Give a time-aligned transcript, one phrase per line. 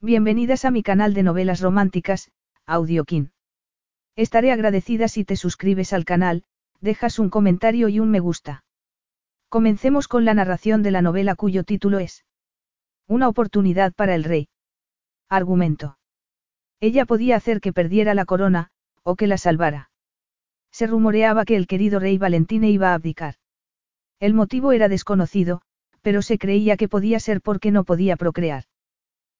[0.00, 2.30] Bienvenidas a mi canal de novelas románticas,
[2.66, 3.32] Audiokin.
[4.14, 6.44] Estaré agradecida si te suscribes al canal,
[6.80, 8.62] dejas un comentario y un me gusta.
[9.48, 12.24] Comencemos con la narración de la novela cuyo título es
[13.08, 14.46] Una oportunidad para el rey.
[15.28, 15.98] Argumento.
[16.78, 18.70] Ella podía hacer que perdiera la corona,
[19.02, 19.90] o que la salvara.
[20.70, 23.34] Se rumoreaba que el querido rey Valentine iba a abdicar.
[24.20, 25.60] El motivo era desconocido,
[26.02, 28.62] pero se creía que podía ser porque no podía procrear.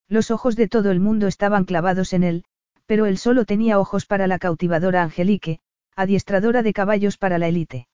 [0.08, 2.44] Los ojos de todo el mundo estaban clavados en él,
[2.86, 5.60] pero él solo tenía ojos para la cautivadora Angelique,
[5.94, 7.88] adiestradora de caballos para la élite.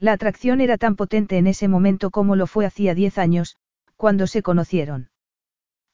[0.00, 3.56] La atracción era tan potente en ese momento como lo fue hacía diez años,
[3.96, 5.10] cuando se conocieron.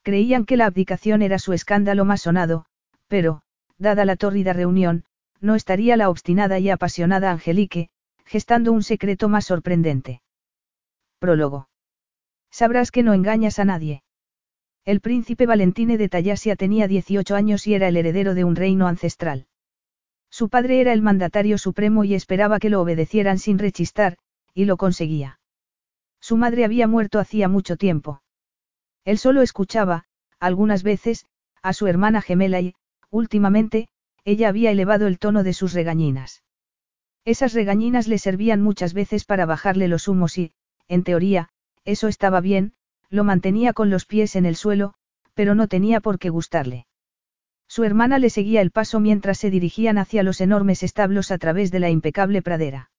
[0.02, 2.66] Creían que la abdicación era su escándalo más sonado,
[3.08, 3.42] pero,
[3.78, 5.04] dada la tórrida reunión,
[5.40, 7.88] no estaría la obstinada y apasionada Angelique,
[8.24, 10.22] gestando un secreto más sorprendente.
[11.18, 11.68] Prólogo.
[12.50, 14.03] Sabrás que no engañas a nadie.
[14.86, 18.86] El príncipe Valentine de Tallasia tenía 18 años y era el heredero de un reino
[18.86, 19.46] ancestral.
[20.30, 24.18] Su padre era el mandatario supremo y esperaba que lo obedecieran sin rechistar,
[24.52, 25.40] y lo conseguía.
[26.20, 28.22] Su madre había muerto hacía mucho tiempo.
[29.06, 30.04] Él solo escuchaba,
[30.38, 31.24] algunas veces,
[31.62, 32.74] a su hermana gemela y,
[33.08, 33.88] últimamente,
[34.24, 36.42] ella había elevado el tono de sus regañinas.
[37.24, 40.52] Esas regañinas le servían muchas veces para bajarle los humos y,
[40.88, 41.48] en teoría,
[41.86, 42.74] eso estaba bien,
[43.14, 44.94] lo mantenía con los pies en el suelo,
[45.34, 46.86] pero no tenía por qué gustarle.
[47.68, 51.70] Su hermana le seguía el paso mientras se dirigían hacia los enormes establos a través
[51.70, 52.90] de la impecable pradera.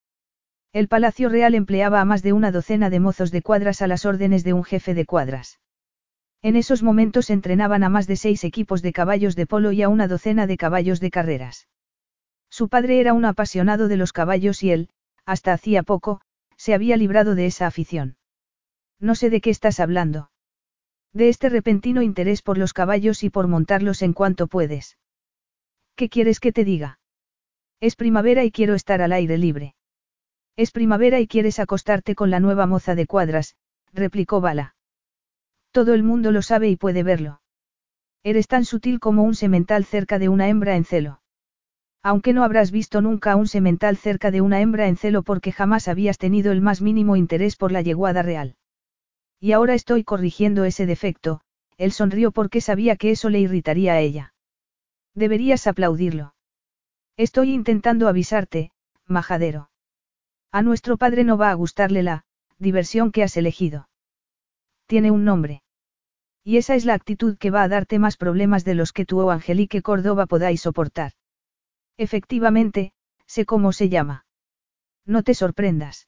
[0.73, 4.05] El Palacio Real empleaba a más de una docena de mozos de cuadras a las
[4.05, 5.59] órdenes de un jefe de cuadras.
[6.41, 9.89] En esos momentos entrenaban a más de seis equipos de caballos de polo y a
[9.89, 11.67] una docena de caballos de carreras.
[12.49, 14.89] Su padre era un apasionado de los caballos y él,
[15.25, 16.21] hasta hacía poco,
[16.57, 18.17] se había librado de esa afición.
[18.99, 20.31] No sé de qué estás hablando.
[21.13, 24.97] De este repentino interés por los caballos y por montarlos en cuanto puedes.
[25.95, 26.99] ¿Qué quieres que te diga?
[27.79, 29.75] Es primavera y quiero estar al aire libre.
[30.57, 33.55] Es primavera y quieres acostarte con la nueva moza de cuadras,
[33.93, 34.75] replicó Bala.
[35.71, 37.41] Todo el mundo lo sabe y puede verlo.
[38.23, 41.21] Eres tan sutil como un semental cerca de una hembra en celo.
[42.01, 45.87] Aunque no habrás visto nunca un semental cerca de una hembra en celo porque jamás
[45.87, 48.55] habías tenido el más mínimo interés por la yeguada real.
[49.39, 51.41] Y ahora estoy corrigiendo ese defecto,
[51.77, 54.33] él sonrió porque sabía que eso le irritaría a ella.
[55.13, 56.35] Deberías aplaudirlo.
[57.17, 58.71] Estoy intentando avisarte,
[59.05, 59.69] majadero.
[60.51, 62.25] A nuestro padre no va a gustarle la
[62.57, 63.89] diversión que has elegido.
[64.87, 65.63] Tiene un nombre.
[66.43, 69.19] Y esa es la actitud que va a darte más problemas de los que tú
[69.21, 71.13] o Angelique Córdoba podáis soportar.
[71.97, 72.93] Efectivamente,
[73.25, 74.25] sé cómo se llama.
[75.05, 76.07] No te sorprendas.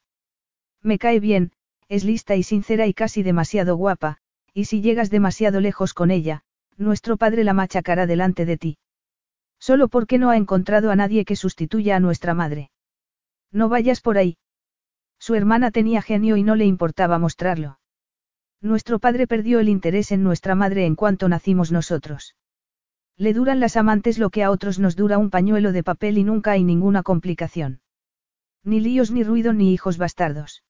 [0.81, 1.51] Me cae bien,
[1.89, 4.17] es lista y sincera y casi demasiado guapa,
[4.53, 6.43] y si llegas demasiado lejos con ella,
[6.77, 8.77] nuestro padre la machacará delante de ti.
[9.59, 12.71] Solo porque no ha encontrado a nadie que sustituya a nuestra madre.
[13.51, 14.37] No vayas por ahí.
[15.19, 17.79] Su hermana tenía genio y no le importaba mostrarlo.
[18.61, 22.35] Nuestro padre perdió el interés en nuestra madre en cuanto nacimos nosotros.
[23.15, 26.23] Le duran las amantes lo que a otros nos dura un pañuelo de papel y
[26.23, 27.81] nunca hay ninguna complicación.
[28.63, 30.63] Ni líos ni ruido ni hijos bastardos.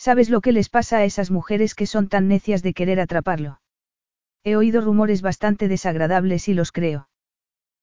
[0.00, 3.60] ¿Sabes lo que les pasa a esas mujeres que son tan necias de querer atraparlo?
[4.42, 7.10] He oído rumores bastante desagradables y los creo.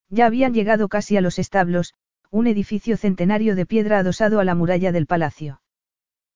[0.09, 1.93] Ya habían llegado casi a los establos,
[2.31, 5.61] un edificio centenario de piedra adosado a la muralla del palacio.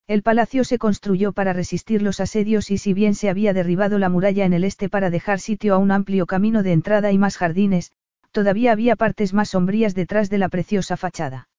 [0.06, 4.10] El palacio se construyó para resistir los asedios y si bien se había derribado la
[4.10, 7.38] muralla en el este para dejar sitio a un amplio camino de entrada y más
[7.38, 7.92] jardines,
[8.32, 11.50] todavía había partes más sombrías detrás de la preciosa fachada.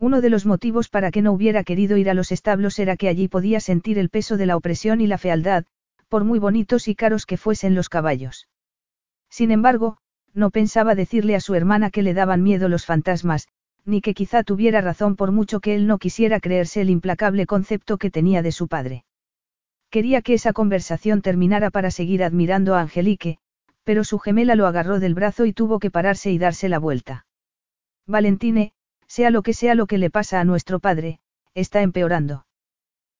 [0.00, 3.08] Uno de los motivos para que no hubiera querido ir a los establos era que
[3.08, 5.66] allí podía sentir el peso de la opresión y la fealdad,
[6.08, 8.48] por muy bonitos y caros que fuesen los caballos.
[9.28, 9.98] Sin embargo,
[10.32, 13.48] no pensaba decirle a su hermana que le daban miedo los fantasmas,
[13.84, 17.98] ni que quizá tuviera razón por mucho que él no quisiera creerse el implacable concepto
[17.98, 19.04] que tenía de su padre.
[19.90, 23.36] Quería que esa conversación terminara para seguir admirando a Angelique,
[23.84, 27.26] pero su gemela lo agarró del brazo y tuvo que pararse y darse la vuelta.
[28.06, 28.72] Valentine,
[29.10, 31.18] sea lo que sea lo que le pasa a nuestro padre,
[31.54, 32.46] está empeorando.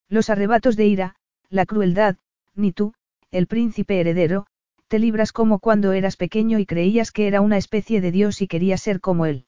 [0.07, 1.15] Los arrebatos de ira,
[1.49, 2.15] la crueldad,
[2.55, 2.93] ni tú,
[3.29, 4.47] el príncipe heredero,
[4.87, 8.47] te libras como cuando eras pequeño y creías que era una especie de dios y
[8.47, 9.47] querías ser como él.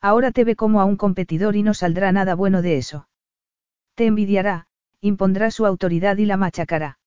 [0.00, 3.08] Ahora te ve como a un competidor y no saldrá nada bueno de eso.
[3.94, 4.66] Te envidiará,
[5.00, 6.98] impondrá su autoridad y la machacará.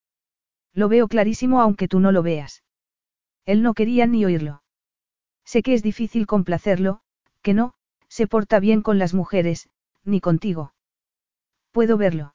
[0.72, 2.64] Lo veo clarísimo aunque tú no lo veas.
[3.44, 4.62] Él no quería ni oírlo.
[5.44, 7.00] Sé que es difícil complacerlo,
[7.42, 7.74] que no,
[8.08, 9.68] se porta bien con las mujeres,
[10.04, 10.72] ni contigo.
[11.72, 12.34] Puedo verlo.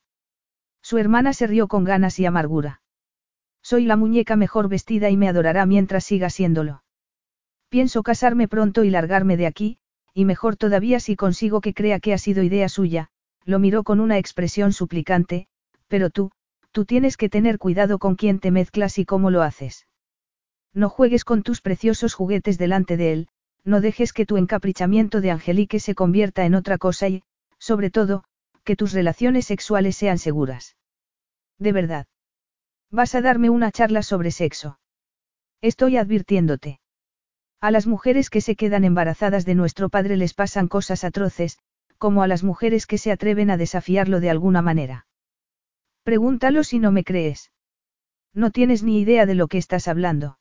[0.81, 2.81] Su hermana se rió con ganas y amargura.
[3.61, 6.83] Soy la muñeca mejor vestida y me adorará mientras siga siéndolo.
[7.69, 9.77] Pienso casarme pronto y largarme de aquí,
[10.13, 13.09] y mejor todavía si consigo que crea que ha sido idea suya,
[13.45, 15.47] lo miró con una expresión suplicante,
[15.87, 16.31] pero tú,
[16.71, 19.87] tú tienes que tener cuidado con quién te mezclas y cómo lo haces.
[20.73, 23.27] No juegues con tus preciosos juguetes delante de él,
[23.63, 27.23] no dejes que tu encaprichamiento de Angelique se convierta en otra cosa y,
[27.59, 28.23] sobre todo,
[28.63, 30.75] que tus relaciones sexuales sean seguras.
[31.59, 32.07] De verdad.
[32.89, 34.79] Vas a darme una charla sobre sexo.
[35.61, 36.79] Estoy advirtiéndote.
[37.61, 41.59] A las mujeres que se quedan embarazadas de nuestro padre les pasan cosas atroces,
[41.99, 45.05] como a las mujeres que se atreven a desafiarlo de alguna manera.
[46.03, 47.51] Pregúntalo si no me crees.
[48.33, 50.39] No tienes ni idea de lo que estás hablando.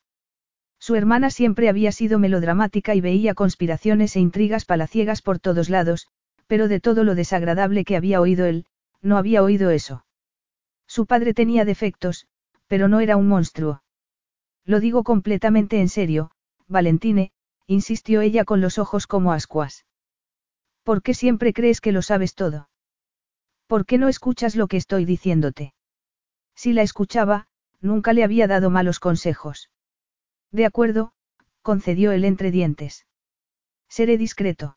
[0.81, 6.09] Su hermana siempre había sido melodramática y veía conspiraciones e intrigas palaciegas por todos lados,
[6.47, 8.65] pero de todo lo desagradable que había oído él,
[9.03, 10.07] no había oído eso.
[10.87, 12.27] Su padre tenía defectos,
[12.67, 13.83] pero no era un monstruo.
[14.65, 16.31] Lo digo completamente en serio,
[16.67, 17.31] Valentine,
[17.67, 19.85] insistió ella con los ojos como ascuas.
[20.83, 22.71] ¿Por qué siempre crees que lo sabes todo?
[23.67, 25.75] ¿Por qué no escuchas lo que estoy diciéndote?
[26.55, 27.49] Si la escuchaba,
[27.81, 29.71] nunca le había dado malos consejos.
[30.53, 31.13] De acuerdo,
[31.63, 33.07] concedió él entre dientes.
[33.89, 34.77] Seré discreto.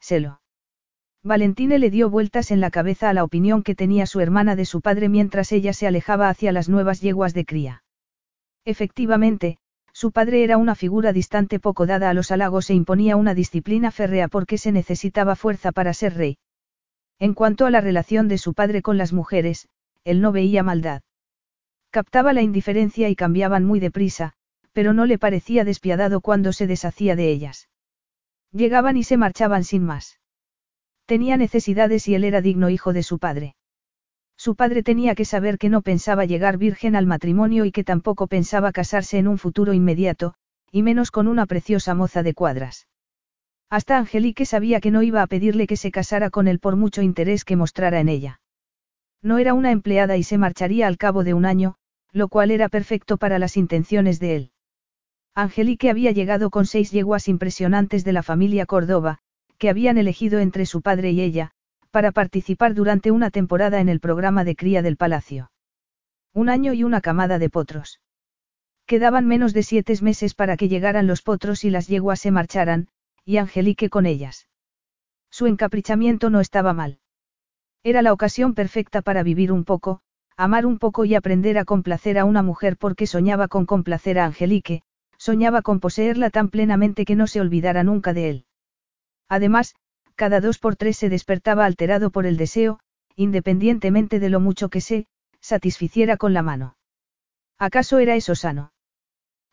[0.00, 0.40] Selo.
[1.22, 4.64] Valentine le dio vueltas en la cabeza a la opinión que tenía su hermana de
[4.64, 7.84] su padre mientras ella se alejaba hacia las nuevas yeguas de cría.
[8.64, 9.58] Efectivamente,
[9.92, 13.90] su padre era una figura distante poco dada a los halagos e imponía una disciplina
[13.90, 16.38] férrea porque se necesitaba fuerza para ser rey.
[17.18, 19.68] En cuanto a la relación de su padre con las mujeres,
[20.04, 21.02] él no veía maldad.
[21.90, 24.32] Captaba la indiferencia y cambiaban muy deprisa,
[24.72, 27.68] pero no le parecía despiadado cuando se deshacía de ellas.
[28.52, 30.20] Llegaban y se marchaban sin más.
[31.06, 33.56] Tenía necesidades y él era digno hijo de su padre.
[34.36, 38.26] Su padre tenía que saber que no pensaba llegar virgen al matrimonio y que tampoco
[38.26, 40.34] pensaba casarse en un futuro inmediato,
[40.72, 42.86] y menos con una preciosa moza de cuadras.
[43.68, 47.02] Hasta Angelique sabía que no iba a pedirle que se casara con él por mucho
[47.02, 48.40] interés que mostrara en ella.
[49.22, 51.76] No era una empleada y se marcharía al cabo de un año,
[52.12, 54.52] lo cual era perfecto para las intenciones de él.
[55.34, 59.18] Angelique había llegado con seis yeguas impresionantes de la familia Córdoba,
[59.58, 61.52] que habían elegido entre su padre y ella,
[61.90, 65.50] para participar durante una temporada en el programa de cría del palacio.
[66.32, 68.00] Un año y una camada de potros.
[68.86, 72.88] Quedaban menos de siete meses para que llegaran los potros y las yeguas se marcharan,
[73.24, 74.48] y Angelique con ellas.
[75.30, 76.98] Su encaprichamiento no estaba mal.
[77.84, 80.00] Era la ocasión perfecta para vivir un poco,
[80.36, 84.24] amar un poco y aprender a complacer a una mujer porque soñaba con complacer a
[84.26, 84.82] Angelique,
[85.20, 88.44] soñaba con poseerla tan plenamente que no se olvidara nunca de él.
[89.28, 89.76] Además,
[90.14, 92.80] cada dos por tres se despertaba alterado por el deseo,
[93.16, 95.06] independientemente de lo mucho que se,
[95.40, 96.76] satisficiera con la mano.
[97.58, 98.72] ¿Acaso era eso sano?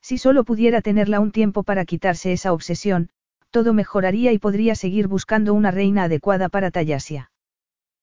[0.01, 3.09] Si solo pudiera tenerla un tiempo para quitarse esa obsesión,
[3.51, 7.31] todo mejoraría y podría seguir buscando una reina adecuada para Tallasia.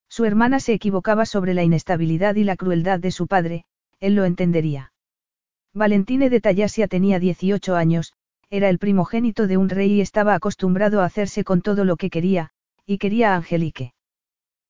[0.08, 3.64] Su hermana se equivocaba sobre la inestabilidad y la crueldad de su padre,
[4.00, 4.93] él lo entendería.
[5.74, 8.12] Valentine de Tallasia tenía 18 años,
[8.48, 12.10] era el primogénito de un rey y estaba acostumbrado a hacerse con todo lo que
[12.10, 12.50] quería,
[12.86, 13.92] y quería a Angelique.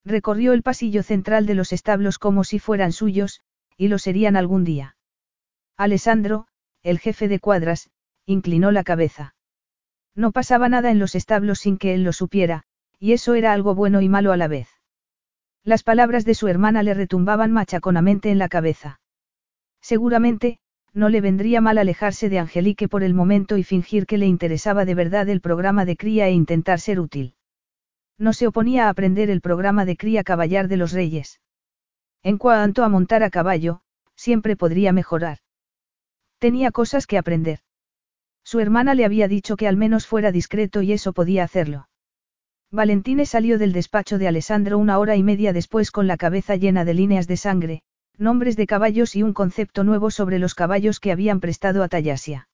[0.03, 3.43] Recorrió el pasillo central de los establos como si fueran suyos,
[3.77, 4.97] y lo serían algún día.
[5.77, 6.47] Alessandro,
[6.83, 7.91] el jefe de cuadras,
[8.25, 9.35] inclinó la cabeza.
[10.15, 12.63] No pasaba nada en los establos sin que él lo supiera,
[12.99, 14.69] y eso era algo bueno y malo a la vez.
[15.65, 19.01] Las palabras de su hermana le retumbaban machaconamente en la cabeza.
[19.83, 20.61] Seguramente,
[20.95, 24.85] no le vendría mal alejarse de Angelique por el momento y fingir que le interesaba
[24.85, 27.35] de verdad el programa de cría e intentar ser útil.
[28.17, 31.41] No se oponía a aprender el programa de cría caballar de los reyes.
[32.23, 33.81] En cuanto a montar a caballo,
[34.15, 35.39] siempre podría mejorar.
[36.39, 37.59] Tenía cosas que aprender.
[38.45, 41.89] Su hermana le había dicho que al menos fuera discreto y eso podía hacerlo.
[42.71, 46.85] Valentine salió del despacho de Alessandro una hora y media después con la cabeza llena
[46.85, 47.83] de líneas de sangre,
[48.17, 52.49] nombres de caballos y un concepto nuevo sobre los caballos que habían prestado a Tallasia.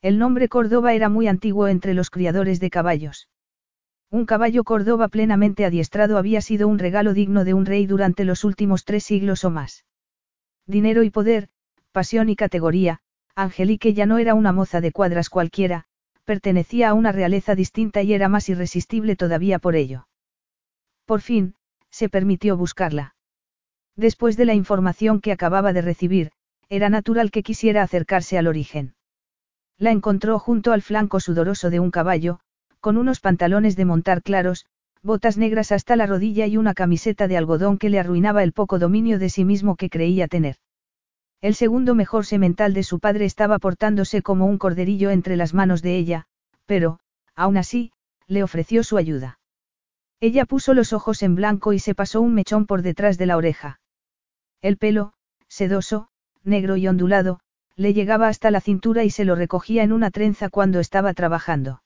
[0.00, 3.28] El nombre Córdoba era muy antiguo entre los criadores de caballos.
[4.10, 8.44] Un caballo Córdoba plenamente adiestrado había sido un regalo digno de un rey durante los
[8.44, 9.84] últimos tres siglos o más.
[10.66, 11.48] Dinero y poder,
[11.90, 13.00] pasión y categoría,
[13.34, 15.86] Angelique ya no era una moza de cuadras cualquiera,
[16.24, 20.06] pertenecía a una realeza distinta y era más irresistible todavía por ello.
[21.04, 21.56] Por fin,
[21.90, 23.15] se permitió buscarla.
[23.96, 26.30] Después de la información que acababa de recibir,
[26.68, 28.94] era natural que quisiera acercarse al origen.
[29.78, 32.40] La encontró junto al flanco sudoroso de un caballo,
[32.80, 34.66] con unos pantalones de montar claros,
[35.02, 38.78] botas negras hasta la rodilla y una camiseta de algodón que le arruinaba el poco
[38.78, 40.56] dominio de sí mismo que creía tener.
[41.40, 45.80] El segundo mejor semental de su padre estaba portándose como un corderillo entre las manos
[45.80, 46.26] de ella,
[46.66, 46.98] pero,
[47.34, 47.92] aún así,
[48.26, 49.38] le ofreció su ayuda.
[50.20, 53.36] Ella puso los ojos en blanco y se pasó un mechón por detrás de la
[53.36, 53.80] oreja.
[54.62, 55.12] El pelo,
[55.48, 56.08] sedoso,
[56.42, 57.40] negro y ondulado,
[57.76, 61.82] le llegaba hasta la cintura y se lo recogía en una trenza cuando estaba trabajando.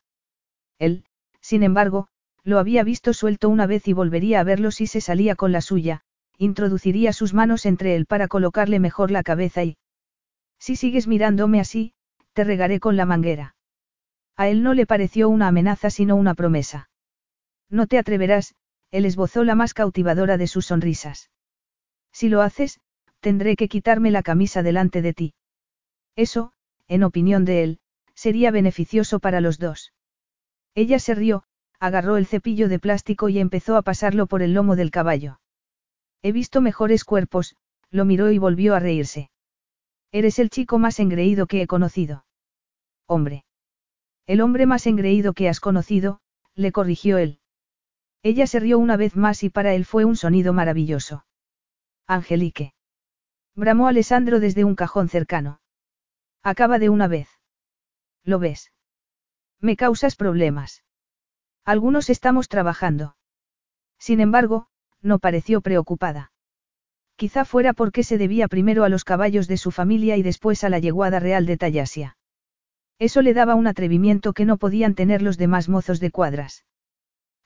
[0.78, 1.04] Él,
[1.40, 2.08] sin embargo,
[2.44, 5.60] lo había visto suelto una vez y volvería a verlo si se salía con la
[5.60, 6.02] suya,
[6.38, 9.76] introduciría sus manos entre él para colocarle mejor la cabeza y...
[10.58, 11.92] Si sigues mirándome así,
[12.32, 13.56] te regaré con la manguera.
[14.36, 16.88] A él no le pareció una amenaza sino una promesa.
[17.68, 18.54] No te atreverás,
[18.90, 21.30] él esbozó la más cautivadora de sus sonrisas.
[22.12, 22.80] Si lo haces,
[23.20, 25.34] tendré que quitarme la camisa delante de ti.
[26.16, 26.52] Eso,
[26.88, 27.80] en opinión de él,
[28.14, 29.92] sería beneficioso para los dos.
[30.74, 31.44] Ella se rió,
[31.78, 35.40] agarró el cepillo de plástico y empezó a pasarlo por el lomo del caballo.
[36.22, 37.56] He visto mejores cuerpos,
[37.90, 39.30] lo miró y volvió a reírse.
[40.12, 42.24] Eres el chico más engreído que he conocido.
[43.06, 43.44] Hombre.
[44.26, 46.20] El hombre más engreído que has conocido,
[46.54, 47.38] le corrigió él.
[48.22, 51.24] Ella se rió una vez más y para él fue un sonido maravilloso.
[52.10, 52.74] Angelique.
[53.54, 55.60] Bramó Alessandro desde un cajón cercano.
[56.42, 57.28] Acaba de una vez.
[58.24, 58.72] ¿Lo ves?
[59.60, 60.82] Me causas problemas.
[61.64, 63.14] Algunos estamos trabajando.
[63.96, 64.66] Sin embargo,
[65.00, 66.32] no pareció preocupada.
[67.14, 70.68] Quizá fuera porque se debía primero a los caballos de su familia y después a
[70.68, 72.16] la yeguada real de Tallasia.
[72.98, 76.64] Eso le daba un atrevimiento que no podían tener los demás mozos de cuadras.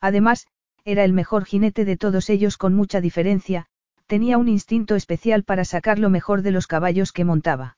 [0.00, 0.46] Además,
[0.86, 3.68] era el mejor jinete de todos ellos con mucha diferencia,
[4.06, 7.76] tenía un instinto especial para sacar lo mejor de los caballos que montaba.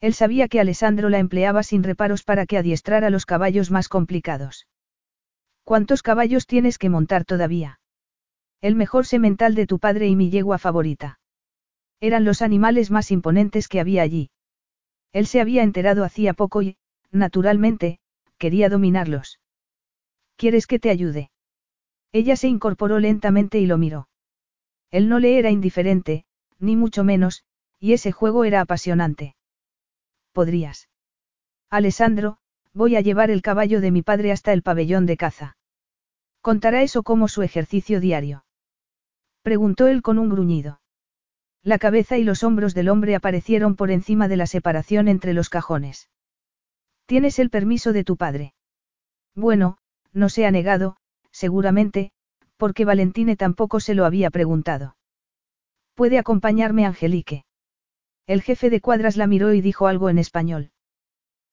[0.00, 4.66] Él sabía que Alessandro la empleaba sin reparos para que adiestrara los caballos más complicados.
[5.64, 7.80] ¿Cuántos caballos tienes que montar todavía?
[8.60, 11.18] El mejor semental de tu padre y mi yegua favorita.
[12.00, 14.30] Eran los animales más imponentes que había allí.
[15.12, 16.76] Él se había enterado hacía poco y,
[17.10, 18.00] naturalmente,
[18.38, 19.40] quería dominarlos.
[20.36, 21.30] ¿Quieres que te ayude?
[22.12, 24.08] Ella se incorporó lentamente y lo miró.
[24.96, 26.24] Él no le era indiferente,
[26.58, 27.44] ni mucho menos,
[27.78, 29.36] y ese juego era apasionante.
[30.32, 30.88] ¿Podrías?
[31.68, 32.38] Alessandro,
[32.72, 35.58] voy a llevar el caballo de mi padre hasta el pabellón de caza.
[36.40, 38.46] ¿Contará eso como su ejercicio diario?
[39.42, 40.80] Preguntó él con un gruñido.
[41.62, 45.50] La cabeza y los hombros del hombre aparecieron por encima de la separación entre los
[45.50, 46.08] cajones.
[47.04, 48.54] ¿Tienes el permiso de tu padre?
[49.34, 49.76] Bueno,
[50.14, 50.96] no se ha negado,
[51.32, 52.12] seguramente,
[52.56, 54.96] porque Valentine tampoco se lo había preguntado.
[55.94, 57.44] ¿Puede acompañarme Angelique?
[58.26, 60.70] El jefe de cuadras la miró y dijo algo en español.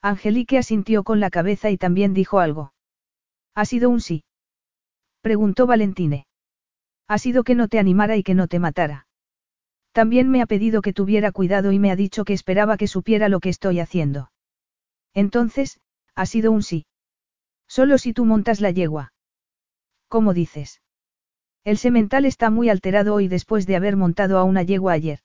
[0.02, 2.74] Angelique asintió con la cabeza y también dijo algo.
[3.56, 4.24] ¿Ha sido un sí?
[5.22, 6.26] Preguntó Valentine.
[7.08, 9.08] Ha sido que no te animara y que no te matara.
[9.94, 13.30] También me ha pedido que tuviera cuidado y me ha dicho que esperaba que supiera
[13.30, 14.32] lo que estoy haciendo.
[15.14, 15.80] Entonces,
[16.16, 16.86] ha sido un sí.
[17.68, 19.14] Solo si tú montas la yegua.
[20.08, 20.82] ¿Cómo dices?
[21.66, 25.20] El semental está muy alterado hoy después de haber montado a una yegua ayer.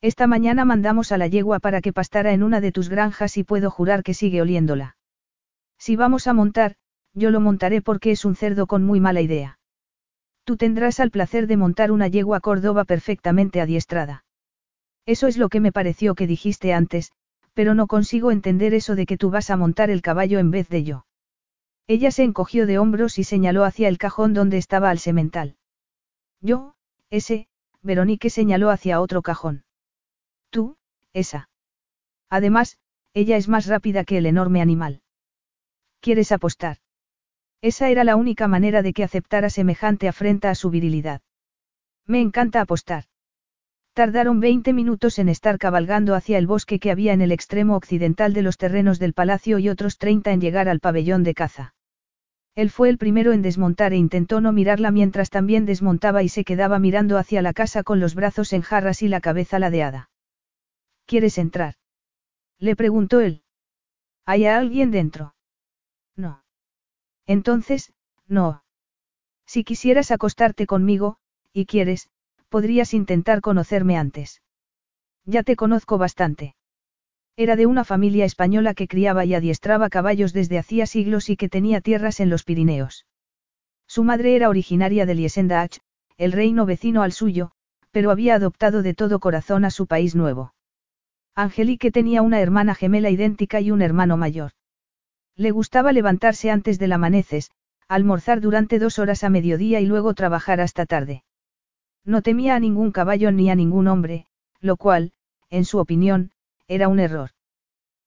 [0.00, 3.44] Esta mañana mandamos a la yegua para que pastara en una de tus granjas y
[3.44, 4.96] puedo jurar que sigue oliéndola.
[5.78, 6.76] Si vamos a montar,
[7.12, 9.58] yo lo montaré porque es un cerdo con muy mala idea.
[10.44, 14.24] Tú tendrás al placer de montar una yegua Córdoba perfectamente adiestrada.
[15.04, 17.12] Eso es lo que me pareció que dijiste antes,
[17.52, 20.68] pero no consigo entender eso de que tú vas a montar el caballo en vez
[20.70, 21.04] de yo.
[21.90, 25.56] Ella se encogió de hombros y señaló hacia el cajón donde estaba al semental.
[26.40, 26.76] Yo,
[27.10, 27.48] ese,
[27.82, 29.64] Veronique señaló hacia otro cajón.
[30.50, 30.76] Tú,
[31.12, 31.48] esa.
[32.28, 32.78] Además,
[33.12, 35.02] ella es más rápida que el enorme animal.
[35.98, 36.76] ¿Quieres apostar?
[37.60, 41.22] Esa era la única manera de que aceptara semejante afrenta a su virilidad.
[42.06, 43.06] Me encanta apostar.
[43.94, 48.32] Tardaron 20 minutos en estar cabalgando hacia el bosque que había en el extremo occidental
[48.32, 51.74] de los terrenos del palacio y otros 30 en llegar al pabellón de caza.
[52.54, 56.44] Él fue el primero en desmontar e intentó no mirarla mientras también desmontaba y se
[56.44, 60.10] quedaba mirando hacia la casa con los brazos en jarras y la cabeza ladeada.
[61.06, 61.74] ¿Quieres entrar?
[62.58, 63.42] Le preguntó él.
[64.26, 65.34] ¿Hay alguien dentro?
[66.16, 66.44] No.
[67.26, 67.92] Entonces,
[68.26, 68.64] no.
[69.46, 71.16] Si quisieras acostarte conmigo,
[71.52, 72.10] y quieres,
[72.48, 74.42] podrías intentar conocerme antes.
[75.24, 76.54] Ya te conozco bastante.
[77.40, 81.48] Era de una familia española que criaba y adiestraba caballos desde hacía siglos y que
[81.48, 83.06] tenía tierras en los Pirineos.
[83.86, 85.78] Su madre era originaria de Liesendach,
[86.18, 87.52] el reino vecino al suyo,
[87.92, 90.52] pero había adoptado de todo corazón a su país nuevo.
[91.34, 94.50] Angelique tenía una hermana gemela idéntica y un hermano mayor.
[95.34, 97.52] Le gustaba levantarse antes del amaneces,
[97.88, 101.24] almorzar durante dos horas a mediodía y luego trabajar hasta tarde.
[102.04, 104.26] No temía a ningún caballo ni a ningún hombre,
[104.60, 105.12] lo cual,
[105.48, 106.32] en su opinión,
[106.70, 107.30] era un error.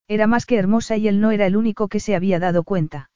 [0.07, 3.11] Era más que hermosa y él no era el único que se había dado cuenta.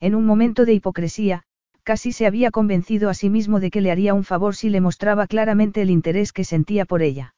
[0.00, 1.42] En un momento de hipocresía,
[1.82, 4.80] casi se había convencido a sí mismo de que le haría un favor si le
[4.80, 7.34] mostraba claramente el interés que sentía por ella.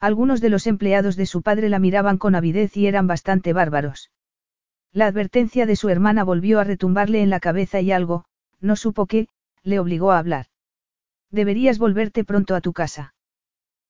[0.00, 4.10] Algunos de los empleados de su padre la miraban con avidez y eran bastante bárbaros.
[4.92, 8.24] La advertencia de su hermana volvió a retumbarle en la cabeza y algo,
[8.60, 9.28] no supo qué,
[9.62, 10.46] le obligó a hablar.
[11.30, 13.14] Deberías volverte pronto a tu casa.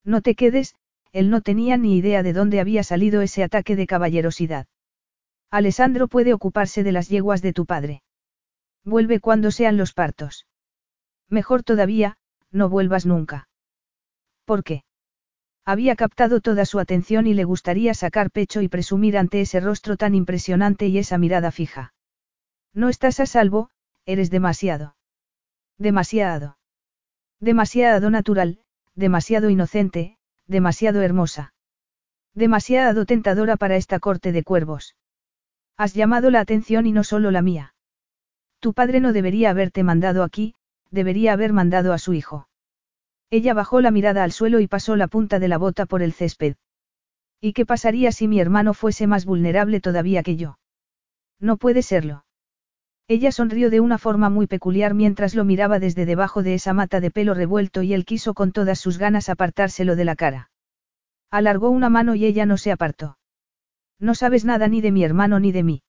[0.02, 0.75] No te quedes,
[1.16, 4.66] él no tenía ni idea de dónde había salido ese ataque de caballerosidad.
[5.50, 8.02] Alessandro puede ocuparse de las yeguas de tu padre.
[8.85, 10.46] Vuelve cuando sean los partos.
[11.30, 12.18] Mejor todavía,
[12.50, 13.49] no vuelvas nunca.
[14.44, 14.85] ¿Por qué?
[15.64, 19.96] Había captado toda su atención y le gustaría sacar pecho y presumir ante ese rostro
[19.96, 21.94] tan impresionante y esa mirada fija.
[22.75, 23.70] No estás a salvo,
[24.04, 24.96] eres demasiado.
[25.78, 26.58] Demasiado.
[27.40, 28.61] Demasiado natural,
[28.94, 30.15] demasiado inocente,
[30.47, 31.55] demasiado hermosa.
[32.35, 34.95] Demasiado tentadora para esta corte de cuervos.
[35.76, 37.75] Has llamado la atención y no solo la mía.
[38.61, 40.55] Tu padre no debería haberte mandado aquí,
[40.91, 42.49] debería haber mandado a su hijo.
[43.31, 46.12] Ella bajó la mirada al suelo y pasó la punta de la bota por el
[46.12, 46.57] césped.
[47.41, 50.59] ¿Y qué pasaría si mi hermano fuese más vulnerable todavía que yo?
[51.41, 52.25] No puede serlo.
[53.09, 57.01] Ella sonrió de una forma muy peculiar mientras lo miraba desde debajo de esa mata
[57.01, 60.51] de pelo revuelto y él quiso con todas sus ganas apartárselo de la cara.
[61.31, 63.19] Alargó una mano y ella no se apartó.
[64.01, 65.83] No sabes nada ni de mi hermano ni de mí.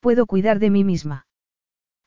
[0.00, 1.26] Puedo cuidar de mí misma.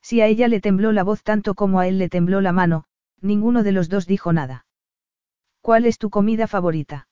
[0.02, 2.84] Si a ella le tembló la voz tanto como a él le tembló la mano,
[3.20, 4.66] ninguno de los dos dijo nada.
[5.62, 7.08] ¿Cuál es tu comida favorita?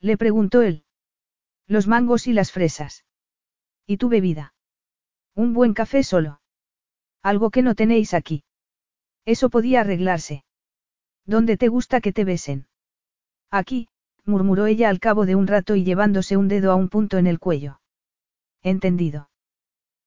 [0.00, 0.84] Le preguntó él.
[1.66, 3.04] Los mangos y las fresas.
[3.86, 4.54] ¿Y tu bebida?
[5.34, 6.40] Un buen café solo.
[7.22, 8.44] Algo que no tenéis aquí.
[9.24, 10.44] Eso podía arreglarse.
[11.24, 12.66] ¿Dónde te gusta que te besen?
[13.50, 13.88] Aquí,
[14.24, 17.26] murmuró ella al cabo de un rato y llevándose un dedo a un punto en
[17.26, 17.80] el cuello.
[18.62, 19.30] Entendido.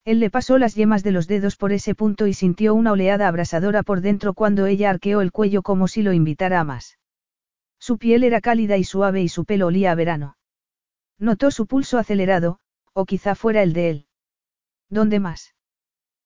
[0.04, 3.28] Él le pasó las yemas de los dedos por ese punto y sintió una oleada
[3.28, 7.00] abrasadora por dentro cuando ella arqueó el cuello como si lo invitara a más.
[7.80, 10.38] Su piel era cálida y suave y su pelo olía a verano.
[11.18, 12.60] Notó su pulso acelerado,
[12.94, 14.06] o quizá fuera el de él.
[14.90, 15.56] ¿Dónde más?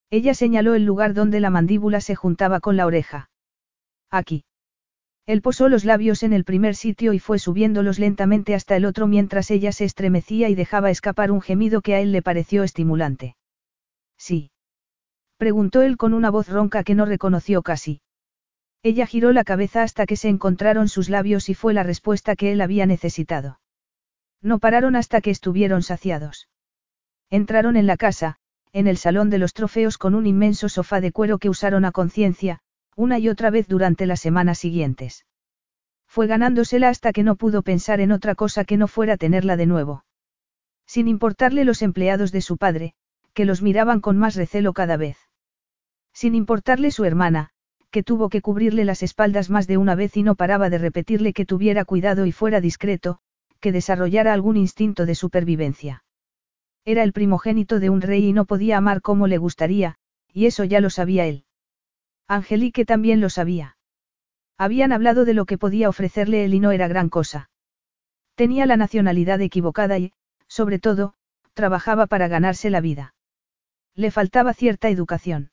[0.09, 3.29] Ella señaló el lugar donde la mandíbula se juntaba con la oreja.
[4.09, 4.43] Aquí.
[5.27, 9.05] Él posó los labios en el primer sitio y fue subiéndolos lentamente hasta el otro
[9.05, 13.35] mientras ella se estremecía y dejaba escapar un gemido que a él le pareció estimulante.
[14.17, 14.51] Sí.
[15.37, 18.01] Preguntó él con una voz ronca que no reconoció casi.
[18.81, 22.51] Ella giró la cabeza hasta que se encontraron sus labios y fue la respuesta que
[22.51, 23.59] él había necesitado.
[24.41, 26.49] No pararon hasta que estuvieron saciados.
[27.29, 28.39] Entraron en la casa,
[28.71, 31.91] en el salón de los trofeos con un inmenso sofá de cuero que usaron a
[31.91, 32.59] conciencia,
[32.95, 35.25] una y otra vez durante las semanas siguientes.
[36.07, 39.65] Fue ganándosela hasta que no pudo pensar en otra cosa que no fuera tenerla de
[39.65, 40.05] nuevo.
[40.85, 42.93] Sin importarle los empleados de su padre,
[43.33, 45.17] que los miraban con más recelo cada vez.
[46.13, 47.51] Sin importarle su hermana,
[47.91, 51.33] que tuvo que cubrirle las espaldas más de una vez y no paraba de repetirle
[51.33, 53.19] que tuviera cuidado y fuera discreto,
[53.59, 56.03] que desarrollara algún instinto de supervivencia.
[56.85, 59.95] Era el primogénito de un rey y no podía amar como le gustaría,
[60.33, 61.45] y eso ya lo sabía él.
[62.27, 63.77] Angelique también lo sabía.
[64.57, 67.49] Habían hablado de lo que podía ofrecerle él y no era gran cosa.
[68.35, 70.13] Tenía la nacionalidad equivocada y,
[70.47, 71.13] sobre todo,
[71.53, 73.13] trabajaba para ganarse la vida.
[73.95, 75.51] Le faltaba cierta educación.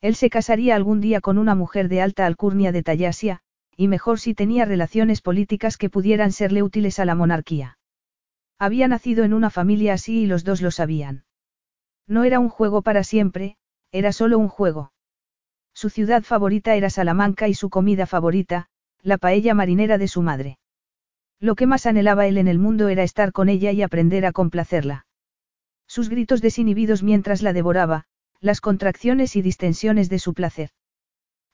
[0.00, 3.40] Él se casaría algún día con una mujer de alta alcurnia de Tallasia,
[3.76, 7.78] y mejor si tenía relaciones políticas que pudieran serle útiles a la monarquía.
[8.58, 11.24] Había nacido en una familia así y los dos lo sabían.
[12.06, 13.56] No era un juego para siempre,
[13.92, 14.92] era solo un juego.
[15.74, 18.68] Su ciudad favorita era Salamanca y su comida favorita,
[19.02, 20.58] la paella marinera de su madre.
[21.38, 24.32] Lo que más anhelaba él en el mundo era estar con ella y aprender a
[24.32, 25.06] complacerla.
[25.86, 28.04] Sus gritos desinhibidos mientras la devoraba,
[28.40, 30.70] las contracciones y distensiones de su placer.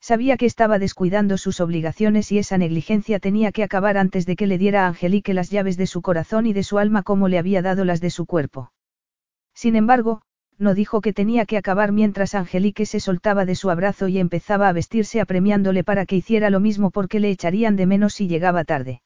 [0.03, 4.49] Sabía que estaba descuidando sus obligaciones y esa negligencia tenía que acabar antes de que
[4.49, 7.39] le diera a Angelique las llaves de su corazón y de su alma como le
[7.39, 8.73] había dado las de su cuerpo.
[9.55, 10.23] Sin embargo,
[10.59, 14.69] no dijo que tenía que acabar mientras Angelique se soltaba de su abrazo y empezaba
[14.69, 18.65] a vestirse apremiándole para que hiciera lo mismo porque le echarían de menos si llegaba
[18.65, 19.03] tarde.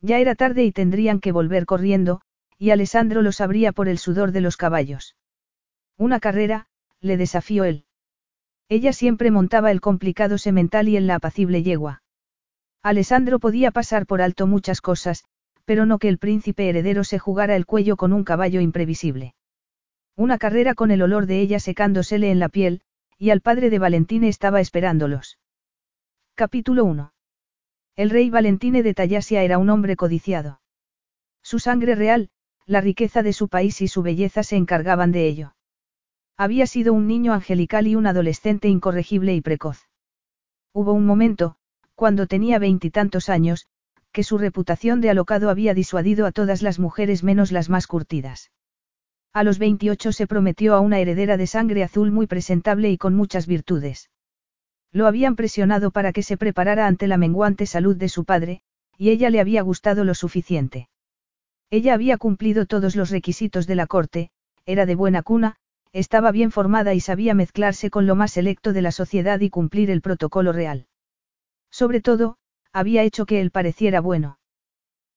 [0.00, 2.22] Ya era tarde y tendrían que volver corriendo,
[2.58, 5.14] y Alessandro lo sabría por el sudor de los caballos.
[5.96, 6.66] Una carrera,
[7.00, 7.84] le desafió él.
[8.68, 12.02] Ella siempre montaba el complicado semental y en la apacible yegua.
[12.82, 15.24] Alessandro podía pasar por alto muchas cosas,
[15.64, 19.34] pero no que el príncipe heredero se jugara el cuello con un caballo imprevisible.
[20.16, 22.82] Una carrera con el olor de ella secándosele en la piel,
[23.18, 25.38] y al padre de Valentine estaba esperándolos.
[26.34, 27.12] Capítulo 1.
[27.96, 30.60] El rey Valentine de Tallasia era un hombre codiciado.
[31.42, 32.30] Su sangre real,
[32.66, 35.54] la riqueza de su país y su belleza se encargaban de ello.
[36.40, 39.88] Había sido un niño angelical y un adolescente incorregible y precoz.
[40.72, 41.56] Hubo un momento,
[41.96, 43.66] cuando tenía veintitantos años,
[44.12, 48.52] que su reputación de alocado había disuadido a todas las mujeres menos las más curtidas.
[49.32, 53.16] A los 28 se prometió a una heredera de sangre azul muy presentable y con
[53.16, 54.08] muchas virtudes.
[54.92, 58.62] Lo habían presionado para que se preparara ante la menguante salud de su padre,
[58.96, 60.88] y ella le había gustado lo suficiente.
[61.68, 64.30] Ella había cumplido todos los requisitos de la corte,
[64.66, 65.57] era de buena cuna,
[65.92, 69.90] estaba bien formada y sabía mezclarse con lo más selecto de la sociedad y cumplir
[69.90, 70.86] el protocolo real.
[71.70, 72.36] Sobre todo,
[72.72, 74.38] había hecho que él pareciera bueno.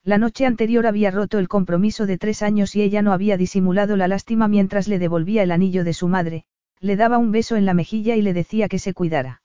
[0.04, 3.96] La noche anterior había roto el compromiso de tres años y ella no había disimulado
[3.98, 6.46] la lástima mientras le devolvía el anillo de su madre,
[6.80, 9.44] le daba un beso en la mejilla y le decía que se cuidara.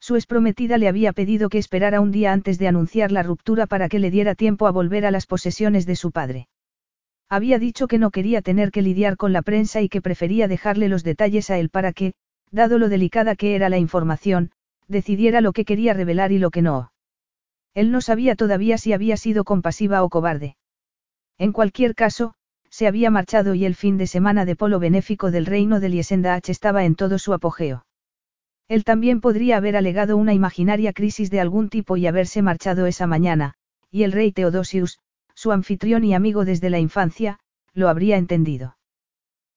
[0.00, 3.88] Su exprometida le había pedido que esperara un día antes de anunciar la ruptura para
[3.88, 6.48] que le diera tiempo a volver a las posesiones de su padre.
[7.30, 10.88] Había dicho que no quería tener que lidiar con la prensa y que prefería dejarle
[10.88, 12.14] los detalles a él para que,
[12.50, 14.50] dado lo delicada que era la información,
[14.86, 16.92] decidiera lo que quería revelar y lo que no.
[17.74, 20.56] Él no sabía todavía si había sido compasiva o cobarde.
[21.36, 22.34] En cualquier caso,
[22.70, 26.48] se había marchado y el fin de semana de polo benéfico del reino de Liesendach
[26.48, 27.84] estaba en todo su apogeo.
[28.68, 33.06] Él también podría haber alegado una imaginaria crisis de algún tipo y haberse marchado esa
[33.06, 33.54] mañana,
[33.90, 34.98] y el rey Teodosius,
[35.38, 37.38] su anfitrión y amigo desde la infancia,
[37.72, 38.76] lo habría entendido.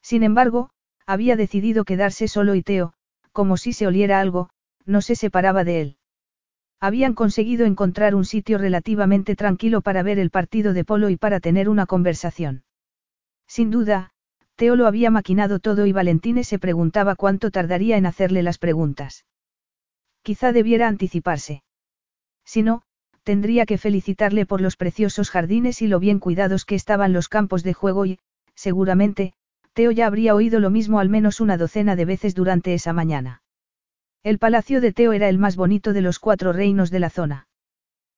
[0.03, 0.69] Sin embargo,
[1.07, 2.93] había decidido quedarse solo y Teo,
[3.31, 4.51] como si se oliera algo,
[4.85, 5.97] no se separaba de él.
[6.79, 11.39] Habían conseguido encontrar un sitio relativamente tranquilo para ver el partido de polo y para
[11.39, 12.63] tener una conversación.
[13.47, 14.11] Sin duda,
[14.57, 19.25] Teo lo había maquinado todo y Valentine se preguntaba cuánto tardaría en hacerle las preguntas.
[20.21, 21.63] Quizá debiera anticiparse.
[22.45, 22.83] Si no,
[23.23, 27.63] tendría que felicitarle por los preciosos jardines y lo bien cuidados que estaban los campos
[27.63, 28.19] de juego y,
[28.55, 29.33] seguramente,
[29.73, 33.41] Teo ya habría oído lo mismo al menos una docena de veces durante esa mañana.
[34.23, 37.47] El palacio de Teo era el más bonito de los cuatro reinos de la zona.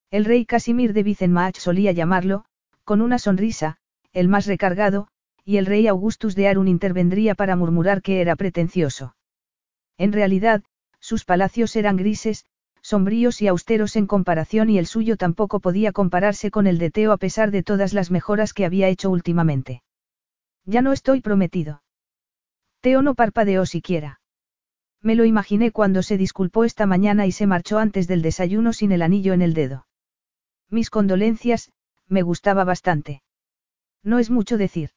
[0.10, 2.46] El rey Casimir de Vicenmach solía llamarlo,
[2.84, 3.78] con una sonrisa,
[4.12, 5.08] el más recargado,
[5.46, 9.16] y el rey Augustus de Arun intervendría para murmurar que era pretencioso.
[9.98, 10.64] En realidad,
[11.00, 12.46] sus palacios eran grises,
[12.84, 17.14] sombríos y austeros en comparación y el suyo tampoco podía compararse con el de Teo
[17.14, 19.82] a pesar de todas las mejoras que había hecho últimamente.
[20.66, 21.82] Ya no estoy prometido.
[22.82, 24.20] Teo no parpadeó siquiera.
[25.02, 28.92] Me lo imaginé cuando se disculpó esta mañana y se marchó antes del desayuno sin
[28.92, 29.88] el anillo en el dedo.
[30.70, 31.72] Mis condolencias,
[32.08, 33.22] me gustaba bastante.
[34.04, 34.92] No es mucho decir.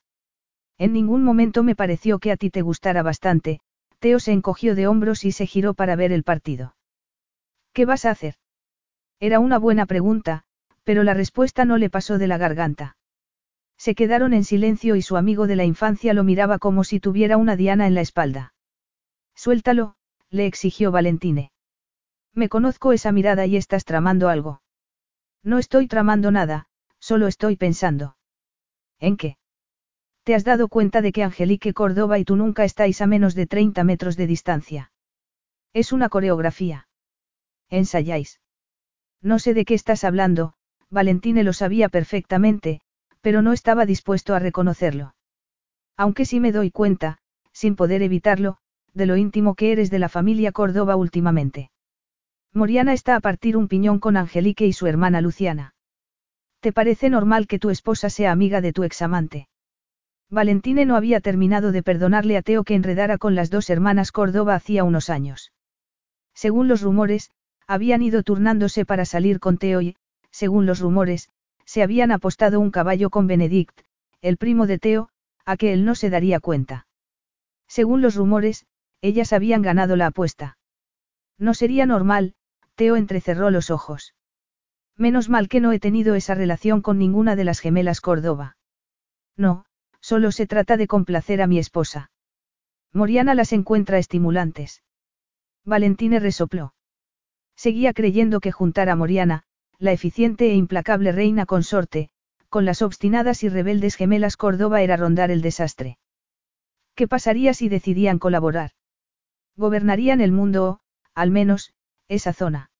[0.79, 3.61] En ningún momento me pareció que a ti te gustara bastante,
[3.99, 6.76] Teo se encogió de hombros y se giró para ver el partido.
[7.77, 8.37] ¿Qué vas a hacer?
[9.21, 10.45] Era una buena pregunta,
[10.83, 12.97] pero la respuesta no le pasó de la garganta.
[13.77, 17.37] Se quedaron en silencio y su amigo de la infancia lo miraba como si tuviera
[17.37, 18.55] una diana en la espalda.
[19.35, 19.97] Suéltalo,
[20.31, 21.53] le exigió Valentine.
[22.33, 24.63] Me conozco esa mirada y estás tramando algo.
[25.43, 28.17] No estoy tramando nada, solo estoy pensando.
[29.01, 29.37] ¿En qué?
[30.23, 33.47] ¿Te has dado cuenta de que Angelique Córdoba y tú nunca estáis a menos de
[33.47, 34.93] 30 metros de distancia?
[35.75, 36.87] Es una coreografía.
[37.71, 38.41] Ensayáis.
[39.23, 40.55] No sé de qué estás hablando,
[40.91, 42.81] Valentine lo sabía perfectamente,
[43.21, 45.15] pero no estaba dispuesto a reconocerlo.
[45.97, 47.19] Aunque sí me doy cuenta,
[47.53, 48.59] sin poder evitarlo,
[48.93, 51.71] de lo íntimo que eres de la familia Córdoba últimamente.
[52.53, 55.75] Moriana está a partir un piñón con Angelique y su hermana Luciana.
[56.61, 59.49] ¿Te parece normal que tu esposa sea amiga de tu examante?
[60.31, 64.55] Valentine no había terminado de perdonarle a Teo que enredara con las dos hermanas Córdoba
[64.55, 65.53] hacía unos años.
[66.35, 67.31] Según los rumores,
[67.67, 69.97] habían ido turnándose para salir con Teo y,
[70.31, 71.31] según los rumores,
[71.65, 73.81] se habían apostado un caballo con Benedict,
[74.21, 75.09] el primo de Teo,
[75.45, 76.87] a que él no se daría cuenta.
[77.69, 78.67] Según los rumores,
[79.01, 80.59] ellas habían ganado la apuesta.
[81.39, 82.35] No sería normal,
[82.77, 84.15] Teo entrecerró los ojos.
[84.97, 88.57] Menos mal que no he tenido esa relación con ninguna de las gemelas Córdoba.
[89.37, 89.67] No,
[90.01, 92.11] solo se trata de complacer a mi esposa.
[92.93, 94.83] Moriana las encuentra estimulantes.
[95.65, 96.76] Valentine resopló.
[97.57, 99.43] Seguía creyendo que juntar a Moriana,
[99.79, 102.11] la eficiente e implacable reina consorte,
[102.49, 105.99] con las obstinadas y rebeldes gemelas Córdoba era rondar el desastre.
[106.95, 108.71] ¿Qué pasaría si decidían colaborar?
[109.57, 110.81] Gobernarían el mundo o,
[111.15, 111.75] al menos,
[112.09, 112.71] esa zona.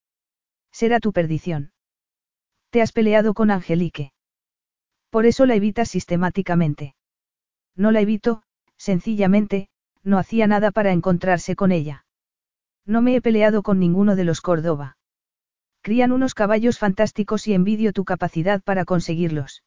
[0.73, 1.73] Será tu perdición.
[2.71, 4.13] Te has peleado con Angelique.
[5.11, 6.95] Por eso la evitas sistemáticamente.
[7.75, 8.43] No la evito,
[8.77, 9.69] sencillamente,
[10.03, 12.06] no hacía nada para encontrarse con ella.
[12.87, 14.97] No me he peleado con ninguno de los Córdoba.
[15.83, 19.65] Crían unos caballos fantásticos y envidio tu capacidad para conseguirlos.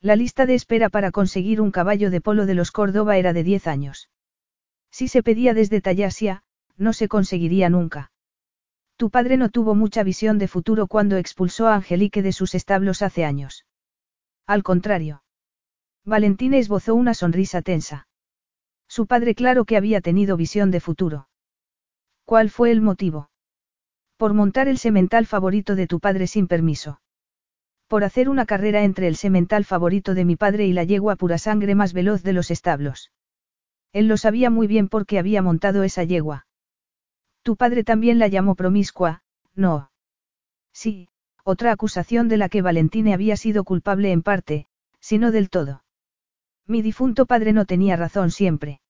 [0.00, 3.44] La lista de espera para conseguir un caballo de polo de los Córdoba era de
[3.44, 4.10] 10 años.
[4.90, 6.42] Si se pedía desde Tallasia,
[6.76, 8.10] no se conseguiría nunca.
[8.96, 13.02] Tu padre no tuvo mucha visión de futuro cuando expulsó a Angelique de sus establos
[13.02, 13.64] hace años.
[14.46, 15.22] Al contrario.
[16.04, 18.08] Valentina esbozó una sonrisa tensa.
[18.88, 21.28] Su padre claro que había tenido visión de futuro.
[22.32, 23.28] ¿Cuál fue el motivo?
[24.16, 27.02] Por montar el semental favorito de tu padre sin permiso.
[27.88, 31.36] Por hacer una carrera entre el semental favorito de mi padre y la yegua pura
[31.36, 33.12] sangre más veloz de los establos.
[33.92, 36.46] Él lo sabía muy bien porque había montado esa yegua.
[37.42, 39.22] Tu padre también la llamó promiscua,
[39.54, 39.90] no.
[40.72, 41.10] Sí,
[41.44, 44.68] otra acusación de la que Valentine había sido culpable en parte,
[45.00, 45.84] si no del todo.
[46.66, 48.80] Mi difunto padre no tenía razón siempre.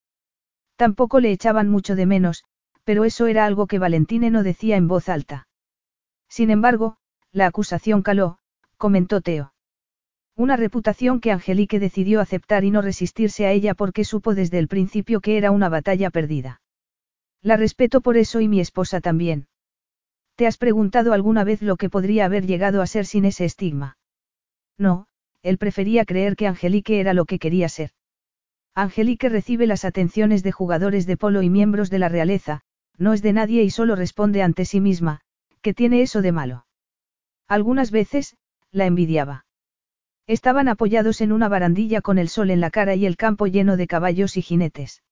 [0.77, 2.45] Tampoco le echaban mucho de menos,
[2.85, 5.47] pero eso era algo que Valentine no decía en voz alta.
[6.29, 6.97] Sin embargo,
[7.31, 8.39] la acusación caló,
[8.77, 9.53] comentó Teo.
[10.37, 14.69] Una reputación que Angelique decidió aceptar y no resistirse a ella porque supo desde el
[14.69, 16.61] principio que era una batalla perdida.
[17.43, 19.47] La respeto por eso y mi esposa también.
[20.37, 23.99] ¿Te has preguntado alguna vez lo que podría haber llegado a ser sin ese estigma?
[24.79, 25.07] No,
[25.43, 27.91] él prefería creer que Angelique era lo que quería ser.
[28.75, 32.63] Angelique recibe las atenciones de jugadores de polo y miembros de la realeza,
[32.99, 35.21] no es de nadie y solo responde ante sí misma,
[35.61, 36.67] ¿qué tiene eso de malo?
[37.49, 38.37] Algunas veces,
[38.71, 39.45] la envidiaba.
[40.27, 43.77] Estaban apoyados en una barandilla con el sol en la cara y el campo lleno
[43.77, 45.03] de caballos y jinetes.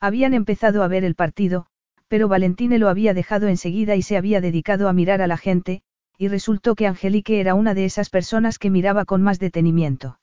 [0.00, 1.66] Habían empezado a ver el partido,
[2.06, 5.82] pero Valentine lo había dejado enseguida y se había dedicado a mirar a la gente,
[6.16, 10.18] y resultó que Angelique era una de esas personas que miraba con más detenimiento.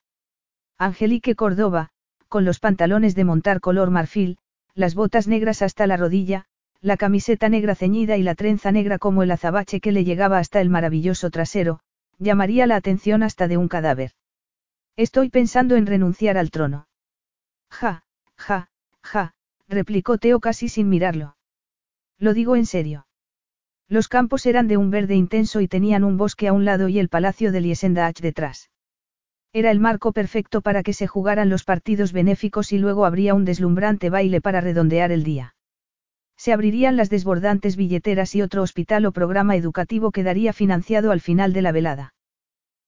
[0.78, 1.90] Angelique Córdoba,
[2.28, 4.38] con los pantalones de montar color marfil,
[4.74, 6.48] las botas negras hasta la rodilla,
[6.86, 10.62] la camiseta negra ceñida y la trenza negra como el azabache que le llegaba hasta
[10.62, 11.80] el maravilloso trasero,
[12.20, 14.12] llamaría la atención hasta de un cadáver.
[14.96, 16.88] Estoy pensando en renunciar al trono.
[17.72, 18.04] Ja,
[18.38, 18.70] ja,
[19.02, 19.34] ja,
[19.68, 21.38] replicó Teo casi sin mirarlo.
[22.20, 23.08] Lo digo en serio.
[23.90, 27.00] Los campos eran de un verde intenso y tenían un bosque a un lado y
[27.00, 28.70] el palacio de Liesendach detrás.
[29.54, 33.44] Era el marco perfecto para que se jugaran los partidos benéficos y luego habría un
[33.44, 35.55] deslumbrante baile para redondear el día.
[36.38, 41.54] Se abrirían las desbordantes billeteras y otro hospital o programa educativo quedaría financiado al final
[41.54, 42.14] de la velada.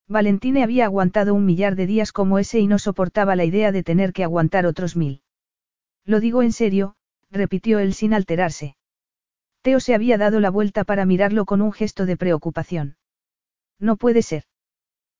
[0.08, 3.84] Valentine había aguantado un millar de días como ese y no soportaba la idea de
[3.84, 5.22] tener que aguantar otros mil.
[6.06, 6.96] Lo digo en serio,
[7.30, 8.78] repitió él sin alterarse.
[9.62, 12.96] Teo se había dado la vuelta para mirarlo con un gesto de preocupación.
[13.80, 14.44] No puede ser.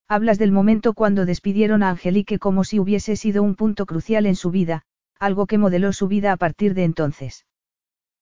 [0.08, 4.36] Hablas del momento cuando despidieron a Angelique como si hubiese sido un punto crucial en
[4.36, 4.84] su vida,
[5.20, 7.47] algo que modeló su vida a partir de entonces.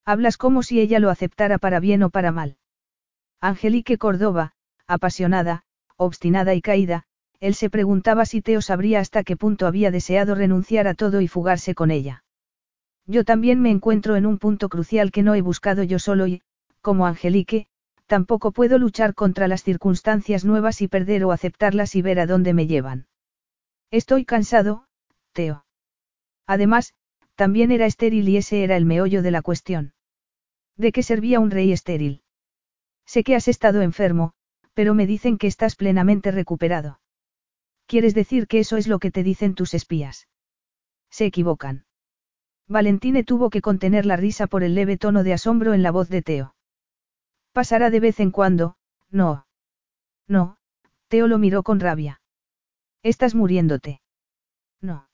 [0.05, 2.57] Hablas como si ella lo aceptara para bien o para mal.
[3.41, 4.53] Angelique Córdoba,
[4.85, 5.63] apasionada,
[5.97, 7.03] obstinada y caída,
[7.39, 11.27] él se preguntaba si Teo sabría hasta qué punto había deseado renunciar a todo y
[11.27, 12.23] fugarse con ella.
[13.07, 16.41] Yo también me encuentro en un punto crucial que no he buscado yo solo y,
[16.81, 17.65] como Angelique,
[18.05, 22.53] tampoco puedo luchar contra las circunstancias nuevas y perder o aceptarlas y ver a dónde
[22.53, 23.07] me llevan.
[23.89, 24.85] Estoy cansado,
[25.33, 25.65] Teo.
[26.45, 26.93] Además,
[27.35, 29.94] también era estéril y ese era el meollo de la cuestión.
[30.77, 32.21] ¿De qué servía un rey estéril?
[33.05, 34.33] Sé que has estado enfermo,
[34.73, 36.99] pero me dicen que estás plenamente recuperado.
[37.87, 40.27] ¿Quieres decir que eso es lo que te dicen tus espías?
[41.09, 41.85] Se equivocan.
[42.67, 46.09] Valentine tuvo que contener la risa por el leve tono de asombro en la voz
[46.09, 46.55] de Teo.
[47.53, 48.75] Pasará de vez en cuando,
[49.09, 49.47] no.
[50.27, 50.57] No,
[51.07, 52.21] Teo lo miró con rabia.
[53.03, 54.01] Estás muriéndote.
[54.81, 55.07] No.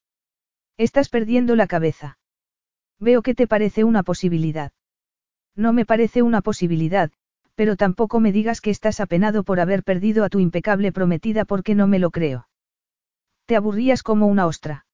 [0.78, 2.18] Estás perdiendo la cabeza.
[3.00, 4.72] Veo que te parece una posibilidad.
[5.56, 7.12] No me parece una posibilidad,
[7.56, 11.76] pero tampoco me digas que estás apenado por haber perdido a tu impecable prometida porque
[11.76, 12.48] no me lo creo.
[13.46, 14.86] Te aburrías como una ostra.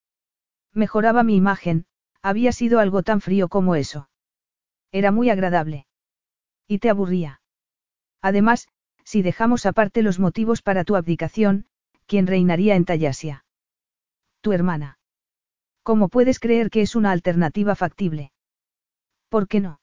[0.73, 1.85] Mejoraba mi imagen,
[2.21, 4.09] había sido algo tan frío como eso.
[4.91, 5.85] Era muy agradable.
[6.67, 7.41] Y te aburría.
[8.21, 8.67] Además,
[9.03, 11.65] si dejamos aparte los motivos para tu abdicación,
[12.07, 13.45] ¿quién reinaría en Tallasia?
[14.41, 14.99] Tu hermana.
[15.83, 18.31] ¿Cómo puedes creer que es una alternativa factible?
[19.29, 19.79] ¿Por qué no?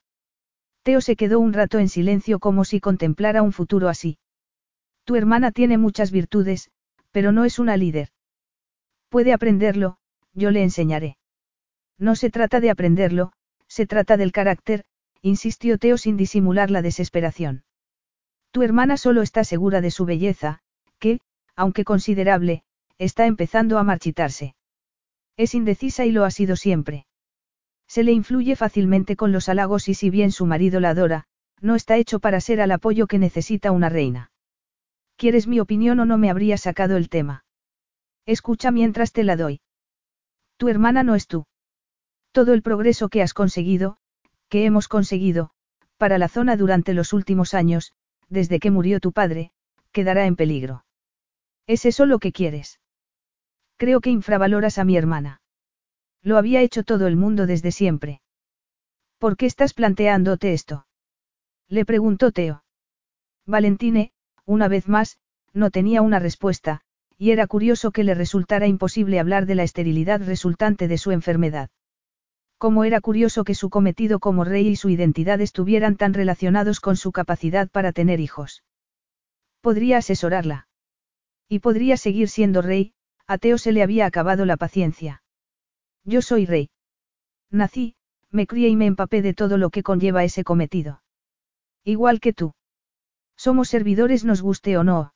[0.85, 4.18] Teo se quedó un rato en silencio como si contemplara un futuro así.
[5.05, 6.70] Tu hermana tiene muchas virtudes,
[7.11, 8.11] pero no es una líder.
[9.09, 9.97] Puede aprenderlo,
[10.35, 11.16] yo le enseñaré.
[11.99, 13.33] No se trata de aprenderlo,
[13.66, 14.85] se trata del carácter,
[15.23, 17.64] insistió Teo sin disimular la desesperación.
[18.51, 20.61] Tu hermana solo está segura de su belleza,
[20.99, 21.20] que,
[21.57, 22.62] aunque considerable,
[22.99, 24.55] está empezando a marchitarse.
[25.38, 27.07] Es indecisa y lo ha sido siempre.
[27.87, 31.25] Se le influye fácilmente con los halagos y si bien su marido la adora,
[31.61, 34.31] no está hecho para ser al apoyo que necesita una reina.
[35.16, 37.44] ¿Quieres mi opinión o no me habría sacado el tema?
[38.27, 39.61] Escucha mientras te la doy.
[40.57, 41.47] Tu hermana no es tú.
[42.33, 43.99] Todo el progreso que has conseguido,
[44.49, 45.51] que hemos conseguido,
[45.97, 47.92] para la zona durante los últimos años,
[48.29, 49.53] desde que murió tu padre,
[49.92, 50.85] quedará en peligro.
[51.66, 52.81] ¿Es eso lo que quieres?
[53.77, 55.40] Creo que infravaloras a mi hermana.
[56.25, 58.23] Lo había hecho todo el mundo desde siempre.
[59.19, 60.87] ¿Por qué estás planteándote esto?
[61.69, 62.65] Le preguntó Teo.
[63.47, 64.11] Valentine,
[64.47, 65.19] una vez más,
[65.53, 66.81] no tenía una respuesta,
[67.19, 71.69] y era curioso que le resultara imposible hablar de la esterilidad resultante de su enfermedad.
[72.57, 76.97] Como era curioso que su cometido como rey y su identidad estuvieran tan relacionados con
[76.97, 78.65] su capacidad para tener hijos.
[79.61, 80.69] Podría asesorarla.
[81.51, 82.95] Y podría seguir siendo rey,
[83.27, 85.24] a Teo se le había acabado la paciencia.
[86.05, 86.71] Yo soy rey.
[87.51, 87.97] Nací,
[88.31, 91.03] me crié y me empapé de todo lo que conlleva ese cometido.
[91.85, 92.55] Igual que tú.
[93.37, 95.14] Somos servidores nos guste o no.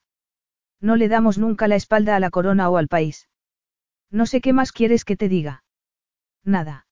[0.81, 3.27] No le damos nunca la espalda a la corona o al país.
[4.09, 5.63] No sé qué más quieres que te diga.
[6.43, 6.87] Nada.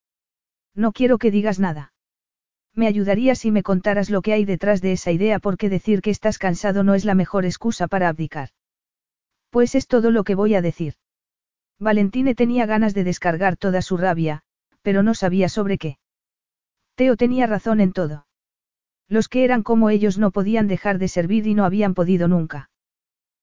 [0.75, 1.93] No quiero que digas nada.
[2.75, 6.11] Me ayudaría si me contaras lo que hay detrás de esa idea porque decir que
[6.11, 8.49] estás cansado no es la mejor excusa para abdicar.
[9.49, 10.93] Pues es todo lo que voy a decir.
[11.79, 14.41] Valentine tenía ganas de descargar toda su rabia,
[14.81, 15.99] pero no sabía sobre qué.
[16.95, 18.25] Teo tenía razón en todo.
[19.07, 22.69] Los que eran como ellos no podían dejar de servir y no habían podido nunca.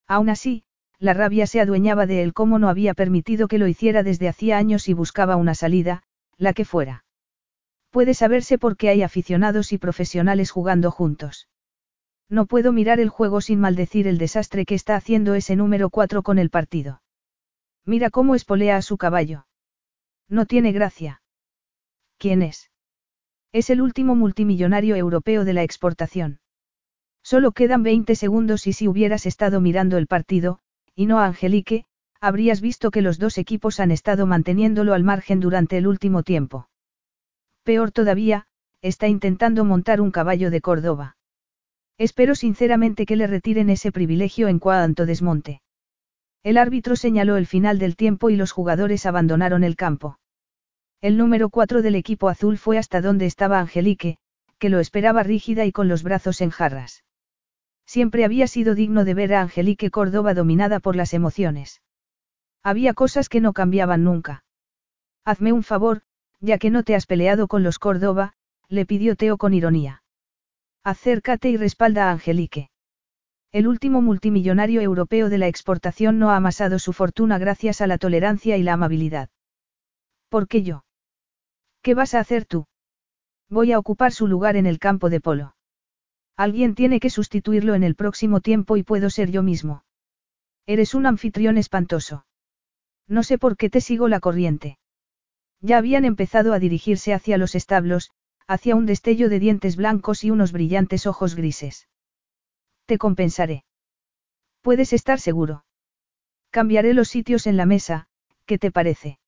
[0.09, 0.65] Aún así,
[0.99, 4.59] la rabia se adueñaba de él como no había permitido que lo hiciera desde hacía
[4.59, 6.03] años y buscaba una salida,
[6.37, 7.05] la que fuera.
[7.91, 11.49] Puede saberse por qué hay aficionados y profesionales jugando juntos.
[12.29, 16.25] No puedo mirar el juego sin maldecir el desastre que está haciendo ese número 4
[16.25, 17.04] con el partido.
[17.87, 19.47] Mira cómo espolea a su caballo.
[20.29, 21.23] No tiene gracia.
[22.19, 22.71] ¿Quién es?
[23.53, 26.41] Es el último multimillonario europeo de la exportación.
[27.23, 30.61] Solo quedan 20 segundos y si hubieras estado mirando el partido,
[30.95, 31.85] y no a Angelique,
[32.21, 36.69] habrías visto que los dos equipos han estado manteniéndolo al margen durante el último tiempo.
[37.65, 38.47] Peor todavía,
[38.81, 41.17] está intentando montar un caballo de Córdoba.
[41.97, 45.63] Espero sinceramente que le retiren ese privilegio en cuanto desmonte.
[46.45, 50.19] El árbitro señaló el final del tiempo y los jugadores abandonaron el campo.
[51.01, 54.19] El número 4 del equipo azul fue hasta donde estaba Angelique,
[54.59, 57.03] que lo esperaba rígida y con los brazos en jarras.
[57.87, 61.81] Siempre había sido digno de ver a Angelique Córdoba dominada por las emociones.
[62.63, 64.45] Había cosas que no cambiaban nunca.
[65.25, 66.03] Hazme un favor,
[66.41, 68.35] ya que no te has peleado con los Córdoba,
[68.69, 70.03] le pidió Teo con ironía.
[70.83, 72.69] Acércate y respalda a Angelique.
[73.55, 77.99] El último multimillonario europeo de la exportación no ha amasado su fortuna gracias a la
[77.99, 79.29] tolerancia y la amabilidad.
[80.29, 80.85] ¿Por qué yo?
[81.81, 82.67] ¿Qué vas a hacer tú?
[83.49, 85.55] Voy a ocupar su lugar en el campo de polo.
[86.37, 89.85] Alguien tiene que sustituirlo en el próximo tiempo y puedo ser yo mismo.
[90.67, 92.27] Eres un anfitrión espantoso.
[93.07, 94.79] No sé por qué te sigo la corriente.
[95.61, 98.11] Ya habían empezado a dirigirse hacia los establos,
[98.49, 101.87] hacia un destello de dientes blancos y unos brillantes ojos grises.
[102.87, 103.65] Te compensaré.
[104.63, 105.65] Puedes estar seguro.
[106.51, 108.07] Cambiaré los sitios en la mesa,
[108.47, 109.19] ¿qué te parece?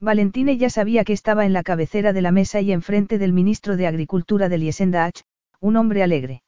[0.00, 3.76] Valentine ya sabía que estaba en la cabecera de la mesa y enfrente del ministro
[3.76, 5.22] de Agricultura de Liesendach,
[5.60, 6.42] un hombre alegre.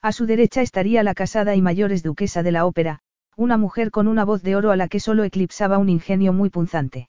[0.00, 2.98] A su derecha estaría la casada y mayores duquesa de la ópera,
[3.36, 6.50] una mujer con una voz de oro a la que solo eclipsaba un ingenio muy
[6.50, 7.08] punzante.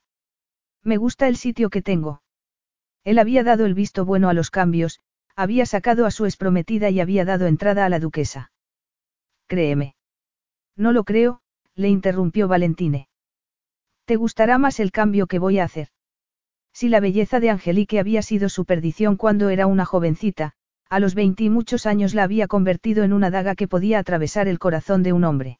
[0.82, 2.22] Me gusta el sitio que tengo.
[3.02, 5.00] Él había dado el visto bueno a los cambios,
[5.36, 8.52] había sacado a su esprometida y había dado entrada a la duquesa.
[9.46, 9.94] Créeme.
[10.76, 11.40] No lo creo,
[11.74, 13.08] le interrumpió Valentine.
[14.04, 15.88] Te gustará más el cambio que voy a hacer.
[16.72, 20.52] Si la belleza de Angelique había sido su perdición cuando era una jovencita,
[20.90, 24.48] a los veinte y muchos años la había convertido en una daga que podía atravesar
[24.48, 25.58] el corazón de un hombre.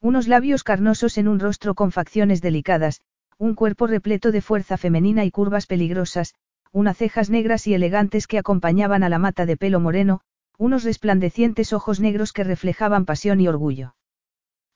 [0.00, 3.00] Unos labios carnosos en un rostro con facciones delicadas,
[3.38, 6.34] un cuerpo repleto de fuerza femenina y curvas peligrosas,
[6.74, 10.22] unas cejas negras y elegantes que acompañaban a la mata de pelo moreno,
[10.58, 13.94] unos resplandecientes ojos negros que reflejaban pasión y orgullo.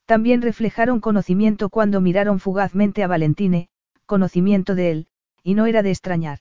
[0.06, 3.68] También reflejaron conocimiento cuando miraron fugazmente a Valentine,
[4.06, 5.06] conocimiento de él,
[5.42, 6.38] y no era de extrañar.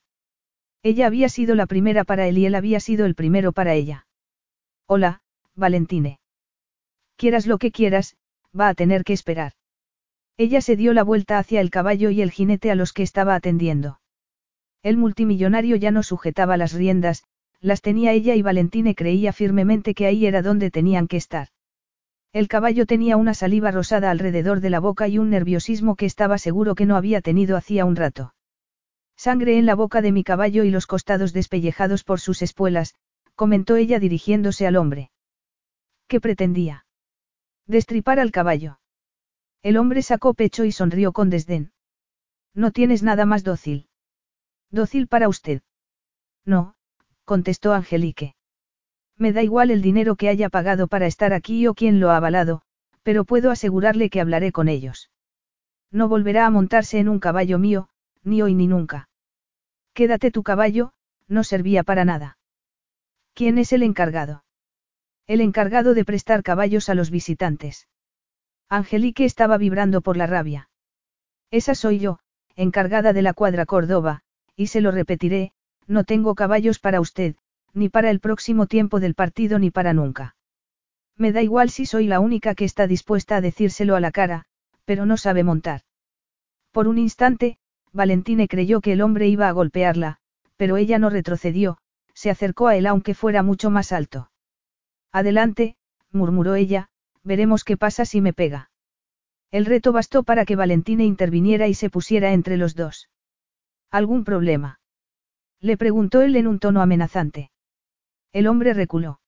[0.84, 4.06] Ella había sido la primera para él y él había sido el primero para ella.
[4.86, 5.22] Hola,
[5.56, 6.20] Valentine.
[7.16, 8.16] Quieras lo que quieras,
[8.58, 9.54] va a tener que esperar.
[10.38, 13.34] Ella se dio la vuelta hacia el caballo y el jinete a los que estaba
[13.34, 14.00] atendiendo.
[14.88, 17.26] El multimillonario ya no sujetaba las riendas,
[17.60, 21.50] las tenía ella y Valentine creía firmemente que ahí era donde tenían que estar.
[22.32, 26.38] El caballo tenía una saliva rosada alrededor de la boca y un nerviosismo que estaba
[26.38, 28.34] seguro que no había tenido hacía un rato.
[29.18, 32.96] Sangre en la boca de mi caballo y los costados despellejados por sus espuelas,
[33.36, 35.12] comentó ella dirigiéndose al hombre.
[36.08, 36.86] ¿Qué pretendía?
[37.66, 38.80] Destripar al caballo.
[39.64, 41.74] El hombre sacó pecho y sonrió con desdén.
[42.54, 43.87] No tienes nada más dócil.
[44.72, 45.62] Dócil para usted.
[46.46, 46.76] No,
[47.26, 48.36] contestó Angelique.
[49.18, 52.18] Me da igual el dinero que haya pagado para estar aquí o quien lo ha
[52.18, 52.62] avalado,
[53.04, 55.10] pero puedo asegurarle que hablaré con ellos.
[55.92, 57.90] No volverá a montarse en un caballo mío,
[58.24, 59.10] ni hoy ni nunca.
[59.94, 60.92] Quédate tu caballo,
[61.28, 62.38] no servía para nada.
[63.34, 64.44] ¿Quién es el encargado?
[65.26, 67.88] El encargado de prestar caballos a los visitantes.
[68.70, 70.70] Angelique estaba vibrando por la rabia.
[71.50, 72.20] Esa soy yo,
[72.56, 74.24] encargada de la cuadra Córdoba,
[74.58, 75.54] y se lo repetiré,
[75.86, 77.36] no tengo caballos para usted,
[77.74, 80.36] ni para el próximo tiempo del partido ni para nunca.
[81.16, 84.46] Me da igual si soy la única que está dispuesta a decírselo a la cara,
[84.84, 85.82] pero no sabe montar.
[86.72, 87.58] Por un instante,
[87.94, 90.18] Valentine creyó que el hombre iba a golpearla,
[90.58, 91.78] pero ella no retrocedió,
[92.14, 94.32] se acercó a él aunque fuera mucho más alto.
[95.12, 95.78] Adelante,
[96.12, 96.90] murmuró ella,
[97.24, 98.72] veremos qué pasa si me pega.
[99.52, 103.10] El reto bastó para que Valentine interviniera y se pusiera entre los dos.
[103.92, 104.80] ¿Algún problema?
[105.60, 107.52] Le preguntó él en un tono amenazante.
[108.32, 109.22] El hombre reculó.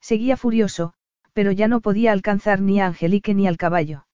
[0.00, 0.94] Seguía furioso,
[1.32, 4.06] pero ya no podía alcanzar ni a Angelique ni al caballo.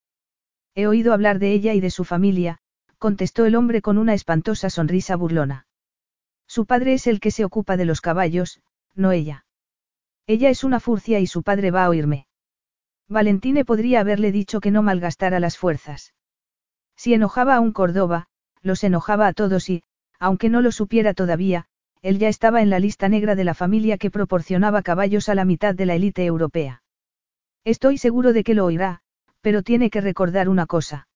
[0.74, 2.58] He oído hablar de ella y de su familia,
[2.98, 5.66] contestó el hombre con una espantosa sonrisa burlona.
[6.46, 8.60] Su padre es el que se ocupa de los caballos,
[8.94, 9.44] no ella.
[10.26, 12.26] Ella es una furcia y su padre va a oírme.
[13.08, 16.14] Valentine podría haberle dicho que no malgastara las fuerzas.
[16.96, 18.28] Si enojaba a un Córdoba,
[18.62, 19.82] los enojaba a todos y,
[20.18, 21.66] aunque no lo supiera todavía,
[22.00, 25.44] él ya estaba en la lista negra de la familia que proporcionaba caballos a la
[25.44, 26.82] mitad de la élite europea.
[27.64, 29.00] Estoy seguro de que lo oirá,
[29.40, 31.08] pero tiene que recordar una cosa.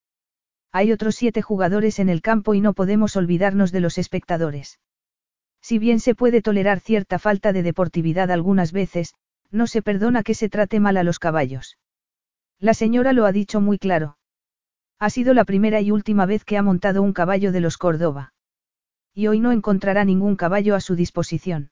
[0.73, 4.79] Hay otros siete jugadores en el campo y no podemos olvidarnos de los espectadores.
[5.61, 9.15] Si bien se puede tolerar cierta falta de deportividad algunas veces,
[9.51, 11.79] no se perdona que se trate mal a los caballos.
[12.61, 14.19] La señora lo ha dicho muy claro.
[14.99, 18.33] Ha sido la primera y última vez que ha montado un caballo de los Córdoba.
[19.15, 21.71] Y hoy no encontrará ningún caballo a su disposición.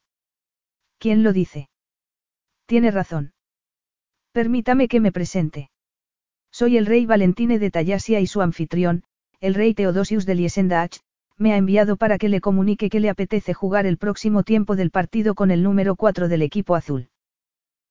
[0.99, 1.69] ¿Quién lo dice?
[2.65, 3.33] Tiene razón.
[4.31, 5.69] Permítame que me presente.
[6.51, 9.03] Soy el rey Valentine de Tallasia y su anfitrión,
[9.39, 10.99] el rey Teodosius de Liesendach,
[11.37, 14.91] me ha enviado para que le comunique que le apetece jugar el próximo tiempo del
[14.91, 17.09] partido con el número 4 del equipo azul.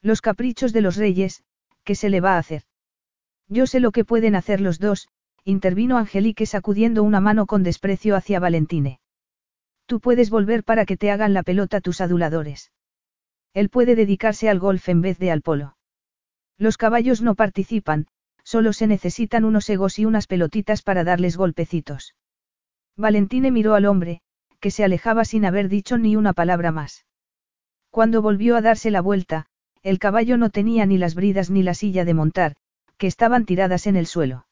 [0.01, 1.45] Los caprichos de los reyes,
[1.83, 2.63] ¿qué se le va a hacer?
[3.49, 5.09] Yo sé lo que pueden hacer los dos,
[5.45, 8.99] intervino Angelique sacudiendo una mano con desprecio hacia Valentine.
[9.87, 12.73] Tú puedes volver para que te hagan la pelota tus aduladores.
[13.53, 15.77] Él puede dedicarse al golf en vez de al polo.
[16.57, 18.07] Los caballos no participan,
[18.43, 22.15] solo se necesitan unos egos y unas pelotitas para darles golpecitos.
[22.97, 24.23] Valentine miró al hombre,
[24.61, 27.05] que se alejaba sin haber dicho ni una palabra más.
[27.91, 29.47] Cuando volvió a darse la vuelta,
[29.83, 32.57] el caballo no tenía ni las bridas ni la silla de montar,
[32.97, 34.47] que estaban tiradas en el suelo.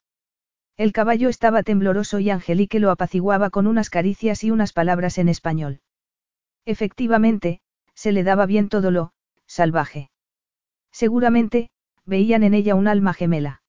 [0.77, 5.29] El caballo estaba tembloroso y Angelique lo apaciguaba con unas caricias y unas palabras en
[5.29, 5.81] español.
[6.65, 7.61] Efectivamente,
[7.95, 9.13] se le daba bien todo lo,
[9.47, 10.11] salvaje.
[10.91, 11.71] Seguramente,
[12.05, 13.63] veían en ella un alma gemela.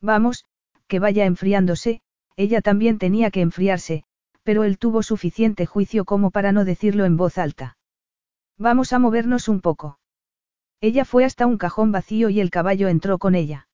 [0.00, 0.44] Vamos,
[0.86, 2.00] que vaya enfriándose,
[2.36, 4.04] ella también tenía que enfriarse,
[4.42, 7.76] pero él tuvo suficiente juicio como para no decirlo en voz alta.
[8.56, 9.98] Vamos a movernos un poco.
[10.80, 13.68] Ella fue hasta un cajón vacío y el caballo entró con ella.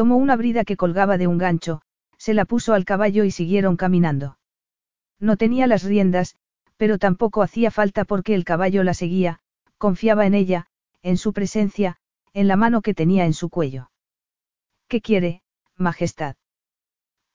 [0.00, 1.82] Tomó una brida que colgaba de un gancho,
[2.16, 4.38] se la puso al caballo y siguieron caminando.
[5.18, 6.36] No tenía las riendas,
[6.78, 9.40] pero tampoco hacía falta porque el caballo la seguía,
[9.76, 10.68] confiaba en ella,
[11.02, 11.98] en su presencia,
[12.32, 13.90] en la mano que tenía en su cuello.
[14.88, 15.42] ¿Qué quiere,
[15.76, 16.36] Majestad?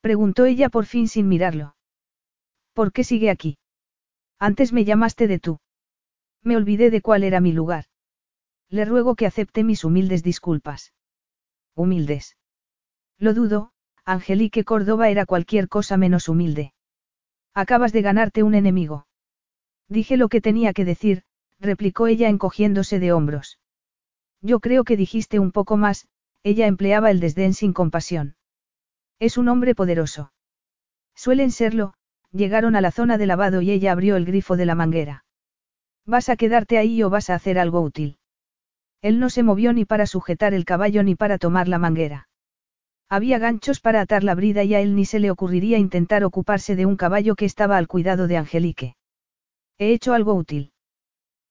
[0.01, 1.75] Preguntó ella por fin sin mirarlo.
[2.73, 3.59] ¿Por qué sigue aquí?
[4.39, 5.59] Antes me llamaste de tú.
[6.41, 7.85] Me olvidé de cuál era mi lugar.
[8.69, 10.95] Le ruego que acepte mis humildes disculpas.
[11.75, 12.35] Humildes.
[13.17, 13.71] Lo dudo,
[14.03, 16.73] Angelique Córdoba era cualquier cosa menos humilde.
[17.53, 19.07] Acabas de ganarte un enemigo.
[19.87, 21.23] Dije lo que tenía que decir,
[21.59, 23.59] replicó ella encogiéndose de hombros.
[24.41, 26.07] Yo creo que dijiste un poco más,
[26.43, 28.35] ella empleaba el desdén sin compasión.
[29.19, 30.33] Es un hombre poderoso.
[31.15, 31.93] Suelen serlo,
[32.31, 35.25] llegaron a la zona de lavado y ella abrió el grifo de la manguera.
[36.05, 38.19] ¿Vas a quedarte ahí o vas a hacer algo útil?
[39.01, 42.27] Él no se movió ni para sujetar el caballo ni para tomar la manguera.
[43.09, 46.75] Había ganchos para atar la brida y a él ni se le ocurriría intentar ocuparse
[46.75, 48.95] de un caballo que estaba al cuidado de Angelique.
[49.77, 50.71] He hecho algo útil.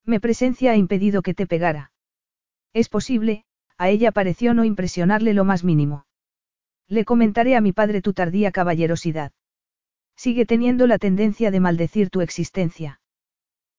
[0.05, 1.93] Mi presencia ha impedido que te pegara.
[2.73, 3.45] Es posible,
[3.79, 6.07] a ella pareció no impresionarle lo más mínimo.
[6.89, 9.33] Le comentaré a mi padre tu tardía caballerosidad.
[10.17, 13.01] Sigue teniendo la tendencia de maldecir tu existencia.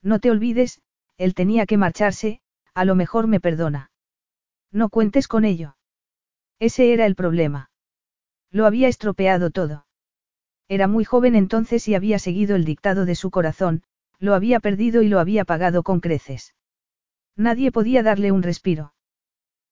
[0.02, 0.82] No te olvides,
[1.18, 2.42] él tenía que marcharse,
[2.74, 3.92] a lo mejor me perdona.
[4.72, 5.76] No cuentes con ello.
[6.60, 7.70] Ese era el problema.
[8.52, 9.86] Lo había estropeado todo.
[10.68, 13.84] Era muy joven entonces y había seguido el dictado de su corazón,
[14.20, 16.56] lo había perdido y lo había pagado con creces.
[17.36, 18.94] Nadie podía darle un respiro.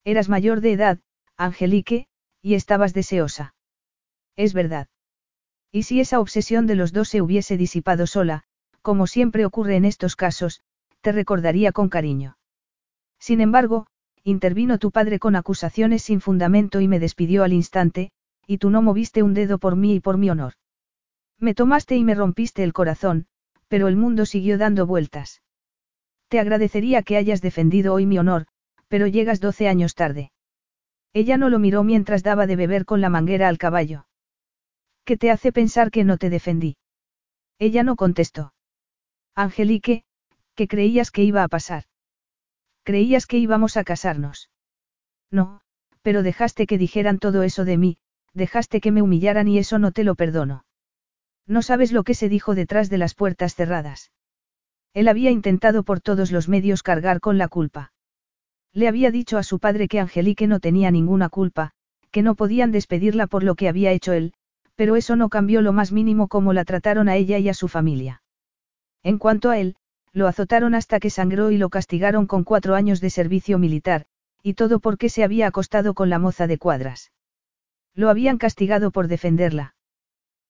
[0.03, 0.99] Eras mayor de edad,
[1.38, 2.07] Angelique,
[2.41, 3.55] y estabas deseosa.
[4.36, 4.88] Es verdad.
[5.71, 8.43] Y si esa obsesión de los dos se hubiese disipado sola,
[8.81, 10.61] como siempre ocurre en estos casos,
[11.01, 12.38] te recordaría con cariño.
[13.17, 13.88] Sin embargo,
[14.24, 18.11] intervino tu padre con acusaciones sin fundamento y me despidió al instante,
[18.47, 20.53] y tú no moviste un dedo por mí y por mi honor.
[21.39, 23.28] Me tomaste y me rompiste el corazón,
[23.67, 25.41] pero el mundo siguió dando vueltas.
[26.30, 28.45] Te agradecería que hayas defendido hoy mi honor,
[28.88, 30.32] pero llegas doce años tarde.
[31.13, 34.07] Ella no lo miró mientras daba de beber con la manguera al caballo.
[35.05, 36.78] ¿Qué te hace pensar que no te defendí?
[37.59, 38.53] Ella no contestó.
[39.36, 40.03] Angelique,
[40.55, 41.84] ¿qué creías que iba a pasar?
[42.84, 44.49] Creías que íbamos a casarnos.
[45.31, 45.61] No,
[46.01, 47.97] pero dejaste que dijeran todo eso de mí,
[48.34, 50.65] dejaste que me humillaran y eso no te lo perdono.
[51.47, 54.11] No sabes lo que se dijo detrás de las puertas cerradas.
[54.93, 57.93] Él había intentado por todos los medios cargar con la culpa.
[58.73, 61.71] Le había dicho a su padre que Angelique no tenía ninguna culpa,
[62.11, 64.34] que no podían despedirla por lo que había hecho él,
[64.75, 67.67] pero eso no cambió lo más mínimo como la trataron a ella y a su
[67.67, 68.23] familia.
[69.03, 69.75] En cuanto a él,
[70.14, 74.05] lo azotaron hasta que sangró y lo castigaron con cuatro años de servicio militar,
[74.43, 77.11] y todo porque se había acostado con la moza de cuadras.
[77.95, 79.76] Lo habían castigado por defenderla.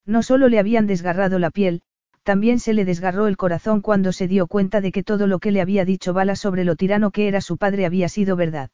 [0.06, 1.82] No solo le habían desgarrado la piel,
[2.24, 5.52] también se le desgarró el corazón cuando se dio cuenta de que todo lo que
[5.52, 8.70] le había dicho Bala sobre lo tirano que era su padre había sido verdad.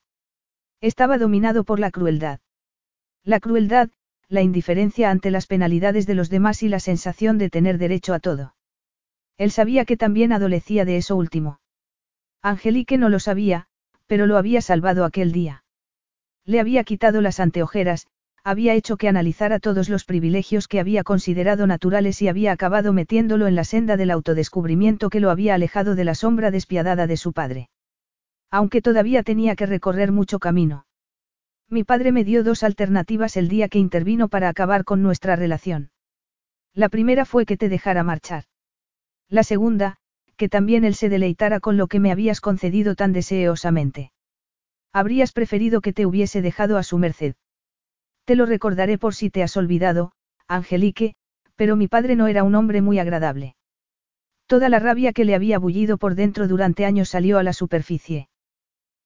[0.81, 2.39] Estaba dominado por la crueldad.
[3.23, 3.89] La crueldad,
[4.27, 8.19] la indiferencia ante las penalidades de los demás y la sensación de tener derecho a
[8.19, 8.53] todo.
[9.39, 11.61] Él sabía que también adolecía de eso último.
[12.41, 13.67] Angelique no lo sabía,
[14.05, 15.63] pero lo había salvado aquel día.
[16.45, 18.07] Le había quitado las anteojeras,
[18.43, 23.47] había hecho que analizara todos los privilegios que había considerado naturales y había acabado metiéndolo
[23.47, 27.31] en la senda del autodescubrimiento que lo había alejado de la sombra despiadada de su
[27.31, 27.69] padre.
[28.51, 30.85] Aunque todavía tenía que recorrer mucho camino.
[31.69, 35.91] Mi padre me dio dos alternativas el día que intervino para acabar con nuestra relación.
[36.73, 38.43] La primera fue que te dejara marchar.
[39.29, 39.97] La segunda,
[40.37, 44.11] que también él se deleitara con lo que me habías concedido tan deseosamente.
[44.91, 47.35] Habrías preferido que te hubiese dejado a su merced.
[48.25, 50.11] Te lo recordaré por si te has olvidado,
[50.47, 51.13] Angelique,
[51.55, 53.55] pero mi padre no era un hombre muy agradable.
[54.47, 58.29] Toda la rabia que le había bullido por dentro durante años salió a la superficie.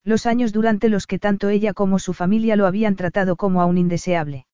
[0.06, 3.66] Los años durante los que tanto ella como su familia lo habían tratado como a
[3.66, 4.46] un indeseable.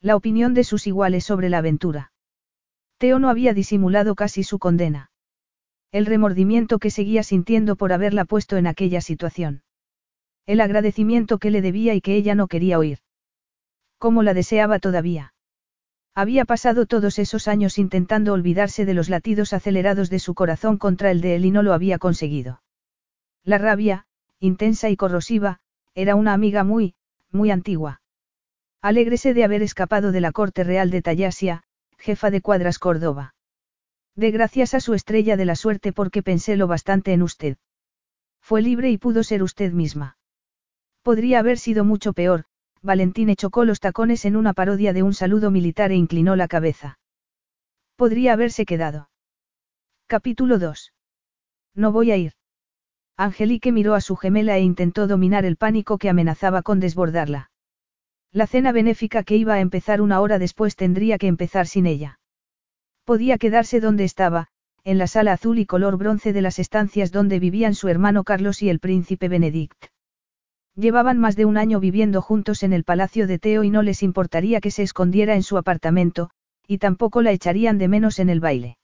[0.00, 2.12] La opinión de sus iguales sobre la aventura.
[2.98, 5.10] Teo no había disimulado casi su condena.
[5.92, 9.62] El remordimiento que seguía sintiendo por haberla puesto en aquella situación.
[10.46, 12.98] El agradecimiento que le debía y que ella no quería oír.
[13.98, 15.34] Como la deseaba todavía.
[16.14, 21.10] Había pasado todos esos años intentando olvidarse de los latidos acelerados de su corazón contra
[21.10, 22.62] el de él y no lo había conseguido.
[23.44, 24.06] La rabia,
[24.40, 25.60] intensa y corrosiva,
[25.94, 26.94] era una amiga muy,
[27.30, 28.00] muy antigua.
[28.80, 31.64] Alégrese de haber escapado de la corte real de Tallasia,
[32.06, 33.34] jefa de cuadras Córdoba.
[34.14, 37.56] De gracias a su estrella de la suerte porque pensé lo bastante en usted.
[38.40, 40.16] Fue libre y pudo ser usted misma.
[41.02, 42.44] Podría haber sido mucho peor,
[42.80, 47.00] Valentín chocó los tacones en una parodia de un saludo militar e inclinó la cabeza.
[47.96, 49.10] Podría haberse quedado.
[50.06, 50.92] Capítulo 2.
[51.74, 52.34] No voy a ir.
[53.16, 57.50] Angelique miró a su gemela e intentó dominar el pánico que amenazaba con desbordarla.
[58.36, 62.20] La cena benéfica que iba a empezar una hora después tendría que empezar sin ella.
[63.06, 64.48] Podía quedarse donde estaba,
[64.84, 68.60] en la sala azul y color bronce de las estancias donde vivían su hermano Carlos
[68.60, 69.86] y el príncipe Benedict.
[70.74, 74.02] Llevaban más de un año viviendo juntos en el palacio de Teo y no les
[74.02, 76.28] importaría que se escondiera en su apartamento,
[76.66, 78.76] y tampoco la echarían de menos en el baile.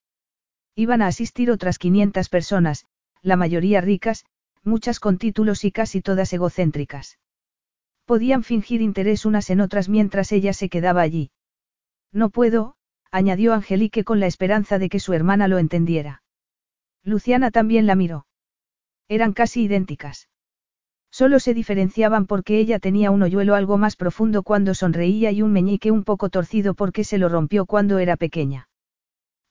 [0.75, 2.87] Iban a asistir otras 500 personas,
[3.21, 4.25] la mayoría ricas,
[4.65, 7.19] muchas con títulos y casi todas egocéntricas.
[8.05, 11.31] Podían fingir interés unas en otras mientras ella se quedaba allí.
[12.13, 12.77] No puedo,
[13.11, 16.23] añadió Angelique con la esperanza de que su hermana lo entendiera.
[17.05, 18.27] Luciana también la miró.
[19.09, 20.29] Eran casi idénticas.
[21.11, 25.53] Solo se diferenciaban porque ella tenía un hoyuelo algo más profundo cuando sonreía y un
[25.53, 28.69] meñique un poco torcido porque se lo rompió cuando era pequeña.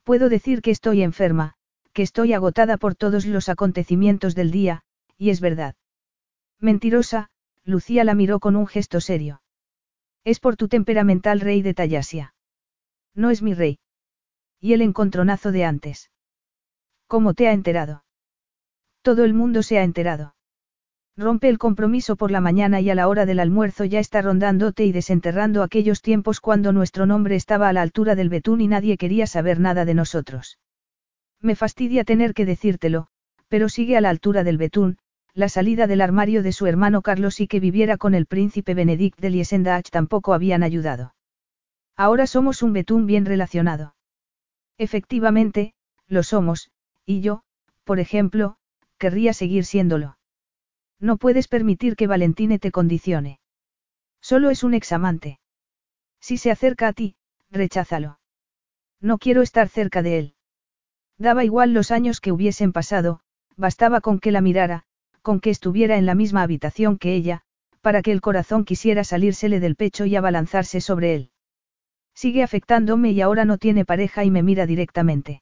[0.03, 1.53] Puedo decir que estoy enferma,
[1.93, 4.81] que estoy agotada por todos los acontecimientos del día,
[5.17, 5.75] y es verdad.
[6.59, 7.29] Mentirosa,
[7.65, 9.41] Lucía la miró con un gesto serio.
[10.23, 12.33] Es por tu temperamental rey de Tallasia.
[13.15, 13.79] No es mi rey.
[14.59, 16.11] Y el encontronazo de antes.
[17.07, 18.03] ¿Cómo te ha enterado?
[19.01, 20.35] Todo el mundo se ha enterado.
[21.17, 24.85] Rompe el compromiso por la mañana y a la hora del almuerzo ya está rondándote
[24.85, 28.97] y desenterrando aquellos tiempos cuando nuestro nombre estaba a la altura del betún y nadie
[28.97, 30.59] quería saber nada de nosotros.
[31.41, 33.07] Me fastidia tener que decírtelo,
[33.49, 34.97] pero sigue a la altura del betún,
[35.33, 39.19] la salida del armario de su hermano Carlos y que viviera con el príncipe Benedict
[39.19, 41.15] de Liesendach tampoco habían ayudado.
[41.95, 43.95] Ahora somos un betún bien relacionado.
[44.77, 45.73] Efectivamente,
[46.07, 46.71] lo somos,
[47.05, 47.43] y yo,
[47.83, 48.57] por ejemplo,
[48.97, 50.17] querría seguir siéndolo.
[50.99, 53.39] No puedes permitir que Valentine te condicione.
[54.21, 55.39] Solo es un examante.
[56.19, 57.15] Si se acerca a ti,
[57.49, 58.19] recházalo.
[58.99, 60.35] No quiero estar cerca de él.
[61.17, 63.21] Daba igual los años que hubiesen pasado,
[63.55, 64.85] bastaba con que la mirara,
[65.21, 67.41] con que estuviera en la misma habitación que ella,
[67.81, 71.31] para que el corazón quisiera salírsele del pecho y abalanzarse sobre él.
[72.13, 75.41] Sigue afectándome y ahora no tiene pareja y me mira directamente.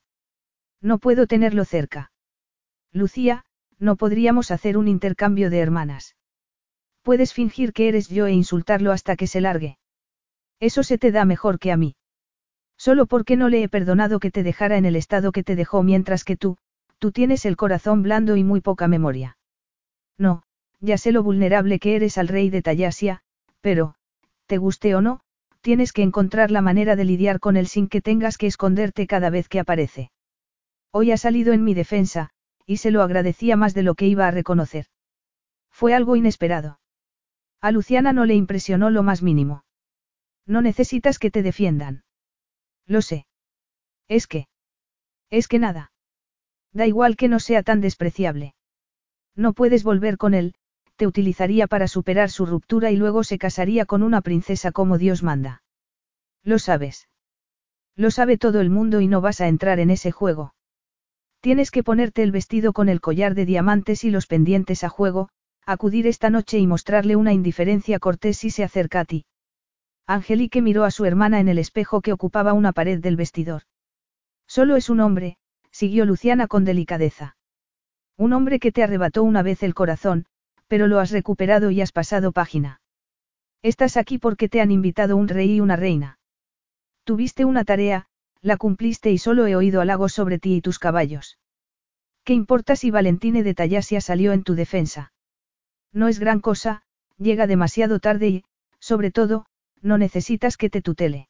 [0.81, 2.11] No puedo tenerlo cerca.
[2.91, 3.43] Lucía,
[3.79, 6.15] no podríamos hacer un intercambio de hermanas.
[7.01, 9.77] Puedes fingir que eres yo e insultarlo hasta que se largue.
[10.59, 11.95] Eso se te da mejor que a mí.
[12.77, 15.83] Solo porque no le he perdonado que te dejara en el estado que te dejó
[15.83, 16.57] mientras que tú,
[16.97, 19.37] tú tienes el corazón blando y muy poca memoria.
[20.19, 20.43] No,
[20.79, 23.21] ya sé lo vulnerable que eres al rey de Tallasia,
[23.61, 23.95] pero,
[24.45, 25.21] te guste o no,
[25.61, 29.31] tienes que encontrar la manera de lidiar con él sin que tengas que esconderte cada
[29.31, 30.11] vez que aparece.
[30.91, 32.29] Hoy ha salido en mi defensa,
[32.65, 34.85] y se lo agradecía más de lo que iba a reconocer.
[35.71, 36.79] Fue algo inesperado.
[37.61, 39.63] A Luciana no le impresionó lo más mínimo.
[40.45, 42.03] No necesitas que te defiendan.
[42.85, 43.25] Lo sé.
[44.07, 44.47] Es que.
[45.29, 45.91] Es que nada.
[46.73, 48.55] Da igual que no sea tan despreciable.
[49.35, 50.55] No puedes volver con él,
[50.95, 55.23] te utilizaría para superar su ruptura y luego se casaría con una princesa como Dios
[55.23, 55.63] manda.
[56.43, 57.07] Lo sabes.
[57.95, 60.53] Lo sabe todo el mundo y no vas a entrar en ese juego.
[61.41, 65.29] Tienes que ponerte el vestido con el collar de diamantes y los pendientes a juego,
[65.65, 69.25] acudir esta noche y mostrarle una indiferencia cortés si se acerca a ti.
[70.05, 73.61] Angelique miró a su hermana en el espejo que ocupaba una pared del vestidor.
[74.47, 75.37] Solo es un hombre,
[75.71, 77.37] siguió Luciana con delicadeza.
[78.19, 80.25] Un hombre que te arrebató una vez el corazón,
[80.67, 82.81] pero lo has recuperado y has pasado página.
[83.63, 86.19] Estás aquí porque te han invitado un rey y una reina.
[87.05, 88.07] Tuviste una tarea,
[88.41, 91.37] la cumpliste y solo he oído halagos sobre ti y tus caballos.
[92.25, 95.13] ¿Qué importa si Valentine de Tallasia salió en tu defensa?
[95.93, 96.81] No es gran cosa,
[97.17, 98.43] llega demasiado tarde y,
[98.79, 99.45] sobre todo,
[99.81, 101.29] no necesitas que te tutele.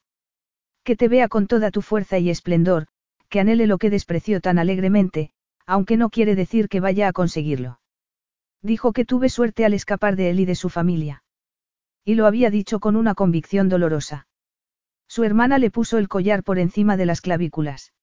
[0.84, 2.88] Que te vea con toda tu fuerza y esplendor,
[3.30, 5.34] que anhele lo que despreció tan alegremente,
[5.70, 7.80] aunque no quiere decir que vaya a conseguirlo.
[8.64, 11.24] Dijo que tuve suerte al escapar de él y de su familia.
[12.04, 14.28] Y lo había dicho con una convicción dolorosa.
[15.08, 17.94] Su hermana le puso el collar por encima de las clavículas.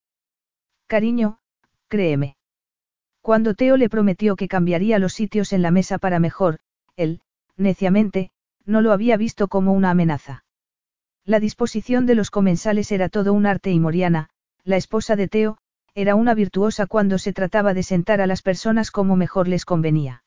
[0.87, 1.41] Cariño,
[1.89, 2.37] créeme.
[3.21, 6.61] Cuando Teo le prometió que cambiaría los sitios en la mesa para mejor,
[6.95, 7.21] él,
[7.57, 8.31] neciamente,
[8.65, 10.45] no lo había visto como una amenaza.
[11.25, 14.29] La disposición de los comensales era todo un arte y Moriana,
[14.63, 15.59] la esposa de Teo,
[15.97, 20.25] era una virtuosa cuando se trataba de sentar a las personas como mejor les convenía.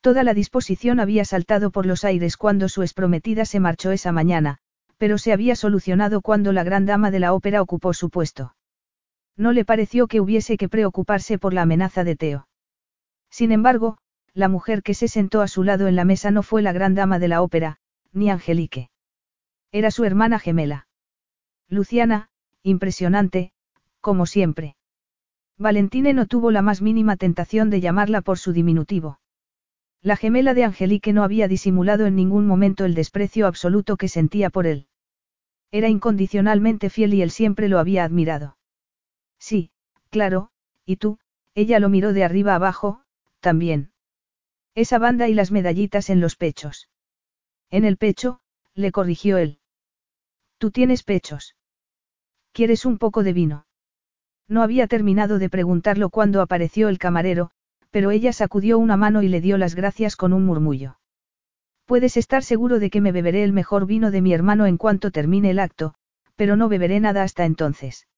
[0.00, 4.58] Toda la disposición había saltado por los aires cuando su esprometida se marchó esa mañana,
[4.98, 8.56] pero se había solucionado cuando la gran dama de la ópera ocupó su puesto.
[9.36, 12.48] No le pareció que hubiese que preocuparse por la amenaza de Teo.
[13.30, 13.98] Sin embargo,
[14.34, 16.96] la mujer que se sentó a su lado en la mesa no fue la gran
[16.96, 17.78] dama de la ópera,
[18.12, 18.90] ni Angelique.
[19.70, 20.88] Era su hermana gemela.
[21.68, 22.30] Luciana,
[22.64, 23.52] impresionante,
[24.02, 24.76] como siempre.
[25.56, 29.20] Valentine no tuvo la más mínima tentación de llamarla por su diminutivo.
[30.02, 34.50] La gemela de Angelique no había disimulado en ningún momento el desprecio absoluto que sentía
[34.50, 34.88] por él.
[35.70, 38.58] Era incondicionalmente fiel y él siempre lo había admirado.
[39.38, 39.70] Sí,
[40.10, 40.50] claro,
[40.84, 41.18] y tú,
[41.54, 43.04] ella lo miró de arriba abajo,
[43.40, 43.92] también.
[44.74, 46.88] Esa banda y las medallitas en los pechos.
[47.70, 48.40] En el pecho,
[48.74, 49.60] le corrigió él.
[50.58, 51.54] Tú tienes pechos.
[52.52, 53.66] ¿Quieres un poco de vino?
[54.48, 57.50] No había terminado de preguntarlo cuando apareció el camarero,
[57.90, 60.98] pero ella sacudió una mano y le dio las gracias con un murmullo.
[61.84, 65.10] Puedes estar seguro de que me beberé el mejor vino de mi hermano en cuanto
[65.10, 65.94] termine el acto,
[66.36, 68.08] pero no beberé nada hasta entonces.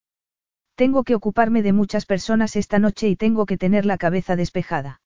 [0.76, 5.00] Tengo que ocuparme de muchas personas esta noche y tengo que tener la cabeza despejada.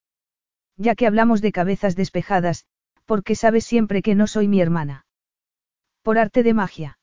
[0.77, 2.67] Ya que hablamos de cabezas despejadas,
[3.05, 5.07] porque sabes siempre que no soy mi hermana.
[6.03, 6.98] Por arte de magia.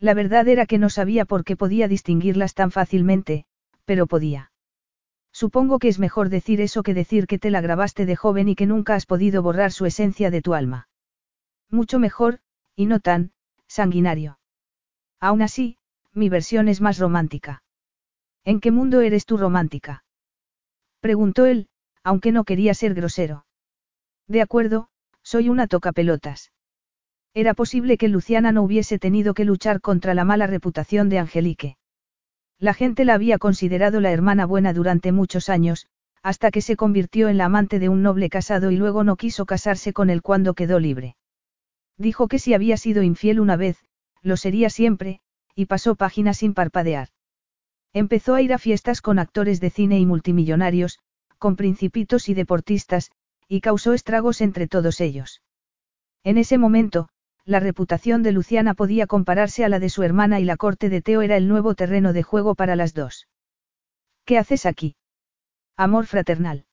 [0.00, 3.46] La verdad era que no sabía por qué podía distinguirlas tan fácilmente,
[3.84, 4.52] pero podía.
[5.32, 8.54] Supongo que es mejor decir eso que decir que te la grabaste de joven y
[8.54, 10.88] que nunca has podido borrar su esencia de tu alma.
[11.70, 12.40] Mucho mejor,
[12.74, 13.32] y no tan,
[13.66, 14.38] sanguinario.
[15.20, 15.78] Aún así,
[16.12, 17.62] mi versión es más romántica.
[18.44, 20.04] ¿En qué mundo eres tú romántica?
[21.00, 21.68] Preguntó él,
[22.02, 23.46] aunque no quería ser grosero.
[24.26, 24.88] De acuerdo,
[25.22, 26.52] soy una tocapelotas.
[27.34, 31.76] Era posible que Luciana no hubiese tenido que luchar contra la mala reputación de Angelique.
[32.58, 35.86] La gente la había considerado la hermana buena durante muchos años,
[36.22, 39.46] hasta que se convirtió en la amante de un noble casado y luego no quiso
[39.46, 41.16] casarse con él cuando quedó libre.
[41.96, 43.78] Dijo que si había sido infiel una vez,
[44.22, 45.20] lo sería siempre,
[45.54, 47.08] y pasó páginas sin parpadear.
[47.92, 50.98] Empezó a ir a fiestas con actores de cine y multimillonarios,
[51.38, 53.10] con principitos y deportistas,
[53.48, 55.42] y causó estragos entre todos ellos.
[56.24, 57.08] En ese momento,
[57.48, 61.00] la reputación de Luciana podía compararse a la de su hermana y la corte de
[61.00, 63.26] Teo era el nuevo terreno de juego para las dos.
[64.26, 64.96] ¿Qué haces aquí?
[65.74, 66.66] Amor fraternal.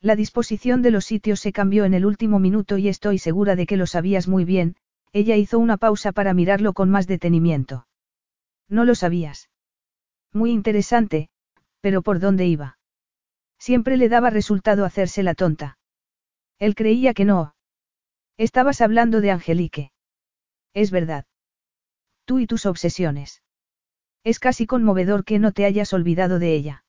[0.00, 3.66] La disposición de los sitios se cambió en el último minuto y estoy segura de
[3.66, 4.74] que lo sabías muy bien,
[5.12, 7.86] ella hizo una pausa para mirarlo con más detenimiento.
[8.70, 9.50] No lo sabías.
[10.32, 11.28] Muy interesante,
[11.82, 12.78] pero ¿por dónde iba?
[13.58, 15.76] Siempre le daba resultado hacerse la tonta.
[16.58, 17.52] Él creía que no,
[18.40, 19.92] Estabas hablando de Angelique.
[20.72, 21.26] Es verdad.
[22.24, 23.42] Tú y tus obsesiones.
[24.24, 26.84] Es casi conmovedor que no te hayas olvidado de ella.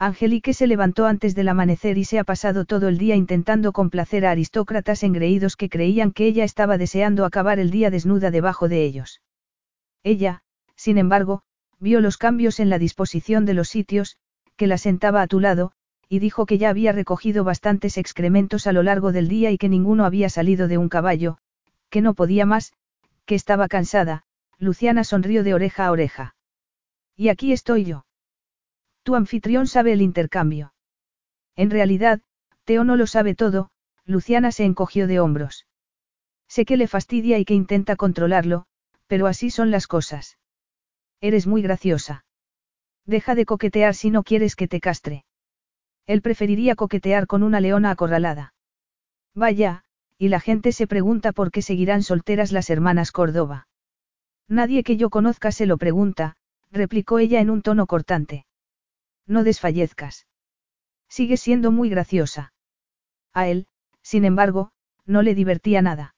[0.00, 4.26] Angelique se levantó antes del amanecer y se ha pasado todo el día intentando complacer
[4.26, 8.84] a aristócratas engreídos que creían que ella estaba deseando acabar el día desnuda debajo de
[8.84, 9.22] ellos.
[10.02, 10.42] Ella,
[10.74, 11.42] sin embargo,
[11.78, 14.16] vio los cambios en la disposición de los sitios,
[14.56, 15.70] que la sentaba a tu lado,
[16.08, 19.68] y dijo que ya había recogido bastantes excrementos a lo largo del día y que
[19.68, 21.38] ninguno había salido de un caballo,
[21.90, 22.72] que no podía más,
[23.24, 24.24] que estaba cansada,
[24.58, 26.36] Luciana sonrió de oreja a oreja.
[27.16, 28.06] Y aquí estoy yo.
[29.02, 30.74] Tu anfitrión sabe el intercambio.
[31.56, 32.20] En realidad,
[32.64, 33.70] Teo no lo sabe todo,
[34.04, 35.66] Luciana se encogió de hombros.
[36.48, 38.66] Sé que le fastidia y que intenta controlarlo,
[39.06, 40.38] pero así son las cosas.
[41.20, 42.24] Eres muy graciosa.
[43.06, 45.24] Deja de coquetear si no quieres que te castre.
[46.06, 48.54] Él preferiría coquetear con una leona acorralada.
[49.34, 49.84] Vaya,
[50.18, 53.68] y la gente se pregunta por qué seguirán solteras las hermanas Córdoba.
[54.48, 56.36] Nadie que yo conozca se lo pregunta,
[56.70, 58.46] replicó ella en un tono cortante.
[59.26, 60.26] No desfallezcas.
[61.08, 62.52] Sigue siendo muy graciosa.
[63.32, 63.66] A él,
[64.02, 64.70] sin embargo,
[65.06, 66.14] no le divertía nada.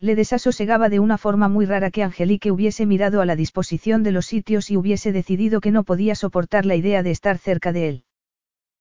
[0.00, 4.12] Le desasosegaba de una forma muy rara que Angelique hubiese mirado a la disposición de
[4.12, 7.88] los sitios y hubiese decidido que no podía soportar la idea de estar cerca de
[7.88, 8.04] él.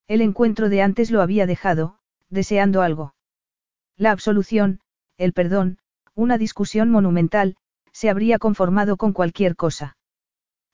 [0.07, 1.99] El encuentro de antes lo había dejado,
[2.29, 3.13] deseando algo.
[3.97, 4.79] La absolución,
[5.17, 5.79] el perdón,
[6.15, 7.57] una discusión monumental,
[7.91, 9.97] se habría conformado con cualquier cosa.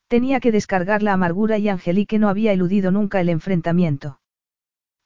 [0.08, 4.20] Tenía que descargar la amargura y Angelique no había eludido nunca el enfrentamiento.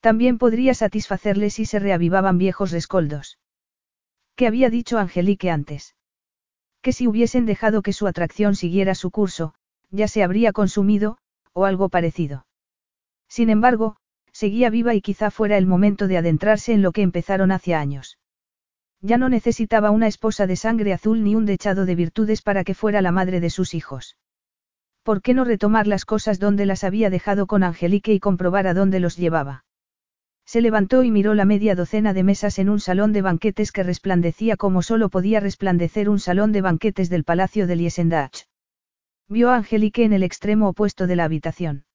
[0.02, 3.40] También podría satisfacerle si se reavivaban viejos rescoldos.
[4.36, 5.96] ¿Qué había dicho Angelique antes?
[6.82, 9.54] Que si hubiesen dejado que su atracción siguiera su curso,
[9.90, 11.18] ya se habría consumido,
[11.54, 12.46] o algo parecido.
[13.28, 13.98] Sin embargo,
[14.38, 18.20] seguía viva y quizá fuera el momento de adentrarse en lo que empezaron hace años.
[19.02, 22.76] Ya no necesitaba una esposa de sangre azul ni un dechado de virtudes para que
[22.76, 24.16] fuera la madre de sus hijos.
[25.02, 28.76] ¿Por qué no retomar las cosas donde las había dejado con Angelique y comprobar a
[28.76, 29.66] dónde los llevaba?
[30.46, 33.82] Se levantó y miró la media docena de mesas en un salón de banquetes que
[33.82, 38.46] resplandecía como solo podía resplandecer un salón de banquetes del Palacio de Liesendach.
[39.28, 41.86] Vio a Angelique en el extremo opuesto de la habitación.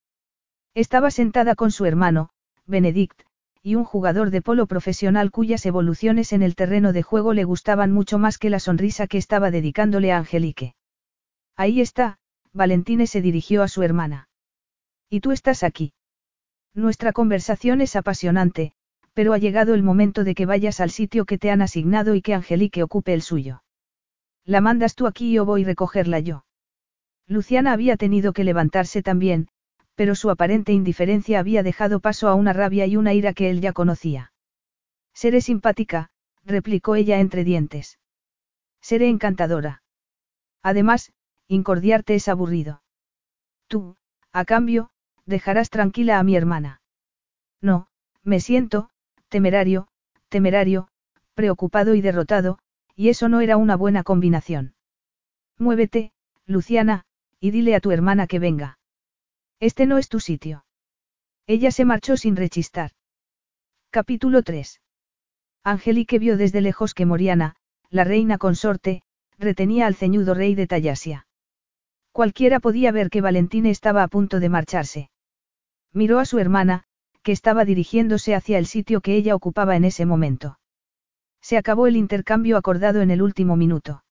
[0.75, 2.31] Estaba sentada con su hermano,
[2.65, 3.21] Benedict,
[3.61, 7.91] y un jugador de polo profesional cuyas evoluciones en el terreno de juego le gustaban
[7.91, 10.75] mucho más que la sonrisa que estaba dedicándole a Angelique.
[11.55, 12.17] Ahí está,
[12.51, 14.27] Valentine se dirigió a su hermana.
[15.09, 15.93] ¿Y tú estás aquí?
[16.73, 18.73] Nuestra conversación es apasionante,
[19.13, 22.21] pero ha llegado el momento de que vayas al sitio que te han asignado y
[22.21, 23.63] que Angelique ocupe el suyo.
[24.43, 26.45] La mandas tú aquí y yo voy a recogerla yo.
[27.27, 29.47] Luciana había tenido que levantarse también,
[29.95, 33.61] pero su aparente indiferencia había dejado paso a una rabia y una ira que él
[33.61, 34.31] ya conocía.
[35.13, 36.09] Seré simpática,
[36.43, 37.99] replicó ella entre dientes.
[38.81, 39.83] Seré encantadora.
[40.61, 41.13] Además,
[41.47, 42.81] incordiarte es aburrido.
[43.67, 43.97] Tú,
[44.31, 44.89] a cambio,
[45.25, 46.81] dejarás tranquila a mi hermana.
[47.61, 47.87] No,
[48.23, 48.89] me siento,
[49.29, 49.87] temerario,
[50.29, 50.87] temerario,
[51.33, 52.59] preocupado y derrotado,
[52.95, 54.75] y eso no era una buena combinación.
[55.57, 56.11] Muévete,
[56.45, 57.05] Luciana,
[57.39, 58.77] y dile a tu hermana que venga.
[59.69, 60.65] Este no es tu sitio.
[61.47, 62.91] Ella se marchó sin rechistar.
[63.91, 64.81] Capítulo 3.
[65.63, 67.55] Angelique vio desde lejos que Moriana,
[67.89, 69.03] la reina consorte,
[69.39, 71.27] retenía al ceñudo rey de Tallasia.
[72.11, 75.09] Cualquiera podía ver que Valentine estaba a punto de marcharse.
[75.93, 76.83] Miró a su hermana,
[77.21, 80.59] que estaba dirigiéndose hacia el sitio que ella ocupaba en ese momento.
[81.39, 84.02] Se acabó el intercambio acordado en el último minuto.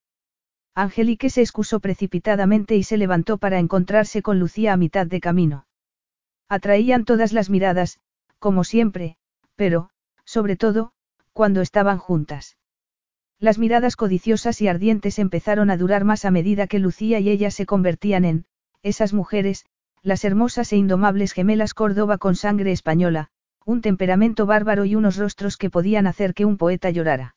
[0.74, 5.66] Angelique se excusó precipitadamente y se levantó para encontrarse con Lucía a mitad de camino.
[6.48, 7.98] Atraían todas las miradas,
[8.38, 9.16] como siempre,
[9.54, 9.90] pero,
[10.24, 10.92] sobre todo,
[11.32, 12.56] cuando estaban juntas.
[13.38, 17.50] Las miradas codiciosas y ardientes empezaron a durar más a medida que Lucía y ella
[17.50, 18.44] se convertían en,
[18.82, 19.66] esas mujeres,
[20.02, 23.28] las hermosas e indomables gemelas Córdoba con sangre española,
[23.64, 27.36] un temperamento bárbaro y unos rostros que podían hacer que un poeta llorara.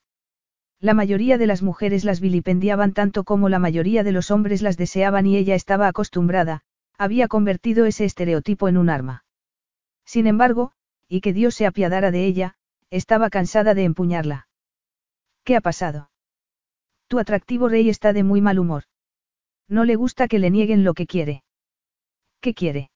[0.79, 4.77] La mayoría de las mujeres las vilipendiaban tanto como la mayoría de los hombres las
[4.77, 6.61] deseaban y ella estaba acostumbrada,
[6.97, 9.23] había convertido ese estereotipo en un arma.
[10.05, 10.71] Sin embargo,
[11.07, 12.55] y que Dios se apiadara de ella,
[12.89, 14.47] estaba cansada de empuñarla.
[15.43, 16.09] ¿Qué ha pasado?
[17.07, 18.83] Tu atractivo rey está de muy mal humor.
[19.67, 21.43] No le gusta que le nieguen lo que quiere.
[22.41, 22.89] ¿Qué quiere?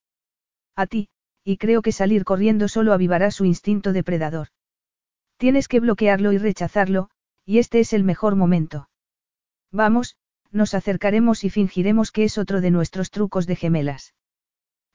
[0.76, 1.10] A ti,
[1.44, 4.50] y creo que salir corriendo solo avivará su instinto depredador.
[5.38, 7.10] Tienes que bloquearlo y rechazarlo,
[7.50, 8.90] y este es el mejor momento.
[9.72, 10.18] Vamos,
[10.52, 14.14] nos acercaremos y fingiremos que es otro de nuestros trucos de gemelas.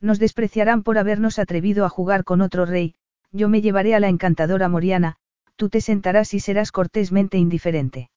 [0.01, 2.95] Nos despreciarán por habernos atrevido a jugar con otro rey,
[3.33, 5.17] yo me llevaré a la encantadora Moriana,
[5.57, 8.09] tú te sentarás y serás cortésmente indiferente.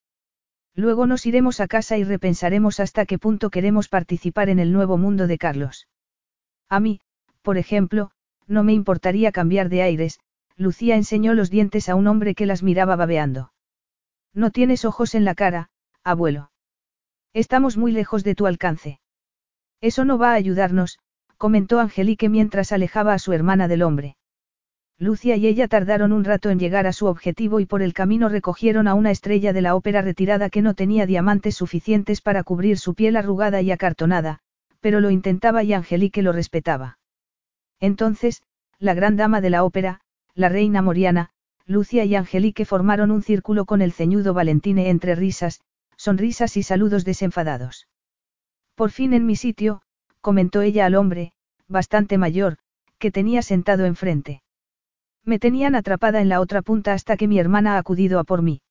[0.75, 4.99] Luego nos iremos a casa y repensaremos hasta qué punto queremos participar en el nuevo
[4.99, 5.88] mundo de Carlos.
[6.69, 7.01] A mí,
[7.41, 8.11] por ejemplo,
[8.45, 10.19] no me importaría cambiar de aires,
[10.57, 13.51] Lucía enseñó los dientes a un hombre que las miraba babeando.
[14.38, 15.71] No tienes ojos en la cara,
[16.03, 16.51] abuelo.
[17.33, 18.99] Estamos muy lejos de tu alcance.
[19.81, 20.99] Eso no va a ayudarnos,
[21.38, 24.15] comentó Angelique mientras alejaba a su hermana del hombre.
[24.99, 28.29] Lucia y ella tardaron un rato en llegar a su objetivo y por el camino
[28.29, 32.77] recogieron a una estrella de la ópera retirada que no tenía diamantes suficientes para cubrir
[32.77, 34.41] su piel arrugada y acartonada,
[34.81, 36.99] pero lo intentaba y Angelique lo respetaba.
[37.79, 38.43] Entonces,
[38.77, 40.01] la gran dama de la ópera,
[40.35, 41.31] la reina Moriana,
[41.70, 45.59] Lucia y Angelique formaron un círculo con el ceñudo Valentine entre risas,
[45.97, 47.89] sonrisas y saludos desenfadados.
[48.74, 49.82] Por fin en mi sitio,
[50.22, 51.34] comentó ella al hombre,
[51.68, 52.57] bastante mayor,
[52.99, 54.43] que tenía sentado enfrente.
[55.26, 58.41] Me tenían atrapada en la otra punta hasta que mi hermana ha acudido a por
[58.41, 58.61] mí.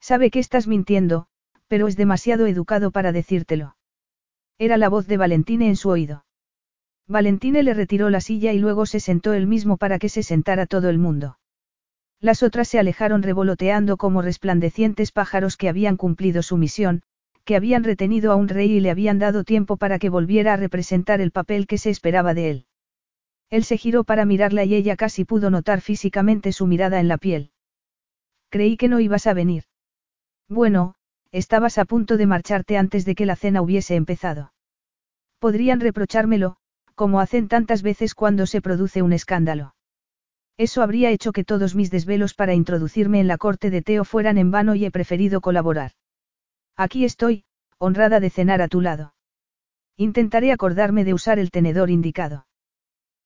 [0.00, 1.26] Sabe que estás mintiendo,
[1.68, 3.76] pero es demasiado educado para decírtelo.
[4.56, 6.24] Era la voz de Valentine en su oído.
[7.06, 10.64] Valentine le retiró la silla y luego se sentó él mismo para que se sentara
[10.64, 11.36] todo el mundo.
[12.24, 17.02] Las otras se alejaron revoloteando como resplandecientes pájaros que habían cumplido su misión,
[17.44, 20.56] que habían retenido a un rey y le habían dado tiempo para que volviera a
[20.56, 22.66] representar el papel que se esperaba de él.
[23.50, 27.18] Él se giró para mirarla y ella casi pudo notar físicamente su mirada en la
[27.18, 27.50] piel.
[28.48, 29.64] Creí que no ibas a venir.
[30.48, 30.94] Bueno,
[31.30, 34.54] estabas a punto de marcharte antes de que la cena hubiese empezado.
[35.40, 36.56] Podrían reprochármelo,
[36.94, 39.73] como hacen tantas veces cuando se produce un escándalo.
[40.56, 44.38] Eso habría hecho que todos mis desvelos para introducirme en la corte de Teo fueran
[44.38, 45.92] en vano y he preferido colaborar.
[46.76, 47.44] Aquí estoy,
[47.78, 49.14] honrada de cenar a tu lado.
[49.96, 52.46] Intentaré acordarme de usar el tenedor indicado.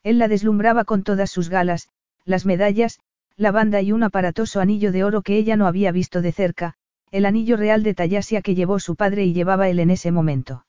[0.03, 1.89] Él la deslumbraba con todas sus galas,
[2.25, 3.01] las medallas,
[3.37, 6.75] la banda y un aparatoso anillo de oro que ella no había visto de cerca,
[7.11, 10.67] el anillo real de Tallasia que llevó su padre y llevaba él en ese momento.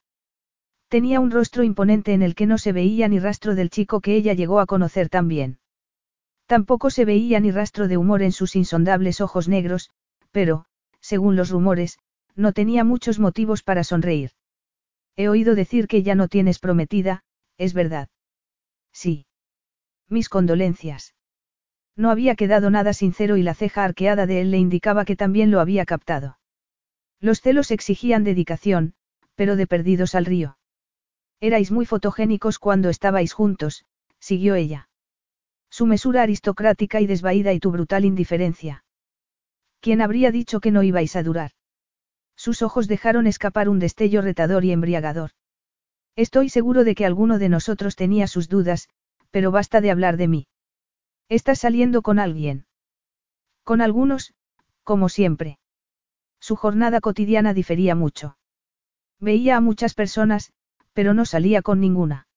[0.88, 4.16] Tenía un rostro imponente en el que no se veía ni rastro del chico que
[4.16, 5.60] ella llegó a conocer tan bien.
[6.50, 9.92] Tampoco se veía ni rastro de humor en sus insondables ojos negros,
[10.32, 10.66] pero,
[11.00, 12.00] según los rumores,
[12.36, 14.32] no tenía muchos motivos para sonreír.
[15.16, 17.22] He oído decir que ya no tienes prometida,
[17.60, 18.10] es verdad.
[18.92, 19.28] Sí.
[20.08, 21.14] Mis condolencias.
[21.96, 25.52] No había quedado nada sincero y la ceja arqueada de él le indicaba que también
[25.52, 26.40] lo había captado.
[27.20, 28.96] Los celos exigían dedicación,
[29.36, 30.58] pero de perdidos al río.
[31.42, 33.86] Erais muy fotogénicos cuando estabais juntos,
[34.18, 34.89] siguió ella.
[35.70, 38.84] Su mesura aristocrática y desvaída y tu brutal indiferencia.
[39.82, 41.52] ¿Quién habría dicho que no ibais a durar?
[42.36, 45.32] Sus ojos dejaron escapar un destello retador y embriagador.
[46.16, 48.90] Estoy seguro de que alguno de nosotros tenía sus dudas,
[49.32, 50.48] pero basta de hablar de mí.
[51.30, 52.66] Estás saliendo con alguien.
[53.64, 54.34] Con algunos,
[54.84, 55.60] como siempre.
[56.40, 58.38] Su jornada cotidiana difería mucho.
[59.20, 60.52] Veía a muchas personas,
[60.94, 62.28] pero no salía con ninguna.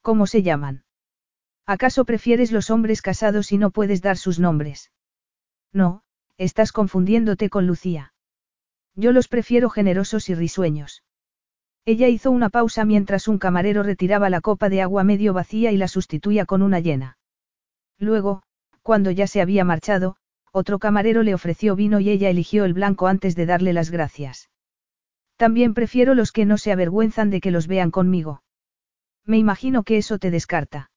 [0.00, 0.84] ¿Cómo se llaman?
[1.68, 4.90] ¿Acaso prefieres los hombres casados y no puedes dar sus nombres?
[5.70, 6.02] No,
[6.38, 8.14] estás confundiéndote con Lucía.
[8.94, 11.02] Yo los prefiero generosos y risueños.
[11.84, 15.76] Ella hizo una pausa mientras un camarero retiraba la copa de agua medio vacía y
[15.76, 17.18] la sustituía con una llena.
[17.98, 18.42] Luego,
[18.80, 20.16] cuando ya se había marchado,
[20.52, 24.48] otro camarero le ofreció vino y ella eligió el blanco antes de darle las gracias.
[25.36, 28.42] También prefiero los que no se avergüenzan de que los vean conmigo.
[29.26, 30.90] Me imagino que eso te descarta.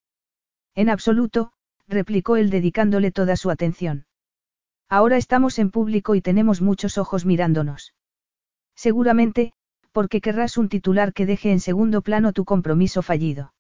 [0.76, 1.51] En absoluto,
[1.88, 4.05] replicó él dedicándole toda su atención.
[4.89, 7.93] Ahora estamos en público y tenemos muchos ojos mirándonos.
[8.76, 9.53] Seguramente,
[9.91, 13.53] porque querrás un titular que deje en segundo plano tu compromiso fallido.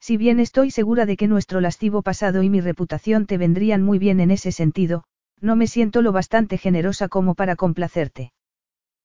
[0.00, 3.98] Si bien estoy segura de que nuestro lascivo pasado y mi reputación te vendrían muy
[3.98, 5.04] bien en ese sentido,
[5.40, 8.32] No me siento lo bastante generosa como para complacerte.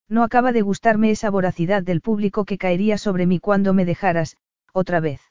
[0.08, 4.38] No acaba de gustarme esa voracidad del público que caería sobre mí cuando me dejaras,
[4.74, 5.31] otra vez.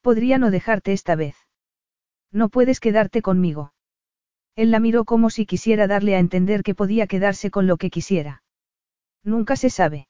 [0.00, 1.36] Podría no dejarte esta vez.
[2.32, 3.72] No puedes quedarte conmigo.
[4.56, 7.90] Él la miró como si quisiera darle a entender que podía quedarse con lo que
[7.90, 8.42] quisiera.
[9.22, 10.08] Nunca se sabe.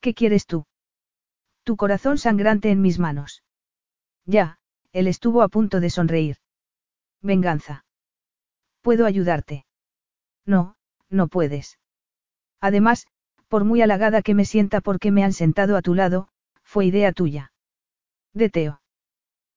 [0.00, 0.66] ¿Qué quieres tú?
[1.64, 3.42] Tu corazón sangrante en mis manos.
[4.24, 4.58] Ya,
[4.92, 6.36] él estuvo a punto de sonreír.
[7.22, 7.84] Venganza.
[8.82, 9.66] ¿Puedo ayudarte?
[10.44, 10.76] No,
[11.10, 11.78] no puedes.
[12.60, 13.06] Además,
[13.48, 16.28] por muy halagada que me sienta porque me han sentado a tu lado,
[16.62, 17.52] fue idea tuya.
[18.32, 18.80] De Teo.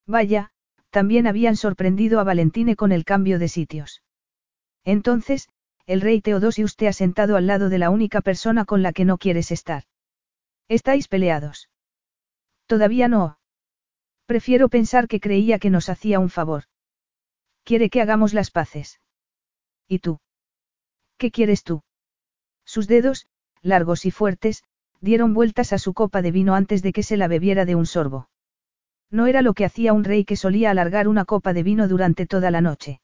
[0.09, 0.49] Vaya,
[0.89, 4.01] también habían sorprendido a Valentine con el cambio de sitios.
[4.83, 5.49] Entonces,
[5.85, 9.05] el rey Teodosius te ha sentado al lado de la única persona con la que
[9.05, 9.83] no quieres estar.
[10.67, 11.69] ¿Estáis peleados?
[12.65, 13.37] Todavía no.
[14.25, 16.63] Prefiero pensar que creía que nos hacía un favor.
[17.63, 18.99] Quiere que hagamos las paces.
[19.87, 20.19] ¿Y tú?
[21.17, 21.83] ¿Qué quieres tú?
[22.65, 23.27] Sus dedos,
[23.61, 24.63] largos y fuertes,
[25.01, 27.85] dieron vueltas a su copa de vino antes de que se la bebiera de un
[27.85, 28.28] sorbo.
[29.11, 32.25] No era lo que hacía un rey que solía alargar una copa de vino durante
[32.25, 33.01] toda la noche.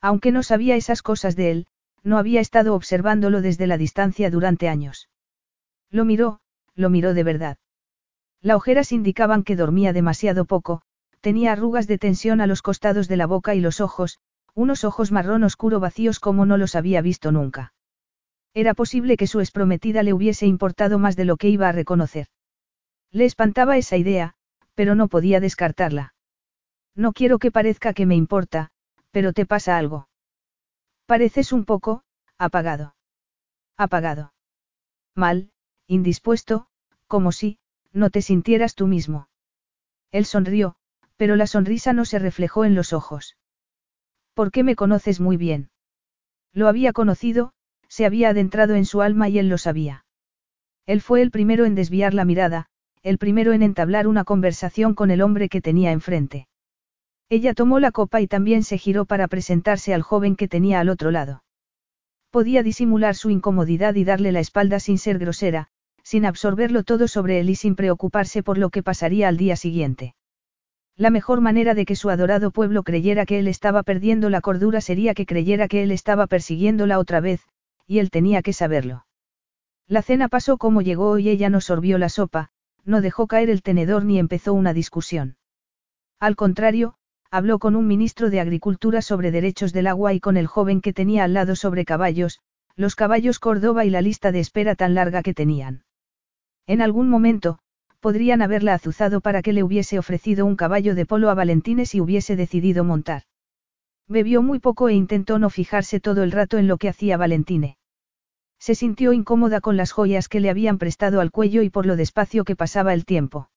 [0.00, 1.66] Aunque no sabía esas cosas de él,
[2.02, 5.08] no había estado observándolo desde la distancia durante años.
[5.90, 6.40] Lo miró,
[6.74, 7.58] lo miró de verdad.
[8.40, 10.82] Las ojeras indicaban que dormía demasiado poco,
[11.20, 14.20] tenía arrugas de tensión a los costados de la boca y los ojos,
[14.54, 17.74] unos ojos marrón oscuro vacíos como no los había visto nunca.
[18.54, 22.28] Era posible que su exprometida le hubiese importado más de lo que iba a reconocer.
[23.10, 24.34] Le espantaba esa idea,
[24.78, 26.14] pero no podía descartarla.
[26.94, 28.70] No quiero que parezca que me importa,
[29.10, 30.08] pero te pasa algo.
[31.04, 32.04] Pareces un poco,
[32.38, 32.94] apagado.
[33.76, 34.32] Apagado.
[35.16, 35.50] Mal,
[35.88, 36.68] indispuesto,
[37.08, 37.58] como si,
[37.92, 39.28] no te sintieras tú mismo.
[40.12, 40.76] Él sonrió,
[41.16, 43.36] pero la sonrisa no se reflejó en los ojos.
[44.32, 45.70] ¿Por qué me conoces muy bien?
[46.52, 47.52] Lo había conocido,
[47.88, 50.04] se había adentrado en su alma y él lo sabía.
[50.86, 52.70] Él fue el primero en desviar la mirada,
[53.02, 56.48] el primero en entablar una conversación con el hombre que tenía enfrente.
[57.28, 60.88] Ella tomó la copa y también se giró para presentarse al joven que tenía al
[60.88, 61.42] otro lado.
[62.30, 65.68] Podía disimular su incomodidad y darle la espalda sin ser grosera,
[66.02, 70.14] sin absorberlo todo sobre él y sin preocuparse por lo que pasaría al día siguiente.
[70.96, 74.80] La mejor manera de que su adorado pueblo creyera que él estaba perdiendo la cordura
[74.80, 77.42] sería que creyera que él estaba persiguiéndola otra vez,
[77.86, 79.06] y él tenía que saberlo.
[79.86, 82.50] La cena pasó como llegó y ella no sorbió la sopa,
[82.88, 85.36] no dejó caer el tenedor ni empezó una discusión.
[86.18, 86.94] Al contrario,
[87.30, 90.94] habló con un ministro de Agricultura sobre derechos del agua y con el joven que
[90.94, 92.40] tenía al lado sobre caballos,
[92.76, 95.84] los caballos Córdoba y la lista de espera tan larga que tenían.
[96.66, 97.58] En algún momento,
[98.00, 102.00] podrían haberla azuzado para que le hubiese ofrecido un caballo de polo a Valentines y
[102.00, 103.24] hubiese decidido montar.
[104.08, 107.76] Bebió muy poco e intentó no fijarse todo el rato en lo que hacía Valentine.
[108.58, 111.96] Se sintió incómoda con las joyas que le habían prestado al cuello y por lo
[111.96, 113.50] despacio que pasaba el tiempo.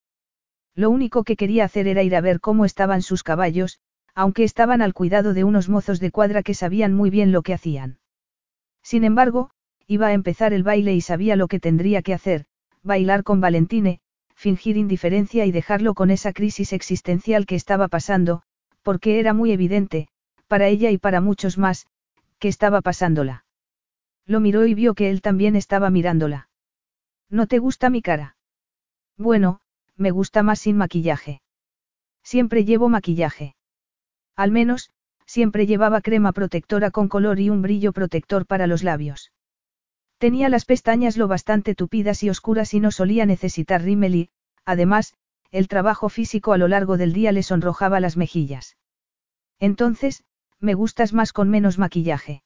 [0.75, 3.79] Lo único que quería hacer era ir a ver cómo estaban sus caballos,
[4.13, 7.53] aunque estaban al cuidado de unos mozos de cuadra que sabían muy bien lo que
[7.53, 7.99] hacían.
[8.83, 9.51] Sin embargo,
[9.87, 12.45] iba a empezar el baile y sabía lo que tendría que hacer,
[12.83, 13.99] bailar con Valentine,
[14.35, 18.41] fingir indiferencia y dejarlo con esa crisis existencial que estaba pasando,
[18.81, 20.07] porque era muy evidente,
[20.47, 21.87] para ella y para muchos más,
[22.39, 23.45] que estaba pasándola.
[24.25, 26.49] Lo miró y vio que él también estaba mirándola.
[27.29, 28.35] ¿No te gusta mi cara?
[29.17, 29.61] Bueno,
[29.95, 31.41] me gusta más sin maquillaje.
[32.23, 33.55] Siempre llevo maquillaje.
[34.35, 34.91] Al menos,
[35.25, 39.31] siempre llevaba crema protectora con color y un brillo protector para los labios.
[40.17, 44.29] Tenía las pestañas lo bastante tupidas y oscuras y no solía necesitar rímel y,
[44.65, 45.13] además,
[45.51, 48.77] el trabajo físico a lo largo del día le sonrojaba las mejillas.
[49.59, 50.23] Entonces,
[50.59, 52.43] me gustas más con menos maquillaje.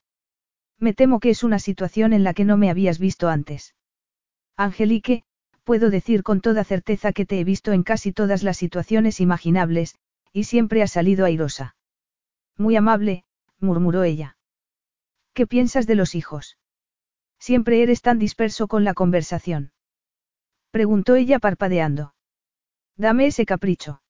[0.80, 3.76] Me temo que es una situación en la que no me habías visto antes.
[4.58, 5.24] Angelique,
[5.64, 9.96] puedo decir con toda certeza que te he visto en casi todas las situaciones imaginables,
[10.32, 11.76] y siempre has salido airosa.
[12.58, 13.24] Muy amable,
[13.60, 14.38] murmuró ella.
[15.34, 16.58] ¿Qué piensas de los hijos?
[17.40, 19.72] Siempre eres tan disperso con la conversación.
[20.72, 22.16] Preguntó ella parpadeando.
[22.98, 24.02] Dame ese capricho.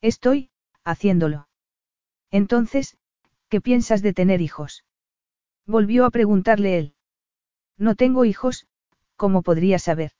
[0.00, 0.50] Estoy,
[0.84, 1.48] haciéndolo.
[2.30, 2.96] Entonces,
[3.48, 4.84] ¿qué piensas de tener hijos?
[5.66, 6.94] Volvió a preguntarle él.
[7.78, 8.66] No tengo hijos,
[9.16, 10.12] ¿cómo podría saber?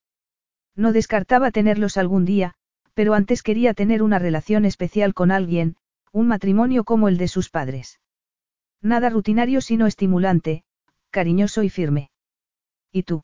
[0.74, 2.54] No descartaba tenerlos algún día,
[2.94, 5.76] pero antes quería tener una relación especial con alguien,
[6.12, 8.00] un matrimonio como el de sus padres.
[8.80, 10.64] Nada rutinario sino estimulante,
[11.10, 12.10] cariñoso y firme.
[12.90, 13.22] ¿Y tú?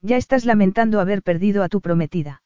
[0.00, 2.42] Ya estás lamentando haber perdido a tu prometida.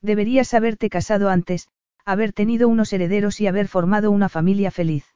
[0.00, 1.68] Deberías haberte casado antes,
[2.04, 5.06] haber tenido unos herederos y haber formado una familia feliz.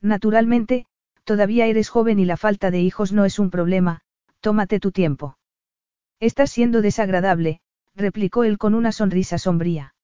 [0.00, 0.86] Naturalmente,
[1.26, 4.02] Todavía eres joven y la falta de hijos no es un problema,
[4.38, 5.36] tómate tu tiempo.
[6.20, 7.58] Estás siendo desagradable,
[7.96, 9.96] replicó él con una sonrisa sombría.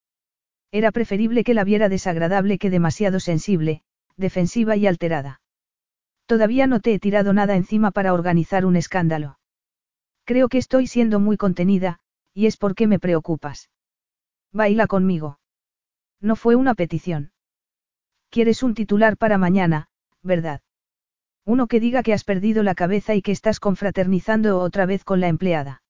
[0.72, 3.82] Era preferible que la viera desagradable que demasiado sensible,
[4.16, 5.40] defensiva y alterada.
[6.26, 9.38] Todavía no te he tirado nada encima para organizar un escándalo.
[10.24, 12.00] Creo que estoy siendo muy contenida,
[12.34, 13.70] y es porque me preocupas.
[14.50, 15.38] Baila conmigo.
[16.20, 17.30] No fue una petición.
[18.28, 19.88] Quieres un titular para mañana,
[20.24, 20.62] ¿verdad?
[21.44, 25.20] Uno que diga que has perdido la cabeza y que estás confraternizando otra vez con
[25.20, 25.82] la empleada.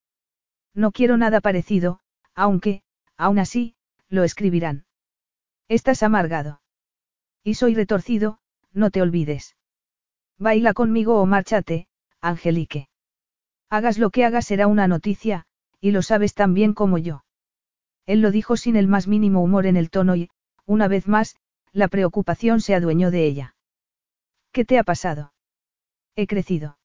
[0.73, 1.99] No quiero nada parecido,
[2.33, 2.81] aunque,
[3.17, 3.75] aún así,
[4.09, 4.85] lo escribirán.
[5.67, 6.61] Estás amargado.
[7.43, 8.39] Y soy retorcido,
[8.71, 9.55] no te olvides.
[10.39, 11.87] Baila conmigo o márchate,
[12.21, 12.89] Angelique.
[13.69, 15.45] Hagas lo que hagas será una noticia,
[15.79, 17.23] y lo sabes tan bien como yo.
[18.05, 20.29] Él lo dijo sin el más mínimo humor en el tono y,
[20.65, 21.35] una vez más,
[21.71, 23.55] la preocupación se adueñó de ella.
[24.51, 25.33] ¿Qué te ha pasado?
[26.15, 26.77] He crecido.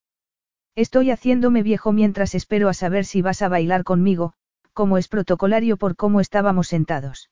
[0.75, 4.33] Estoy haciéndome viejo mientras espero a saber si vas a bailar conmigo,
[4.73, 7.31] como es protocolario por cómo estábamos sentados.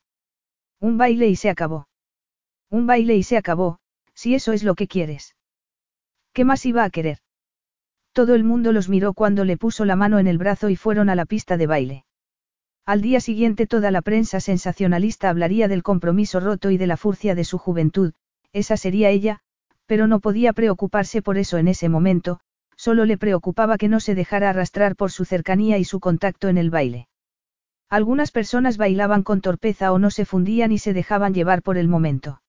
[0.80, 1.88] Un baile y se acabó.
[2.70, 3.78] Un baile y se acabó,
[4.14, 5.36] si eso es lo que quieres.
[6.32, 7.18] ¿Qué más iba a querer?
[8.12, 11.08] Todo el mundo los miró cuando le puso la mano en el brazo y fueron
[11.08, 12.04] a la pista de baile.
[12.84, 17.34] Al día siguiente toda la prensa sensacionalista hablaría del compromiso roto y de la furcia
[17.34, 18.12] de su juventud,
[18.52, 19.40] esa sería ella,
[19.86, 22.40] pero no podía preocuparse por eso en ese momento,
[22.76, 26.58] solo le preocupaba que no se dejara arrastrar por su cercanía y su contacto en
[26.58, 27.08] el baile.
[27.88, 31.88] Algunas personas bailaban con torpeza o no se fundían y se dejaban llevar por el
[31.88, 32.42] momento.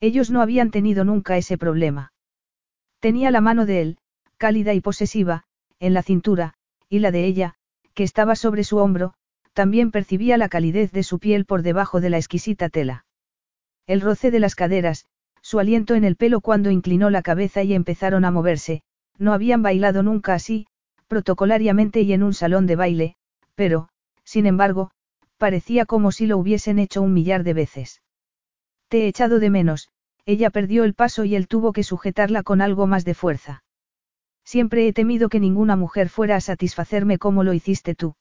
[0.00, 2.12] Ellos no habían tenido nunca ese problema.
[3.00, 3.98] Tenía la mano de él,
[4.36, 5.44] cálida y posesiva,
[5.80, 6.54] en la cintura,
[6.88, 7.54] y la de ella,
[7.94, 9.14] que estaba sobre su hombro,
[9.52, 13.04] también percibía la calidez de su piel por debajo de la exquisita tela.
[13.86, 15.06] El roce de las caderas,
[15.42, 18.82] su aliento en el pelo cuando inclinó la cabeza y empezaron a moverse,
[19.18, 20.66] no habían bailado nunca así,
[21.08, 23.16] protocolariamente y en un salón de baile,
[23.54, 23.88] pero,
[24.24, 24.92] sin embargo,
[25.36, 28.00] parecía como si lo hubiesen hecho un millar de veces.
[28.88, 29.88] Te he echado de menos,
[30.24, 33.64] ella perdió el paso y él tuvo que sujetarla con algo más de fuerza.
[34.44, 38.14] Siempre he temido que ninguna mujer fuera a satisfacerme como lo hiciste tú.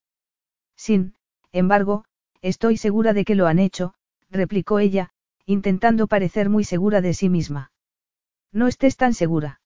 [0.75, 1.15] Sin,
[1.51, 2.05] embargo,
[2.41, 3.93] estoy segura de que lo han hecho,
[4.29, 5.11] replicó ella,
[5.51, 7.71] intentando parecer muy segura de sí misma.
[8.51, 9.61] No estés tan segura.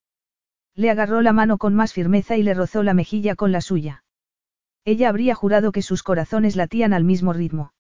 [0.76, 4.04] Le agarró la mano con más firmeza y le rozó la mejilla con la suya.
[4.84, 7.74] Ella habría jurado que sus corazones latían al mismo ritmo.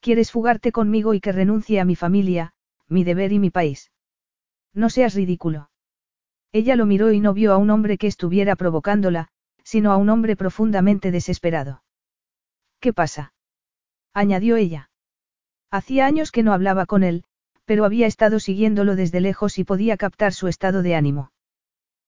[0.00, 2.52] ¿Quieres fugarte conmigo y que renuncie a mi familia,
[2.88, 3.92] mi deber y mi país?
[4.72, 5.70] No seas ridículo.
[6.52, 9.28] Ella lo miró y no vio a un hombre que estuviera provocándola,
[9.62, 11.82] sino a un hombre profundamente desesperado.
[12.80, 13.34] ¿Qué pasa?
[14.12, 14.90] añadió ella.
[15.70, 17.24] Hacía años que no hablaba con él,
[17.64, 21.32] pero había estado siguiéndolo desde lejos y podía captar su estado de ánimo.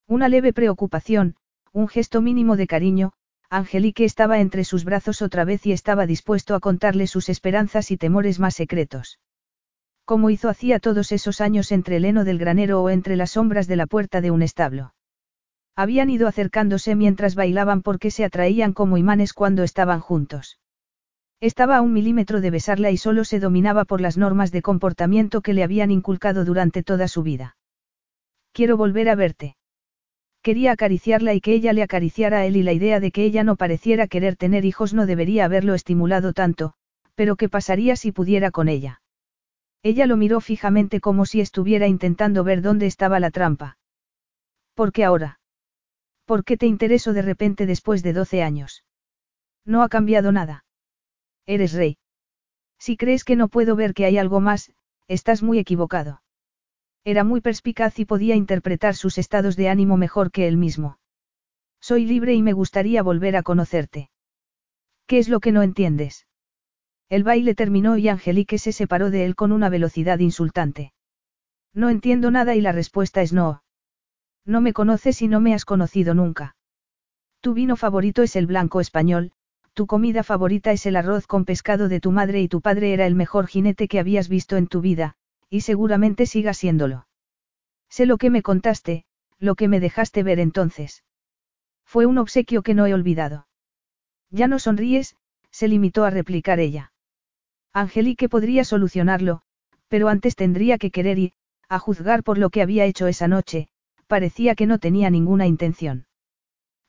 [0.07, 1.35] Una leve preocupación,
[1.71, 3.13] un gesto mínimo de cariño,
[3.49, 7.97] Angelique estaba entre sus brazos otra vez y estaba dispuesto a contarle sus esperanzas y
[7.97, 9.19] temores más secretos.
[10.05, 13.67] Como hizo hacía todos esos años entre el heno del granero o entre las sombras
[13.67, 14.93] de la puerta de un establo.
[15.75, 20.59] Habían ido acercándose mientras bailaban porque se atraían como imanes cuando estaban juntos.
[21.41, 25.41] Estaba a un milímetro de besarla y solo se dominaba por las normas de comportamiento
[25.41, 27.55] que le habían inculcado durante toda su vida.
[28.51, 29.55] Quiero volver a verte.
[30.41, 33.43] Quería acariciarla y que ella le acariciara a él y la idea de que ella
[33.43, 36.73] no pareciera querer tener hijos no debería haberlo estimulado tanto,
[37.15, 39.01] pero ¿qué pasaría si pudiera con ella?
[39.81, 43.77] Ella lo miró fijamente como si estuviera intentando ver dónde estaba la trampa.
[44.73, 45.39] ¿Por qué ahora?
[46.25, 48.83] ¿Por qué te intereso de repente después de 12 años?
[49.65, 50.65] No ha cambiado nada.
[51.49, 51.97] Eres rey.
[52.77, 54.71] Si crees que no puedo ver que hay algo más,
[55.07, 56.21] estás muy equivocado.
[57.03, 60.99] Era muy perspicaz y podía interpretar sus estados de ánimo mejor que él mismo.
[61.81, 64.11] Soy libre y me gustaría volver a conocerte.
[65.07, 66.27] ¿Qué es lo que no entiendes?
[67.09, 70.93] El baile terminó y Angelique se separó de él con una velocidad insultante.
[71.73, 73.63] No entiendo nada y la respuesta es no.
[74.45, 76.55] No me conoces y no me has conocido nunca.
[77.41, 79.31] Tu vino favorito es el blanco español,
[79.73, 83.05] tu comida favorita es el arroz con pescado de tu madre y tu padre era
[83.05, 85.15] el mejor jinete que habías visto en tu vida,
[85.49, 87.07] y seguramente siga siéndolo.
[87.89, 89.05] Sé lo que me contaste,
[89.39, 91.03] lo que me dejaste ver entonces.
[91.85, 93.47] Fue un obsequio que no he olvidado.
[94.29, 95.15] Ya no sonríes,
[95.49, 96.91] se limitó a replicar ella.
[97.73, 99.41] Angelique podría solucionarlo,
[99.87, 101.33] pero antes tendría que querer y,
[101.67, 103.69] a juzgar por lo que había hecho esa noche,
[104.07, 106.05] parecía que no tenía ninguna intención.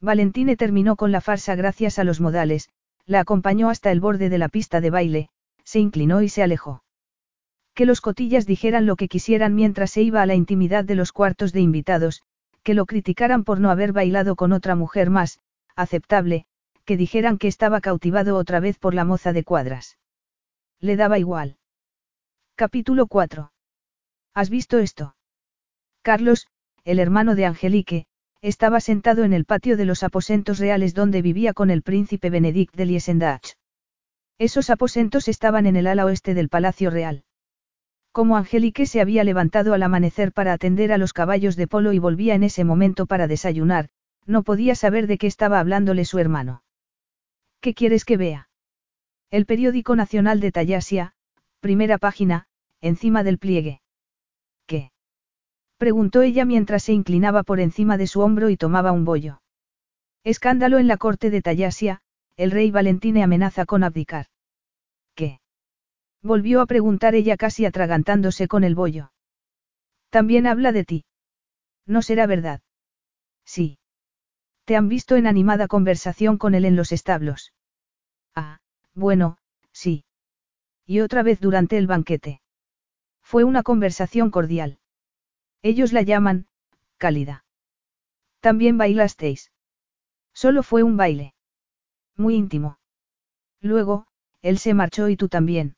[0.01, 2.71] Valentine terminó con la farsa gracias a los modales,
[3.07, 5.29] la acompañó hasta el borde de la pista de baile,
[5.65, 6.83] se inclinó y se alejó.
[7.75, 11.13] Que los cotillas dijeran lo que quisieran mientras se iba a la intimidad de los
[11.13, 12.23] cuartos de invitados,
[12.63, 15.41] que lo criticaran por no haber bailado con otra mujer más,
[15.77, 16.47] aceptable,
[16.85, 19.99] que dijeran que estaba cautivado otra vez por la moza de cuadras.
[20.81, 21.57] Le daba igual.
[22.55, 23.53] Capítulo 4.
[24.35, 25.15] ¿Has visto esto?
[26.03, 26.49] Carlos,
[26.85, 28.07] el hermano de Angelique,
[28.43, 32.75] estaba sentado en el patio de los aposentos reales donde vivía con el príncipe Benedict
[32.75, 33.55] de Liesendach.
[34.39, 37.25] Esos aposentos estaban en el ala oeste del Palacio Real.
[38.13, 41.99] Como Angelique se había levantado al amanecer para atender a los caballos de polo y
[41.99, 43.89] volvía en ese momento para desayunar,
[44.27, 46.63] no podía saber de qué estaba hablándole su hermano.
[47.61, 48.49] ¿Qué quieres que vea?
[49.31, 51.13] El periódico nacional de Tallasia,
[51.61, 52.47] primera página,
[52.81, 53.81] encima del pliegue.
[55.81, 59.41] Preguntó ella mientras se inclinaba por encima de su hombro y tomaba un bollo.
[60.25, 62.03] Escándalo en la corte de Tallasia,
[62.37, 64.27] el rey Valentine amenaza con abdicar.
[65.15, 65.41] ¿Qué?
[66.21, 69.11] Volvió a preguntar ella casi atragantándose con el bollo.
[70.11, 71.05] También habla de ti.
[71.87, 72.61] No será verdad.
[73.47, 73.79] Sí.
[74.67, 77.55] Te han visto en animada conversación con él en los establos.
[78.35, 78.61] Ah,
[78.93, 79.39] bueno,
[79.73, 80.05] sí.
[80.85, 82.43] Y otra vez durante el banquete.
[83.23, 84.80] Fue una conversación cordial.
[85.63, 86.47] Ellos la llaman,
[86.97, 87.45] cálida.
[88.41, 89.53] También bailasteis.
[90.33, 91.35] Solo fue un baile.
[92.17, 92.79] Muy íntimo.
[93.61, 94.07] Luego,
[94.43, 95.77] él se marchó y tú también.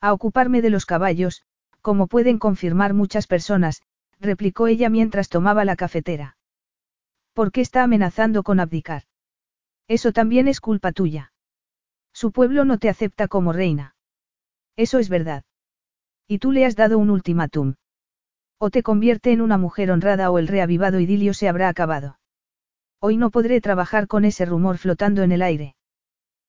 [0.00, 1.42] A ocuparme de los caballos,
[1.80, 3.82] como pueden confirmar muchas personas,
[4.20, 6.36] replicó ella mientras tomaba la cafetera.
[7.32, 9.04] ¿Por qué está amenazando con abdicar?
[9.88, 11.32] Eso también es culpa tuya.
[12.12, 13.96] Su pueblo no te acepta como reina.
[14.76, 15.44] Eso es verdad.
[16.28, 17.74] Y tú le has dado un ultimátum.
[18.64, 22.20] O te convierte en una mujer honrada o el reavivado idilio se habrá acabado.
[23.00, 25.74] Hoy no podré trabajar con ese rumor flotando en el aire.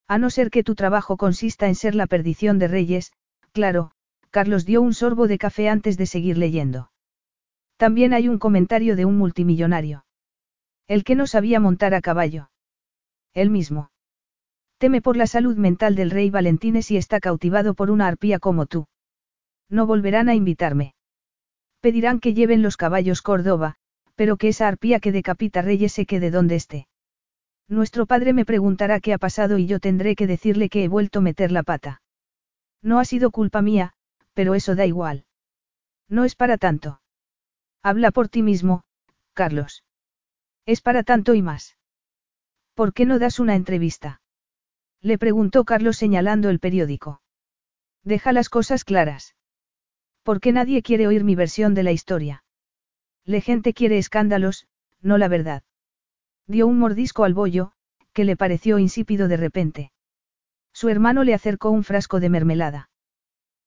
[0.07, 3.13] A no ser que tu trabajo consista en ser la perdición de reyes,
[3.51, 3.93] claro,
[4.29, 6.91] Carlos dio un sorbo de café antes de seguir leyendo.
[7.77, 10.05] También hay un comentario de un multimillonario.
[10.87, 12.51] El que no sabía montar a caballo.
[13.33, 13.89] Él mismo.
[14.77, 18.67] Teme por la salud mental del rey Valentines y está cautivado por una arpía como
[18.67, 18.85] tú.
[19.67, 20.92] No volverán a invitarme.
[21.83, 23.75] Pedirán que lleven los caballos Córdoba,
[24.15, 26.87] pero que esa arpía que decapita reyes se quede donde esté.
[27.67, 31.19] Nuestro padre me preguntará qué ha pasado y yo tendré que decirle que he vuelto
[31.19, 32.01] a meter la pata.
[32.81, 33.91] No ha sido culpa mía,
[34.33, 35.25] pero eso da igual.
[36.07, 37.01] No es para tanto.
[37.81, 38.85] Habla por ti mismo,
[39.33, 39.83] Carlos.
[40.65, 41.77] Es para tanto y más.
[42.75, 44.21] ¿Por qué no das una entrevista?
[45.01, 47.21] Le preguntó Carlos señalando el periódico.
[48.05, 49.35] Deja las cosas claras.
[50.23, 52.43] ¿Por qué nadie quiere oír mi versión de la historia?
[53.25, 54.67] La gente quiere escándalos,
[55.01, 55.63] no la verdad.
[56.47, 57.73] Dio un mordisco al bollo,
[58.13, 59.91] que le pareció insípido de repente.
[60.71, 62.89] Su hermano le acercó un frasco de mermelada.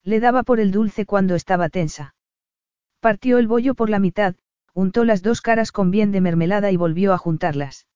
[0.02, 2.14] Le daba por el dulce cuando estaba tensa.
[3.00, 4.34] Partió el bollo por la mitad,
[4.72, 7.86] untó las dos caras con bien de mermelada y volvió a juntarlas.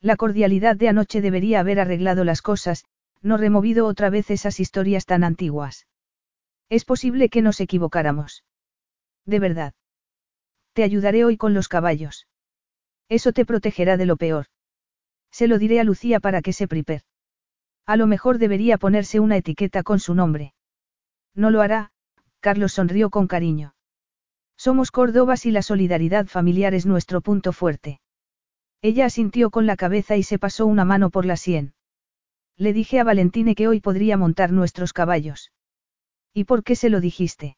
[0.00, 2.84] La cordialidad de anoche debería haber arreglado las cosas,
[3.22, 5.86] no removido otra vez esas historias tan antiguas.
[6.70, 8.44] Es posible que nos equivocáramos.
[9.24, 9.74] De verdad.
[10.74, 12.26] Te ayudaré hoy con los caballos.
[13.08, 14.46] Eso te protegerá de lo peor.
[15.30, 17.04] Se lo diré a Lucía para que se prepare.
[17.86, 20.54] A lo mejor debería ponerse una etiqueta con su nombre.
[21.34, 21.90] No lo hará,
[22.40, 23.74] Carlos sonrió con cariño.
[24.56, 28.00] Somos Córdobas y la solidaridad familiar es nuestro punto fuerte.
[28.82, 31.74] Ella asintió con la cabeza y se pasó una mano por la sien.
[32.56, 35.52] Le dije a Valentine que hoy podría montar nuestros caballos.
[36.38, 37.56] ¿Y por qué se lo dijiste?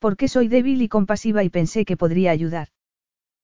[0.00, 2.70] Porque soy débil y compasiva y pensé que podría ayudar.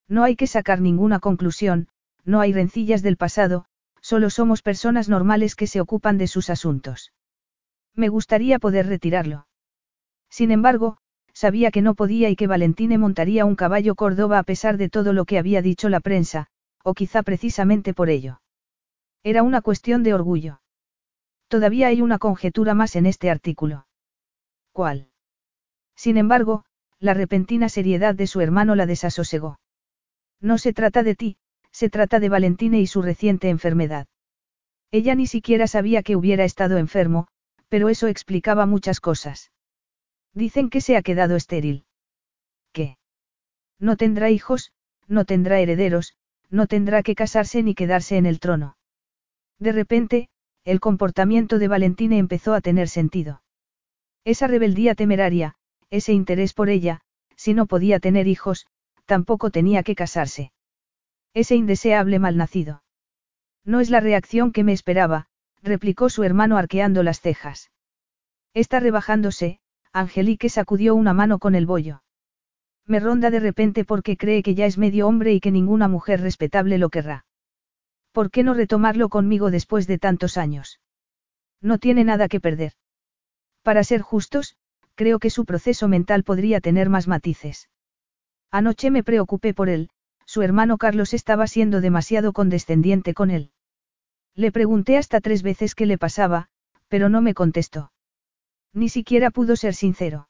[0.09, 1.87] No hay que sacar ninguna conclusión,
[2.25, 3.67] no hay rencillas del pasado,
[4.01, 7.13] solo somos personas normales que se ocupan de sus asuntos.
[7.95, 9.47] Me gustaría poder retirarlo.
[10.29, 10.97] Sin embargo,
[11.33, 15.13] sabía que no podía y que Valentine montaría un caballo Córdoba a pesar de todo
[15.13, 16.49] lo que había dicho la prensa,
[16.83, 18.41] o quizá precisamente por ello.
[19.23, 20.61] Era una cuestión de orgullo.
[21.47, 23.87] Todavía hay una conjetura más en este artículo.
[24.73, 25.11] ¿Cuál?
[25.97, 26.65] Sin embargo,
[26.99, 29.59] la repentina seriedad de su hermano la desasosegó.
[30.41, 31.37] No se trata de ti,
[31.73, 34.07] se trata de Valentine y su reciente enfermedad.
[34.91, 37.29] Ella ni siquiera sabía que hubiera estado enfermo,
[37.69, 39.53] pero eso explicaba muchas cosas.
[40.35, 41.85] Dicen que se ha quedado estéril.
[42.73, 42.99] ¿Qué?
[43.79, 44.73] No tendrá hijos,
[45.07, 46.15] no tendrá herederos,
[46.51, 48.77] no tendrá que casarse ni quedarse en el trono.
[49.59, 50.29] De repente,
[50.65, 53.43] el comportamiento de Valentine empezó a tener sentido.
[54.25, 55.55] Esa rebeldía temeraria,
[55.91, 57.01] ese interés por ella,
[57.37, 58.67] si no podía tener hijos,
[59.07, 60.53] tampoco tenía que casarse.
[61.33, 62.83] Ese indeseable malnacido.
[63.65, 65.27] No es la reacción que me esperaba,
[65.63, 67.71] replicó su hermano arqueando las cejas.
[68.55, 69.61] Está rebajándose,
[69.93, 72.03] Angelique sacudió una mano con el bollo.
[72.87, 76.21] Me ronda de repente porque cree que ya es medio hombre y que ninguna mujer
[76.21, 77.25] respetable lo querrá.
[78.13, 80.81] ¿Por qué no retomarlo conmigo después de tantos años?
[81.61, 82.73] No tiene nada que perder.
[83.63, 84.57] Para ser justos,
[84.95, 87.69] creo que su proceso mental podría tener más matices.
[88.51, 89.91] Anoche me preocupé por él,
[90.27, 93.53] su hermano Carlos estaba siendo demasiado condescendiente con él.
[94.35, 96.49] Le pregunté hasta tres veces qué le pasaba,
[96.89, 97.93] pero no me contestó.
[98.73, 100.29] Ni siquiera pudo ser sincero.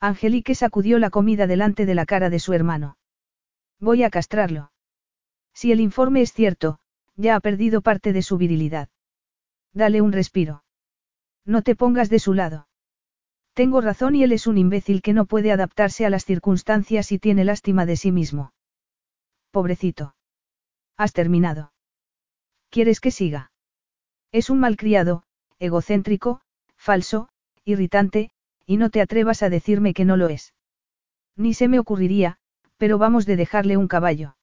[0.00, 2.96] Angelique sacudió la comida delante de la cara de su hermano.
[3.78, 4.72] Voy a castrarlo.
[5.52, 6.78] Si el informe es cierto,
[7.16, 8.88] ya ha perdido parte de su virilidad.
[9.74, 10.64] Dale un respiro.
[11.44, 12.68] No te pongas de su lado.
[13.54, 17.18] Tengo razón y él es un imbécil que no puede adaptarse a las circunstancias y
[17.18, 18.52] tiene lástima de sí mismo.
[19.50, 20.14] Pobrecito.
[20.96, 21.72] Has terminado.
[22.70, 23.52] ¿Quieres que siga?
[24.32, 25.24] Es un malcriado,
[25.58, 26.40] egocéntrico,
[26.76, 27.28] falso,
[27.64, 28.30] irritante,
[28.64, 30.54] y no te atrevas a decirme que no lo es.
[31.36, 32.38] Ni se me ocurriría,
[32.76, 34.36] pero vamos de dejarle un caballo.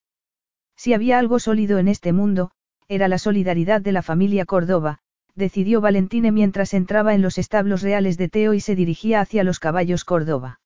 [0.76, 2.52] Si había algo sólido en este mundo,
[2.88, 5.00] era la solidaridad de la familia Córdoba,
[5.38, 9.60] decidió Valentine mientras entraba en los establos reales de Teo y se dirigía hacia los
[9.60, 10.60] caballos Córdoba.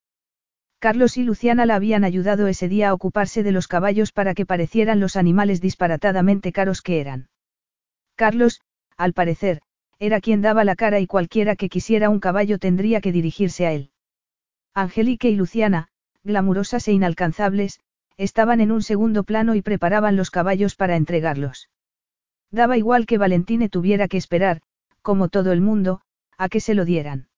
[0.79, 4.47] Carlos y Luciana la habían ayudado ese día a ocuparse de los caballos para que
[4.47, 7.27] parecieran los animales disparatadamente caros que eran.
[8.15, 8.61] Carlos,
[8.97, 9.61] al parecer,
[9.99, 13.73] era quien daba la cara y cualquiera que quisiera un caballo tendría que dirigirse a
[13.73, 13.91] él.
[14.73, 15.89] Angelique y Luciana,
[16.23, 17.79] glamurosas e inalcanzables,
[18.17, 21.69] estaban en un segundo plano y preparaban los caballos para entregarlos.
[22.51, 24.61] Daba igual que Valentine tuviera que esperar,
[25.01, 26.01] como todo el mundo,
[26.37, 27.29] a que se lo dieran.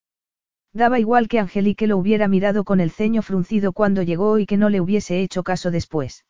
[0.74, 4.58] Daba igual que Angelique lo hubiera mirado con el ceño fruncido cuando llegó y que
[4.58, 6.26] no le hubiese hecho caso después.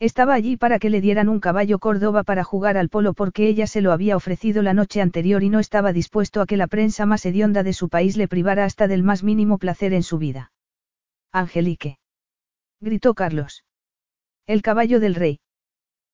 [0.00, 3.66] Estaba allí para que le dieran un caballo Córdoba para jugar al polo porque ella
[3.66, 7.06] se lo había ofrecido la noche anterior y no estaba dispuesto a que la prensa
[7.06, 10.52] más hedionda de su país le privara hasta del más mínimo placer en su vida.
[11.32, 11.98] Angelique.
[12.80, 13.64] Gritó Carlos.
[14.46, 15.40] El caballo del rey.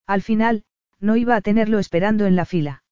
[0.06, 0.62] Al final,
[1.00, 2.82] no iba a tenerlo esperando en la fila.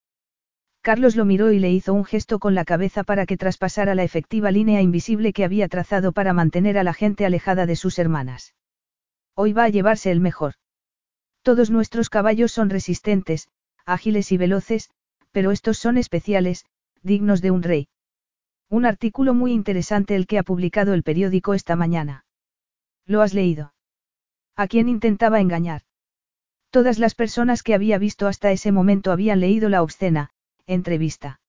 [0.80, 4.04] Carlos lo miró y le hizo un gesto con la cabeza para que traspasara la
[4.04, 8.54] efectiva línea invisible que había trazado para mantener a la gente alejada de sus hermanas.
[9.34, 10.54] Hoy va a llevarse el mejor.
[11.42, 13.48] Todos nuestros caballos son resistentes,
[13.84, 14.90] ágiles y veloces,
[15.30, 16.64] pero estos son especiales,
[17.02, 17.88] dignos de un rey.
[18.70, 22.24] Un artículo muy interesante el que ha publicado el periódico esta mañana.
[23.06, 23.72] ¿Lo has leído?
[24.56, 25.82] ¿A quién intentaba engañar?
[26.70, 30.30] Todas las personas que había visto hasta ese momento habían leído la obscena,
[30.66, 31.40] entrevista.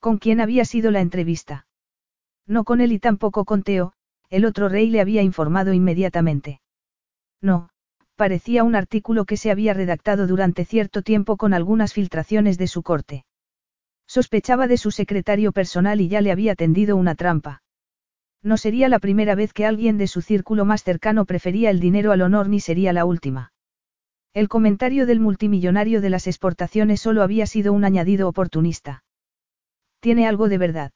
[0.00, 1.66] ¿Con quién había sido la entrevista?
[2.46, 3.92] No con él y tampoco con Teo,
[4.30, 6.60] el otro rey le había informado inmediatamente.
[7.42, 7.68] No,
[8.16, 12.82] parecía un artículo que se había redactado durante cierto tiempo con algunas filtraciones de su
[12.82, 13.26] corte.
[14.06, 17.62] Sospechaba de su secretario personal y ya le había tendido una trampa.
[18.42, 22.12] No sería la primera vez que alguien de su círculo más cercano prefería el dinero
[22.12, 23.51] al honor ni sería la última.
[24.34, 29.04] El comentario del multimillonario de las exportaciones solo había sido un añadido oportunista.
[30.00, 30.92] ¿Tiene algo de verdad?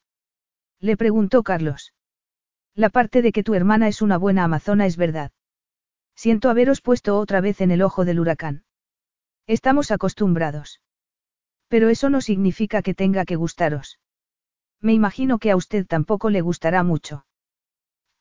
[0.80, 1.92] Le preguntó Carlos.
[2.74, 5.32] La parte de que tu hermana es una buena amazona es verdad.
[6.14, 8.64] Siento haberos puesto otra vez en el ojo del huracán.
[9.46, 10.80] Estamos acostumbrados.
[11.68, 14.00] Pero eso no significa que tenga que gustaros.
[14.80, 17.26] Me imagino que a usted tampoco le gustará mucho.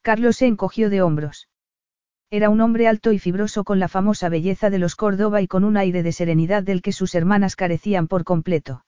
[0.01, 1.47] Carlos se encogió de hombros.
[2.31, 5.63] Era un hombre alto y fibroso con la famosa belleza de los Córdoba y con
[5.63, 8.85] un aire de serenidad del que sus hermanas carecían por completo.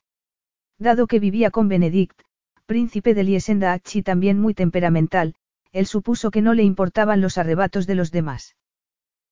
[0.80, 2.22] Dado que vivía con Benedict,
[2.66, 5.36] príncipe de Liesendach y también muy temperamental,
[5.72, 8.56] él supuso que no le importaban los arrebatos de los demás.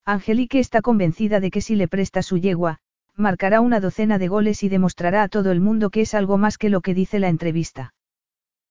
[0.06, 2.78] Angelique está convencida de que si le presta su yegua,
[3.16, 6.58] marcará una docena de goles y demostrará a todo el mundo que es algo más
[6.58, 7.94] que lo que dice la entrevista.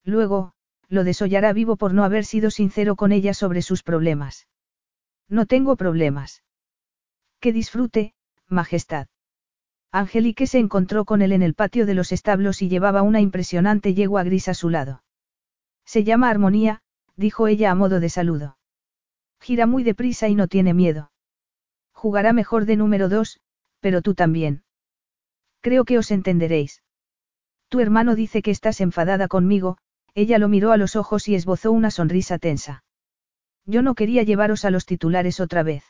[0.05, 0.53] Luego,
[0.89, 4.47] lo desollará vivo por no haber sido sincero con ella sobre sus problemas.
[5.29, 6.43] No tengo problemas.
[7.41, 8.15] Que disfrute,
[8.49, 9.09] Majestad.
[9.91, 13.95] Angelique se encontró con él en el patio de los establos y llevaba una impresionante
[13.95, 15.03] yegua gris a su lado.
[15.85, 16.83] Se llama Armonía,
[17.17, 18.59] dijo ella a modo de saludo.
[19.41, 21.13] Gira muy deprisa y no tiene miedo.
[21.93, 23.41] Jugará mejor de número dos,
[23.81, 24.65] pero tú también.
[25.61, 26.83] Creo que os entenderéis.
[27.69, 29.79] Tu hermano dice que estás enfadada conmigo,
[30.15, 32.84] ella lo miró a los ojos y esbozó una sonrisa tensa.
[33.67, 35.85] Yo no quería llevaros a los titulares otra vez.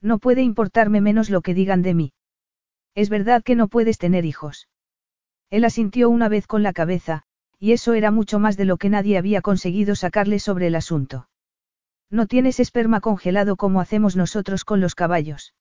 [0.00, 2.12] No puede importarme menos lo que digan de mí.
[2.94, 4.68] Es verdad que no puedes tener hijos.
[5.50, 7.22] Él asintió una vez con la cabeza,
[7.58, 11.28] y eso era mucho más de lo que nadie había conseguido sacarle sobre el asunto.
[12.10, 15.54] No tienes esperma congelado como hacemos nosotros con los caballos.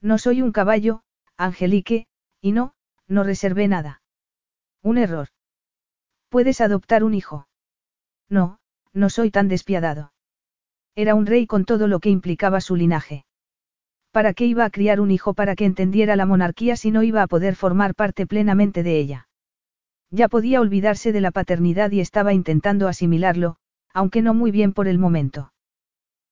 [0.00, 1.02] No soy un caballo,
[1.36, 2.06] Angelique,
[2.40, 2.74] y no,
[3.08, 4.02] no reservé nada.
[4.82, 5.28] Un error.
[6.28, 7.46] ¿Puedes adoptar un hijo?
[8.28, 8.58] No,
[8.92, 10.11] no soy tan despiadado.
[10.94, 13.24] Era un rey con todo lo que implicaba su linaje.
[14.10, 17.22] ¿Para qué iba a criar un hijo para que entendiera la monarquía si no iba
[17.22, 19.28] a poder formar parte plenamente de ella?
[20.10, 23.56] Ya podía olvidarse de la paternidad y estaba intentando asimilarlo,
[23.94, 25.54] aunque no muy bien por el momento.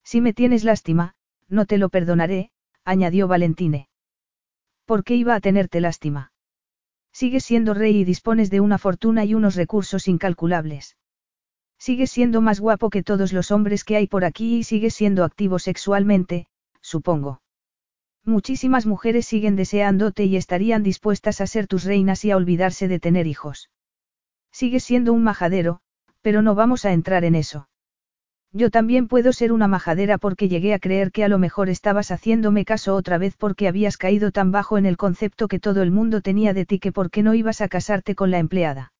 [0.03, 1.15] Si me tienes lástima,
[1.47, 2.51] no te lo perdonaré,
[2.85, 3.89] añadió Valentine.
[4.85, 6.31] ¿Por qué iba a tenerte lástima?
[7.11, 10.95] Sigues siendo rey y dispones de una fortuna y unos recursos incalculables.
[11.81, 15.23] Sigues siendo más guapo que todos los hombres que hay por aquí y sigues siendo
[15.23, 16.45] activo sexualmente,
[16.79, 17.41] supongo.
[18.23, 22.99] Muchísimas mujeres siguen deseándote y estarían dispuestas a ser tus reinas y a olvidarse de
[22.99, 23.71] tener hijos.
[24.51, 25.79] Sigues siendo un majadero,
[26.21, 27.67] pero no vamos a entrar en eso.
[28.51, 32.11] Yo también puedo ser una majadera porque llegué a creer que a lo mejor estabas
[32.11, 35.89] haciéndome caso otra vez porque habías caído tan bajo en el concepto que todo el
[35.89, 38.93] mundo tenía de ti que por qué no ibas a casarte con la empleada.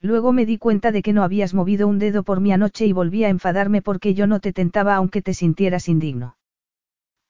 [0.00, 2.92] Luego me di cuenta de que no habías movido un dedo por mi anoche y
[2.92, 6.36] volví a enfadarme porque yo no te tentaba aunque te sintieras indigno.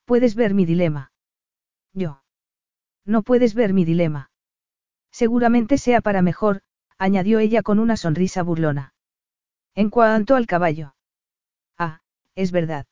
[0.04, 1.12] Puedes ver mi dilema.
[1.94, 2.22] Yo.
[3.06, 4.30] No puedes ver mi dilema.
[5.10, 6.60] Seguramente sea para mejor,
[6.98, 8.92] añadió ella con una sonrisa burlona.
[9.74, 10.94] En cuanto al caballo.
[11.78, 12.00] Ah,
[12.34, 12.86] es verdad.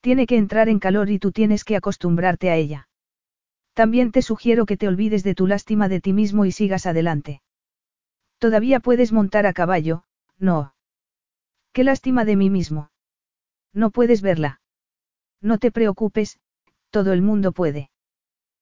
[0.00, 2.88] Tiene que entrar en calor y tú tienes que acostumbrarte a ella.
[3.72, 7.42] También te sugiero que te olvides de tu lástima de ti mismo y sigas adelante.
[8.44, 10.04] Todavía puedes montar a caballo,
[10.38, 10.74] no.
[11.72, 12.90] Qué lástima de mí mismo.
[13.72, 14.60] No puedes verla.
[15.40, 16.38] No te preocupes,
[16.90, 17.88] todo el mundo puede.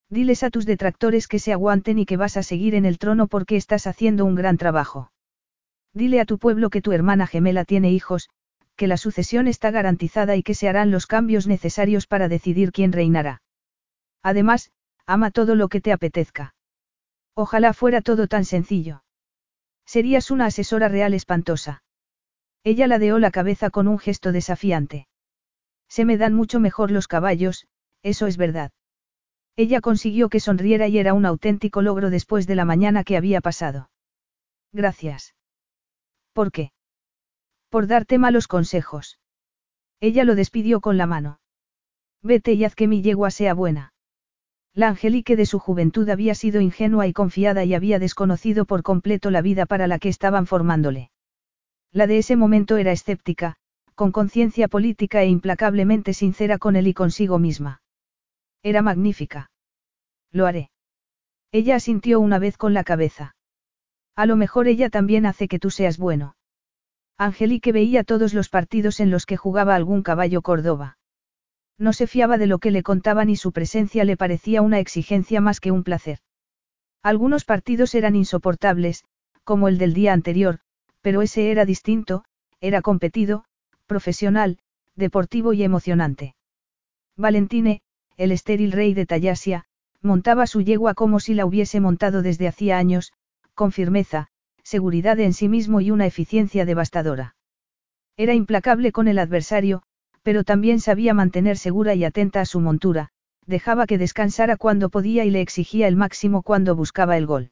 [0.09, 3.27] Diles a tus detractores que se aguanten y que vas a seguir en el trono
[3.27, 5.11] porque estás haciendo un gran trabajo.
[5.93, 8.31] Dile a tu pueblo que tu hermana gemela tiene hijos,
[8.77, 12.93] que la sucesión está garantizada y que se harán los cambios necesarios para decidir quién
[12.93, 13.43] reinará.
[14.23, 14.71] Además,
[15.07, 16.55] ama todo lo que te apetezca.
[17.35, 19.03] Ojalá fuera todo tan sencillo.
[19.87, 21.83] Serías una asesora real espantosa.
[22.65, 25.09] Ella ladeó la cabeza con un gesto desafiante.
[25.89, 27.67] Se me dan mucho mejor los caballos,
[28.03, 28.73] eso es verdad.
[29.57, 33.41] Ella consiguió que sonriera y era un auténtico logro después de la mañana que había
[33.41, 33.91] pasado.
[34.73, 35.35] Gracias.
[36.33, 36.73] ¿Por qué?
[37.69, 39.19] Por darte malos consejos.
[40.01, 41.41] Ella lo despidió con la mano.
[42.23, 43.92] Vete y haz que mi yegua sea buena.
[44.75, 49.31] La Angelique de su juventud había sido ingenua y confiada y había desconocido por completo
[49.31, 51.11] la vida para la que estaban formándole.
[51.93, 53.57] La de ese momento era escéptica,
[53.95, 57.83] con conciencia política e implacablemente sincera con él y consigo misma.
[58.63, 59.51] Era magnífica.
[60.31, 60.71] Lo haré.
[61.51, 63.37] Ella asintió una vez con la cabeza.
[64.17, 66.35] A lo mejor ella también hace que tú seas bueno.
[67.19, 70.97] Angelique veía todos los partidos en los que jugaba algún caballo Córdoba.
[71.79, 75.41] No se fiaba de lo que le contaban y su presencia le parecía una exigencia
[75.41, 76.19] más que un placer.
[77.03, 79.05] Algunos partidos eran insoportables,
[79.45, 80.61] como el del día anterior,
[81.01, 82.25] pero ese era distinto,
[82.61, 83.45] era competido,
[83.87, 84.59] profesional,
[84.95, 86.37] deportivo y emocionante.
[87.17, 87.83] Valentine,
[88.17, 89.65] el estéril rey de Tallasia,
[90.01, 93.13] montaba su yegua como si la hubiese montado desde hacía años,
[93.55, 94.29] con firmeza,
[94.63, 97.35] seguridad en sí mismo y una eficiencia devastadora.
[98.17, 99.83] Era implacable con el adversario,
[100.23, 103.11] pero también sabía mantener segura y atenta a su montura,
[103.47, 107.51] dejaba que descansara cuando podía y le exigía el máximo cuando buscaba el gol.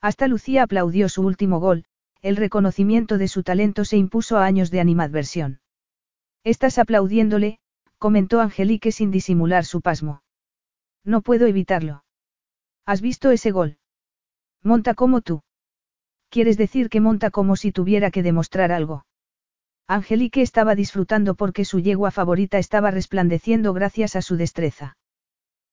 [0.00, 1.84] Hasta Lucía aplaudió su último gol,
[2.20, 5.60] el reconocimiento de su talento se impuso a años de animadversión.
[6.44, 7.58] Estás aplaudiéndole,
[7.98, 10.22] comentó Angelique sin disimular su pasmo.
[11.04, 12.04] No puedo evitarlo.
[12.86, 13.78] ¿Has visto ese gol?
[14.62, 15.42] Monta como tú.
[16.30, 19.04] ¿Quieres decir que monta como si tuviera que demostrar algo?
[19.90, 24.98] Angelique estaba disfrutando porque su yegua favorita estaba resplandeciendo gracias a su destreza.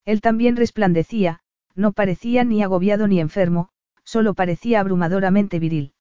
[0.05, 1.41] Él también resplandecía,
[1.75, 3.69] no parecía ni agobiado ni enfermo,
[4.05, 5.93] solo parecía abrumadoramente viril.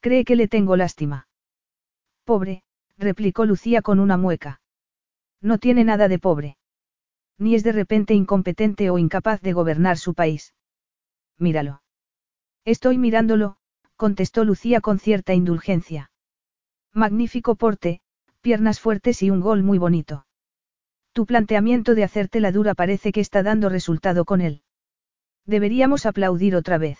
[0.00, 1.26] Cree que le tengo lástima.
[2.24, 2.62] Pobre,
[2.98, 4.60] replicó Lucía con una mueca.
[5.40, 6.58] No tiene nada de pobre.
[7.38, 10.54] Ni es de repente incompetente o incapaz de gobernar su país.
[11.38, 11.82] Míralo.
[12.66, 13.56] Estoy mirándolo,
[13.96, 16.10] contestó Lucía con cierta indulgencia.
[16.96, 18.00] Magnífico porte,
[18.40, 20.26] piernas fuertes y un gol muy bonito.
[21.12, 24.62] Tu planteamiento de hacerte la dura parece que está dando resultado con él.
[25.44, 26.98] Deberíamos aplaudir otra vez.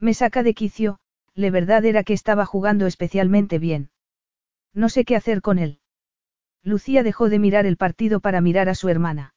[0.00, 0.98] Me saca de quicio,
[1.34, 3.90] la verdad era que estaba jugando especialmente bien.
[4.74, 5.78] No sé qué hacer con él.
[6.64, 9.34] Lucía dejó de mirar el partido para mirar a su hermana.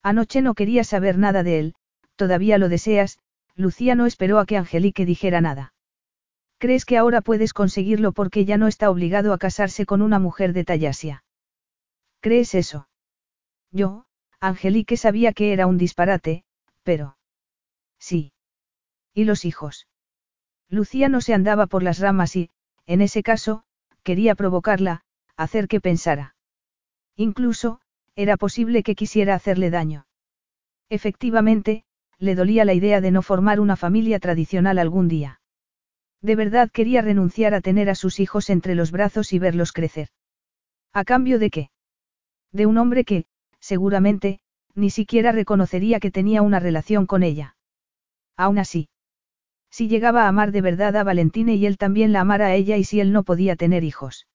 [0.00, 1.74] Anoche no quería saber nada de él,
[2.14, 3.18] todavía lo deseas,
[3.56, 5.74] Lucía no esperó a que Angelique dijera nada.
[6.58, 10.52] ¿Crees que ahora puedes conseguirlo porque ya no está obligado a casarse con una mujer
[10.52, 11.24] de Tallasia?
[12.20, 12.88] ¿Crees eso?
[13.70, 14.06] Yo,
[14.40, 16.44] Angelique sabía que era un disparate,
[16.82, 17.18] pero...
[17.98, 18.32] Sí.
[19.12, 19.86] ¿Y los hijos?
[20.68, 22.50] Lucía no se andaba por las ramas y,
[22.86, 23.64] en ese caso,
[24.02, 25.02] quería provocarla,
[25.36, 26.36] hacer que pensara.
[27.16, 27.80] Incluso,
[28.14, 30.06] era posible que quisiera hacerle daño.
[30.88, 31.84] Efectivamente,
[32.18, 35.40] le dolía la idea de no formar una familia tradicional algún día.
[36.22, 40.08] De verdad quería renunciar a tener a sus hijos entre los brazos y verlos crecer.
[40.92, 41.70] ¿A cambio de qué?
[42.52, 43.26] De un hombre que,
[43.60, 44.40] seguramente,
[44.74, 47.56] ni siquiera reconocería que tenía una relación con ella.
[48.36, 48.88] Aún así.
[49.70, 52.76] Si llegaba a amar de verdad a Valentine y él también la amara a ella
[52.76, 54.26] y si él no podía tener hijos.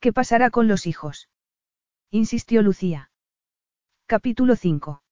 [0.00, 1.28] ¿Qué pasará con los hijos?
[2.10, 3.10] insistió Lucía.
[4.06, 5.02] Capítulo 5.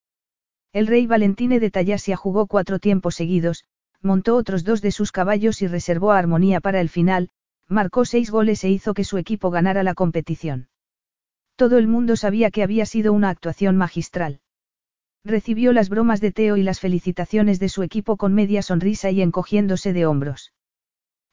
[0.72, 3.64] El rey Valentine de Tallasia jugó cuatro tiempos seguidos,
[4.02, 7.30] montó otros dos de sus caballos y reservó a Armonía para el final,
[7.68, 10.68] marcó seis goles e hizo que su equipo ganara la competición.
[11.56, 14.40] Todo el mundo sabía que había sido una actuación magistral.
[15.24, 19.20] Recibió las bromas de Teo y las felicitaciones de su equipo con media sonrisa y
[19.20, 20.54] encogiéndose de hombros.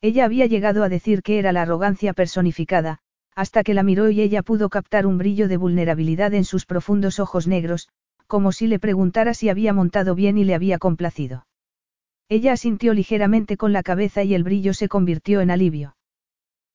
[0.02, 3.00] Ella había llegado a decir que era la arrogancia personificada,
[3.34, 7.20] hasta que la miró y ella pudo captar un brillo de vulnerabilidad en sus profundos
[7.20, 7.88] ojos negros,
[8.28, 11.46] como si le preguntara si había montado bien y le había complacido.
[12.30, 15.96] Ella asintió ligeramente con la cabeza y el brillo se convirtió en alivio.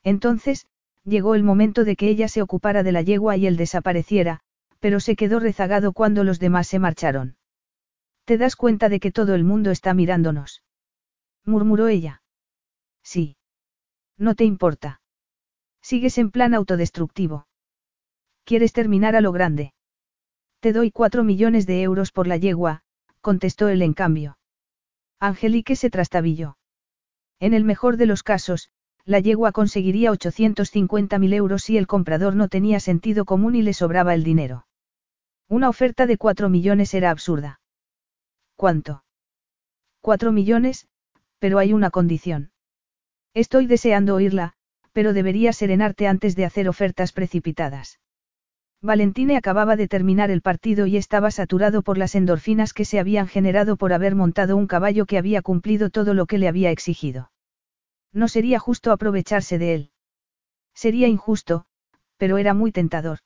[0.02, 0.66] Entonces,
[1.04, 4.40] llegó el momento de que ella se ocupara de la yegua y él desapareciera,
[4.80, 7.36] pero se quedó rezagado cuando los demás se marcharon.
[8.24, 10.62] ¿Te das cuenta de que todo el mundo está mirándonos?
[11.44, 12.22] murmuró ella.
[13.02, 13.36] Sí.
[14.16, 15.00] No te importa.
[15.82, 17.46] Sigues en plan autodestructivo.
[18.44, 19.74] ¿Quieres terminar a lo grande?
[20.60, 22.82] Te doy cuatro millones de euros por la yegua,
[23.20, 24.38] contestó él en cambio.
[25.22, 26.56] Angelique se trastabilló.
[27.38, 28.70] En el mejor de los casos,
[29.04, 34.14] la yegua conseguiría 850.000 euros si el comprador no tenía sentido común y le sobraba
[34.14, 34.66] el dinero.
[35.48, 37.60] Una oferta de cuatro millones era absurda.
[38.56, 39.04] ¿Cuánto?
[40.00, 40.88] Cuatro millones,
[41.38, 42.50] pero hay una condición.
[43.32, 44.54] Estoy deseando oírla,
[44.92, 48.00] pero debería serenarte antes de hacer ofertas precipitadas.
[48.84, 53.28] Valentine acababa de terminar el partido y estaba saturado por las endorfinas que se habían
[53.28, 57.30] generado por haber montado un caballo que había cumplido todo lo que le había exigido.
[58.12, 59.90] No sería justo aprovecharse de él.
[60.74, 61.64] Sería injusto,
[62.16, 63.18] pero era muy tentador.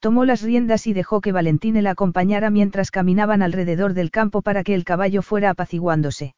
[0.00, 4.64] Tomó las riendas y dejó que Valentine la acompañara mientras caminaban alrededor del campo para
[4.64, 6.34] que el caballo fuera apaciguándose.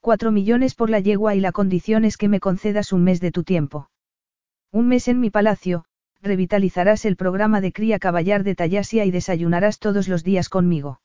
[0.00, 3.32] Cuatro millones por la yegua y la condición es que me concedas un mes de
[3.32, 3.88] tu tiempo.
[4.70, 5.86] Un mes en mi palacio,
[6.20, 11.00] revitalizarás el programa de cría caballar de Tallasia y desayunarás todos los días conmigo.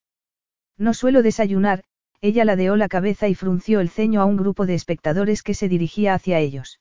[0.78, 1.84] No suelo desayunar,
[2.22, 5.68] ella ladeó la cabeza y frunció el ceño a un grupo de espectadores que se
[5.68, 6.80] dirigía hacia ellos.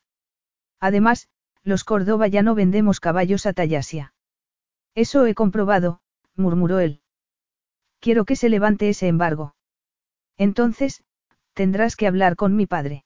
[0.81, 1.29] Además,
[1.65, 4.15] los Córdoba ya no vendemos caballos a Tallasia.
[4.95, 6.01] Eso he comprobado,
[6.37, 7.01] murmuró él.
[8.01, 9.55] Quiero que se levante ese embargo.
[10.37, 11.05] Entonces,
[11.55, 13.05] tendrás que hablar con mi padre.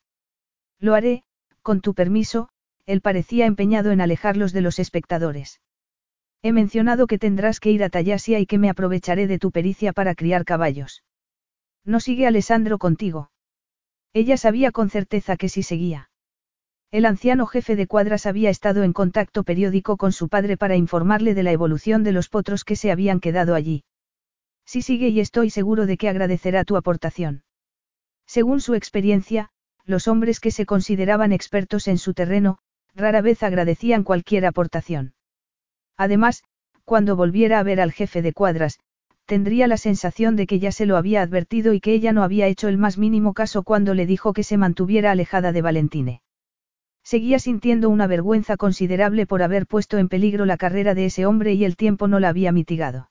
[0.79, 1.25] Lo haré,
[1.63, 2.49] con tu permiso,
[2.87, 5.61] él parecía empeñado en alejarlos de los espectadores.
[6.43, 9.93] He mencionado que tendrás que ir a Tallasia y que me aprovecharé de tu pericia
[9.93, 11.03] para criar caballos.
[11.85, 13.31] ¿No sigue Alessandro contigo?
[14.13, 16.11] Ella sabía con certeza que sí seguía.
[16.93, 21.35] El anciano jefe de cuadras había estado en contacto periódico con su padre para informarle
[21.35, 23.85] de la evolución de los potros que se habían quedado allí.
[24.65, 27.43] Sí sigue y estoy seguro de que agradecerá tu aportación.
[28.27, 29.51] Según su experiencia,
[29.85, 32.59] los hombres que se consideraban expertos en su terreno,
[32.97, 35.15] rara vez agradecían cualquier aportación.
[35.97, 36.43] Además,
[36.85, 38.79] cuando volviera a ver al jefe de cuadras,
[39.27, 42.47] tendría la sensación de que ya se lo había advertido y que ella no había
[42.47, 46.23] hecho el más mínimo caso cuando le dijo que se mantuviera alejada de Valentine.
[47.03, 51.53] Seguía sintiendo una vergüenza considerable por haber puesto en peligro la carrera de ese hombre
[51.55, 53.11] y el tiempo no la había mitigado.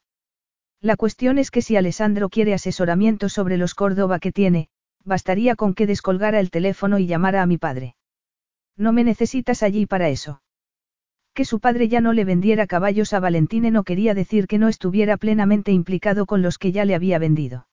[0.82, 4.70] La cuestión es que si Alessandro quiere asesoramiento sobre los Córdoba que tiene,
[5.04, 7.96] bastaría con que descolgara el teléfono y llamara a mi padre.
[8.78, 10.42] No me necesitas allí para eso.
[11.34, 14.70] Que su padre ya no le vendiera caballos a Valentine no quería decir que no
[14.70, 17.68] estuviera plenamente implicado con los que ya le había vendido.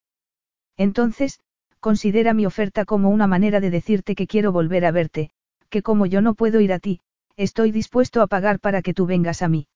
[0.76, 1.40] Entonces,
[1.80, 5.30] considera mi oferta como una manera de decirte que quiero volver a verte,
[5.68, 7.00] que como yo no puedo ir a ti,
[7.36, 9.68] estoy dispuesto a pagar para que tú vengas a mí.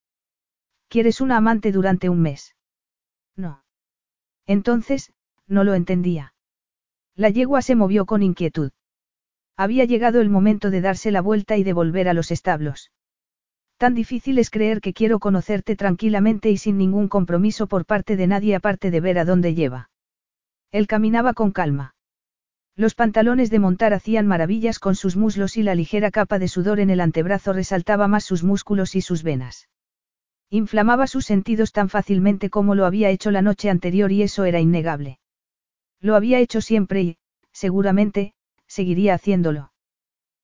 [0.89, 2.55] ¿Quieres una amante durante un mes?
[3.35, 3.65] No.
[4.47, 5.13] Entonces,
[5.47, 6.35] no lo entendía.
[7.17, 8.71] La yegua se movió con inquietud.
[9.57, 12.93] Había llegado el momento de darse la vuelta y de volver a los establos.
[13.79, 18.27] Tan difícil es creer que quiero conocerte tranquilamente y sin ningún compromiso por parte de
[18.27, 19.91] nadie aparte de ver a dónde lleva.
[20.73, 21.95] Él caminaba con calma.
[22.75, 26.79] Los pantalones de montar hacían maravillas con sus muslos y la ligera capa de sudor
[26.81, 29.69] en el antebrazo resaltaba más sus músculos y sus venas.
[30.51, 34.61] Inflamaba sus sentidos tan fácilmente como lo había hecho la noche anterior y eso era
[34.61, 35.19] innegable.
[36.01, 37.19] Lo había hecho siempre y,
[37.51, 38.35] seguramente,
[38.67, 39.73] seguiría haciéndolo.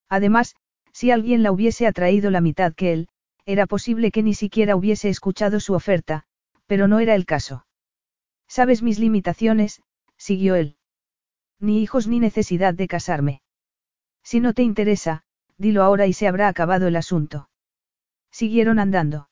[0.09, 0.57] Además,
[0.93, 3.09] si alguien la hubiese atraído la mitad que él,
[3.45, 6.25] era posible que ni siquiera hubiese escuchado su oferta,
[6.67, 7.67] pero no era el caso.
[8.47, 9.83] Sabes mis limitaciones,
[10.17, 10.77] siguió él.
[11.59, 13.43] Ni hijos ni necesidad de casarme.
[14.23, 15.25] Si no te interesa,
[15.59, 17.49] dilo ahora y se habrá acabado el asunto.
[18.31, 19.29] Siguieron andando.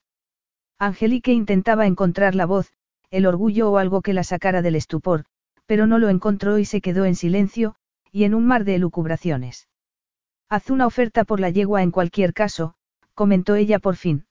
[0.78, 2.72] Angelique intentaba encontrar la voz,
[3.10, 5.24] el orgullo o algo que la sacara del estupor,
[5.66, 7.76] pero no lo encontró y se quedó en silencio,
[8.12, 9.68] y en un mar de elucubraciones.
[10.48, 12.74] Haz una oferta por la yegua en cualquier caso,
[13.14, 14.26] comentó ella por fin.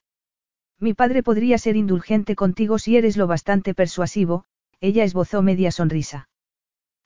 [0.79, 4.45] Mi padre podría ser indulgente contigo si eres lo bastante persuasivo,
[4.81, 6.29] ella esbozó media sonrisa.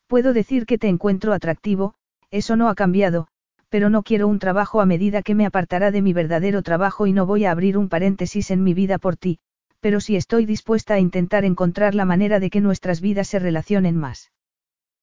[0.07, 1.95] Puedo decir que te encuentro atractivo,
[2.29, 3.27] eso no ha cambiado,
[3.69, 7.13] pero no quiero un trabajo a medida que me apartará de mi verdadero trabajo y
[7.13, 9.39] no voy a abrir un paréntesis en mi vida por ti,
[9.79, 13.97] pero sí estoy dispuesta a intentar encontrar la manera de que nuestras vidas se relacionen
[13.97, 14.31] más.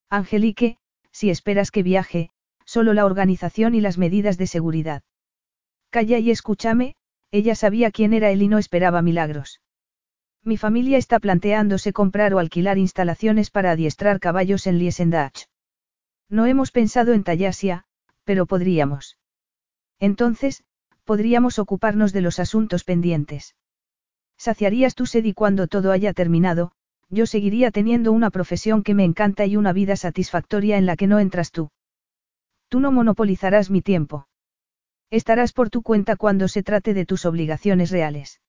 [0.09, 0.79] Angelique,
[1.13, 2.31] si esperas que viaje,
[2.65, 5.03] solo la organización y las medidas de seguridad.
[5.91, 6.95] Calla y escúchame,
[7.33, 9.61] ella sabía quién era él y no esperaba milagros.
[10.43, 15.47] Mi familia está planteándose comprar o alquilar instalaciones para adiestrar caballos en Liesendach.
[16.29, 17.85] No hemos pensado en Tallasia,
[18.25, 19.19] pero podríamos.
[19.99, 20.65] Entonces,
[21.05, 23.57] podríamos ocuparnos de los asuntos pendientes.
[24.39, 26.73] Saciarías tu sed y cuando todo haya terminado,
[27.11, 31.09] yo seguiría teniendo una profesión que me encanta y una vida satisfactoria en la que
[31.09, 31.71] no entras tú.
[32.69, 34.29] Tú no monopolizarás mi tiempo.
[35.11, 38.41] Estarás por tu cuenta cuando se trate de tus obligaciones reales.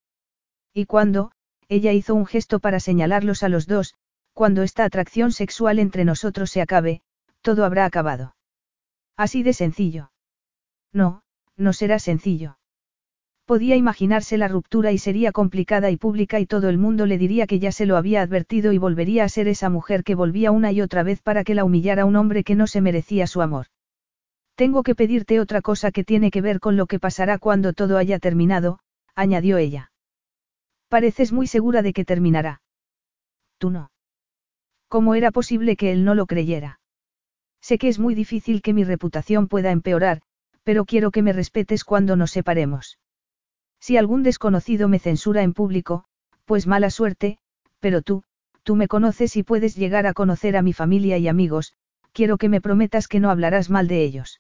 [0.74, 1.32] Y cuando,
[1.68, 3.96] ella hizo un gesto para señalarlos a los dos,
[4.34, 7.02] cuando esta atracción sexual entre nosotros se acabe,
[7.42, 8.36] todo habrá acabado.
[9.18, 10.12] Así de sencillo.
[10.94, 11.24] No,
[11.58, 12.58] no será sencillo.
[13.46, 17.48] Podía imaginarse la ruptura y sería complicada y pública y todo el mundo le diría
[17.48, 20.72] que ya se lo había advertido y volvería a ser esa mujer que volvía una
[20.72, 23.68] y otra vez para que la humillara un hombre que no se merecía su amor.
[24.56, 27.98] Tengo que pedirte otra cosa que tiene que ver con lo que pasará cuando todo
[27.98, 28.80] haya terminado,
[29.16, 29.92] añadió ella.
[30.88, 32.62] Pareces muy segura de que terminará.
[33.58, 33.92] Tú no.
[34.88, 36.80] ¿Cómo era posible que él no lo creyera?
[37.62, 40.22] Sé que es muy difícil que mi reputación pueda empeorar,
[40.64, 43.00] pero quiero que me respetes cuando nos separemos.
[43.82, 46.06] Si algún desconocido me censura en público,
[46.46, 47.40] pues mala suerte,
[47.80, 48.24] pero tú,
[48.64, 51.74] tú me conoces y puedes llegar a conocer a mi familia y amigos,
[52.14, 54.40] quiero que me prometas que no hablarás mal de ellos.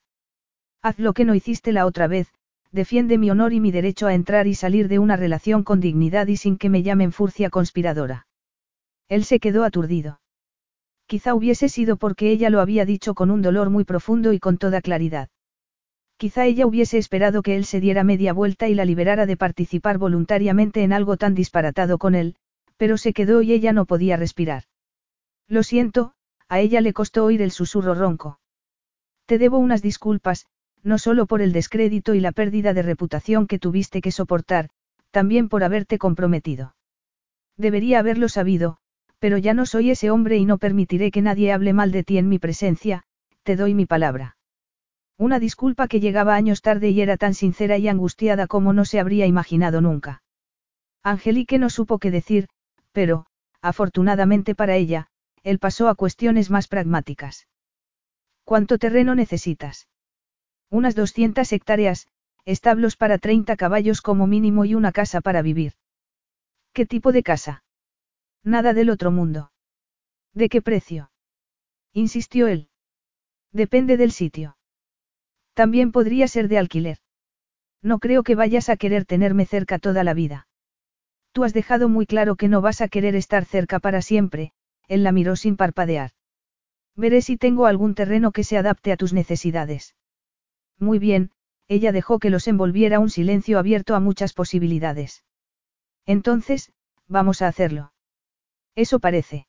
[0.83, 2.31] Haz lo que no hiciste la otra vez,
[2.71, 6.27] defiende mi honor y mi derecho a entrar y salir de una relación con dignidad
[6.27, 8.27] y sin que me llamen furcia conspiradora.
[9.09, 10.21] Él se quedó aturdido.
[11.07, 14.57] Quizá hubiese sido porque ella lo había dicho con un dolor muy profundo y con
[14.57, 15.29] toda claridad.
[16.21, 19.97] Quizá ella hubiese esperado que él se diera media vuelta y la liberara de participar
[19.97, 22.35] voluntariamente en algo tan disparatado con él,
[22.77, 24.65] pero se quedó y ella no podía respirar.
[25.47, 26.13] Lo siento,
[26.47, 28.39] a ella le costó oír el susurro ronco.
[29.25, 30.45] Te debo unas disculpas,
[30.83, 34.69] no solo por el descrédito y la pérdida de reputación que tuviste que soportar,
[35.09, 36.75] también por haberte comprometido.
[37.57, 38.77] Debería haberlo sabido,
[39.17, 42.19] pero ya no soy ese hombre y no permitiré que nadie hable mal de ti
[42.19, 43.05] en mi presencia,
[43.41, 44.37] te doy mi palabra.
[45.21, 48.99] Una disculpa que llegaba años tarde y era tan sincera y angustiada como no se
[48.99, 50.23] habría imaginado nunca.
[51.03, 52.47] Angelique no supo qué decir,
[52.91, 53.27] pero,
[53.61, 55.11] afortunadamente para ella,
[55.43, 57.47] él pasó a cuestiones más pragmáticas.
[58.45, 59.87] ¿Cuánto terreno necesitas?
[60.71, 62.07] Unas 200 hectáreas,
[62.45, 65.73] establos para 30 caballos como mínimo y una casa para vivir.
[66.73, 67.63] ¿Qué tipo de casa?
[68.43, 69.51] Nada del otro mundo.
[70.33, 71.11] ¿De qué precio?
[71.93, 72.69] insistió él.
[73.51, 74.57] Depende del sitio.
[75.53, 76.97] También podría ser de alquiler.
[77.81, 80.47] No creo que vayas a querer tenerme cerca toda la vida.
[81.31, 84.51] Tú has dejado muy claro que no vas a querer estar cerca para siempre,
[84.87, 86.11] él la miró sin parpadear.
[86.95, 89.95] Veré si tengo algún terreno que se adapte a tus necesidades.
[90.77, 91.31] Muy bien,
[91.67, 95.23] ella dejó que los envolviera un silencio abierto a muchas posibilidades.
[96.05, 96.73] Entonces,
[97.07, 97.93] vamos a hacerlo.
[98.75, 99.47] Eso parece.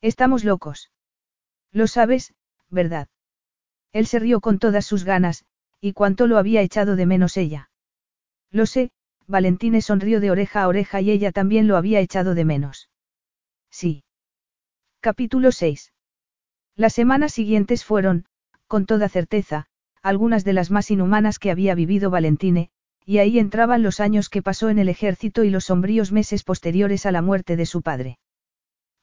[0.00, 0.90] Estamos locos.
[1.70, 2.34] Lo sabes,
[2.70, 3.08] ¿verdad?
[3.94, 5.44] Él se rió con todas sus ganas,
[5.80, 7.70] y cuánto lo había echado de menos ella.
[8.50, 8.90] Lo sé,
[9.28, 12.90] Valentine sonrió de oreja a oreja y ella también lo había echado de menos.
[13.70, 14.02] Sí.
[15.00, 15.92] Capítulo 6.
[16.74, 18.26] Las semanas siguientes fueron,
[18.66, 19.66] con toda certeza,
[20.02, 22.70] algunas de las más inhumanas que había vivido Valentine,
[23.06, 27.06] y ahí entraban los años que pasó en el ejército y los sombríos meses posteriores
[27.06, 28.18] a la muerte de su padre.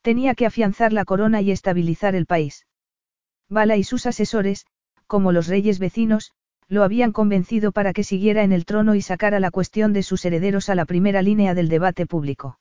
[0.02, 2.66] Tenía que afianzar la corona y estabilizar el país.
[3.48, 4.66] Bala y sus asesores,
[5.12, 6.32] como los reyes vecinos,
[6.70, 10.24] lo habían convencido para que siguiera en el trono y sacara la cuestión de sus
[10.24, 12.60] herederos a la primera línea del debate público.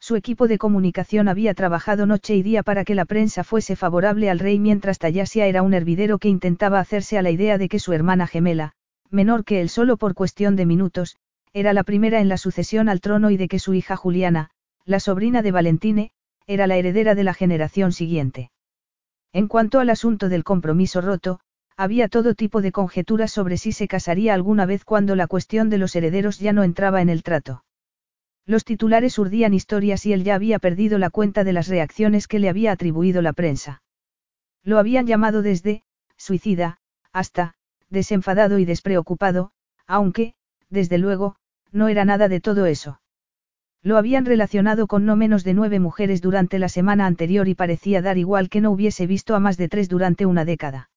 [0.00, 4.30] Su equipo de comunicación había trabajado noche y día para que la prensa fuese favorable
[4.30, 7.78] al rey mientras Tallasia era un hervidero que intentaba hacerse a la idea de que
[7.78, 8.72] su hermana gemela,
[9.08, 11.18] menor que él solo por cuestión de minutos,
[11.52, 14.50] era la primera en la sucesión al trono y de que su hija Juliana,
[14.84, 16.10] la sobrina de Valentine,
[16.48, 18.50] era la heredera de la generación siguiente.
[19.32, 21.38] En cuanto al asunto del compromiso roto,
[21.80, 25.78] había todo tipo de conjeturas sobre si se casaría alguna vez cuando la cuestión de
[25.78, 27.64] los herederos ya no entraba en el trato.
[28.44, 32.38] Los titulares urdían historias y él ya había perdido la cuenta de las reacciones que
[32.38, 33.82] le había atribuido la prensa.
[34.62, 35.82] Lo habían llamado desde,
[36.18, 36.76] suicida,
[37.14, 37.54] hasta,
[37.88, 39.52] desenfadado y despreocupado,
[39.86, 40.34] aunque,
[40.68, 41.36] desde luego,
[41.72, 43.00] no era nada de todo eso.
[43.82, 48.02] Lo habían relacionado con no menos de nueve mujeres durante la semana anterior y parecía
[48.02, 50.89] dar igual que no hubiese visto a más de tres durante una década.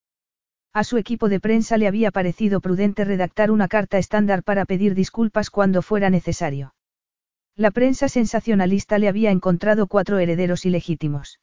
[0.74, 4.95] A su equipo de prensa le había parecido prudente redactar una carta estándar para pedir
[4.95, 6.74] disculpas cuando fuera necesario.
[7.56, 11.40] La prensa sensacionalista le había encontrado cuatro herederos ilegítimos.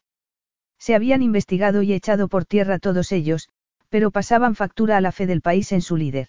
[0.79, 3.49] Se habían investigado y echado por tierra todos ellos,
[3.89, 6.29] pero pasaban factura a la fe del país en su líder.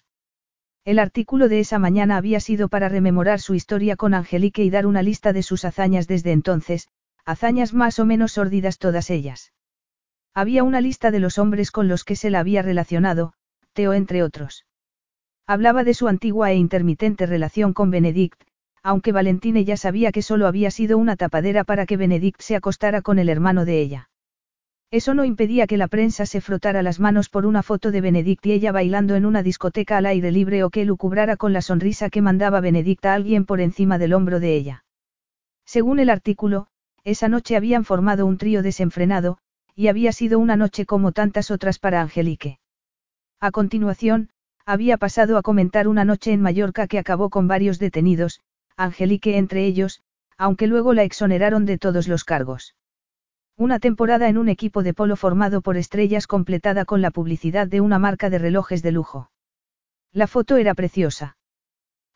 [0.84, 4.86] El artículo de esa mañana había sido para rememorar su historia con Angelique y dar
[4.86, 6.86] una lista de sus hazañas desde entonces,
[7.24, 9.52] hazañas más o menos sórdidas todas ellas.
[10.34, 13.34] Había una lista de los hombres con los que se la había relacionado,
[13.74, 14.64] Teo entre otros.
[15.46, 18.40] Hablaba de su antigua e intermitente relación con Benedict,
[18.82, 23.02] aunque Valentine ya sabía que solo había sido una tapadera para que Benedict se acostara
[23.02, 24.08] con el hermano de ella.
[24.90, 28.44] Eso no impedía que la prensa se frotara las manos por una foto de Benedict
[28.46, 32.10] y ella bailando en una discoteca al aire libre o que lucubrara con la sonrisa
[32.10, 34.84] que mandaba Benedict a alguien por encima del hombro de ella.
[35.64, 36.66] Según el artículo,
[37.04, 39.38] esa noche habían formado un trío desenfrenado,
[39.74, 42.58] y había sido una noche como tantas otras para Angelique.
[43.40, 44.30] A continuación,
[44.64, 48.40] había pasado a comentar una noche en Mallorca que acabó con varios detenidos,
[48.76, 50.02] Angelique entre ellos,
[50.38, 52.74] aunque luego la exoneraron de todos los cargos.
[53.56, 57.80] Una temporada en un equipo de polo formado por estrellas completada con la publicidad de
[57.80, 59.30] una marca de relojes de lujo.
[60.12, 61.36] La foto era preciosa.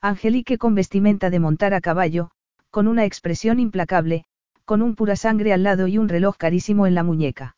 [0.01, 2.31] Angelique con vestimenta de montar a caballo,
[2.71, 4.25] con una expresión implacable,
[4.67, 7.57] con un pura sangre al lado y un reloj carísimo en la muñeca.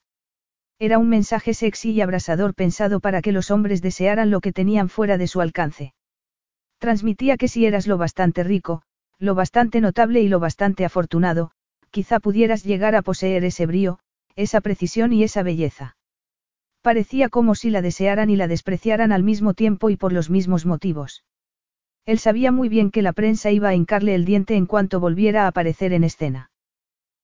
[0.79, 4.89] Era un mensaje sexy y abrasador pensado para que los hombres desearan lo que tenían
[4.89, 5.95] fuera de su alcance.
[6.79, 8.83] Transmitía que si eras lo bastante rico,
[9.19, 11.51] lo bastante notable y lo bastante afortunado,
[11.91, 13.99] quizá pudieras llegar a poseer ese brío,
[14.37, 15.97] esa precisión y esa belleza.
[16.83, 20.67] Parecía como si la desearan y la despreciaran al mismo tiempo y por los mismos
[20.67, 21.25] motivos.
[22.07, 25.45] Él sabía muy bien que la prensa iba a hincarle el diente en cuanto volviera
[25.45, 26.51] a aparecer en escena.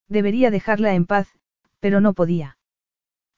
[0.09, 1.29] Debería dejarla en paz,
[1.81, 2.59] pero no podía.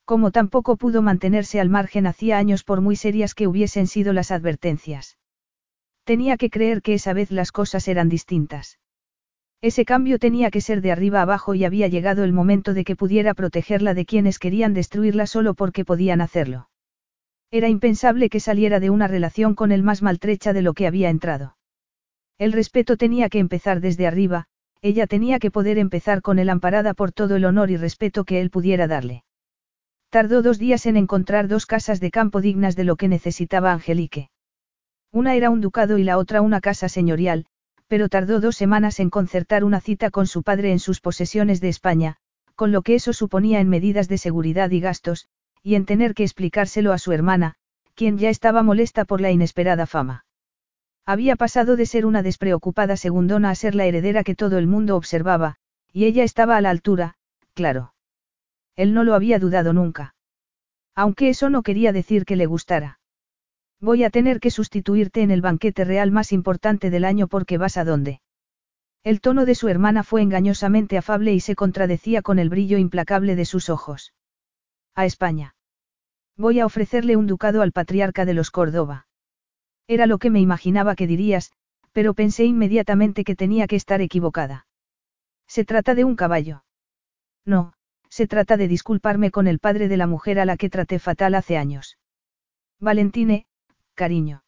[0.04, 4.30] Como tampoco pudo mantenerse al margen hacía años por muy serias que hubiesen sido las
[4.30, 5.18] advertencias.
[6.04, 8.78] Tenía que creer que esa vez las cosas eran distintas.
[9.60, 12.94] Ese cambio tenía que ser de arriba abajo y había llegado el momento de que
[12.94, 16.68] pudiera protegerla de quienes querían destruirla solo porque podían hacerlo.
[17.50, 21.10] Era impensable que saliera de una relación con él más maltrecha de lo que había
[21.10, 21.56] entrado.
[22.38, 24.46] El respeto tenía que empezar desde arriba,
[24.86, 28.40] ella tenía que poder empezar con él amparada por todo el honor y respeto que
[28.40, 29.24] él pudiera darle.
[30.10, 34.30] Tardó dos días en encontrar dos casas de campo dignas de lo que necesitaba Angelique.
[35.12, 37.46] Una era un ducado y la otra una casa señorial,
[37.88, 41.68] pero tardó dos semanas en concertar una cita con su padre en sus posesiones de
[41.68, 42.16] España,
[42.54, 45.26] con lo que eso suponía en medidas de seguridad y gastos,
[45.62, 47.54] y en tener que explicárselo a su hermana,
[47.94, 50.25] quien ya estaba molesta por la inesperada fama.
[51.06, 54.96] Había pasado de ser una despreocupada segundona a ser la heredera que todo el mundo
[54.96, 55.56] observaba,
[55.92, 57.14] y ella estaba a la altura,
[57.54, 57.94] claro.
[58.74, 60.16] Él no lo había dudado nunca.
[60.96, 62.98] Aunque eso no quería decir que le gustara.
[63.80, 67.76] Voy a tener que sustituirte en el banquete real más importante del año porque vas
[67.76, 68.20] a dónde.
[69.04, 73.36] El tono de su hermana fue engañosamente afable y se contradecía con el brillo implacable
[73.36, 74.12] de sus ojos.
[74.96, 75.54] A España.
[76.36, 79.06] Voy a ofrecerle un ducado al patriarca de los Córdoba.
[79.88, 81.52] Era lo que me imaginaba que dirías,
[81.92, 84.66] pero pensé inmediatamente que tenía que estar equivocada.
[85.46, 86.64] Se trata de un caballo.
[87.44, 87.72] No,
[88.08, 91.34] se trata de disculparme con el padre de la mujer a la que traté fatal
[91.34, 91.98] hace años.
[92.80, 93.46] Valentine,
[93.94, 94.42] cariño.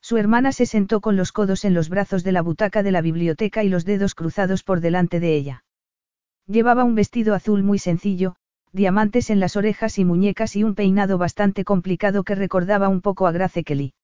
[0.00, 3.02] Su hermana se sentó con los codos en los brazos de la butaca de la
[3.02, 5.64] biblioteca y los dedos cruzados por delante de ella.
[6.46, 8.34] Llevaba un vestido azul muy sencillo,
[8.72, 13.26] diamantes en las orejas y muñecas y un peinado bastante complicado que recordaba un poco
[13.26, 13.94] a Grace Kelly.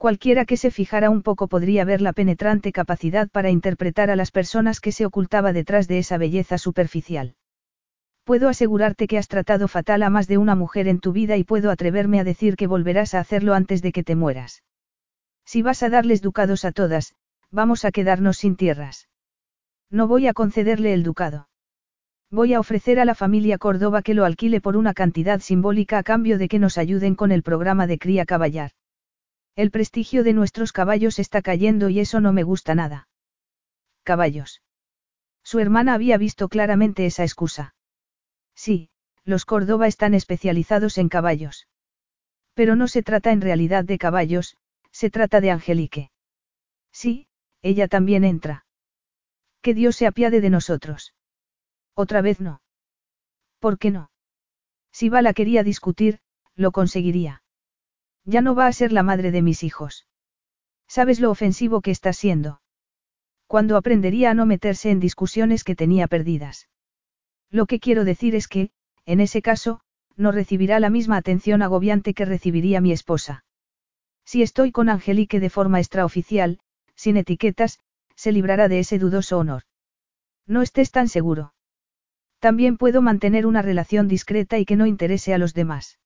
[0.00, 4.30] Cualquiera que se fijara un poco podría ver la penetrante capacidad para interpretar a las
[4.30, 7.34] personas que se ocultaba detrás de esa belleza superficial.
[8.24, 11.44] Puedo asegurarte que has tratado fatal a más de una mujer en tu vida y
[11.44, 14.62] puedo atreverme a decir que volverás a hacerlo antes de que te mueras.
[15.44, 17.12] Si vas a darles ducados a todas,
[17.50, 19.10] vamos a quedarnos sin tierras.
[19.90, 21.50] No voy a concederle el ducado.
[22.30, 26.02] Voy a ofrecer a la familia Córdoba que lo alquile por una cantidad simbólica a
[26.02, 28.70] cambio de que nos ayuden con el programa de cría caballar.
[29.56, 33.08] El prestigio de nuestros caballos está cayendo y eso no me gusta nada.
[34.02, 34.62] Caballos.
[35.42, 37.74] Su hermana había visto claramente esa excusa.
[38.54, 38.90] Sí,
[39.24, 41.68] los Córdoba están especializados en caballos.
[42.54, 44.56] Pero no se trata en realidad de caballos,
[44.90, 46.10] se trata de Angelique.
[46.92, 47.26] Sí,
[47.62, 48.66] ella también entra.
[49.62, 51.14] Que Dios se apiade de nosotros.
[51.94, 52.62] Otra vez no.
[53.58, 54.10] ¿Por qué no?
[54.92, 56.20] Si Bala quería discutir,
[56.54, 57.42] lo conseguiría.
[58.24, 60.06] Ya no va a ser la madre de mis hijos.
[60.88, 62.60] ¿Sabes lo ofensivo que está siendo?
[63.46, 66.68] Cuando aprendería a no meterse en discusiones que tenía perdidas.
[67.50, 68.70] Lo que quiero decir es que,
[69.06, 69.80] en ese caso,
[70.16, 73.44] no recibirá la misma atención agobiante que recibiría mi esposa.
[74.24, 76.60] Si estoy con Angelique de forma extraoficial,
[76.94, 77.80] sin etiquetas,
[78.16, 79.62] se librará de ese dudoso honor.
[80.46, 81.54] No estés tan seguro.
[82.40, 85.99] También puedo mantener una relación discreta y que no interese a los demás.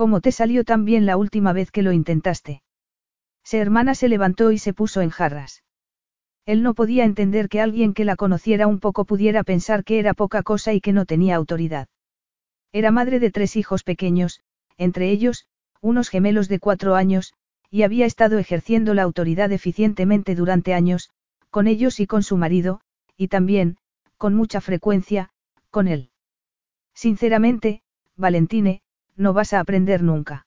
[0.00, 2.62] ¿Cómo te salió tan bien la última vez que lo intentaste?
[3.44, 5.62] Se hermana se levantó y se puso en jarras.
[6.46, 10.14] Él no podía entender que alguien que la conociera un poco pudiera pensar que era
[10.14, 11.86] poca cosa y que no tenía autoridad.
[12.72, 14.40] Era madre de tres hijos pequeños,
[14.78, 15.44] entre ellos,
[15.82, 17.34] unos gemelos de cuatro años,
[17.70, 21.10] y había estado ejerciendo la autoridad eficientemente durante años,
[21.50, 22.80] con ellos y con su marido,
[23.18, 23.76] y también,
[24.16, 25.28] con mucha frecuencia,
[25.70, 26.08] con él.
[26.94, 27.82] Sinceramente,
[28.16, 28.80] Valentine,
[29.20, 30.46] no vas a aprender nunca.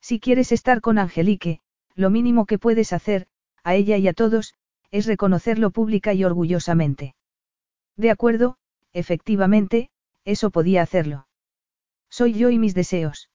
[0.00, 1.60] Si quieres estar con Angelique,
[1.94, 3.26] lo mínimo que puedes hacer,
[3.62, 4.54] a ella y a todos,
[4.90, 7.14] es reconocerlo pública y orgullosamente.
[7.96, 8.56] De acuerdo,
[8.92, 9.90] efectivamente,
[10.24, 11.26] eso podía hacerlo.
[12.10, 13.30] Soy yo y mis deseos.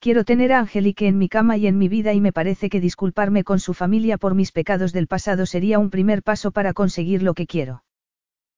[0.00, 2.80] Quiero tener a Angelique en mi cama y en mi vida y me parece que
[2.80, 7.22] disculparme con su familia por mis pecados del pasado sería un primer paso para conseguir
[7.22, 7.82] lo que quiero.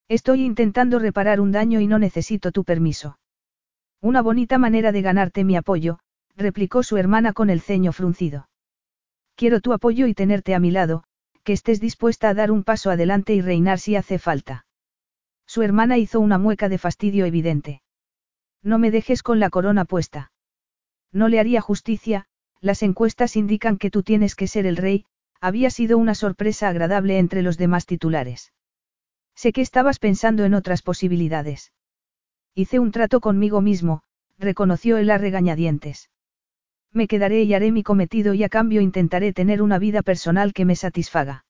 [0.08, 3.18] Estoy intentando reparar un daño y no necesito tu permiso.
[4.02, 5.98] Una bonita manera de ganarte mi apoyo,
[6.36, 8.48] replicó su hermana con el ceño fruncido.
[9.34, 11.04] Quiero tu apoyo y tenerte a mi lado,
[11.44, 14.66] que estés dispuesta a dar un paso adelante y reinar si hace falta.
[15.46, 17.82] Su hermana hizo una mueca de fastidio evidente.
[18.62, 20.32] No me dejes con la corona puesta.
[21.12, 22.26] No le haría justicia,
[22.60, 25.06] las encuestas indican que tú tienes que ser el rey,
[25.40, 28.52] había sido una sorpresa agradable entre los demás titulares.
[29.34, 31.72] Sé que estabas pensando en otras posibilidades.
[32.54, 34.02] Hice un trato conmigo mismo,
[34.38, 36.10] reconoció él a regañadientes.
[36.92, 40.64] Me quedaré y haré mi cometido y a cambio intentaré tener una vida personal que
[40.64, 41.44] me satisfaga.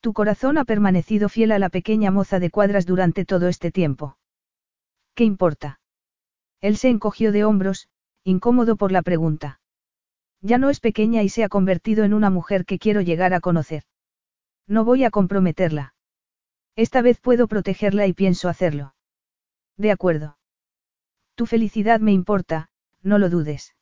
[0.00, 4.18] Tu corazón ha permanecido fiel a la pequeña moza de cuadras durante todo este tiempo.
[5.14, 5.80] ¿Qué importa?
[6.60, 7.88] Él se encogió de hombros,
[8.24, 9.60] incómodo por la pregunta.
[10.42, 13.40] Ya no es pequeña y se ha convertido en una mujer que quiero llegar a
[13.40, 13.84] conocer.
[14.66, 15.94] No voy a comprometerla.
[16.76, 18.94] Esta vez puedo protegerla y pienso hacerlo.
[19.80, 20.36] De acuerdo.
[21.36, 22.68] Tu felicidad me importa,
[23.02, 23.74] no lo dudes.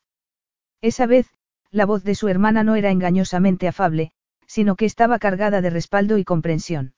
[0.79, 1.27] Esa vez,
[1.71, 4.13] la voz de su hermana no era engañosamente afable,
[4.47, 6.93] sino que estaba cargada de respaldo y comprensión.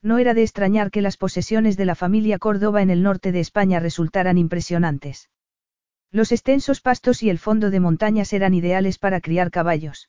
[0.00, 3.40] No era de extrañar que las posesiones de la familia Córdoba en el norte de
[3.40, 5.28] España resultaran impresionantes.
[6.10, 10.08] Los extensos pastos y el fondo de montañas eran ideales para criar caballos.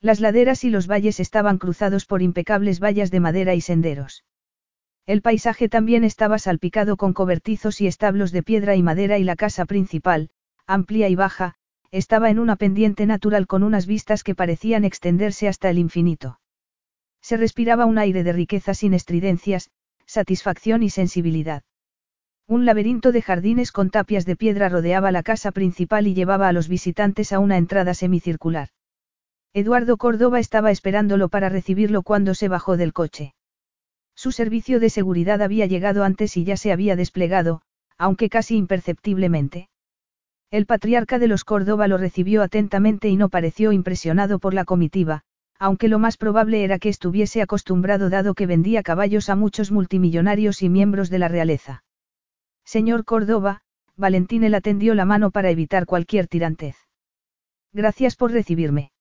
[0.00, 4.22] Las laderas y los valles estaban cruzados por impecables vallas de madera y senderos.
[5.06, 9.36] El paisaje también estaba salpicado con cobertizos y establos de piedra y madera y la
[9.36, 10.30] casa principal,
[10.66, 11.56] amplia y baja,
[11.90, 16.40] estaba en una pendiente natural con unas vistas que parecían extenderse hasta el infinito.
[17.20, 19.70] Se respiraba un aire de riqueza sin estridencias,
[20.06, 21.62] satisfacción y sensibilidad.
[22.46, 26.52] Un laberinto de jardines con tapias de piedra rodeaba la casa principal y llevaba a
[26.52, 28.68] los visitantes a una entrada semicircular.
[29.52, 33.34] Eduardo Córdoba estaba esperándolo para recibirlo cuando se bajó del coche.
[34.14, 37.62] Su servicio de seguridad había llegado antes y ya se había desplegado,
[37.98, 39.68] aunque casi imperceptiblemente.
[40.50, 45.22] El patriarca de los Córdoba lo recibió atentamente y no pareció impresionado por la comitiva,
[45.58, 50.62] aunque lo más probable era que estuviese acostumbrado dado que vendía caballos a muchos multimillonarios
[50.62, 51.82] y miembros de la realeza.
[52.64, 53.62] Señor Córdoba,
[53.96, 56.76] Valentín le tendió la mano para evitar cualquier tirantez.
[57.72, 58.93] Gracias por recibirme.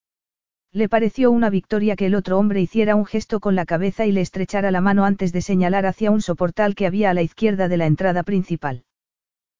[0.75, 4.11] Le pareció una victoria que el otro hombre hiciera un gesto con la cabeza y
[4.11, 7.67] le estrechara la mano antes de señalar hacia un soportal que había a la izquierda
[7.67, 8.83] de la entrada principal.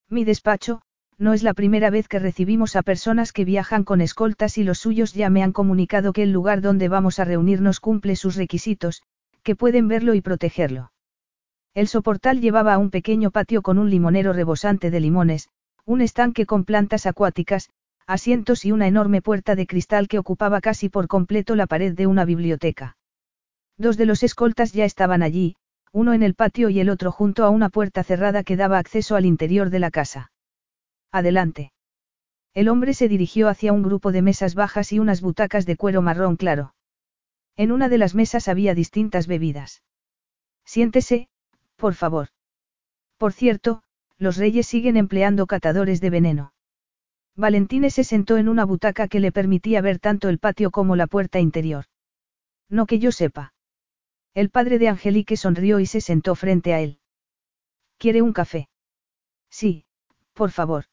[0.09, 0.81] Mi despacho,
[1.19, 4.79] no es la primera vez que recibimos a personas que viajan con escoltas y los
[4.79, 9.03] suyos ya me han comunicado que el lugar donde vamos a reunirnos cumple sus requisitos,
[9.43, 10.91] que pueden verlo y protegerlo.
[11.75, 15.49] El soportal llevaba a un pequeño patio con un limonero rebosante de limones,
[15.85, 17.69] un estanque con plantas acuáticas,
[18.07, 22.07] asientos y una enorme puerta de cristal que ocupaba casi por completo la pared de
[22.07, 22.97] una biblioteca.
[23.77, 25.55] Dos de los escoltas ya estaban allí,
[25.91, 29.15] uno en el patio y el otro junto a una puerta cerrada que daba acceso
[29.15, 30.31] al interior de la casa.
[31.11, 31.71] Adelante.
[32.53, 36.01] El hombre se dirigió hacia un grupo de mesas bajas y unas butacas de cuero
[36.01, 36.75] marrón claro.
[37.55, 39.83] En una de las mesas había distintas bebidas.
[40.65, 41.27] Siéntese,
[41.75, 42.29] por favor.
[43.17, 43.83] Por cierto,
[44.17, 46.52] los reyes siguen empleando catadores de veneno.
[47.35, 51.07] Valentine se sentó en una butaca que le permitía ver tanto el patio como la
[51.07, 51.85] puerta interior.
[52.69, 53.53] No que yo sepa.
[54.35, 56.99] El padre de Angelique sonrió y se sentó frente a él.
[57.97, 58.69] ¿Quiere un café?
[59.49, 59.85] Sí,
[60.33, 60.85] por favor.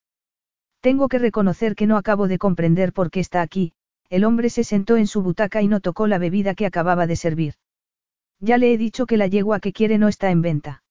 [0.80, 3.72] Tengo que reconocer que no acabo de comprender por qué está aquí,
[4.08, 7.16] el hombre se sentó en su butaca y no tocó la bebida que acababa de
[7.16, 7.54] servir.
[8.38, 10.82] Ya le he dicho que la yegua que quiere no está en venta.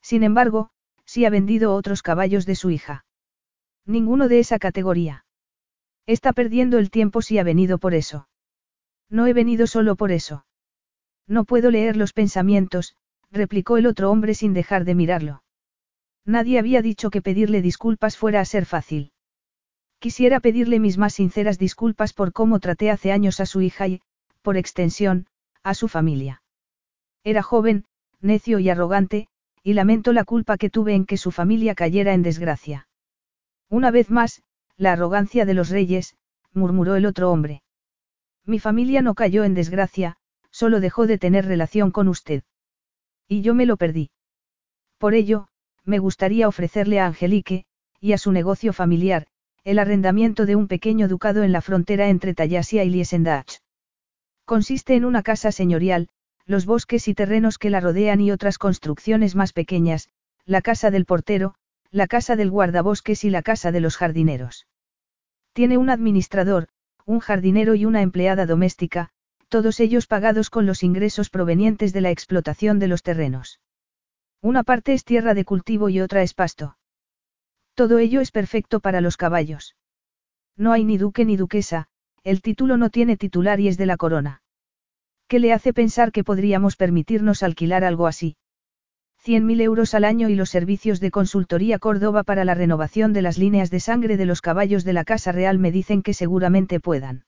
[0.00, 0.70] Sin embargo,
[1.04, 3.04] sí ha vendido otros caballos de su hija.
[3.88, 5.24] Ninguno de esa categoría.
[6.06, 8.28] Está perdiendo el tiempo si ha venido por eso.
[9.08, 10.44] No he venido solo por eso.
[11.26, 12.94] No puedo leer los pensamientos,
[13.30, 15.42] replicó el otro hombre sin dejar de mirarlo.
[16.26, 19.10] Nadie había dicho que pedirle disculpas fuera a ser fácil.
[19.98, 24.02] Quisiera pedirle mis más sinceras disculpas por cómo traté hace años a su hija y,
[24.42, 25.28] por extensión,
[25.62, 26.42] a su familia.
[27.24, 27.86] Era joven,
[28.20, 29.28] necio y arrogante,
[29.62, 32.87] y lamento la culpa que tuve en que su familia cayera en desgracia.
[33.70, 34.42] Una vez más,
[34.76, 36.16] la arrogancia de los reyes,
[36.52, 37.62] murmuró el otro hombre.
[38.44, 40.16] Mi familia no cayó en desgracia,
[40.50, 42.42] solo dejó de tener relación con usted.
[43.28, 44.10] Y yo me lo perdí.
[44.96, 45.48] Por ello,
[45.84, 47.66] me gustaría ofrecerle a Angelique,
[48.00, 49.26] y a su negocio familiar,
[49.64, 53.58] el arrendamiento de un pequeño ducado en la frontera entre Tallasia y Liesendach.
[54.46, 56.08] Consiste en una casa señorial,
[56.46, 60.08] los bosques y terrenos que la rodean y otras construcciones más pequeñas,
[60.46, 61.54] la casa del portero,
[61.90, 64.66] la casa del guardabosques y la casa de los jardineros.
[65.52, 66.68] Tiene un administrador,
[67.06, 69.10] un jardinero y una empleada doméstica,
[69.48, 73.60] todos ellos pagados con los ingresos provenientes de la explotación de los terrenos.
[74.42, 76.76] Una parte es tierra de cultivo y otra es pasto.
[77.74, 79.74] Todo ello es perfecto para los caballos.
[80.56, 81.88] No hay ni duque ni duquesa,
[82.24, 84.42] el título no tiene titular y es de la corona.
[85.28, 88.36] ¿Qué le hace pensar que podríamos permitirnos alquilar algo así?
[89.28, 93.36] 100.000 euros al año y los servicios de consultoría Córdoba para la renovación de las
[93.36, 97.26] líneas de sangre de los caballos de la Casa Real me dicen que seguramente puedan.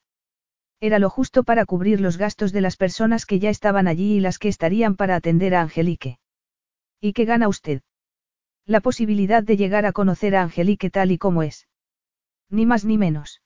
[0.80, 4.20] Era lo justo para cubrir los gastos de las personas que ya estaban allí y
[4.20, 6.18] las que estarían para atender a Angelique.
[7.02, 7.82] ¿Y qué gana usted?
[8.64, 11.68] La posibilidad de llegar a conocer a Angelique tal y como es.
[12.48, 13.42] Ni más ni menos.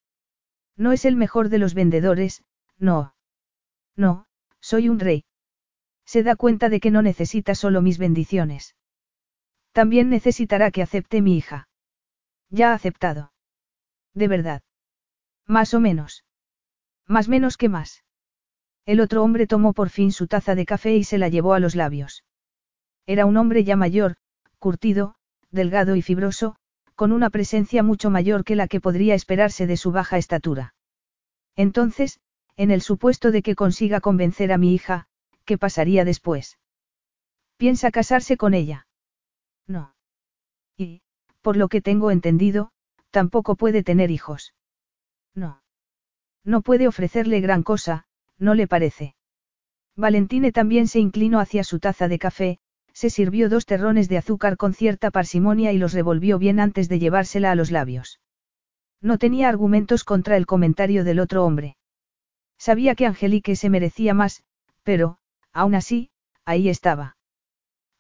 [0.77, 2.45] No es el mejor de los vendedores,
[2.79, 3.17] no.
[3.97, 4.29] No,
[4.61, 5.25] soy un rey.
[6.05, 8.77] Se da cuenta de que no necesita solo mis bendiciones.
[9.73, 11.69] También necesitará que acepte mi hija.
[12.51, 13.33] Ya ha aceptado.
[14.15, 14.63] De verdad.
[15.47, 16.25] Más o menos.
[17.07, 18.05] Más menos que más.
[18.87, 21.61] El otro hombre tomó por fin su taza de café y se la llevó a
[21.61, 22.25] los labios.
[23.07, 24.17] Era un hombre ya mayor,
[24.59, 25.17] curtido,
[25.51, 26.57] delgado y fibroso,
[26.95, 30.75] con una presencia mucho mayor que la que podría esperarse de su baja estatura.
[31.57, 32.21] Entonces,
[32.57, 35.09] en el supuesto de que consiga convencer a mi hija,
[35.45, 36.59] ¿qué pasaría después?
[37.57, 38.87] ¿Piensa casarse con ella?
[39.67, 39.95] No.
[40.77, 41.03] Y,
[41.41, 42.71] por lo que tengo entendido,
[43.11, 44.55] tampoco puede tener hijos.
[45.35, 45.63] No.
[46.45, 48.07] No puede ofrecerle gran cosa,
[48.39, 49.15] ¿no le parece?
[49.97, 52.59] Valentine también se inclinó hacia su taza de café,
[52.93, 56.99] se sirvió dos terrones de azúcar con cierta parsimonia y los revolvió bien antes de
[56.99, 58.21] llevársela a los labios.
[59.01, 61.77] No tenía argumentos contra el comentario del otro hombre.
[62.59, 64.43] Sabía que Angelique se merecía más,
[64.83, 65.19] pero,
[65.55, 66.11] aún así,
[66.45, 67.17] ahí estaba.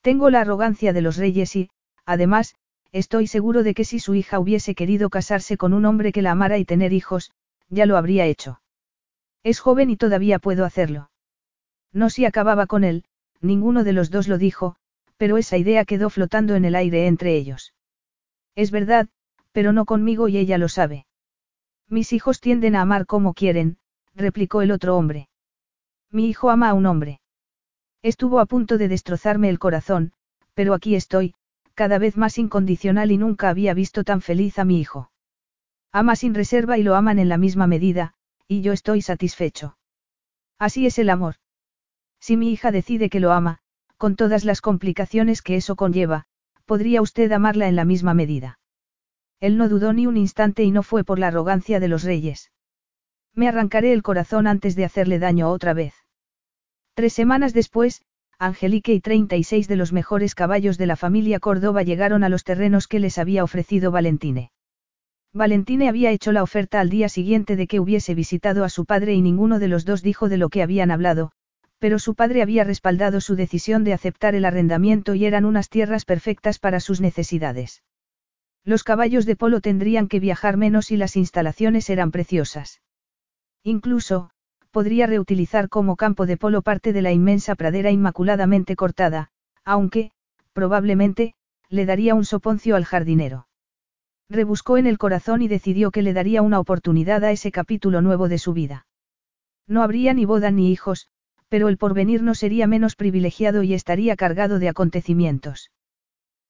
[0.02, 1.70] Tengo la arrogancia de los reyes y,
[2.04, 2.56] además,
[2.92, 6.32] estoy seguro de que si su hija hubiese querido casarse con un hombre que la
[6.32, 7.32] amara y tener hijos,
[7.70, 8.60] ya lo habría hecho.
[9.42, 11.10] Es joven y todavía puedo hacerlo.
[11.92, 13.04] No si acababa con él,
[13.40, 14.76] ninguno de los dos lo dijo,
[15.16, 17.72] pero esa idea quedó flotando en el aire entre ellos.
[18.54, 19.08] Es verdad,
[19.52, 21.06] pero no conmigo y ella lo sabe.
[21.88, 23.78] Mis hijos tienden a amar como quieren,
[24.14, 25.28] replicó el otro hombre.
[26.10, 27.20] Mi hijo ama a un hombre.
[28.04, 30.12] Estuvo a punto de destrozarme el corazón,
[30.52, 31.34] pero aquí estoy,
[31.72, 35.10] cada vez más incondicional y nunca había visto tan feliz a mi hijo.
[35.90, 38.12] Ama sin reserva y lo aman en la misma medida,
[38.46, 39.78] y yo estoy satisfecho.
[40.58, 41.36] Así es el amor.
[42.20, 43.60] Si mi hija decide que lo ama,
[43.96, 46.26] con todas las complicaciones que eso conlleva,
[46.66, 48.58] podría usted amarla en la misma medida.
[49.40, 52.52] Él no dudó ni un instante y no fue por la arrogancia de los reyes.
[53.32, 56.03] Me arrancaré el corazón antes de hacerle daño otra vez.
[56.94, 58.02] Tres semanas después,
[58.38, 62.86] Angelique y 36 de los mejores caballos de la familia Córdoba llegaron a los terrenos
[62.86, 64.52] que les había ofrecido Valentine.
[65.32, 69.14] Valentine había hecho la oferta al día siguiente de que hubiese visitado a su padre
[69.14, 71.32] y ninguno de los dos dijo de lo que habían hablado,
[71.80, 76.04] pero su padre había respaldado su decisión de aceptar el arrendamiento y eran unas tierras
[76.04, 77.82] perfectas para sus necesidades.
[78.64, 82.80] Los caballos de polo tendrían que viajar menos y las instalaciones eran preciosas.
[83.64, 84.30] Incluso,
[84.74, 89.30] podría reutilizar como campo de polo parte de la inmensa pradera inmaculadamente cortada,
[89.64, 90.10] aunque,
[90.52, 91.34] probablemente,
[91.68, 93.46] le daría un soponcio al jardinero.
[94.28, 98.28] Rebuscó en el corazón y decidió que le daría una oportunidad a ese capítulo nuevo
[98.28, 98.86] de su vida.
[99.68, 101.06] No habría ni boda ni hijos,
[101.48, 105.70] pero el porvenir no sería menos privilegiado y estaría cargado de acontecimientos.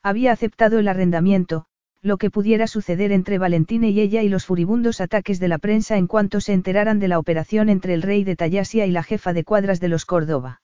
[0.03, 1.67] Había aceptado el arrendamiento,
[2.05, 5.97] lo que pudiera suceder entre Valentine y ella y los furibundos ataques de la prensa
[5.97, 9.33] en cuanto se enteraran de la operación entre el rey de Tallasia y la jefa
[9.33, 10.61] de cuadras de los Córdoba.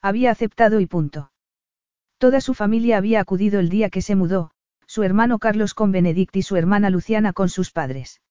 [0.00, 1.30] Había aceptado y punto.
[2.16, 4.52] Toda su familia había acudido el día que se mudó,
[4.86, 8.22] su hermano Carlos con Benedict y su hermana Luciana con sus padres.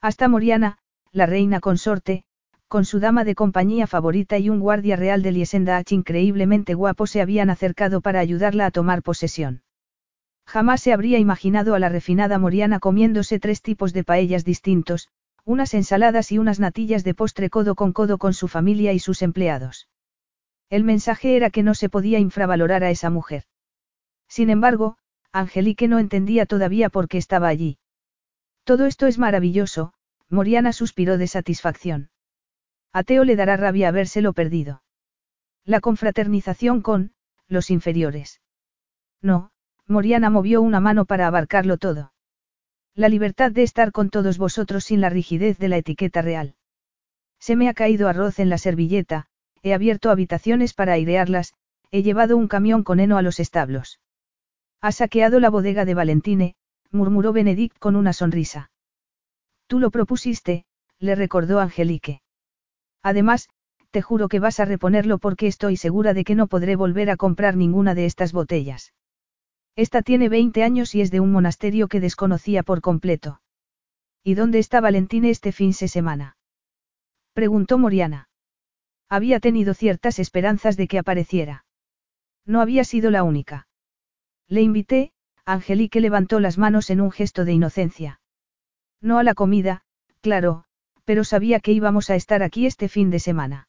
[0.00, 0.78] Hasta Moriana,
[1.12, 2.24] la reina consorte,
[2.66, 7.20] con su dama de compañía favorita y un guardia real de Liesendach increíblemente guapo se
[7.20, 9.62] habían acercado para ayudarla a tomar posesión.
[10.46, 15.08] Jamás se habría imaginado a la refinada Moriana comiéndose tres tipos de paellas distintos,
[15.44, 19.22] unas ensaladas y unas natillas de postre codo con codo con su familia y sus
[19.22, 19.88] empleados.
[20.68, 23.44] El mensaje era que no se podía infravalorar a esa mujer.
[24.28, 24.96] Sin embargo,
[25.32, 27.78] Angelique no entendía todavía por qué estaba allí.
[28.64, 29.92] Todo esto es maravilloso,
[30.28, 32.10] Moriana suspiró de satisfacción.
[32.92, 34.82] A Teo le dará rabia habérselo perdido.
[35.64, 37.12] La confraternización con,
[37.48, 38.40] los inferiores.
[39.20, 39.51] No,
[39.92, 42.12] Moriana movió una mano para abarcarlo todo.
[42.94, 46.56] La libertad de estar con todos vosotros sin la rigidez de la etiqueta real.
[47.38, 49.26] Se me ha caído arroz en la servilleta,
[49.62, 51.54] he abierto habitaciones para airearlas,
[51.90, 54.00] he llevado un camión con heno a los establos.
[54.80, 56.54] Ha saqueado la bodega de Valentine,
[56.90, 58.70] murmuró Benedict con una sonrisa.
[59.66, 60.64] Tú lo propusiste,
[60.98, 62.22] le recordó Angelique.
[63.02, 63.48] Además,
[63.90, 67.16] te juro que vas a reponerlo porque estoy segura de que no podré volver a
[67.16, 68.92] comprar ninguna de estas botellas.
[69.74, 73.40] Esta tiene 20 años y es de un monasterio que desconocía por completo.
[74.22, 76.36] ¿Y dónde está Valentine este fin de semana?
[77.32, 78.28] Preguntó Moriana.
[79.08, 81.64] Había tenido ciertas esperanzas de que apareciera.
[82.44, 83.66] No había sido la única.
[84.46, 85.12] Le invité,
[85.44, 88.20] Angelique levantó las manos en un gesto de inocencia.
[89.00, 89.82] No a la comida,
[90.20, 90.64] claro,
[91.04, 93.68] pero sabía que íbamos a estar aquí este fin de semana.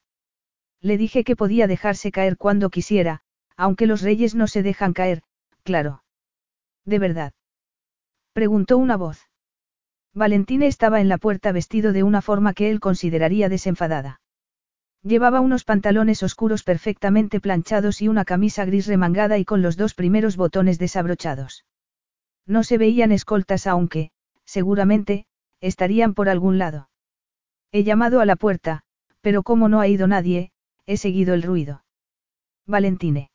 [0.80, 3.22] Le dije que podía dejarse caer cuando quisiera,
[3.56, 5.22] aunque los reyes no se dejan caer,
[5.64, 6.04] claro.
[6.84, 7.32] ¿De verdad?
[8.32, 9.18] Preguntó una voz.
[10.14, 14.20] Valentine estaba en la puerta vestido de una forma que él consideraría desenfadada.
[15.02, 19.94] Llevaba unos pantalones oscuros perfectamente planchados y una camisa gris remangada y con los dos
[19.94, 21.64] primeros botones desabrochados.
[22.46, 24.10] No se veían escoltas aunque,
[24.44, 25.26] seguramente,
[25.60, 26.88] estarían por algún lado.
[27.72, 28.82] He llamado a la puerta,
[29.20, 30.52] pero como no ha ido nadie,
[30.86, 31.84] he seguido el ruido.
[32.66, 33.30] Valentine.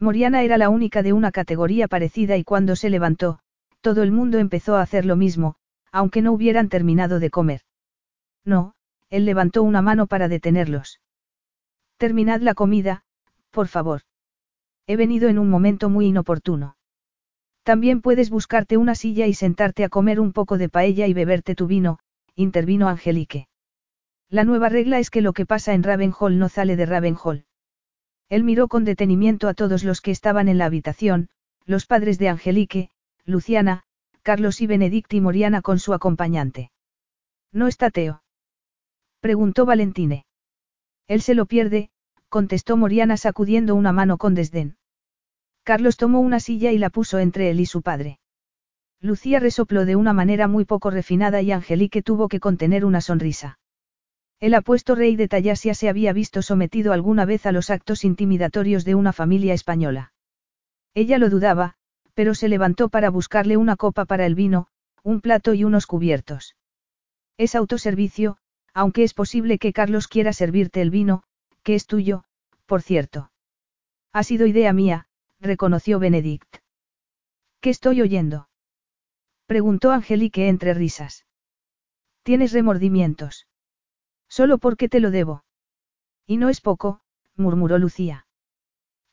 [0.00, 3.38] Moriana era la única de una categoría parecida y cuando se levantó,
[3.82, 5.56] todo el mundo empezó a hacer lo mismo,
[5.92, 7.60] aunque no hubieran terminado de comer.
[8.42, 8.72] No,
[9.10, 11.00] él levantó una mano para detenerlos.
[11.98, 13.04] Terminad la comida,
[13.50, 14.00] por favor.
[14.86, 16.76] He venido en un momento muy inoportuno.
[17.62, 21.54] También puedes buscarte una silla y sentarte a comer un poco de paella y beberte
[21.54, 21.98] tu vino,
[22.34, 23.48] intervino Angelique.
[24.30, 27.44] La nueva regla es que lo que pasa en Ravenhall no sale de Ravenhall.
[28.30, 31.28] Él miró con detenimiento a todos los que estaban en la habitación,
[31.66, 32.90] los padres de Angelique,
[33.26, 33.82] Luciana,
[34.22, 36.70] Carlos y Benedict y Moriana con su acompañante.
[37.52, 38.22] ¿No está Teo?
[39.20, 40.24] Preguntó Valentine.
[41.08, 41.90] Él se lo pierde,
[42.28, 44.76] contestó Moriana sacudiendo una mano con desdén.
[45.64, 48.20] Carlos tomó una silla y la puso entre él y su padre.
[49.00, 53.59] Lucía resopló de una manera muy poco refinada y Angelique tuvo que contener una sonrisa.
[54.40, 58.86] El apuesto rey de Tallasia se había visto sometido alguna vez a los actos intimidatorios
[58.86, 60.14] de una familia española.
[60.94, 61.74] Ella lo dudaba,
[62.14, 64.68] pero se levantó para buscarle una copa para el vino,
[65.02, 66.56] un plato y unos cubiertos.
[67.36, 68.38] Es autoservicio,
[68.72, 71.22] aunque es posible que Carlos quiera servirte el vino,
[71.62, 72.24] que es tuyo,
[72.64, 73.30] por cierto.
[74.12, 75.06] Ha sido idea mía,
[75.38, 76.56] reconoció Benedict.
[77.60, 78.48] ¿Qué estoy oyendo?
[79.44, 81.26] Preguntó Angelique entre risas.
[82.22, 83.46] ¿Tienes remordimientos?
[84.30, 85.44] Solo porque te lo debo.
[86.26, 87.00] Y no es poco,
[87.36, 88.26] murmuró Lucía.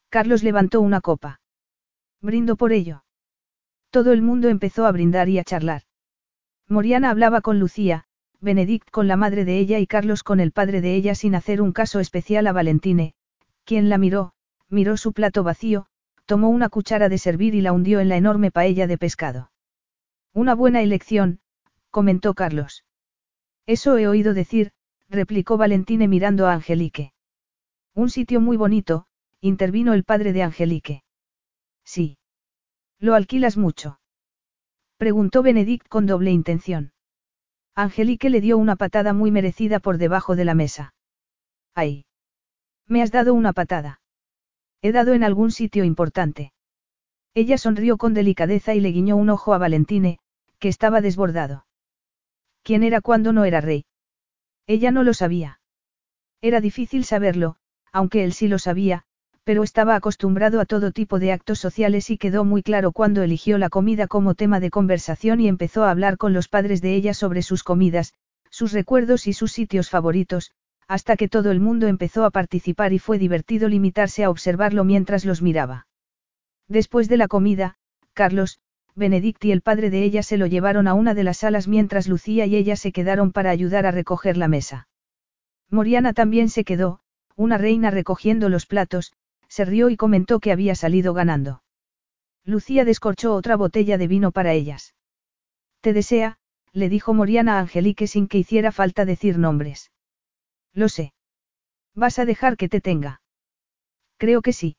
[0.10, 1.42] Carlos levantó una copa.
[2.22, 3.04] Brindo por ello.
[3.90, 5.82] Todo el mundo empezó a brindar y a charlar.
[6.68, 8.06] Moriana hablaba con Lucía,
[8.40, 11.62] Benedict con la madre de ella y Carlos con el padre de ella sin hacer
[11.62, 13.16] un caso especial a Valentine,
[13.64, 14.34] quien la miró,
[14.70, 15.88] miró su plato vacío,
[16.26, 19.52] tomó una cuchara de servir y la hundió en la enorme paella de pescado.
[20.34, 21.40] Una buena elección,
[21.90, 22.86] comentó Carlos.
[23.66, 24.72] Eso he oído decir,
[25.10, 27.14] replicó Valentine mirando a Angelique.
[27.94, 29.06] Un sitio muy bonito,
[29.42, 31.04] intervino el padre de Angelique.
[31.84, 32.18] Sí.
[33.00, 34.00] Lo alquilas mucho.
[34.98, 36.92] Preguntó Benedict con doble intención.
[37.76, 40.96] Angelique le dio una patada muy merecida por debajo de la mesa.
[41.76, 42.06] ¡Ay!
[42.88, 44.02] Me has dado una patada.
[44.82, 46.54] He dado en algún sitio importante.
[47.36, 50.18] Ella sonrió con delicadeza y le guiñó un ojo a Valentine,
[50.58, 51.68] que estaba desbordado.
[52.64, 53.86] ¿Quién era cuando no era rey?
[54.68, 55.60] Ella no lo sabía.
[56.42, 57.56] Era difícil saberlo,
[57.92, 59.06] aunque él sí lo sabía,
[59.46, 63.58] pero estaba acostumbrado a todo tipo de actos sociales y quedó muy claro cuando eligió
[63.58, 67.14] la comida como tema de conversación y empezó a hablar con los padres de ella
[67.14, 68.14] sobre sus comidas,
[68.50, 70.52] sus recuerdos y sus sitios favoritos,
[70.90, 75.24] hasta que todo el mundo empezó a participar y fue divertido limitarse a observarlo mientras
[75.24, 75.88] los miraba.
[76.68, 77.78] Después de la comida,
[78.14, 78.60] Carlos,
[78.98, 82.08] Benedict y el padre de ella se lo llevaron a una de las salas mientras
[82.08, 84.88] Lucía y ella se quedaron para ayudar a recoger la mesa.
[85.70, 87.02] Moriana también se quedó,
[87.36, 89.14] una reina recogiendo los platos,
[89.48, 91.62] se rió y comentó que había salido ganando.
[92.44, 94.96] Lucía descorchó otra botella de vino para ellas.
[95.82, 96.40] Te desea,
[96.74, 99.92] le dijo Moriana a Angelique sin que hiciera falta decir nombres.
[100.74, 101.14] Lo sé.
[101.94, 103.22] ¿Vas a dejar que te tenga?
[104.18, 104.76] Creo que sí.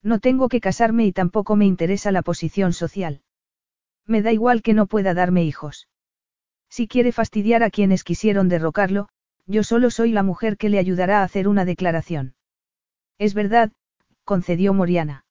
[0.00, 3.22] No tengo que casarme y tampoco me interesa la posición social.
[4.06, 5.88] Me da igual que no pueda darme hijos.
[6.68, 9.08] Si quiere fastidiar a quienes quisieron derrocarlo,
[9.46, 12.34] yo solo soy la mujer que le ayudará a hacer una declaración.
[13.18, 13.72] Es verdad,
[14.24, 15.24] concedió Moriana.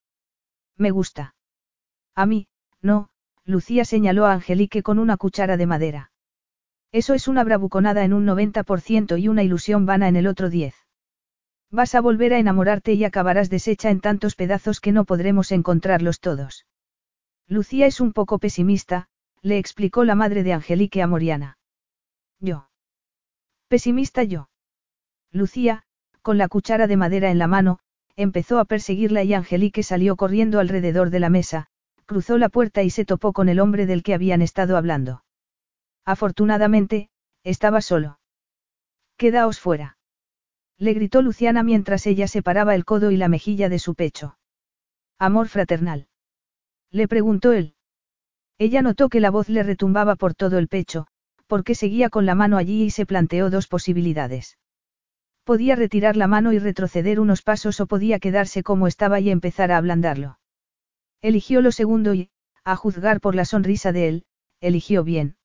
[0.76, 1.34] Me gusta.
[2.14, 2.46] A mí,
[2.80, 3.08] no,
[3.44, 6.12] Lucía señaló a Angelique con una cuchara de madera.
[6.92, 10.74] Eso es una bravuconada en un 90% y una ilusión vana en el otro 10.
[11.70, 16.20] Vas a volver a enamorarte y acabarás deshecha en tantos pedazos que no podremos encontrarlos
[16.20, 16.66] todos.
[17.48, 19.08] Lucía es un poco pesimista,
[19.42, 21.58] le explicó la madre de Angelique a Moriana.
[22.38, 22.68] Yo.
[23.68, 24.48] Pesimista yo.
[25.32, 25.84] Lucía,
[26.22, 27.78] con la cuchara de madera en la mano,
[28.16, 31.68] empezó a perseguirla y Angelique salió corriendo alrededor de la mesa,
[32.06, 35.24] cruzó la puerta y se topó con el hombre del que habían estado hablando.
[36.04, 37.10] Afortunadamente,
[37.42, 38.20] estaba solo.
[39.16, 39.98] Quedaos fuera.
[40.78, 44.36] Le gritó Luciana mientras ella separaba el codo y la mejilla de su pecho.
[45.18, 46.08] Amor fraternal.
[46.92, 47.74] Le preguntó él.
[48.58, 51.06] Ella notó que la voz le retumbaba por todo el pecho,
[51.46, 54.58] porque seguía con la mano allí y se planteó dos posibilidades.
[55.44, 59.72] Podía retirar la mano y retroceder unos pasos o podía quedarse como estaba y empezar
[59.72, 60.38] a ablandarlo.
[61.22, 62.30] Eligió lo segundo y,
[62.62, 64.24] a juzgar por la sonrisa de él,
[64.60, 65.36] eligió bien.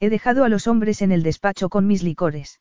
[0.00, 2.60] He dejado a los hombres en el despacho con mis licores.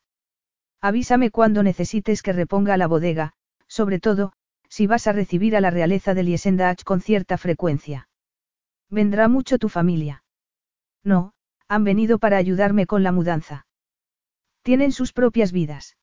[0.81, 3.33] Avísame cuando necesites que reponga la bodega,
[3.67, 4.33] sobre todo,
[4.72, 8.07] si vas a recibir a la realeza de Liesendach con cierta frecuencia.
[8.89, 10.23] ¿Vendrá mucho tu familia?
[11.03, 11.34] No,
[11.68, 13.65] han venido para ayudarme con la mudanza.
[14.61, 15.98] Tienen sus propias vidas.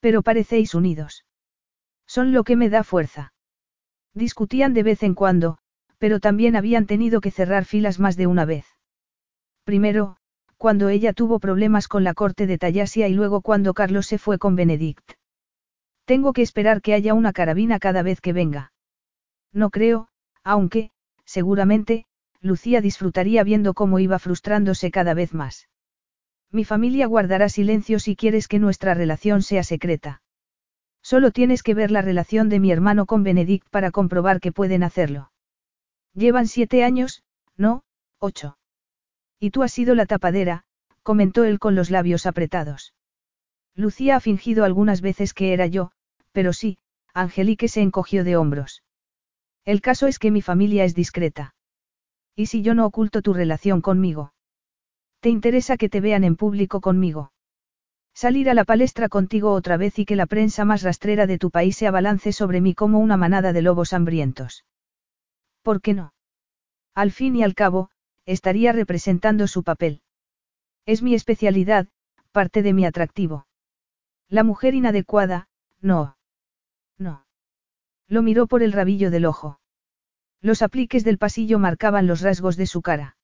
[0.00, 1.26] Pero parecéis unidos.
[2.06, 3.34] Son lo que me da fuerza.
[4.14, 5.58] Discutían de vez en cuando,
[5.98, 8.64] pero también habían tenido que cerrar filas más de una vez.
[9.64, 10.16] Primero,
[10.56, 14.38] cuando ella tuvo problemas con la corte de Tallasia y luego cuando Carlos se fue
[14.38, 15.12] con Benedict.
[16.06, 18.72] Tengo que esperar que haya una carabina cada vez que venga.
[19.52, 20.08] No creo,
[20.44, 20.90] aunque,
[21.24, 22.06] seguramente,
[22.40, 25.68] Lucía disfrutaría viendo cómo iba frustrándose cada vez más.
[26.52, 30.22] Mi familia guardará silencio si quieres que nuestra relación sea secreta.
[31.02, 34.84] Solo tienes que ver la relación de mi hermano con Benedict para comprobar que pueden
[34.84, 35.32] hacerlo.
[36.14, 37.24] Llevan siete años,
[37.56, 37.82] no,
[38.18, 38.58] ocho.
[39.40, 40.64] Y tú has sido la tapadera,
[41.02, 42.94] comentó él con los labios apretados.
[43.74, 45.90] Lucía ha fingido algunas veces que era yo,
[46.36, 46.76] pero sí,
[47.14, 48.82] Angelique se encogió de hombros.
[49.64, 51.54] El caso es que mi familia es discreta.
[52.34, 54.34] ¿Y si yo no oculto tu relación conmigo?
[55.20, 57.32] ¿Te interesa que te vean en público conmigo?
[58.12, 61.50] Salir a la palestra contigo otra vez y que la prensa más rastrera de tu
[61.50, 64.66] país se abalance sobre mí como una manada de lobos hambrientos.
[65.62, 66.12] ¿Por qué no?
[66.94, 67.88] Al fin y al cabo,
[68.26, 70.02] estaría representando su papel.
[70.84, 71.88] Es mi especialidad,
[72.30, 73.46] parte de mi atractivo.
[74.28, 75.48] La mujer inadecuada,
[75.80, 76.16] no.
[78.08, 79.60] Lo miró por el rabillo del ojo.
[80.40, 83.16] Los apliques del pasillo marcaban los rasgos de su cara.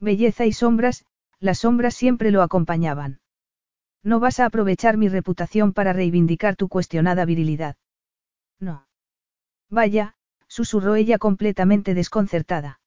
[0.00, 1.04] Belleza y sombras,
[1.40, 3.20] las sombras siempre lo acompañaban.
[4.02, 7.76] No vas a aprovechar mi reputación para reivindicar tu cuestionada virilidad.
[8.60, 8.86] No.
[9.68, 10.14] Vaya,
[10.46, 12.80] susurró ella completamente desconcertada.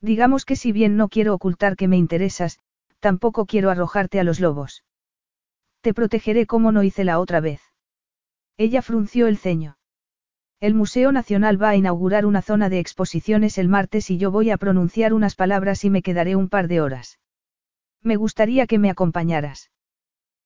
[0.00, 2.58] Digamos que si bien no quiero ocultar que me interesas,
[3.00, 4.84] tampoco quiero arrojarte a los lobos.
[5.80, 7.60] Te protegeré como no hice la otra vez.
[8.56, 9.77] Ella frunció el ceño.
[10.60, 14.50] El Museo Nacional va a inaugurar una zona de exposiciones el martes y yo voy
[14.50, 17.20] a pronunciar unas palabras y me quedaré un par de horas.
[18.02, 19.70] Me gustaría que me acompañaras.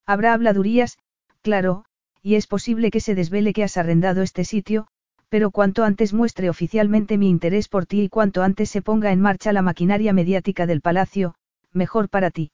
[0.04, 0.98] Habrá habladurías,
[1.40, 1.86] claro,
[2.20, 4.86] y es posible que se desvele que has arrendado este sitio,
[5.32, 9.20] Pero cuanto antes muestre oficialmente mi interés por ti y cuanto antes se ponga en
[9.22, 11.36] marcha la maquinaria mediática del palacio,
[11.72, 12.50] mejor para ti.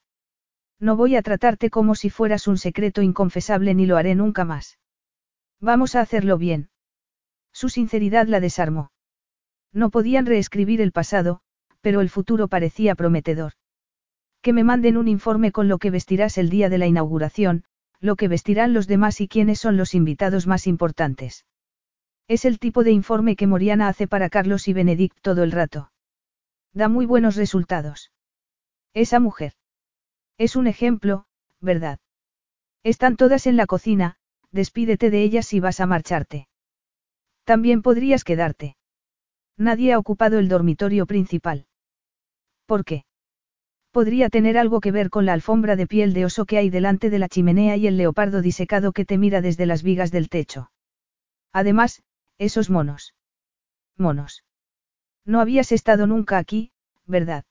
[0.79, 4.79] No voy a tratarte como si fueras un secreto inconfesable ni lo haré nunca más.
[5.59, 6.69] Vamos a hacerlo bien.
[7.51, 8.91] Su sinceridad la desarmó.
[9.73, 11.41] No podían reescribir el pasado,
[11.81, 13.53] pero el futuro parecía prometedor.
[14.41, 17.63] Que me manden un informe con lo que vestirás el día de la inauguración,
[17.99, 21.45] lo que vestirán los demás y quiénes son los invitados más importantes.
[22.27, 25.91] Es el tipo de informe que Moriana hace para Carlos y Benedict todo el rato.
[26.73, 28.11] Da muy buenos resultados.
[28.93, 29.53] Esa mujer.
[30.37, 31.25] Es un ejemplo,
[31.59, 31.99] ¿verdad?
[32.83, 34.17] Están todas en la cocina,
[34.51, 36.48] despídete de ellas si vas a marcharte.
[37.49, 38.75] También podrías quedarte.
[39.57, 41.65] Nadie ha ocupado el dormitorio principal.
[42.67, 43.05] ¿Por qué?
[43.89, 47.09] Podría tener algo que ver con la alfombra de piel de oso que hay delante
[47.09, 50.69] de la chimenea y el leopardo disecado que te mira desde las vigas del techo.
[51.51, 52.03] Además,
[52.37, 53.15] esos monos.
[53.97, 54.43] Monos.
[55.25, 56.71] No habías estado nunca aquí,
[57.07, 57.45] ¿verdad?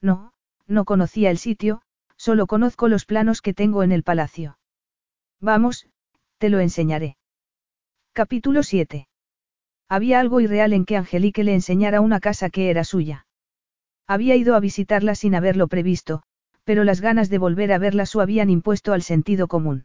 [0.00, 0.32] No,
[0.66, 1.82] no conocía el sitio,
[2.16, 4.58] solo conozco los planos que tengo en el palacio.
[5.40, 5.86] Vamos,
[6.38, 7.16] te lo enseñaré.
[8.14, 9.06] Capítulo 7.
[9.92, 13.26] Había algo irreal en que Angelique le enseñara una casa que era suya.
[14.06, 16.22] Había ido a visitarla sin haberlo previsto,
[16.64, 19.84] pero las ganas de volver a verla su habían impuesto al sentido común.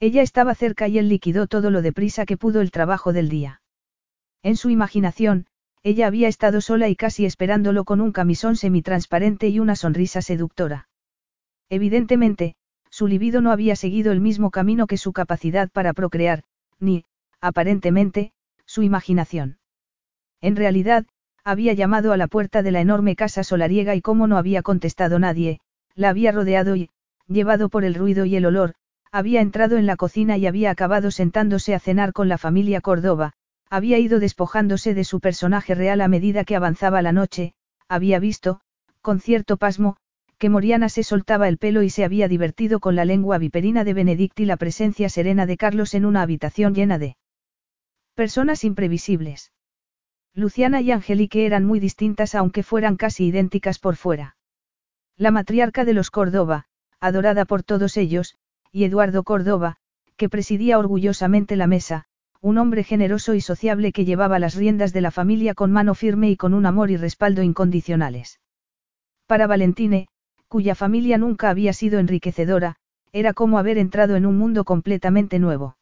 [0.00, 3.62] Ella estaba cerca y él liquidó todo lo deprisa que pudo el trabajo del día.
[4.42, 5.46] En su imaginación,
[5.84, 10.88] ella había estado sola y casi esperándolo con un camisón semitransparente y una sonrisa seductora.
[11.68, 12.56] Evidentemente,
[12.90, 16.42] su libido no había seguido el mismo camino que su capacidad para procrear,
[16.80, 17.04] ni,
[17.40, 18.32] aparentemente,
[18.72, 19.58] su imaginación.
[20.40, 21.04] En realidad,
[21.44, 25.18] había llamado a la puerta de la enorme casa solariega y como no había contestado
[25.18, 25.60] nadie,
[25.94, 26.88] la había rodeado y,
[27.28, 28.72] llevado por el ruido y el olor,
[29.10, 33.34] había entrado en la cocina y había acabado sentándose a cenar con la familia Córdoba,
[33.68, 37.52] había ido despojándose de su personaje real a medida que avanzaba la noche,
[37.88, 38.62] había visto,
[39.02, 39.98] con cierto pasmo,
[40.38, 43.92] que Moriana se soltaba el pelo y se había divertido con la lengua viperina de
[43.92, 47.16] Benedict y la presencia serena de Carlos en una habitación llena de
[48.14, 49.52] personas imprevisibles.
[50.34, 54.36] Luciana y Angelique eran muy distintas aunque fueran casi idénticas por fuera.
[55.16, 56.66] La matriarca de los Córdoba,
[57.00, 58.36] adorada por todos ellos,
[58.70, 59.76] y Eduardo Córdoba,
[60.16, 62.04] que presidía orgullosamente la mesa,
[62.40, 66.30] un hombre generoso y sociable que llevaba las riendas de la familia con mano firme
[66.30, 68.40] y con un amor y respaldo incondicionales.
[69.26, 70.08] Para Valentine,
[70.48, 72.76] cuya familia nunca había sido enriquecedora,
[73.12, 75.76] era como haber entrado en un mundo completamente nuevo.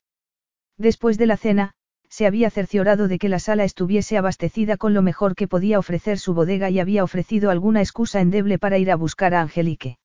[0.77, 1.75] Después de la cena,
[2.11, 6.19] se había cerciorado de que la sala estuviese abastecida con lo mejor que podía ofrecer
[6.19, 9.97] su bodega y había ofrecido alguna excusa endeble para ir a buscar a Angelique.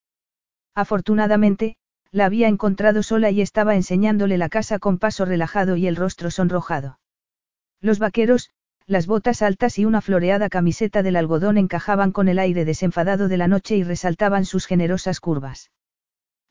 [0.76, 1.77] Afortunadamente,
[2.11, 6.32] la había encontrado sola y estaba enseñándole la casa con paso relajado y el rostro
[6.32, 6.99] sonrojado.
[7.82, 8.52] Los vaqueros,
[8.86, 13.38] las botas altas y una floreada camiseta del algodón encajaban con el aire desenfadado de
[13.38, 15.72] la noche y resaltaban sus generosas curvas.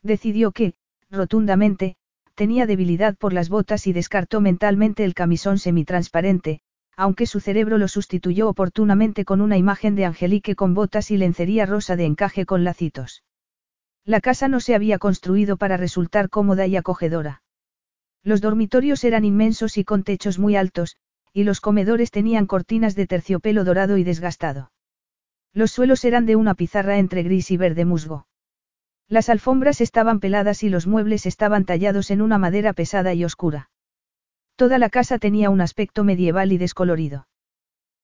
[0.02, 0.74] Decidió que,
[1.10, 1.96] rotundamente,
[2.34, 6.60] tenía debilidad por las botas y descartó mentalmente el camisón semitransparente,
[6.96, 11.66] aunque su cerebro lo sustituyó oportunamente con una imagen de Angelique con botas y lencería
[11.66, 13.24] rosa de encaje con lacitos.
[14.04, 17.42] La casa no se había construido para resultar cómoda y acogedora.
[18.22, 20.96] Los dormitorios eran inmensos y con techos muy altos,
[21.32, 24.70] y los comedores tenían cortinas de terciopelo dorado y desgastado.
[25.52, 28.26] Los suelos eran de una pizarra entre gris y verde musgo.
[29.08, 33.70] Las alfombras estaban peladas y los muebles estaban tallados en una madera pesada y oscura.
[34.56, 37.26] Toda la casa tenía un aspecto medieval y descolorido.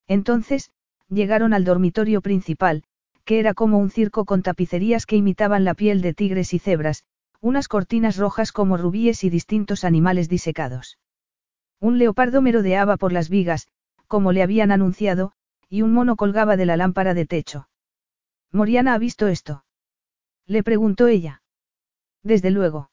[0.07, 0.71] Entonces,
[1.09, 2.83] llegaron al dormitorio principal,
[3.25, 7.03] que era como un circo con tapicerías que imitaban la piel de tigres y cebras,
[7.39, 10.99] unas cortinas rojas como rubíes y distintos animales disecados.
[11.79, 13.67] Un leopardo merodeaba por las vigas,
[14.07, 15.31] como le habían anunciado,
[15.69, 17.69] y un mono colgaba de la lámpara de techo.
[18.51, 19.63] Moriana ha visto esto.
[20.51, 21.43] Le preguntó ella.
[22.23, 22.91] Desde luego.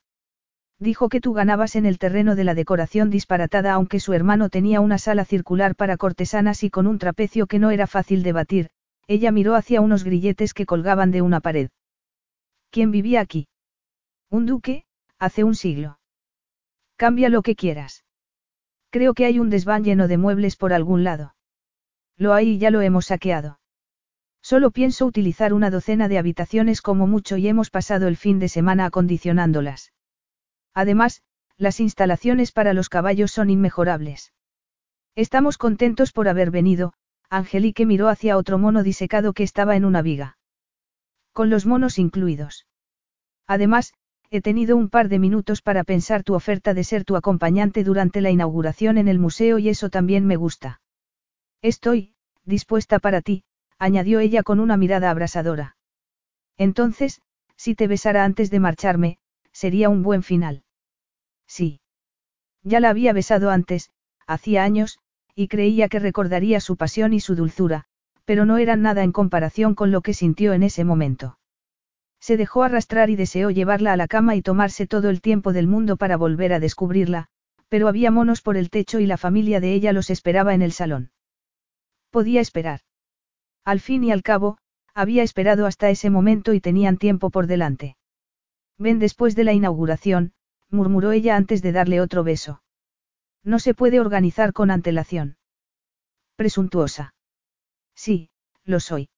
[0.79, 4.81] Dijo que tú ganabas en el terreno de la decoración disparatada aunque su hermano tenía
[4.81, 8.71] una sala circular para cortesanas y con un trapecio que no era fácil de batir,
[9.09, 11.71] ella miró hacia unos grilletes que colgaban de una pared.
[12.71, 13.49] ¿Quién vivía aquí?
[14.31, 14.85] Un duque,
[15.19, 15.99] hace un siglo.
[16.95, 18.05] Cambia lo que quieras.
[18.91, 21.35] Creo que hay un desván lleno de muebles por algún lado.
[22.17, 23.58] Lo hay y ya lo hemos saqueado.
[24.43, 28.49] Solo pienso utilizar una docena de habitaciones como mucho y hemos pasado el fin de
[28.49, 29.93] semana acondicionándolas.
[30.75, 31.23] Además,
[31.57, 34.33] las instalaciones para los caballos son inmejorables.
[35.17, 36.93] Estamos contentos por haber venido,
[37.29, 40.39] Angelique miró hacia otro mono disecado que estaba en una viga.
[41.33, 42.67] Con los monos incluidos.
[43.47, 43.93] Además,
[44.31, 48.21] he tenido un par de minutos para pensar tu oferta de ser tu acompañante durante
[48.21, 50.81] la inauguración en el museo y eso también me gusta.
[51.63, 53.45] Estoy, dispuesta para ti,
[53.79, 55.77] añadió ella con una mirada abrasadora.
[56.57, 57.21] Entonces,
[57.57, 59.19] si te besara antes de marcharme,
[59.53, 60.65] sería un buen final.
[61.47, 61.81] Sí.
[62.63, 63.91] Ya la había besado antes,
[64.27, 64.99] hacía años,
[65.35, 67.85] y creía que recordaría su pasión y su dulzura,
[68.25, 71.39] pero no eran nada en comparación con lo que sintió en ese momento.
[72.21, 75.69] Se dejó arrastrar y deseó llevarla a la cama y tomarse todo el tiempo del
[75.69, 77.29] mundo para volver a descubrirla,
[77.69, 80.73] pero había monos por el techo y la familia de ella los esperaba en el
[80.73, 81.11] salón.
[82.11, 82.81] Podía esperar.
[83.65, 84.59] Al fin y al cabo,
[84.95, 87.97] había esperado hasta ese momento y tenían tiempo por delante.
[88.79, 90.33] Ven después de la inauguración,
[90.71, 92.63] murmuró ella antes de darle otro beso.
[93.45, 95.37] No se puede organizar con antelación.
[96.37, 97.15] Presuntuosa.
[97.95, 98.31] Sí,
[98.65, 99.09] lo soy.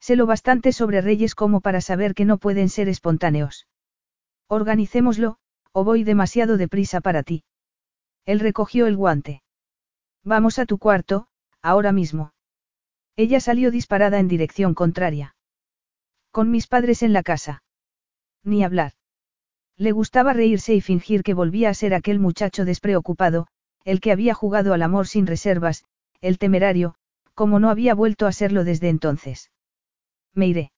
[0.00, 3.66] Sé lo bastante sobre reyes como para saber que no pueden ser espontáneos.
[4.48, 5.38] Organicémoslo,
[5.72, 7.44] o voy demasiado deprisa para ti.
[8.24, 9.42] Él recogió el guante.
[10.24, 11.28] Vamos a tu cuarto,
[11.62, 12.32] ahora mismo.
[13.18, 15.34] Ella salió disparada en dirección contraria.
[16.30, 17.64] Con mis padres en la casa.
[18.44, 18.92] Ni hablar.
[19.76, 23.48] Le gustaba reírse y fingir que volvía a ser aquel muchacho despreocupado,
[23.84, 25.84] el que había jugado al amor sin reservas,
[26.20, 26.94] el temerario,
[27.34, 29.50] como no había vuelto a serlo desde entonces.
[30.32, 30.70] Me iré.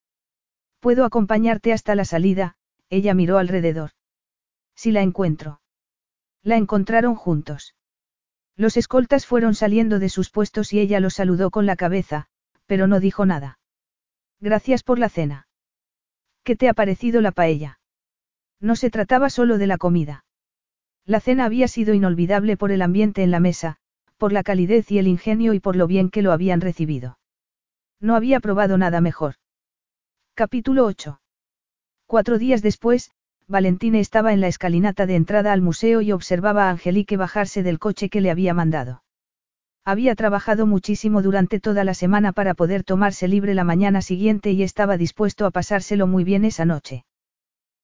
[0.81, 2.57] Puedo acompañarte hasta la salida,
[2.89, 3.91] ella miró alrededor.
[4.75, 5.61] Si la encuentro.
[6.43, 7.75] La encontraron juntos.
[8.61, 12.27] Los escoltas fueron saliendo de sus puestos y ella los saludó con la cabeza,
[12.67, 13.59] pero no dijo nada.
[14.39, 15.49] Gracias por la cena.
[16.45, 17.81] ¿Qué te ha parecido la paella?
[18.61, 20.27] No se trataba solo de la comida.
[21.07, 23.79] La cena había sido inolvidable por el ambiente en la mesa,
[24.19, 27.19] por la calidez y el ingenio y por lo bien que lo habían recibido.
[27.99, 29.37] No había probado nada mejor.
[30.35, 31.19] Capítulo 8.
[32.05, 33.11] Cuatro días después,
[33.51, 37.81] Valentine estaba en la escalinata de entrada al museo y observaba a Angelique bajarse del
[37.81, 39.03] coche que le había mandado.
[39.85, 44.63] Había trabajado muchísimo durante toda la semana para poder tomarse libre la mañana siguiente y
[44.63, 47.05] estaba dispuesto a pasárselo muy bien esa noche.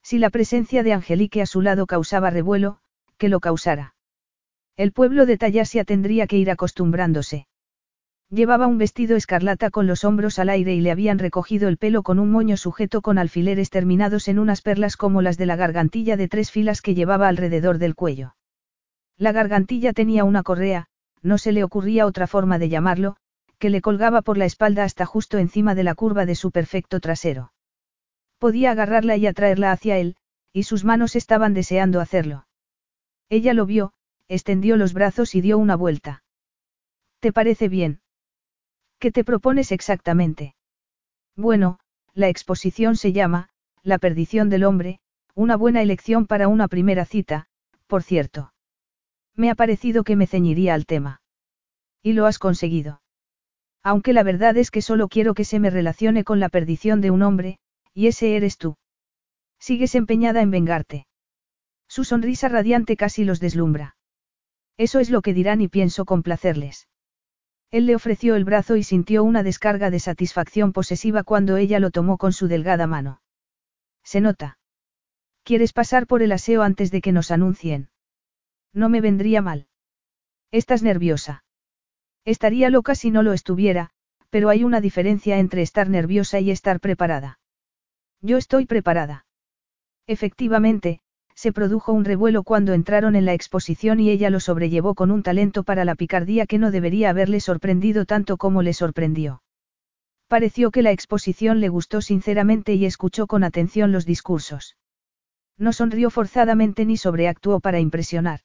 [0.04, 2.78] Si la presencia de Angelique a su lado causaba revuelo,
[3.18, 3.96] que lo causara.
[4.76, 7.48] El pueblo de Tallasia tendría que ir acostumbrándose.
[8.28, 12.02] Llevaba un vestido escarlata con los hombros al aire y le habían recogido el pelo
[12.02, 16.16] con un moño sujeto con alfileres terminados en unas perlas como las de la gargantilla
[16.16, 18.34] de tres filas que llevaba alrededor del cuello.
[19.16, 20.88] La gargantilla tenía una correa,
[21.22, 23.16] no se le ocurría otra forma de llamarlo,
[23.58, 26.98] que le colgaba por la espalda hasta justo encima de la curva de su perfecto
[26.98, 27.52] trasero.
[28.38, 30.16] Podía agarrarla y atraerla hacia él,
[30.52, 32.46] y sus manos estaban deseando hacerlo.
[33.28, 33.92] Ella lo vio,
[34.26, 36.24] extendió los brazos y dio una vuelta.
[37.20, 38.00] ¿Te parece bien?
[38.98, 40.54] ¿Qué te propones exactamente?
[41.36, 41.78] Bueno,
[42.14, 43.50] la exposición se llama,
[43.82, 45.00] La perdición del hombre,
[45.34, 47.46] una buena elección para una primera cita,
[47.86, 48.52] por cierto.
[49.34, 51.20] Me ha parecido que me ceñiría al tema.
[52.02, 53.02] Y lo has conseguido.
[53.82, 57.10] Aunque la verdad es que solo quiero que se me relacione con la perdición de
[57.10, 57.58] un hombre,
[57.92, 58.76] y ese eres tú.
[59.60, 61.06] Sigues empeñada en vengarte.
[61.86, 63.96] Su sonrisa radiante casi los deslumbra.
[64.78, 66.88] Eso es lo que dirán y pienso complacerles.
[67.70, 71.90] Él le ofreció el brazo y sintió una descarga de satisfacción posesiva cuando ella lo
[71.90, 73.20] tomó con su delgada mano.
[74.04, 74.58] Se nota.
[75.42, 77.90] ¿Quieres pasar por el aseo antes de que nos anuncien?
[78.72, 79.68] No me vendría mal.
[80.50, 81.44] Estás nerviosa.
[82.24, 83.90] Estaría loca si no lo estuviera,
[84.30, 87.38] pero hay una diferencia entre estar nerviosa y estar preparada.
[88.20, 89.26] Yo estoy preparada.
[90.06, 91.00] Efectivamente,
[91.36, 95.22] se produjo un revuelo cuando entraron en la exposición y ella lo sobrellevó con un
[95.22, 99.42] talento para la picardía que no debería haberle sorprendido tanto como le sorprendió.
[100.28, 104.76] Pareció que la exposición le gustó sinceramente y escuchó con atención los discursos.
[105.58, 108.40] No sonrió forzadamente ni sobreactuó para impresionar.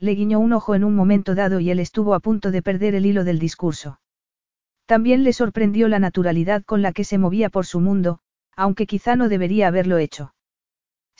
[0.00, 2.96] Le guiñó un ojo en un momento dado y él estuvo a punto de perder
[2.96, 4.00] el hilo del discurso.
[4.84, 8.18] También le sorprendió la naturalidad con la que se movía por su mundo,
[8.56, 10.34] aunque quizá no debería haberlo hecho.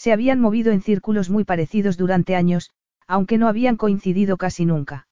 [0.01, 2.71] Se habían movido en círculos muy parecidos durante años,
[3.07, 5.09] aunque no habían coincidido casi nunca.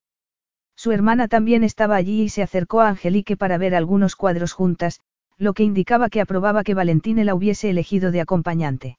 [0.76, 5.02] Su hermana también estaba allí y se acercó a Angelique para ver algunos cuadros juntas,
[5.36, 8.98] lo que indicaba que aprobaba que Valentine la hubiese elegido de acompañante.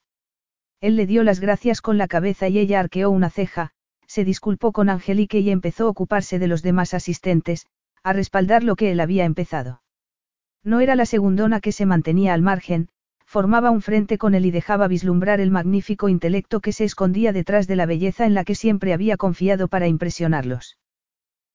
[0.80, 3.72] Él le dio las gracias con la cabeza y ella arqueó una ceja,
[4.06, 7.66] se disculpó con Angelique y empezó a ocuparse de los demás asistentes,
[8.04, 9.82] a respaldar lo que él había empezado.
[10.64, 12.90] No era la segundona que se mantenía al margen,
[13.30, 17.68] formaba un frente con él y dejaba vislumbrar el magnífico intelecto que se escondía detrás
[17.68, 20.80] de la belleza en la que siempre había confiado para impresionarlos.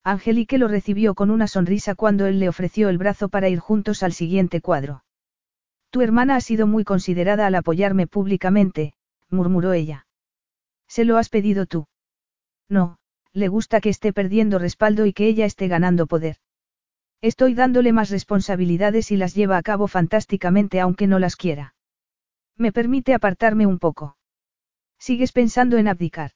[0.04, 4.04] Angelique lo recibió con una sonrisa cuando él le ofreció el brazo para ir juntos
[4.04, 5.02] al siguiente cuadro.
[5.90, 8.94] Tu hermana ha sido muy considerada al apoyarme públicamente,
[9.28, 10.06] murmuró ella.
[10.86, 11.88] ¿Se lo has pedido tú?
[12.68, 12.98] No,
[13.32, 16.36] le gusta que esté perdiendo respaldo y que ella esté ganando poder.
[17.24, 21.74] Estoy dándole más responsabilidades y las lleva a cabo fantásticamente aunque no las quiera.
[22.58, 24.18] Me permite apartarme un poco.
[24.98, 26.32] ¿Sigues pensando en abdicar?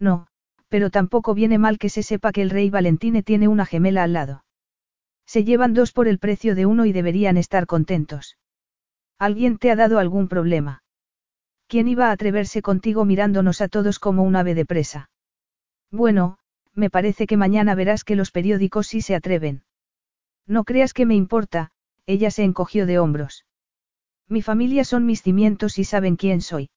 [0.00, 0.28] No,
[0.70, 4.14] pero tampoco viene mal que se sepa que el rey Valentine tiene una gemela al
[4.14, 4.44] lado.
[5.26, 8.38] Se llevan dos por el precio de uno y deberían estar contentos.
[9.18, 10.82] ¿Alguien te ha dado algún problema?
[11.66, 15.10] ¿Quién iba a atreverse contigo mirándonos a todos como un ave de presa?
[15.90, 16.38] Bueno,
[16.72, 19.64] me parece que mañana verás que los periódicos sí se atreven.
[20.48, 21.70] No creas que me importa,
[22.06, 23.44] ella se encogió de hombros.
[24.28, 26.70] Mi familia son mis cimientos y saben quién soy.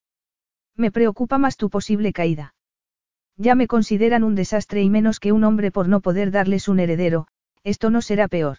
[0.76, 2.54] Me preocupa más tu posible caída.
[3.36, 6.80] Ya me consideran un desastre y menos que un hombre por no poder darles un
[6.80, 7.26] heredero,
[7.64, 8.58] esto no será peor.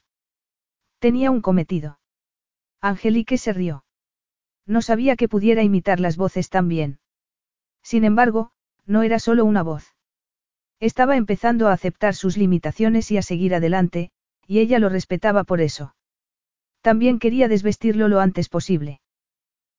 [0.98, 2.00] Tenía un cometido.
[2.82, 3.86] Angelique se rió.
[4.66, 7.00] No sabía que pudiera imitar las voces tan bien.
[7.84, 8.52] Sin embargo,
[8.86, 9.96] no era solo una voz.
[10.80, 14.12] Estaba empezando a aceptar sus limitaciones y a seguir adelante,
[14.48, 15.96] y ella lo respetaba por eso.
[16.82, 19.00] También quería desvestirlo lo antes posible.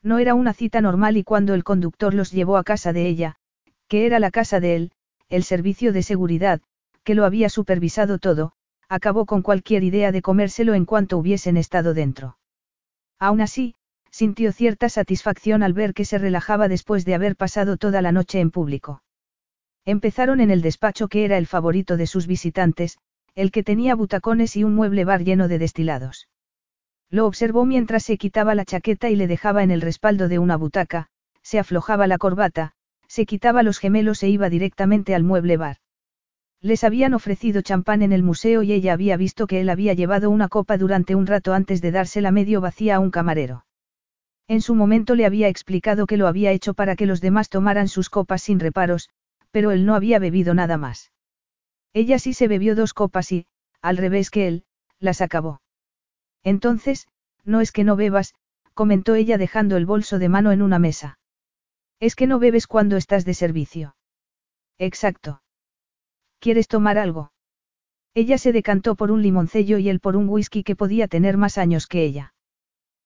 [0.02, 3.36] No era una cita normal y cuando el conductor los llevó a casa de ella,
[3.88, 4.92] que era la casa de él,
[5.28, 6.60] el servicio de seguridad,
[7.02, 8.52] que lo había supervisado todo,
[8.88, 12.38] acabó con cualquier idea de comérselo en cuanto hubiesen estado dentro.
[13.18, 13.74] Aún así,
[14.10, 18.40] sintió cierta satisfacción al ver que se relajaba después de haber pasado toda la noche
[18.40, 19.02] en público.
[19.84, 22.98] Empezaron en el despacho que era el favorito de sus visitantes,
[23.34, 26.28] el que tenía butacones y un mueble bar lleno de destilados.
[27.10, 30.56] Lo observó mientras se quitaba la chaqueta y le dejaba en el respaldo de una
[30.56, 31.08] butaca,
[31.42, 32.72] se aflojaba la corbata,
[33.06, 35.76] se quitaba los gemelos e iba directamente al mueble bar.
[36.60, 40.30] Les habían ofrecido champán en el museo y ella había visto que él había llevado
[40.30, 43.66] una copa durante un rato antes de dársela medio vacía a un camarero.
[44.48, 47.88] En su momento le había explicado que lo había hecho para que los demás tomaran
[47.88, 49.08] sus copas sin reparos,
[49.50, 51.12] pero él no había bebido nada más.
[51.94, 53.46] Ella sí se bebió dos copas y,
[53.80, 54.64] al revés que él,
[54.98, 55.62] las acabó.
[56.42, 57.06] Entonces,
[57.44, 58.34] no es que no bebas,
[58.74, 61.18] comentó ella dejando el bolso de mano en una mesa.
[62.00, 63.96] Es que no bebes cuando estás de servicio.
[64.76, 65.42] Exacto.
[66.40, 67.32] ¿Quieres tomar algo?
[68.12, 71.58] Ella se decantó por un limoncello y él por un whisky que podía tener más
[71.58, 72.34] años que ella.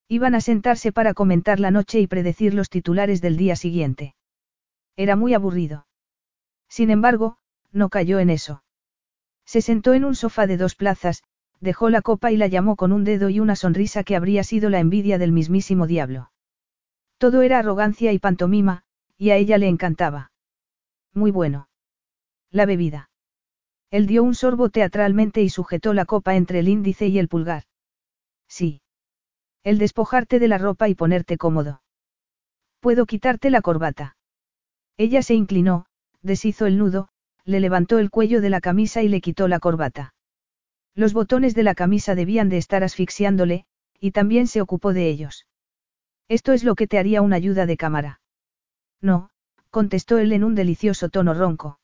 [0.08, 4.14] Iban a sentarse para comentar la noche y predecir los titulares del día siguiente.
[4.96, 5.86] Era muy aburrido.
[6.68, 7.36] Sin embargo,
[7.70, 8.62] no cayó en eso.
[9.48, 11.22] Se sentó en un sofá de dos plazas,
[11.58, 14.68] dejó la copa y la llamó con un dedo y una sonrisa que habría sido
[14.68, 16.30] la envidia del mismísimo diablo.
[17.16, 18.82] Todo era arrogancia y pantomima,
[19.16, 20.32] y a ella le encantaba.
[21.14, 21.70] Muy bueno.
[22.50, 23.08] La bebida.
[23.90, 27.62] Él dio un sorbo teatralmente y sujetó la copa entre el índice y el pulgar.
[28.48, 28.82] Sí.
[29.64, 31.80] El despojarte de la ropa y ponerte cómodo.
[32.80, 34.18] Puedo quitarte la corbata.
[34.98, 35.86] Ella se inclinó,
[36.20, 37.08] deshizo el nudo,
[37.48, 40.12] le levantó el cuello de la camisa y le quitó la corbata.
[40.94, 43.64] Los botones de la camisa debían de estar asfixiándole,
[43.98, 45.46] y también se ocupó de ellos.
[46.28, 48.20] Esto es lo que te haría una ayuda de cámara.
[49.00, 49.30] No,
[49.70, 51.80] contestó él en un delicioso tono ronco.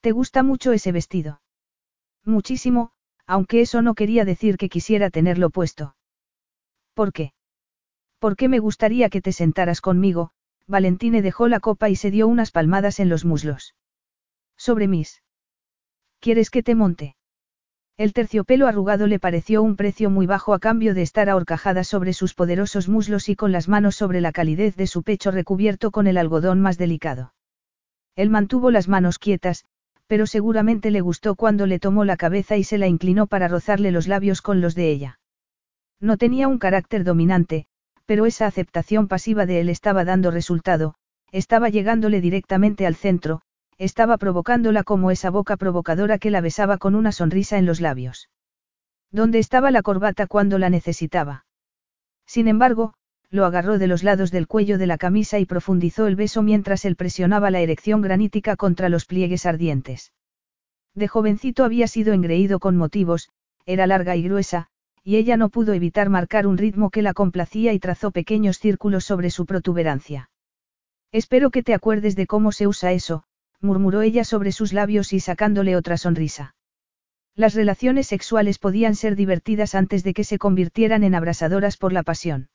[0.00, 1.42] ¿Te gusta mucho ese vestido?
[2.24, 2.92] Muchísimo,
[3.26, 5.96] aunque eso no quería decir que quisiera tenerlo puesto.
[6.94, 7.34] ¿Por qué?
[8.18, 10.30] Porque me gustaría que te sentaras conmigo,
[10.66, 13.74] Valentine dejó la copa y se dio unas palmadas en los muslos.
[14.56, 15.22] Sobre mis.
[16.20, 17.16] ¿Quieres que te monte?
[17.98, 22.12] El terciopelo arrugado le pareció un precio muy bajo a cambio de estar ahorcajada sobre
[22.12, 26.06] sus poderosos muslos y con las manos sobre la calidez de su pecho recubierto con
[26.06, 27.34] el algodón más delicado.
[28.16, 29.64] Él mantuvo las manos quietas,
[30.06, 33.92] pero seguramente le gustó cuando le tomó la cabeza y se la inclinó para rozarle
[33.92, 35.20] los labios con los de ella.
[36.00, 37.66] No tenía un carácter dominante,
[38.06, 40.94] pero esa aceptación pasiva de él estaba dando resultado,
[41.30, 43.42] estaba llegándole directamente al centro,
[43.82, 48.30] estaba provocándola como esa boca provocadora que la besaba con una sonrisa en los labios.
[49.10, 51.46] ¿Dónde estaba la corbata cuando la necesitaba?
[52.24, 52.94] Sin embargo,
[53.28, 56.84] lo agarró de los lados del cuello de la camisa y profundizó el beso mientras
[56.84, 60.12] él presionaba la erección granítica contra los pliegues ardientes.
[60.94, 63.30] De jovencito había sido engreído con motivos,
[63.66, 64.68] era larga y gruesa,
[65.02, 69.04] y ella no pudo evitar marcar un ritmo que la complacía y trazó pequeños círculos
[69.04, 70.30] sobre su protuberancia.
[71.10, 73.24] Espero que te acuerdes de cómo se usa eso,
[73.62, 76.54] murmuró ella sobre sus labios y sacándole otra sonrisa.
[77.34, 82.02] Las relaciones sexuales podían ser divertidas antes de que se convirtieran en abrasadoras por la
[82.02, 82.50] pasión.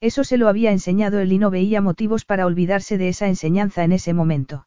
[0.00, 3.84] Eso se lo había enseñado él y no veía motivos para olvidarse de esa enseñanza
[3.84, 4.66] en ese momento.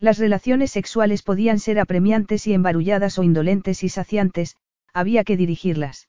[0.00, 4.56] Las relaciones sexuales podían ser apremiantes y embarulladas o indolentes y saciantes,
[4.92, 6.08] había que dirigirlas.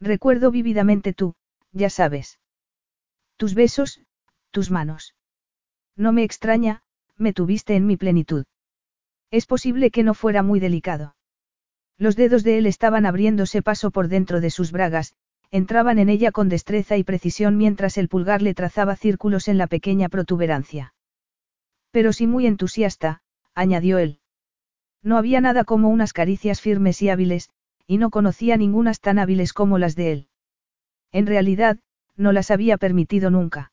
[0.00, 1.34] Recuerdo vívidamente tú,
[1.72, 2.38] ya sabes.
[3.36, 4.00] Tus besos,
[4.50, 5.14] tus manos.
[5.96, 6.82] No me extraña,
[7.20, 8.44] me tuviste en mi plenitud.
[9.30, 11.14] Es posible que no fuera muy delicado.
[11.98, 15.14] Los dedos de él estaban abriéndose paso por dentro de sus bragas,
[15.50, 19.66] entraban en ella con destreza y precisión mientras el pulgar le trazaba círculos en la
[19.66, 20.94] pequeña protuberancia.
[21.90, 23.20] Pero sí muy entusiasta,
[23.54, 24.20] añadió él.
[25.02, 27.50] No había nada como unas caricias firmes y hábiles,
[27.86, 30.28] y no conocía ningunas tan hábiles como las de él.
[31.12, 31.78] En realidad,
[32.16, 33.69] no las había permitido nunca.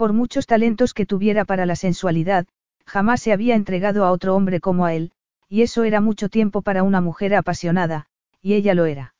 [0.00, 2.46] Por muchos talentos que tuviera para la sensualidad,
[2.86, 5.12] jamás se había entregado a otro hombre como a él,
[5.46, 8.06] y eso era mucho tiempo para una mujer apasionada,
[8.40, 9.14] y ella lo era.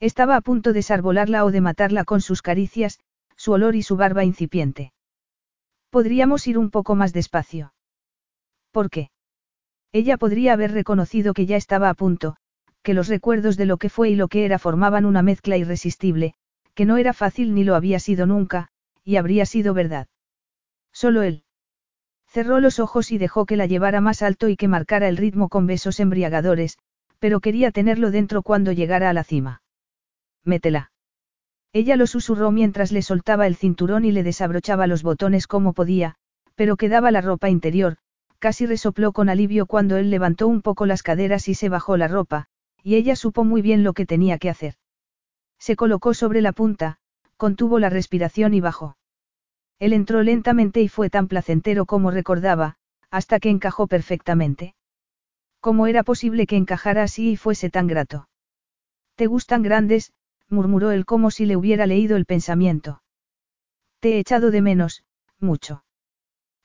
[0.00, 3.00] Estaba a punto de sarbolarla o de matarla con sus caricias,
[3.34, 4.92] su olor y su barba incipiente.
[5.88, 7.72] Podríamos ir un poco más despacio.
[8.72, 9.08] ¿Por qué?
[9.90, 12.36] Ella podría haber reconocido que ya estaba a punto,
[12.82, 16.34] que los recuerdos de lo que fue y lo que era formaban una mezcla irresistible,
[16.74, 18.68] que no era fácil ni lo había sido nunca,
[19.04, 20.08] y habría sido verdad.
[20.92, 21.44] Solo él.
[22.26, 25.48] Cerró los ojos y dejó que la llevara más alto y que marcara el ritmo
[25.48, 26.78] con besos embriagadores,
[27.18, 29.62] pero quería tenerlo dentro cuando llegara a la cima.
[30.44, 30.90] Métela.
[31.72, 36.16] Ella lo susurró mientras le soltaba el cinturón y le desabrochaba los botones como podía,
[36.54, 37.96] pero quedaba la ropa interior,
[38.38, 42.08] casi resopló con alivio cuando él levantó un poco las caderas y se bajó la
[42.08, 42.46] ropa,
[42.82, 44.74] y ella supo muy bien lo que tenía que hacer.
[45.58, 46.98] Se colocó sobre la punta,
[47.36, 48.96] contuvo la respiración y bajó.
[49.78, 52.76] Él entró lentamente y fue tan placentero como recordaba,
[53.10, 54.74] hasta que encajó perfectamente.
[55.60, 58.28] ¿Cómo era posible que encajara así y fuese tan grato?
[59.14, 60.12] ¿Te gustan grandes?
[60.48, 63.02] murmuró él como si le hubiera leído el pensamiento.
[64.00, 65.04] Te he echado de menos,
[65.40, 65.84] mucho.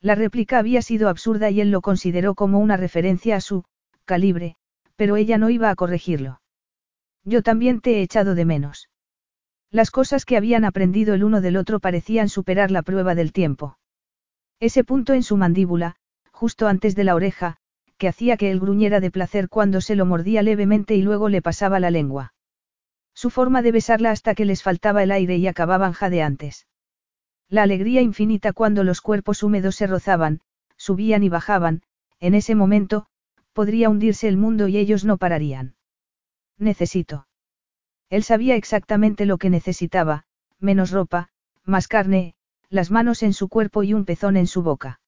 [0.02, 3.64] La réplica había sido absurda y él lo consideró como una referencia a su
[4.06, 4.56] calibre,
[4.96, 6.42] pero ella no iba a corregirlo.
[7.24, 8.90] Yo también te he echado de menos.
[9.72, 13.78] Las cosas que habían aprendido el uno del otro parecían superar la prueba del tiempo.
[14.60, 15.96] Ese punto en su mandíbula,
[16.32, 17.58] justo antes de la oreja,
[17.98, 21.42] que hacía que él gruñera de placer cuando se lo mordía levemente y luego le
[21.42, 22.34] pasaba la lengua.
[23.14, 26.68] Su forma de besarla hasta que les faltaba el aire y acababan jadeantes.
[27.48, 30.42] La alegría infinita cuando los cuerpos húmedos se rozaban,
[30.78, 31.84] subían y bajaban,
[32.20, 33.06] en ese momento,
[33.54, 35.76] podría hundirse el mundo y ellos no pararían.
[36.58, 37.29] Necesito.
[38.10, 40.26] Él sabía exactamente lo que necesitaba,
[40.60, 41.30] menos ropa,
[41.64, 42.36] más carne,
[42.70, 45.00] las manos en su cuerpo y un pezón en su boca.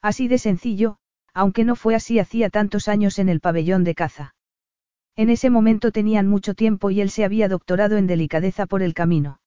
[0.00, 0.98] Así de sencillo,
[1.34, 4.34] aunque no fue así hacía tantos años en el pabellón de caza.
[5.16, 8.94] En ese momento tenían mucho tiempo y él se había doctorado en delicadeza por el
[8.94, 9.40] camino.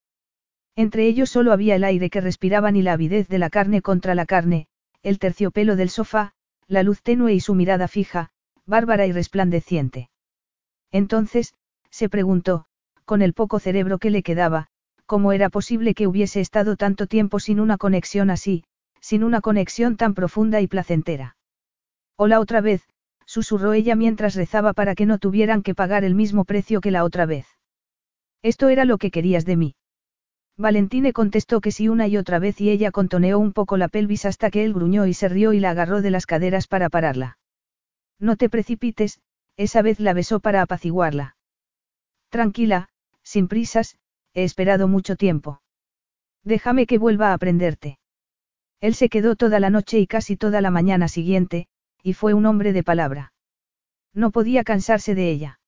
[0.76, 4.16] Entre ellos solo había el aire que respiraban y la avidez de la carne contra
[4.16, 4.68] la carne,
[5.04, 6.34] el terciopelo del sofá,
[6.68, 8.32] la luz tenue y su mirada fija,
[8.66, 10.10] bárbara y resplandeciente.
[10.92, 11.54] Entonces,
[11.90, 12.66] se preguntó,
[13.06, 14.68] con el poco cerebro que le quedaba,
[15.06, 18.64] cómo era posible que hubiese estado tanto tiempo sin una conexión así,
[19.00, 21.36] sin una conexión tan profunda y placentera.
[22.16, 22.88] O la otra vez,
[23.26, 27.04] susurró ella mientras rezaba para que no tuvieran que pagar el mismo precio que la
[27.04, 27.48] otra vez.
[28.42, 29.76] Esto era lo que querías de mí.
[30.58, 34.26] Valentine contestó que sí una y otra vez y ella contoneó un poco la pelvis
[34.26, 37.40] hasta que él gruñó y se rió y la agarró de las caderas para pararla.
[38.20, 39.20] No te precipites,
[39.58, 41.36] esa vez la besó para apaciguarla.
[42.30, 42.90] Tranquila,
[43.24, 43.98] sin prisas,
[44.34, 45.62] he esperado mucho tiempo.
[46.44, 48.00] Déjame que vuelva a aprenderte.
[48.82, 51.68] Él se quedó toda la noche y casi toda la mañana siguiente,
[52.04, 53.34] y fue un hombre de palabra.
[54.14, 55.60] No podía cansarse de ella.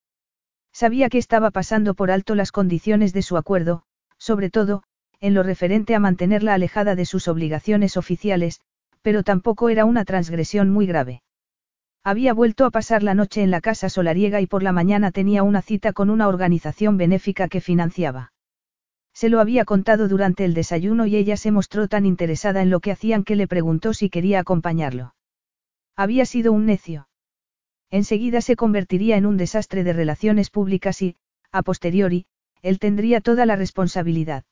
[0.73, 3.83] Sabía que estaba pasando por alto las condiciones de su acuerdo,
[4.17, 4.83] sobre todo,
[5.21, 8.59] en lo referente a mantenerla alejada de sus obligaciones oficiales,
[9.01, 11.23] pero tampoco era una transgresión muy grave.
[12.07, 15.41] Había vuelto a pasar la noche en la casa solariega y por la mañana tenía
[15.41, 18.31] una cita con una organización benéfica que financiaba.
[19.11, 22.79] Se lo había contado durante el desayuno y ella se mostró tan interesada en lo
[22.79, 25.15] que hacían que le preguntó si quería acompañarlo.
[25.95, 27.09] Había sido un necio.
[27.89, 31.15] Enseguida se convertiría en un desastre de relaciones públicas y,
[31.51, 32.27] a posteriori,
[32.61, 34.43] él tendría toda la responsabilidad.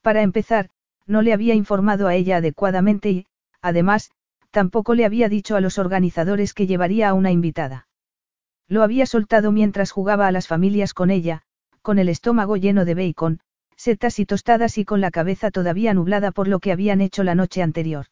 [0.00, 0.70] Para empezar,
[1.06, 3.26] no le había informado a ella adecuadamente y,
[3.60, 4.10] además,
[4.52, 7.88] tampoco le había dicho a los organizadores que llevaría a una invitada.
[8.68, 11.42] Lo había soltado mientras jugaba a las familias con ella,
[11.80, 13.40] con el estómago lleno de bacon,
[13.76, 17.34] setas y tostadas y con la cabeza todavía nublada por lo que habían hecho la
[17.34, 18.06] noche anterior.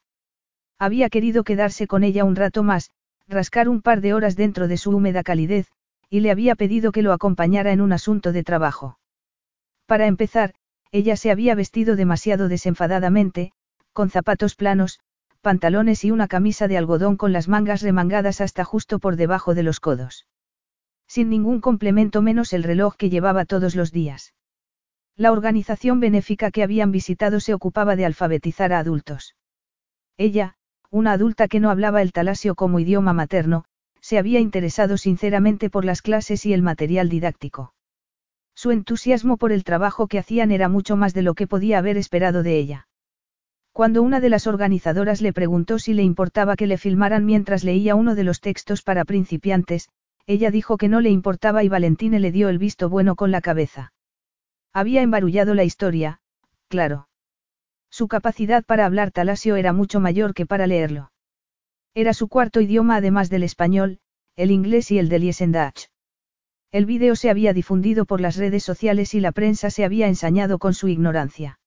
[0.79, 2.91] Había querido quedarse con ella un rato más,
[3.29, 5.69] rascar un par de horas dentro de su húmeda calidez,
[6.09, 8.99] y le había pedido que lo acompañara en un asunto de trabajo.
[9.87, 10.55] Para empezar,
[10.91, 13.53] ella se había vestido demasiado desenfadadamente,
[13.93, 15.01] con zapatos planos,
[15.41, 19.63] pantalones y una camisa de algodón con las mangas remangadas hasta justo por debajo de
[19.63, 20.27] los codos.
[21.07, 24.35] Sin ningún complemento menos el reloj que llevaba todos los días.
[25.17, 29.35] La organización benéfica que habían visitado se ocupaba de alfabetizar a adultos.
[30.17, 30.55] Ella,
[30.91, 33.65] una adulta que no hablaba el talasio como idioma materno,
[34.01, 37.75] se había interesado sinceramente por las clases y el material didáctico.
[38.55, 41.97] Su entusiasmo por el trabajo que hacían era mucho más de lo que podía haber
[41.97, 42.89] esperado de ella.
[43.81, 47.95] Cuando una de las organizadoras le preguntó si le importaba que le filmaran mientras leía
[47.95, 49.89] uno de los textos para principiantes,
[50.27, 53.41] ella dijo que no le importaba y Valentine le dio el visto bueno con la
[53.41, 53.95] cabeza.
[54.75, 56.21] Había embarullado la historia,
[56.69, 57.09] claro.
[57.89, 61.11] Su capacidad para hablar talasio era mucho mayor que para leerlo.
[61.95, 64.01] Era su cuarto idioma además del español,
[64.37, 65.87] el inglés y el del Liesendach.
[66.71, 70.59] El vídeo se había difundido por las redes sociales y la prensa se había ensañado
[70.59, 71.60] con su ignorancia.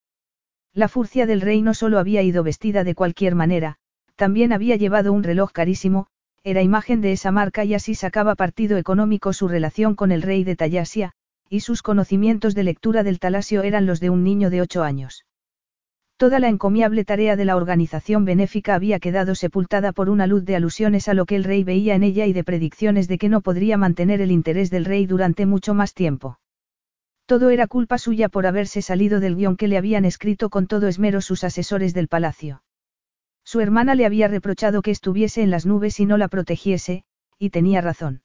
[0.76, 3.78] La furcia del rey no solo había ido vestida de cualquier manera,
[4.16, 6.08] también había llevado un reloj carísimo,
[6.44, 10.44] era imagen de esa marca y así sacaba partido económico su relación con el rey
[10.44, 11.12] de Tallasia,
[11.48, 15.26] y sus conocimientos de lectura del talasio eran los de un niño de ocho años.
[16.18, 20.56] Toda la encomiable tarea de la organización benéfica había quedado sepultada por una luz de
[20.56, 23.42] alusiones a lo que el rey veía en ella y de predicciones de que no
[23.42, 26.40] podría mantener el interés del rey durante mucho más tiempo.
[27.34, 30.88] Todo era culpa suya por haberse salido del guion que le habían escrito con todo
[30.88, 32.62] esmero sus asesores del palacio.
[33.44, 37.06] Su hermana le había reprochado que estuviese en las nubes y no la protegiese,
[37.40, 38.22] y tenía razón.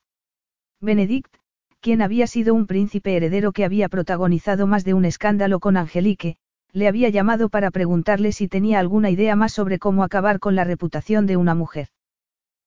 [0.83, 1.35] Benedict,
[1.81, 6.37] quien había sido un príncipe heredero que había protagonizado más de un escándalo con Angelique,
[6.75, 10.65] le había llamado para preguntarle si tenía alguna idea más sobre cómo acabar con la
[10.65, 11.89] reputación de una mujer.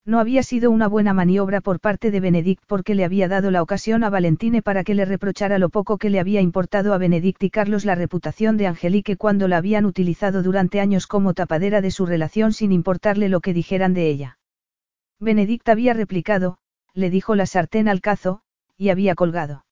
[0.03, 3.61] No había sido una buena maniobra por parte de Benedict porque le había dado la
[3.61, 7.43] ocasión a Valentine para que le reprochara lo poco que le había importado a Benedict
[7.43, 11.91] y Carlos la reputación de Angelique cuando la habían utilizado durante años como tapadera de
[11.91, 14.39] su relación sin importarle lo que dijeran de ella.
[15.19, 16.57] Benedict había replicado,
[16.93, 18.41] le dijo la sartén al cazo,
[18.77, 19.63] y había colgado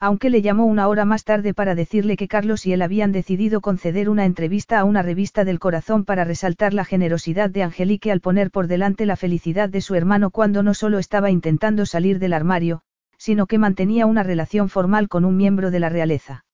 [0.00, 3.60] aunque le llamó una hora más tarde para decirle que Carlos y él habían decidido
[3.60, 8.20] conceder una entrevista a una revista del corazón para resaltar la generosidad de Angelique al
[8.20, 12.32] poner por delante la felicidad de su hermano cuando no solo estaba intentando salir del
[12.32, 12.82] armario,
[13.16, 16.44] sino que mantenía una relación formal con un miembro de la realeza.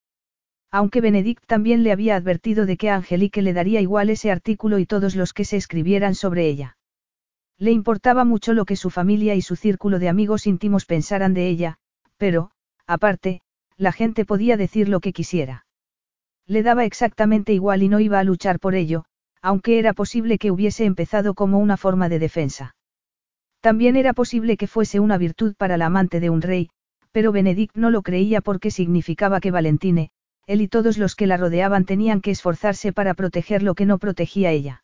[0.71, 4.79] Aunque Benedict también le había advertido de que a Angelique le daría igual ese artículo
[4.79, 6.77] y todos los que se escribieran sobre ella.
[7.59, 11.49] Le importaba mucho lo que su familia y su círculo de amigos íntimos pensaran de
[11.49, 11.79] ella,
[12.17, 12.53] pero,
[12.91, 13.41] Aparte,
[13.77, 15.65] la gente podía decir lo que quisiera.
[16.49, 19.05] Le daba exactamente igual y no iba a luchar por ello,
[19.41, 22.75] aunque era posible que hubiese empezado como una forma de defensa.
[23.61, 26.69] También era posible que fuese una virtud para la amante de un rey,
[27.13, 30.11] pero Benedict no lo creía porque significaba que Valentine,
[30.49, 33.99] él y todos los que la rodeaban tenían que esforzarse para proteger lo que no
[33.99, 34.83] protegía ella.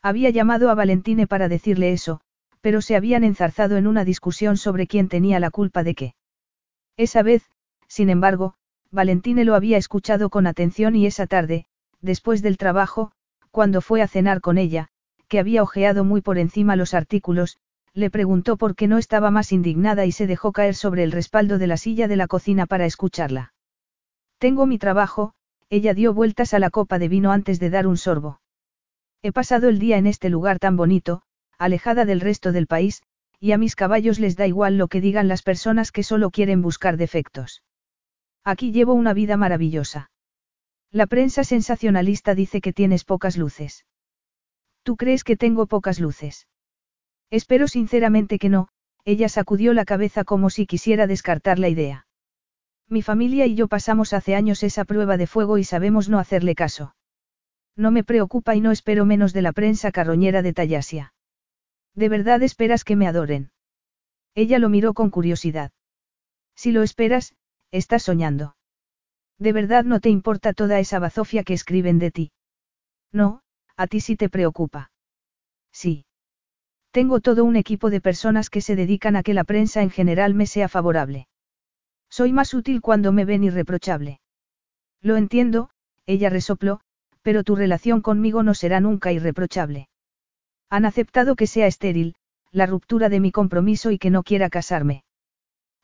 [0.00, 2.22] Había llamado a Valentine para decirle eso,
[2.62, 6.14] pero se habían enzarzado en una discusión sobre quién tenía la culpa de qué.
[6.98, 7.48] Esa vez,
[7.86, 8.54] sin embargo,
[8.90, 11.64] Valentine lo había escuchado con atención y esa tarde,
[12.02, 13.12] después del trabajo,
[13.52, 14.88] cuando fue a cenar con ella,
[15.28, 17.56] que había ojeado muy por encima los artículos,
[17.94, 21.58] le preguntó por qué no estaba más indignada y se dejó caer sobre el respaldo
[21.58, 23.54] de la silla de la cocina para escucharla.
[24.38, 25.34] Tengo mi trabajo,
[25.70, 28.40] ella dio vueltas a la copa de vino antes de dar un sorbo.
[29.22, 31.22] He pasado el día en este lugar tan bonito,
[31.58, 33.02] alejada del resto del país,
[33.40, 36.62] y a mis caballos les da igual lo que digan las personas que solo quieren
[36.62, 37.62] buscar defectos.
[38.44, 40.10] Aquí llevo una vida maravillosa.
[40.90, 43.84] La prensa sensacionalista dice que tienes pocas luces.
[44.82, 46.48] ¿Tú crees que tengo pocas luces?
[47.30, 48.68] Espero sinceramente que no,
[49.04, 52.06] ella sacudió la cabeza como si quisiera descartar la idea.
[52.88, 56.54] Mi familia y yo pasamos hace años esa prueba de fuego y sabemos no hacerle
[56.54, 56.94] caso.
[57.76, 61.12] No me preocupa y no espero menos de la prensa carroñera de Tallasia.
[61.98, 63.50] ¿De verdad esperas que me adoren?
[64.36, 65.72] Ella lo miró con curiosidad.
[66.54, 67.34] Si lo esperas,
[67.72, 68.54] estás soñando.
[69.36, 72.30] ¿De verdad no te importa toda esa bazofia que escriben de ti?
[73.10, 73.42] No,
[73.76, 74.92] a ti sí te preocupa.
[75.72, 76.04] Sí.
[76.92, 80.34] Tengo todo un equipo de personas que se dedican a que la prensa en general
[80.34, 81.26] me sea favorable.
[82.08, 84.20] Soy más útil cuando me ven irreprochable.
[85.02, 85.70] Lo entiendo,
[86.06, 86.78] ella resopló,
[87.22, 89.88] pero tu relación conmigo no será nunca irreprochable.
[90.70, 92.14] Han aceptado que sea estéril,
[92.50, 95.04] la ruptura de mi compromiso y que no quiera casarme.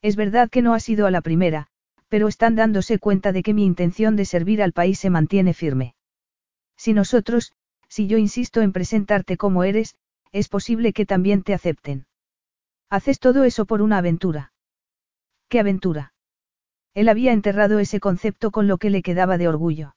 [0.03, 1.69] Es verdad que no ha sido a la primera,
[2.09, 5.95] pero están dándose cuenta de que mi intención de servir al país se mantiene firme.
[6.77, 7.53] Si nosotros,
[7.89, 9.97] si yo insisto en presentarte como eres,
[10.33, 12.07] es posible que también te acepten.
[12.91, 14.53] Haces todo eso por una aventura.
[15.49, 16.13] ¿Qué aventura?
[16.93, 19.97] Él había enterrado ese concepto con lo que le quedaba de orgullo.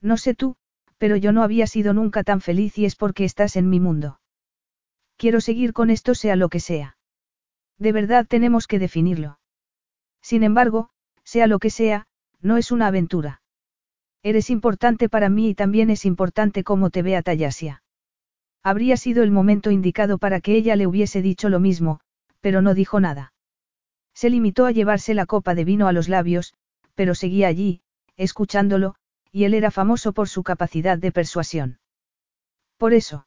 [0.00, 0.56] No sé tú,
[0.98, 4.20] pero yo no había sido nunca tan feliz y es porque estás en mi mundo.
[5.16, 6.96] Quiero seguir con esto sea lo que sea.
[7.78, 9.38] De verdad tenemos que definirlo.
[10.20, 10.90] Sin embargo,
[11.24, 12.06] sea lo que sea,
[12.40, 13.42] no es una aventura.
[14.22, 17.82] Eres importante para mí y también es importante cómo te vea Tayasia.
[18.62, 22.00] Habría sido el momento indicado para que ella le hubiese dicho lo mismo,
[22.40, 23.32] pero no dijo nada.
[24.14, 26.54] Se limitó a llevarse la copa de vino a los labios,
[26.94, 27.82] pero seguía allí,
[28.16, 28.96] escuchándolo,
[29.32, 31.78] y él era famoso por su capacidad de persuasión.
[32.76, 33.26] Por eso.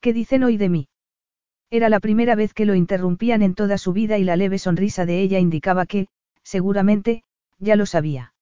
[0.00, 0.88] ¿Qué dicen hoy de mí?
[1.70, 5.06] Era la primera vez que lo interrumpían en toda su vida y la leve sonrisa
[5.06, 6.08] de ella indicaba que,
[6.42, 7.24] seguramente,
[7.58, 8.34] ya lo sabía.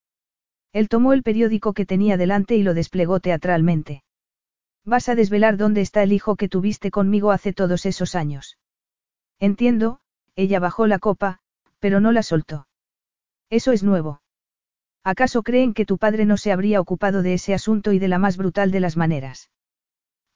[0.72, 4.02] Él tomó el periódico que tenía delante y lo desplegó teatralmente.
[4.84, 8.58] Vas a desvelar dónde está el hijo que tuviste conmigo hace todos esos años.
[9.38, 10.00] Entiendo,
[10.34, 11.40] ella bajó la copa,
[11.78, 12.66] pero no la soltó.
[13.50, 14.21] Eso es nuevo.
[15.04, 18.18] ¿Acaso creen que tu padre no se habría ocupado de ese asunto y de la
[18.18, 19.50] más brutal de las maneras?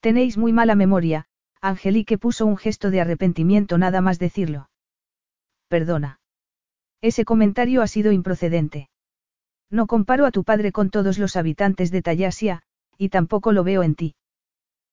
[0.01, 1.27] Tenéis muy mala memoria,
[1.61, 4.69] Angelique puso un gesto de arrepentimiento nada más decirlo.
[5.69, 6.21] Perdona.
[7.01, 8.89] Ese comentario ha sido improcedente.
[9.71, 12.63] No comparo a tu padre con todos los habitantes de Tallasia,
[12.99, 14.15] y tampoco lo veo en ti.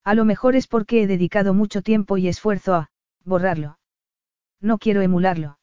[0.04, 2.90] A lo mejor es porque he dedicado mucho tiempo y esfuerzo a,
[3.24, 3.78] borrarlo.
[4.60, 5.58] No quiero emularlo.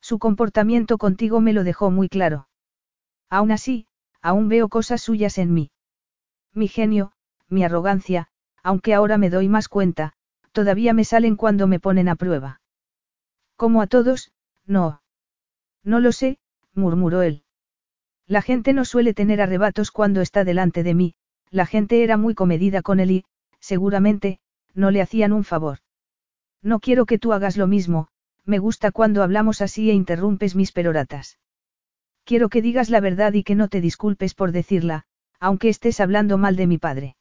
[0.00, 2.46] Su comportamiento contigo me lo dejó muy claro.
[3.30, 3.86] Aún así,
[4.22, 5.70] aún veo cosas suyas en mí.
[6.52, 7.12] Mi genio,
[7.48, 8.28] mi arrogancia,
[8.62, 10.14] aunque ahora me doy más cuenta,
[10.52, 12.60] todavía me salen cuando me ponen a prueba.
[13.56, 14.32] Como a todos,
[14.66, 15.02] no.
[15.82, 16.38] No lo sé,
[16.74, 17.44] murmuró él.
[18.26, 21.14] La gente no suele tener arrebatos cuando está delante de mí,
[21.50, 23.24] la gente era muy comedida con él y,
[23.60, 24.40] seguramente,
[24.74, 25.78] no le hacían un favor.
[26.62, 28.08] No quiero que tú hagas lo mismo,
[28.44, 31.38] me gusta cuando hablamos así e interrumpes mis peroratas.
[32.24, 35.04] Quiero que digas la verdad y que no te disculpes por decirla,
[35.40, 37.16] aunque estés hablando mal de mi padre.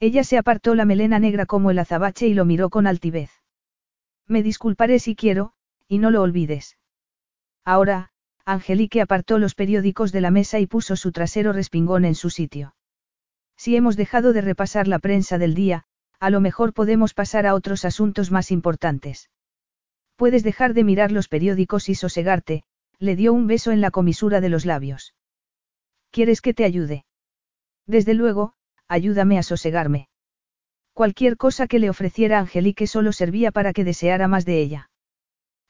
[0.00, 3.30] Ella se apartó la melena negra como el azabache y lo miró con altivez.
[4.26, 5.52] Me disculparé si quiero,
[5.88, 6.76] y no lo olvides.
[7.64, 8.10] Ahora,
[8.44, 12.74] Angelique apartó los periódicos de la mesa y puso su trasero respingón en su sitio.
[13.56, 15.84] Si hemos dejado de repasar la prensa del día,
[16.20, 19.30] a lo mejor podemos pasar a otros asuntos más importantes.
[20.16, 22.64] Puedes dejar de mirar los periódicos y sosegarte,
[22.98, 25.14] le dio un beso en la comisura de los labios.
[26.10, 27.04] ¿Quieres que te ayude?
[27.86, 28.54] Desde luego,
[28.88, 30.08] ayúdame a sosegarme.
[30.94, 34.90] Cualquier cosa que le ofreciera Angelique solo servía para que deseara más de ella.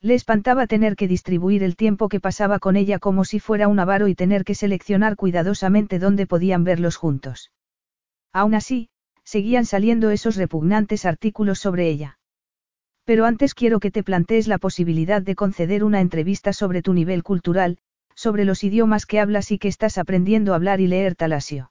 [0.00, 3.80] Le espantaba tener que distribuir el tiempo que pasaba con ella como si fuera un
[3.80, 7.50] avaro y tener que seleccionar cuidadosamente dónde podían verlos juntos.
[8.32, 8.88] Aún así,
[9.24, 12.18] seguían saliendo esos repugnantes artículos sobre ella.
[13.06, 17.22] Pero antes quiero que te plantees la posibilidad de conceder una entrevista sobre tu nivel
[17.22, 17.78] cultural,
[18.16, 21.70] sobre los idiomas que hablas y que estás aprendiendo a hablar y leer talasio.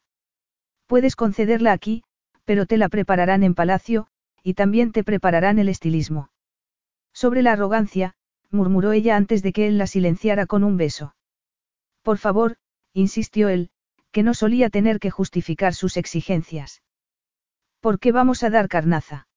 [0.87, 2.03] Puedes concederla aquí,
[2.45, 4.07] pero te la prepararán en palacio,
[4.43, 6.29] y también te prepararán el estilismo.
[7.13, 8.13] Sobre la arrogancia,
[8.49, 11.15] murmuró ella antes de que él la silenciara con un beso.
[12.01, 12.55] Por favor,
[12.93, 13.71] insistió él,
[14.11, 16.81] que no solía tener que justificar sus exigencias.
[17.81, 19.27] ¿Por qué vamos a dar carnaza?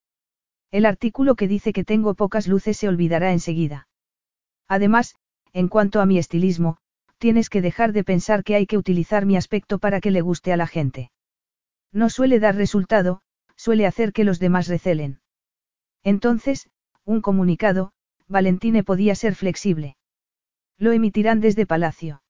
[0.71, 3.89] El artículo que dice que tengo pocas luces se olvidará enseguida.
[4.69, 5.15] Además,
[5.53, 6.77] en cuanto a mi estilismo,
[7.17, 10.53] tienes que dejar de pensar que hay que utilizar mi aspecto para que le guste
[10.53, 11.11] a la gente.
[11.91, 13.23] No suele dar resultado,
[13.57, 15.21] suele hacer que los demás recelen.
[16.05, 16.71] Entonces,
[17.05, 17.93] un comunicado,
[18.29, 19.97] Valentine podía ser flexible.
[20.77, 22.23] Lo emitirán desde Palacio.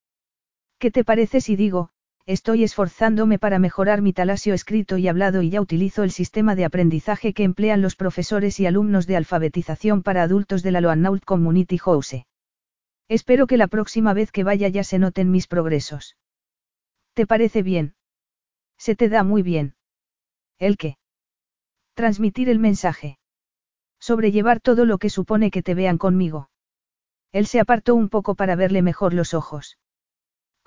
[0.79, 1.91] ¿Qué te parece si digo,
[2.29, 6.67] estoy esforzándome para mejorar mi talasio escrito y hablado y ya utilizo el sistema de
[6.67, 11.79] aprendizaje que emplean los profesores y alumnos de alfabetización para adultos de la Loanault Community
[11.79, 12.27] House?
[13.09, 16.19] Espero que la próxima vez que vaya ya se noten mis progresos.
[17.15, 17.95] ¿Te parece bien?
[18.77, 19.75] Se te da muy bien.
[20.59, 20.99] ¿El qué?
[21.95, 23.19] Transmitir el mensaje.
[23.99, 26.51] Sobrellevar todo lo que supone que te vean conmigo.
[27.33, 29.79] Él se apartó un poco para verle mejor los ojos.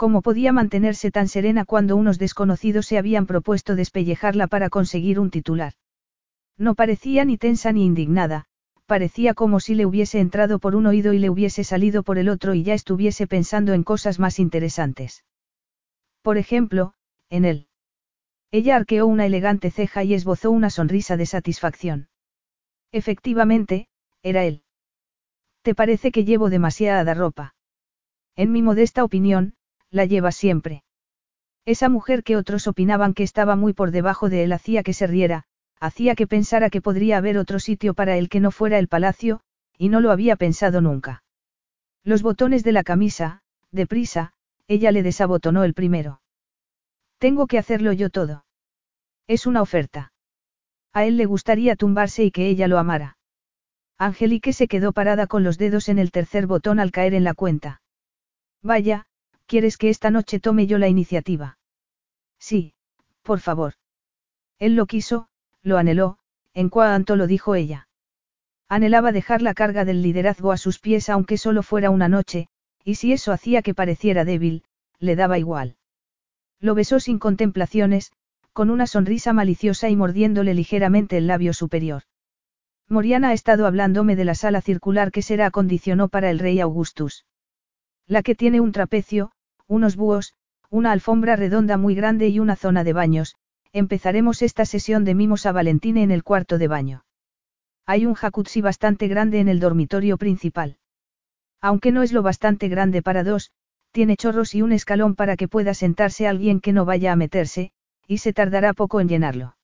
[0.02, 5.30] ¿Cómo podía mantenerse tan serena cuando unos desconocidos se habían propuesto despellejarla para conseguir un
[5.30, 5.74] titular?
[6.58, 8.46] No parecía ni tensa ni indignada,
[8.88, 12.30] parecía como si le hubiese entrado por un oído y le hubiese salido por el
[12.30, 15.24] otro y ya estuviese pensando en cosas más interesantes.
[16.24, 16.96] Por ejemplo,
[17.30, 17.68] en él.
[18.50, 22.10] Ella arqueó una elegante ceja y esbozó una sonrisa de satisfacción.
[22.92, 23.88] Efectivamente,
[24.24, 24.64] era él.
[25.62, 27.54] ¿Te parece que llevo demasiada ropa?
[28.36, 29.54] En mi modesta opinión,
[29.92, 30.84] la lleva siempre.
[31.66, 35.06] Esa mujer que otros opinaban que estaba muy por debajo de él hacía que se
[35.06, 35.44] riera,
[35.80, 39.42] hacía que pensara que podría haber otro sitio para él que no fuera el palacio,
[39.78, 41.24] y no lo había pensado nunca.
[42.04, 44.34] Los botones de la camisa, deprisa,
[44.68, 46.22] ella le desabotonó el primero.
[47.20, 48.46] Tengo que hacerlo yo todo.
[49.28, 50.14] Es una oferta.
[50.94, 53.18] A él le gustaría tumbarse y que ella lo amara.
[53.98, 57.36] Angelique se quedó parada con los dedos en el tercer botón al caer en la
[57.36, 57.82] cuenta.
[58.64, 59.06] Vaya,
[59.52, 61.58] ¿quieres que esta noche tome yo la iniciativa?
[62.40, 62.74] Sí,
[63.22, 63.74] por favor.
[64.60, 65.28] Él lo quiso,
[65.62, 66.20] lo anheló,
[66.54, 67.90] en cuanto lo dijo ella.
[68.70, 72.48] Anhelaba dejar la carga del liderazgo a sus pies aunque solo fuera una noche,
[72.86, 74.64] y si eso hacía que pareciera débil,
[75.00, 75.76] le daba igual.
[76.62, 78.14] Lo besó sin contemplaciones,
[78.54, 82.04] con una sonrisa maliciosa y mordiéndole ligeramente el labio superior.
[82.88, 87.26] Moriana ha estado hablándome de la sala circular que será acondicionó para el rey Augustus.
[88.08, 89.34] La que tiene un trapecio,
[89.72, 90.34] unos búhos,
[90.70, 93.36] una alfombra redonda muy grande y una zona de baños,
[93.72, 97.06] empezaremos esta sesión de mimos a Valentine en el cuarto de baño.
[97.86, 100.78] Hay un jacuzzi bastante grande en el dormitorio principal.
[101.62, 103.52] Aunque no es lo bastante grande para dos,
[103.92, 107.72] tiene chorros y un escalón para que pueda sentarse alguien que no vaya a meterse,
[108.06, 109.56] y se tardará poco en llenarlo.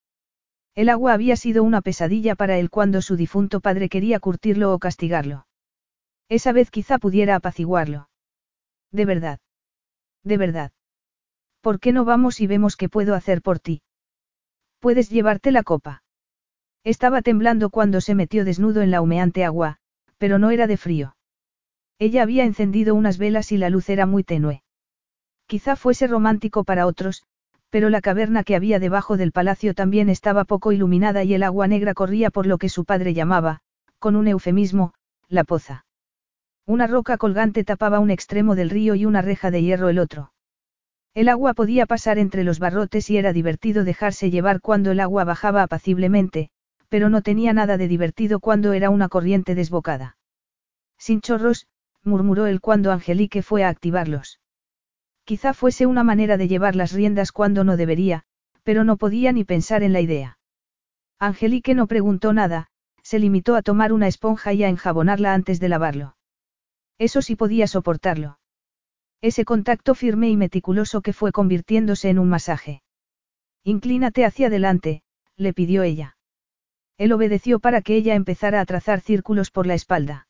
[0.74, 4.80] El agua había sido una pesadilla para él cuando su difunto padre quería curtirlo o
[4.80, 5.48] castigarlo.
[6.30, 8.08] Esa vez quizá pudiera apaciguarlo.
[8.94, 9.40] De verdad.
[10.28, 10.74] De verdad.
[11.62, 13.82] ¿Por qué no vamos y vemos qué puedo hacer por ti?
[14.80, 16.04] Puedes llevarte la copa.
[16.84, 19.78] Estaba temblando cuando se metió desnudo en la humeante agua,
[20.18, 21.16] pero no era de frío.
[21.98, 24.64] Ella había encendido unas velas y la luz era muy tenue.
[25.46, 27.24] Quizá fuese romántico para otros,
[27.70, 31.70] pero la caverna que había debajo del palacio también estaba poco iluminada y el agua
[31.70, 33.62] negra corría por lo que su padre llamaba,
[33.98, 34.94] con un eufemismo,
[35.30, 35.87] la poza.
[36.68, 40.34] Una roca colgante tapaba un extremo del río y una reja de hierro el otro.
[41.14, 45.24] El agua podía pasar entre los barrotes y era divertido dejarse llevar cuando el agua
[45.24, 46.50] bajaba apaciblemente,
[46.90, 50.18] pero no tenía nada de divertido cuando era una corriente desbocada.
[50.98, 51.68] Sin chorros,
[52.04, 54.42] murmuró él cuando Angelique fue a activarlos.
[55.24, 58.24] Quizá fuese una manera de llevar las riendas cuando no debería,
[58.64, 60.38] pero no podía ni pensar en la idea.
[61.18, 62.68] Angelique no preguntó nada,
[63.04, 66.17] se limitó a tomar una esponja y a enjabonarla antes de lavarlo.
[66.98, 68.40] Eso sí podía soportarlo.
[69.22, 72.82] Ese contacto firme y meticuloso que fue convirtiéndose en un masaje.
[73.64, 75.04] Inclínate hacia adelante,
[75.36, 76.18] le pidió ella.
[76.98, 80.28] Él obedeció para que ella empezara a trazar círculos por la espalda.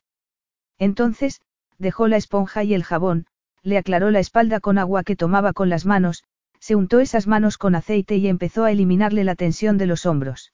[0.78, 1.42] Entonces,
[1.78, 3.26] dejó la esponja y el jabón,
[3.62, 6.24] le aclaró la espalda con agua que tomaba con las manos,
[6.60, 10.54] se untó esas manos con aceite y empezó a eliminarle la tensión de los hombros.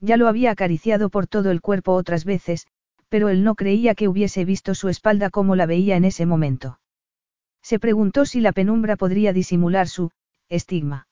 [0.00, 2.66] Ya lo había acariciado por todo el cuerpo otras veces,
[3.12, 6.80] pero él no creía que hubiese visto su espalda como la veía en ese momento.
[7.60, 10.12] Se preguntó si la penumbra podría disimular su
[10.48, 11.08] estigma.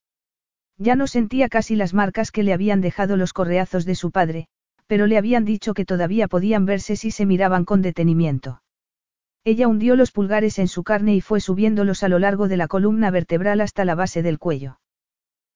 [0.78, 4.46] Ya no sentía casi las marcas que le habían dejado los correazos de su padre,
[4.86, 8.62] pero le habían dicho que todavía podían verse si se miraban con detenimiento.
[9.44, 12.66] Ella hundió los pulgares en su carne y fue subiéndolos a lo largo de la
[12.66, 14.80] columna vertebral hasta la base del cuello.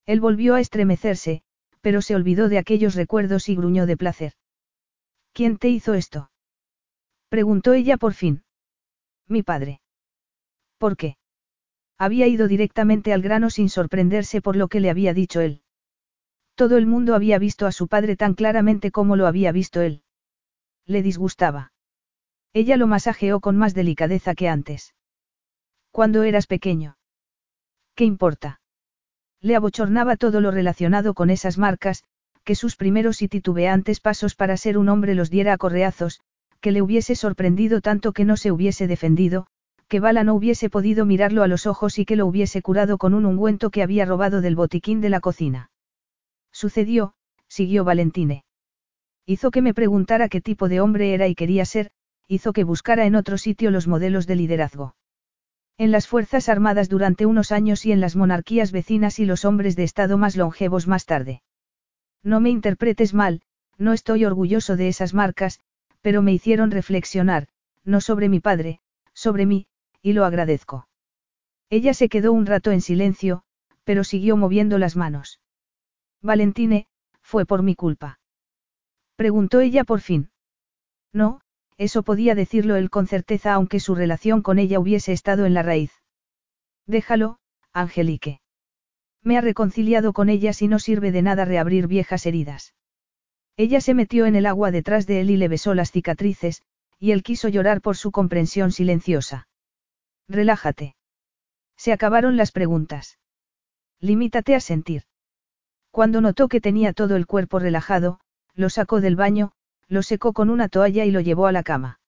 [0.04, 1.40] Él volvió a estremecerse,
[1.80, 4.34] pero se olvidó de aquellos recuerdos y gruñó de placer.
[5.32, 6.28] ¿Quién te hizo esto?
[7.28, 8.44] Preguntó ella por fin.
[9.26, 9.80] Mi padre.
[10.78, 11.16] ¿Por qué?
[11.98, 15.62] Había ido directamente al grano sin sorprenderse por lo que le había dicho él.
[16.54, 20.02] Todo el mundo había visto a su padre tan claramente como lo había visto él.
[20.86, 21.72] Le disgustaba.
[22.52, 24.94] Ella lo masajeó con más delicadeza que antes.
[25.90, 26.96] Cuando eras pequeño.
[27.94, 28.60] ¿Qué importa?
[29.40, 32.04] Le abochornaba todo lo relacionado con esas marcas,
[32.44, 36.20] que sus primeros y titubeantes pasos para ser un hombre los diera a correazos,
[36.64, 39.46] que le hubiese sorprendido tanto que no se hubiese defendido,
[39.86, 43.12] que Bala no hubiese podido mirarlo a los ojos y que lo hubiese curado con
[43.12, 45.70] un ungüento que había robado del botiquín de la cocina.
[46.52, 47.12] Sucedió,
[47.48, 48.46] siguió Valentine.
[49.26, 51.90] Hizo que me preguntara qué tipo de hombre era y quería ser,
[52.28, 54.96] hizo que buscara en otro sitio los modelos de liderazgo.
[55.76, 59.76] En las Fuerzas Armadas durante unos años y en las monarquías vecinas y los hombres
[59.76, 61.42] de Estado más longevos más tarde.
[62.22, 63.42] No me interpretes mal,
[63.76, 65.60] no estoy orgulloso de esas marcas,
[66.04, 67.48] pero me hicieron reflexionar,
[67.82, 68.80] no sobre mi padre,
[69.14, 69.68] sobre mí,
[70.02, 70.86] y lo agradezco.
[71.70, 73.42] Ella se quedó un rato en silencio,
[73.84, 75.40] pero siguió moviendo las manos.
[76.20, 76.88] Valentine,
[77.22, 78.20] fue por mi culpa.
[79.16, 80.30] Preguntó ella por fin.
[81.14, 81.40] No,
[81.78, 85.62] eso podía decirlo él con certeza aunque su relación con ella hubiese estado en la
[85.62, 85.90] raíz.
[86.86, 87.38] Déjalo,
[87.72, 88.42] Angelique.
[89.22, 92.74] Me ha reconciliado con ella si no sirve de nada reabrir viejas heridas.
[93.56, 96.62] Ella se metió en el agua detrás de él y le besó las cicatrices,
[96.98, 99.46] y él quiso llorar por su comprensión silenciosa.
[100.28, 100.96] Relájate.
[101.76, 103.18] Se acabaron las preguntas.
[104.00, 105.04] Limítate a sentir.
[105.90, 108.18] Cuando notó que tenía todo el cuerpo relajado,
[108.54, 109.52] lo sacó del baño,
[109.88, 112.00] lo secó con una toalla y lo llevó a la cama.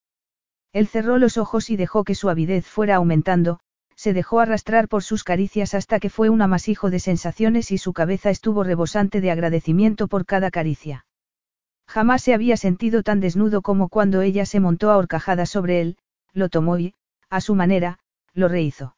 [0.72, 3.60] Él cerró los ojos y dejó que su avidez fuera aumentando,
[3.94, 7.92] se dejó arrastrar por sus caricias hasta que fue un amasijo de sensaciones y su
[7.92, 11.05] cabeza estuvo rebosante de agradecimiento por cada caricia.
[11.86, 15.96] Jamás se había sentido tan desnudo como cuando ella se montó a horcajadas sobre él,
[16.32, 16.94] lo tomó y,
[17.30, 17.98] a su manera,
[18.34, 18.96] lo rehizo.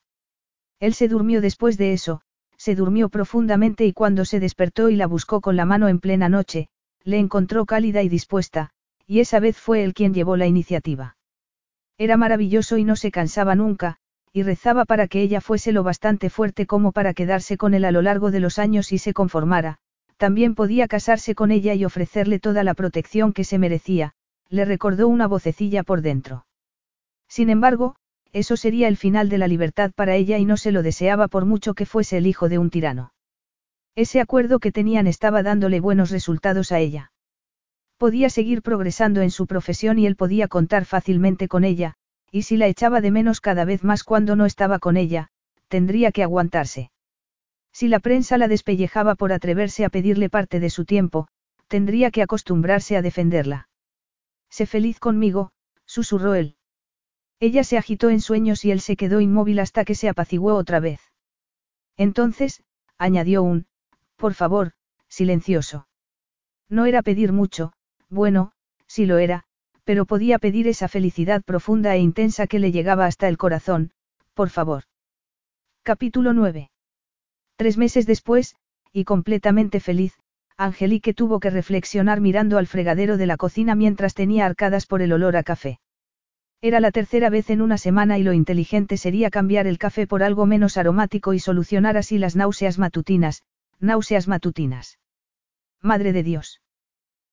[0.81, 2.23] Él se durmió después de eso,
[2.57, 6.29] se durmió profundamente y cuando se despertó y la buscó con la mano en plena
[6.29, 6.69] noche,
[7.05, 8.71] le encontró cálida y dispuesta,
[9.07, 11.17] y esa vez fue él quien llevó la iniciativa.
[11.97, 13.97] Era maravilloso y no se cansaba nunca,
[14.33, 17.93] y rezaba para que ella fuese lo bastante fuerte como para quedarse con él a
[17.93, 19.79] lo largo de los años y se conformara,
[20.19, 24.13] también podía casarse con ella y ofrecerle toda la protección que se merecía,
[24.51, 26.45] le recordó una vocecilla por dentro.
[27.29, 27.95] Sin embargo,
[28.33, 31.47] eso sería el final de la libertad para ella y no se lo deseaba por
[31.47, 33.13] mucho que fuese el hijo de un tirano.
[33.95, 37.13] Ese acuerdo que tenían estaba dándole buenos resultados a ella.
[37.97, 41.95] Podía seguir progresando en su profesión y él podía contar fácilmente con ella,
[42.31, 45.29] y si la echaba de menos cada vez más cuando no estaba con ella,
[45.69, 46.91] tendría que aguantarse.
[47.79, 51.29] Si la prensa la despellejaba por atreverse a pedirle parte de su tiempo,
[51.69, 53.69] tendría que acostumbrarse a defenderla.
[54.51, 55.53] Sé feliz conmigo,
[55.87, 56.57] susurró él.
[57.39, 60.81] Ella se agitó en sueños y él se quedó inmóvil hasta que se apaciguó otra
[60.81, 61.01] vez.
[61.97, 62.65] Entonces,
[62.99, 63.69] añadió un,
[64.17, 64.73] por favor,
[65.07, 65.87] silencioso.
[66.69, 67.75] No era pedir mucho,
[68.09, 68.51] bueno,
[68.89, 69.45] sí lo era,
[69.85, 73.93] pero podía pedir esa felicidad profunda e intensa que le llegaba hasta el corazón,
[74.35, 74.83] por favor.
[75.85, 76.73] Capítulo 9.
[77.59, 78.55] Tres meses después,
[78.93, 80.15] y completamente feliz,
[80.57, 85.13] Angelique tuvo que reflexionar mirando al fregadero de la cocina mientras tenía arcadas por el
[85.13, 85.81] olor a café.
[86.63, 90.23] Era la tercera vez en una semana y lo inteligente sería cambiar el café por
[90.23, 93.43] algo menos aromático y solucionar así las náuseas matutinas,
[93.81, 95.01] náuseas matutinas.
[95.83, 96.63] Madre de Dios.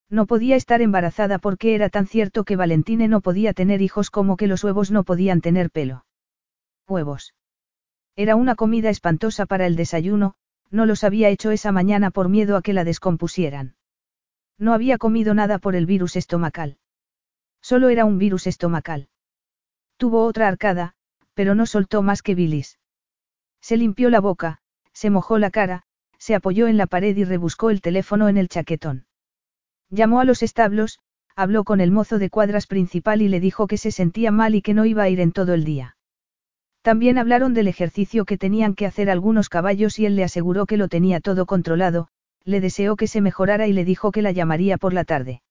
[0.10, 4.38] No podía estar embarazada porque era tan cierto que Valentine no podía tener hijos como
[4.38, 6.04] que los huevos no podían tener pelo.
[6.88, 7.36] Huevos.
[8.16, 10.35] Era una comida espantosa para el desayuno,
[10.72, 13.76] no los había hecho esa mañana por miedo a que la descompusieran.
[14.58, 16.77] No había comido nada por el virus estomacal.
[17.61, 19.10] Solo era un virus estomacal.
[19.98, 20.94] Tuvo otra arcada,
[21.34, 22.80] pero no soltó más que bilis.
[23.61, 24.60] Se limpió la boca,
[24.94, 25.84] se mojó la cara,
[26.18, 29.08] se apoyó en la pared y rebuscó el teléfono en el chaquetón.
[29.90, 31.00] Llamó a los establos,
[31.35, 34.61] habló con el mozo de cuadras principal y le dijo que se sentía mal y
[34.61, 35.95] que no iba a ir en todo el día.
[36.86, 40.78] También hablaron del ejercicio que tenían que hacer algunos caballos y él le aseguró que
[40.78, 42.10] lo tenía todo controlado,
[42.44, 45.42] le deseó que se mejorara y le dijo que la llamaría por la tarde.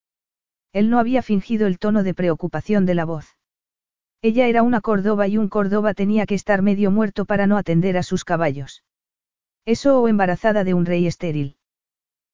[0.73, 3.37] Él no había fingido el tono de preocupación de la voz.
[4.23, 7.97] Ella era una Córdoba y un Córdoba tenía que estar medio muerto para no atender
[7.97, 8.85] a sus caballos.
[9.65, 11.57] Eso o embarazada de un rey estéril.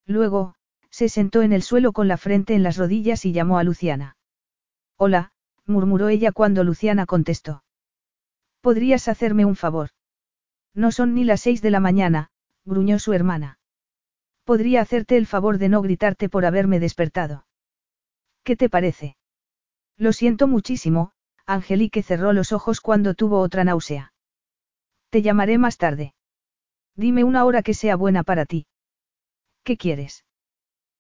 [0.05, 0.57] Luego,
[0.91, 4.19] se sentó en el suelo con la frente en las rodillas y llamó a Luciana.
[4.99, 5.33] Hola,
[5.65, 7.63] murmuró ella cuando Luciana contestó.
[8.61, 9.91] ¿Podrías hacerme un favor?
[10.75, 12.31] No son ni las seis de la mañana,
[12.65, 13.59] gruñó su hermana.
[14.45, 17.47] Podría hacerte el favor de no gritarte por haberme despertado.
[18.45, 19.17] ¿Qué te parece?
[19.97, 21.13] Lo siento muchísimo,
[21.47, 24.13] Angelique cerró los ojos cuando tuvo otra náusea.
[25.11, 26.15] Te llamaré más tarde.
[26.95, 28.67] Dime una hora que sea buena para ti.
[29.65, 30.25] ¿Qué quieres?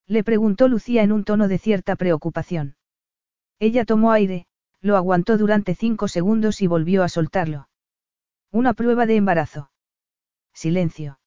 [0.06, 2.76] Le preguntó Lucía en un tono de cierta preocupación.
[3.58, 4.46] Ella tomó aire,
[4.80, 7.68] lo aguantó durante cinco segundos y volvió a soltarlo.
[8.50, 9.70] Una prueba de embarazo.
[10.52, 11.20] Silencio.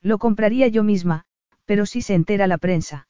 [0.00, 1.24] Lo compraría yo misma,
[1.64, 3.06] pero si se entera la prensa.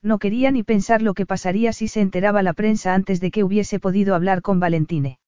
[0.00, 3.42] No quería ni pensar lo que pasaría si se enteraba la prensa antes de que
[3.42, 5.18] hubiese podido hablar con Valentine.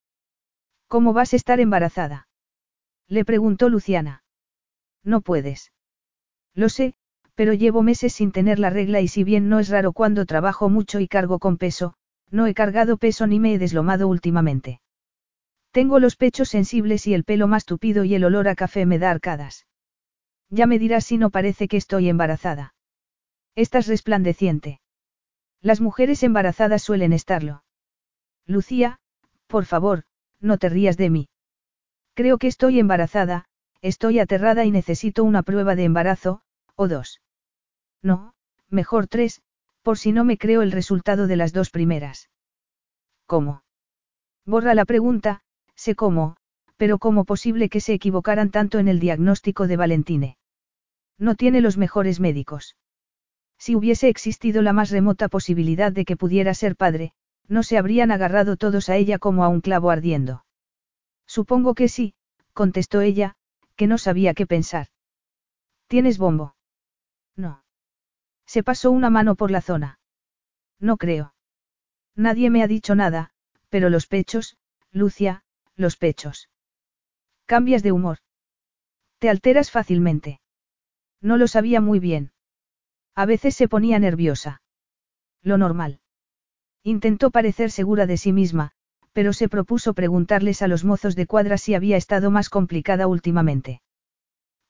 [0.86, 2.28] ¿Cómo vas a estar embarazada?
[3.08, 4.22] Le preguntó Luciana.
[5.02, 5.72] No puedes.
[6.54, 6.94] Lo sé,
[7.34, 10.68] pero llevo meses sin tener la regla y si bien no es raro cuando trabajo
[10.68, 11.94] mucho y cargo con peso,
[12.30, 14.80] no he cargado peso ni me he deslomado últimamente.
[15.70, 18.98] Tengo los pechos sensibles y el pelo más tupido y el olor a café me
[18.98, 19.66] da arcadas.
[20.48, 22.74] Ya me dirás si no parece que estoy embarazada.
[23.54, 24.80] Estás resplandeciente.
[25.60, 27.64] Las mujeres embarazadas suelen estarlo.
[28.46, 29.00] Lucía,
[29.46, 30.04] por favor,
[30.40, 31.28] no te rías de mí.
[32.14, 33.46] Creo que estoy embarazada,
[33.82, 36.42] estoy aterrada y necesito una prueba de embarazo,
[36.74, 37.20] o dos.
[38.02, 38.34] No,
[38.68, 39.42] mejor tres,
[39.86, 42.28] por si no me creo el resultado de las dos primeras.
[43.24, 43.62] ¿Cómo?
[44.44, 45.42] Borra la pregunta,
[45.76, 46.38] sé cómo,
[46.76, 50.38] pero cómo posible que se equivocaran tanto en el diagnóstico de Valentine.
[51.18, 52.76] No tiene los mejores médicos.
[53.58, 57.12] Si hubiese existido la más remota posibilidad de que pudiera ser padre,
[57.46, 60.44] no se habrían agarrado todos a ella como a un clavo ardiendo.
[61.28, 62.14] Supongo que sí,
[62.54, 63.36] contestó ella,
[63.76, 64.88] que no sabía qué pensar.
[65.86, 66.56] ¿Tienes bombo?
[67.36, 67.62] No.
[68.46, 69.98] Se pasó una mano por la zona.
[70.78, 71.34] No creo.
[72.14, 73.30] Nadie me ha dicho nada,
[73.68, 74.56] pero los pechos,
[74.90, 75.44] Lucia,
[75.74, 76.48] los pechos.
[77.44, 78.18] Cambias de humor.
[79.18, 80.40] Te alteras fácilmente.
[81.20, 82.32] No lo sabía muy bien.
[83.14, 84.62] A veces se ponía nerviosa.
[85.42, 86.00] Lo normal.
[86.82, 88.72] Intentó parecer segura de sí misma,
[89.12, 93.80] pero se propuso preguntarles a los mozos de cuadra si había estado más complicada últimamente.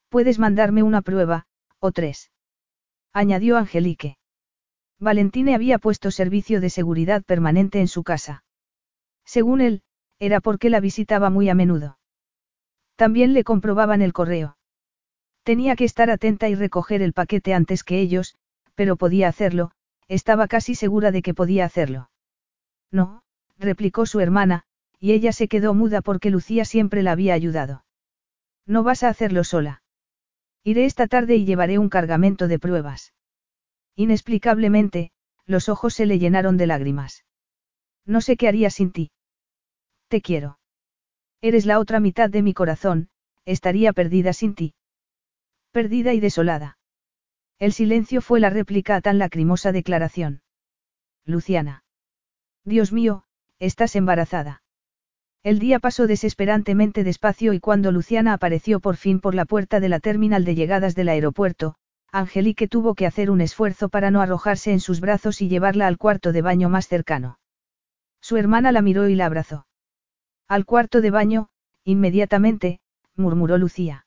[0.09, 1.47] Puedes mandarme una prueba,
[1.81, 2.31] o tres.
[3.19, 4.19] Añadió Angelique.
[5.01, 8.45] Valentine había puesto servicio de seguridad permanente en su casa.
[9.25, 9.81] Según él,
[10.19, 11.99] era porque la visitaba muy a menudo.
[12.95, 14.59] También le comprobaban el correo.
[15.45, 18.36] Tenía que estar atenta y recoger el paquete antes que ellos,
[18.75, 19.70] pero podía hacerlo,
[20.09, 22.11] estaba casi segura de que podía hacerlo.
[22.91, 23.23] No,
[23.57, 24.65] replicó su hermana,
[25.01, 27.83] y ella se quedó muda porque Lucía siempre la había ayudado.
[28.67, 29.81] No vas a hacerlo sola.
[30.67, 33.15] Iré esta tarde y llevaré un cargamento de pruebas.
[33.95, 35.12] Inexplicablemente,
[35.45, 37.25] los ojos se le llenaron de lágrimas.
[38.05, 39.12] No sé qué haría sin ti.
[40.09, 40.59] Te quiero.
[41.41, 43.11] Eres la otra mitad de mi corazón,
[43.45, 44.75] estaría perdida sin ti.
[45.70, 46.78] Perdida y desolada.
[47.61, 50.43] El silencio fue la réplica a tan lacrimosa declaración.
[51.25, 51.85] Luciana.
[52.65, 53.23] Dios mío,
[53.61, 54.65] estás embarazada.
[55.47, 59.89] El día pasó desesperantemente despacio y cuando Luciana apareció por fin por la puerta de
[59.89, 61.76] la terminal de llegadas del aeropuerto,
[62.10, 65.99] Angelique tuvo que hacer un esfuerzo para no arrojarse en sus brazos y llevarla al
[65.99, 67.39] cuarto de baño más cercano.
[68.20, 69.68] Su hermana la miró y la abrazó.
[70.49, 71.49] Al cuarto de baño,
[71.84, 72.81] inmediatamente,
[73.15, 74.05] murmuró Lucía.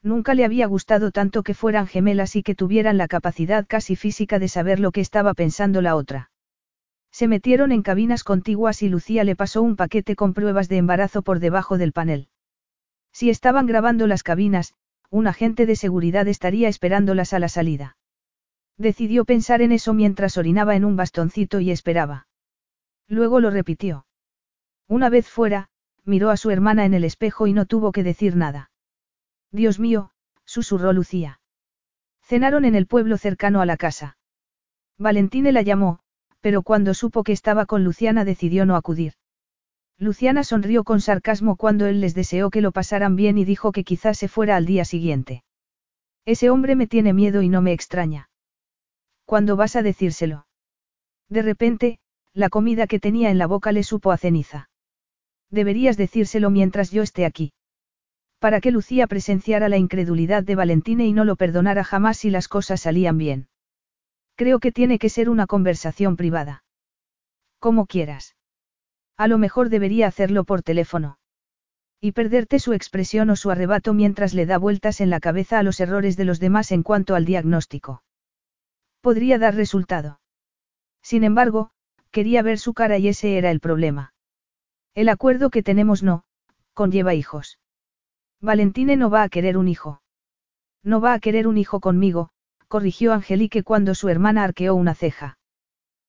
[0.00, 4.38] Nunca le había gustado tanto que fueran gemelas y que tuvieran la capacidad casi física
[4.38, 6.30] de saber lo que estaba pensando la otra.
[7.12, 11.22] Se metieron en cabinas contiguas y Lucía le pasó un paquete con pruebas de embarazo
[11.22, 12.28] por debajo del panel.
[13.12, 14.74] Si estaban grabando las cabinas,
[15.10, 17.98] un agente de seguridad estaría esperándolas a la salida.
[18.78, 22.26] Decidió pensar en eso mientras orinaba en un bastoncito y esperaba.
[23.08, 24.06] Luego lo repitió.
[24.88, 25.68] Una vez fuera,
[26.04, 28.70] miró a su hermana en el espejo y no tuvo que decir nada.
[29.50, 30.12] Dios mío,
[30.46, 31.40] susurró Lucía.
[32.22, 34.16] Cenaron en el pueblo cercano a la casa.
[34.96, 36.00] Valentine la llamó,
[36.42, 39.14] pero cuando supo que estaba con Luciana decidió no acudir.
[39.98, 43.84] Luciana sonrió con sarcasmo cuando él les deseó que lo pasaran bien y dijo que
[43.84, 45.44] quizás se fuera al día siguiente.
[46.26, 48.28] Ese hombre me tiene miedo y no me extraña.
[49.24, 50.46] ¿Cuándo vas a decírselo?
[51.28, 51.98] De repente,
[52.34, 54.68] la comida que tenía en la boca le supo a ceniza.
[55.50, 57.52] Deberías decírselo mientras yo esté aquí.
[58.40, 62.48] Para que Lucía presenciara la incredulidad de Valentine y no lo perdonara jamás si las
[62.48, 63.46] cosas salían bien.
[64.34, 66.64] Creo que tiene que ser una conversación privada.
[67.58, 68.34] Como quieras.
[69.16, 71.18] A lo mejor debería hacerlo por teléfono.
[72.00, 75.62] Y perderte su expresión o su arrebato mientras le da vueltas en la cabeza a
[75.62, 78.02] los errores de los demás en cuanto al diagnóstico.
[79.00, 80.20] Podría dar resultado.
[81.02, 81.70] Sin embargo,
[82.10, 84.14] quería ver su cara y ese era el problema.
[84.94, 86.24] El acuerdo que tenemos no,
[86.74, 87.58] conlleva hijos.
[88.40, 90.02] Valentine no va a querer un hijo.
[90.82, 92.30] No va a querer un hijo conmigo,
[92.72, 95.36] corrigió Angelique cuando su hermana arqueó una ceja.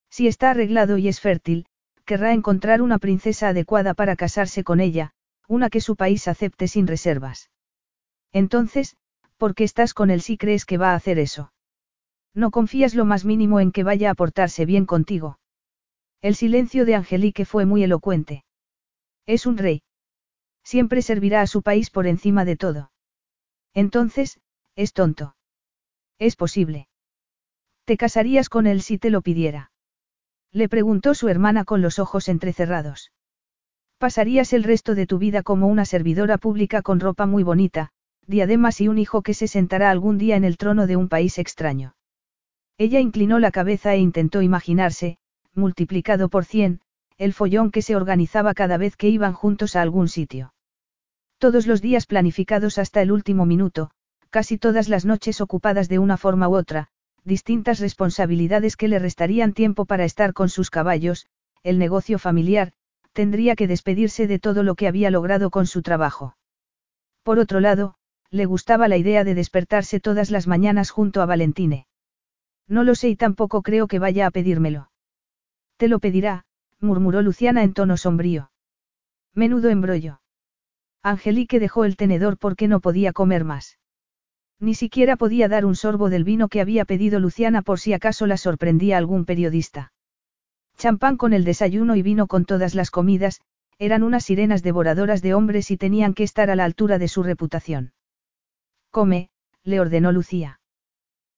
[0.09, 1.65] Si está arreglado y es fértil,
[2.05, 5.11] querrá encontrar una princesa adecuada para casarse con ella,
[5.49, 7.51] una que su país acepte sin reservas.
[8.31, 8.95] Entonces,
[9.35, 11.51] ¿por qué estás con él si crees que va a hacer eso?
[12.33, 15.39] No confías lo más mínimo en que vaya a portarse bien contigo.
[16.21, 18.45] El silencio de Angelique fue muy elocuente.
[19.25, 19.83] Es un rey.
[20.63, 22.89] Siempre servirá a su país por encima de todo.
[23.73, 24.39] Entonces,
[24.77, 25.35] es tonto.
[26.23, 26.87] Es posible.
[27.83, 29.73] Te casarías con él si te lo pidiera.
[30.53, 33.11] Le preguntó su hermana con los ojos entrecerrados.
[33.97, 37.89] Pasarías el resto de tu vida como una servidora pública con ropa muy bonita,
[38.25, 41.37] diademas y un hijo que se sentará algún día en el trono de un país
[41.39, 41.93] extraño.
[42.77, 45.17] Ella inclinó la cabeza e intentó imaginarse,
[45.53, 46.79] multiplicado por cien,
[47.17, 50.53] el follón que se organizaba cada vez que iban juntos a algún sitio.
[51.37, 53.91] Todos los días planificados hasta el último minuto,
[54.33, 56.87] casi todas las noches ocupadas de una forma u otra,
[57.23, 61.27] distintas responsabilidades que le restarían tiempo para estar con sus caballos,
[61.61, 62.71] el negocio familiar,
[63.11, 66.35] tendría que despedirse de todo lo que había logrado con su trabajo.
[67.21, 67.93] Por otro lado,
[68.31, 71.85] le gustaba la idea de despertarse todas las mañanas junto a Valentine.
[72.67, 74.89] No lo sé y tampoco creo que vaya a pedírmelo.
[75.77, 76.45] Te lo pedirá,
[76.79, 78.49] murmuró Luciana en tono sombrío.
[79.35, 80.21] Menudo embrollo.
[81.03, 83.77] Angelique dejó el tenedor porque no podía comer más.
[84.63, 88.27] Ni siquiera podía dar un sorbo del vino que había pedido Luciana por si acaso
[88.27, 89.91] la sorprendía algún periodista.
[90.77, 93.41] Champán con el desayuno y vino con todas las comidas,
[93.77, 97.23] eran unas sirenas devoradoras de hombres y tenían que estar a la altura de su
[97.23, 97.91] reputación.
[98.89, 99.31] Come,
[99.65, 100.61] le ordenó Lucía.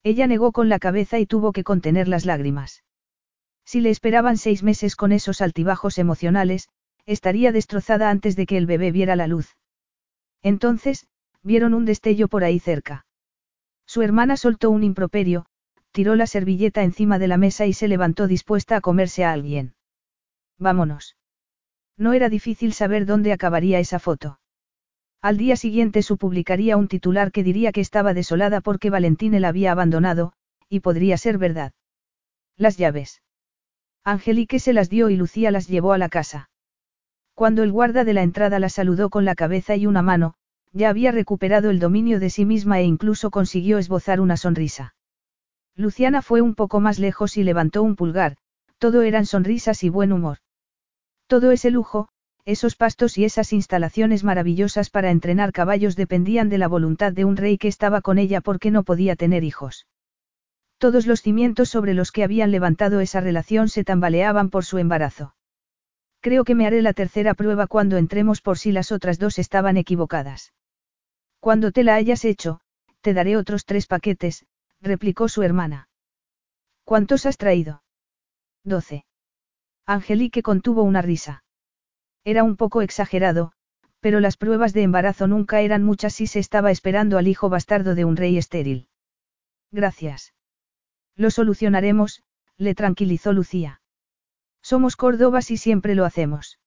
[0.03, 2.83] Ella negó con la cabeza y tuvo que contener las lágrimas.
[3.65, 6.69] Si le esperaban seis meses con esos altibajos emocionales,
[7.07, 9.57] estaría destrozada antes de que el bebé viera la luz.
[10.43, 11.07] Entonces,
[11.41, 13.04] vieron un destello por ahí cerca.
[13.85, 15.45] Su hermana soltó un improperio,
[15.91, 19.75] tiró la servilleta encima de la mesa y se levantó dispuesta a comerse a alguien.
[20.57, 21.15] Vámonos.
[21.97, 24.39] No era difícil saber dónde acabaría esa foto.
[25.21, 29.47] Al día siguiente su publicaría un titular que diría que estaba desolada porque Valentine la
[29.47, 30.33] había abandonado,
[30.69, 31.73] y podría ser verdad.
[32.57, 33.21] Las llaves.
[34.03, 36.49] Angelique se las dio y Lucía las llevó a la casa.
[37.33, 40.35] Cuando el guarda de la entrada la saludó con la cabeza y una mano,
[40.75, 44.93] ya había recuperado el dominio de sí misma e incluso consiguió esbozar una sonrisa.
[45.77, 48.35] Luciana fue un poco más lejos y levantó un pulgar,
[48.77, 50.39] todo eran sonrisas y buen humor.
[51.27, 52.09] Todo ese lujo,
[52.43, 57.37] esos pastos y esas instalaciones maravillosas para entrenar caballos dependían de la voluntad de un
[57.37, 59.87] rey que estaba con ella porque no podía tener hijos.
[60.77, 65.35] Todos los cimientos sobre los que habían levantado esa relación se tambaleaban por su embarazo.
[66.19, 69.77] Creo que me haré la tercera prueba cuando entremos por si las otras dos estaban
[69.77, 70.51] equivocadas.
[71.45, 72.59] Cuando te la hayas hecho,
[73.01, 74.47] te daré otros tres paquetes,
[74.81, 75.89] replicó su hermana.
[76.83, 77.83] ¿Cuántos has traído?
[78.63, 79.05] Doce.
[79.85, 81.43] Angelique contuvo una risa.
[82.23, 83.51] Era un poco exagerado,
[83.99, 87.93] pero las pruebas de embarazo nunca eran muchas si se estaba esperando al hijo bastardo
[87.93, 88.87] de un rey estéril.
[89.71, 90.33] Gracias.
[91.15, 92.23] Lo solucionaremos,
[92.57, 93.81] le tranquilizó Lucía.
[94.63, 96.57] Somos Córdobas y siempre lo hacemos.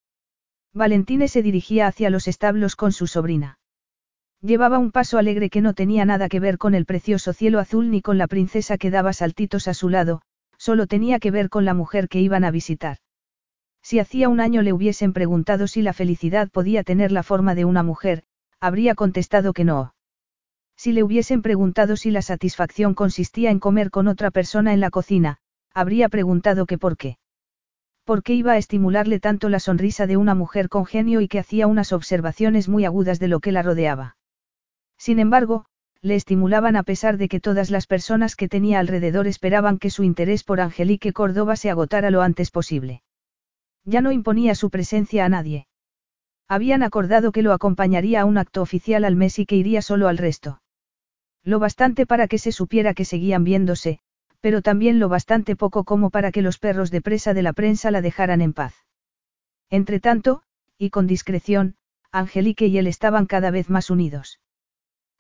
[0.73, 3.58] Valentine se dirigía hacia los establos con su sobrina.
[4.41, 7.91] Llevaba un paso alegre que no tenía nada que ver con el precioso cielo azul
[7.91, 10.23] ni con la princesa que daba saltitos a su lado,
[10.57, 12.99] solo tenía que ver con la mujer que iban a visitar.
[13.83, 17.65] Si hacía un año le hubiesen preguntado si la felicidad podía tener la forma de
[17.65, 18.23] una mujer,
[18.61, 19.95] habría contestado que no.
[20.77, 24.91] Si le hubiesen preguntado si la satisfacción consistía en comer con otra persona en la
[24.91, 25.39] cocina,
[25.75, 27.19] habría preguntado que por qué.
[28.05, 31.41] ¿Por qué iba a estimularle tanto la sonrisa de una mujer con genio y que
[31.41, 34.18] hacía unas observaciones muy agudas de lo que la rodeaba?
[34.99, 35.65] Sin embargo,
[36.03, 40.05] le estimulaban a pesar de que todas las personas que tenía alrededor esperaban que su
[40.05, 43.03] interés por Angelique Córdoba se agotara lo antes posible.
[43.85, 45.67] Ya no imponía su presencia a nadie.
[46.47, 50.09] Habían acordado que lo acompañaría a un acto oficial al mes y que iría solo
[50.09, 50.63] al resto.
[51.45, 54.01] Lo bastante para que se supiera que seguían viéndose,
[54.41, 57.91] pero también lo bastante poco como para que los perros de presa de la prensa
[57.91, 58.75] la dejaran en paz.
[59.71, 60.43] Entretanto,
[60.79, 61.77] y con discreción,
[62.13, 64.41] Angelique y él estaban cada vez más unidos.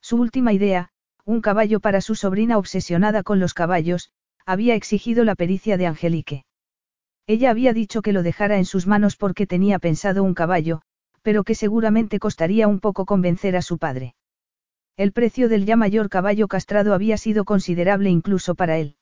[0.09, 0.89] Su última idea,
[1.27, 4.11] un caballo para su sobrina obsesionada con los caballos,
[4.47, 6.47] había exigido la pericia de Angelique.
[7.27, 10.81] Ella había dicho que lo dejara en sus manos porque tenía pensado un caballo,
[11.20, 14.15] pero que seguramente costaría un poco convencer a su padre.
[14.97, 18.97] El precio del ya mayor caballo castrado había sido considerable incluso para él.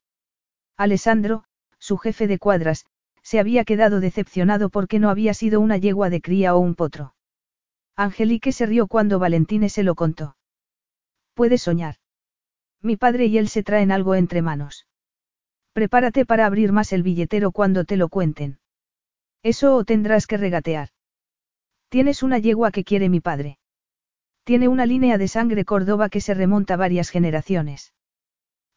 [0.77, 1.45] Alessandro,
[1.79, 2.85] su jefe de cuadras,
[3.23, 7.15] se había quedado decepcionado porque no había sido una yegua de cría o un potro.
[7.95, 10.36] Angelique se rió cuando Valentine se lo contó.
[11.37, 11.97] Puedes soñar.
[12.81, 14.87] Mi padre y él se traen algo entre manos.
[15.75, 18.59] Prepárate para abrir más el billetero cuando te lo cuenten.
[19.43, 20.89] Eso o tendrás que regatear.
[21.91, 23.59] Tienes una yegua que quiere mi padre.
[24.45, 27.93] Tiene una línea de sangre Córdoba que se remonta varias generaciones.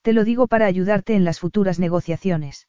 [0.01, 2.67] Te lo digo para ayudarte en las futuras negociaciones.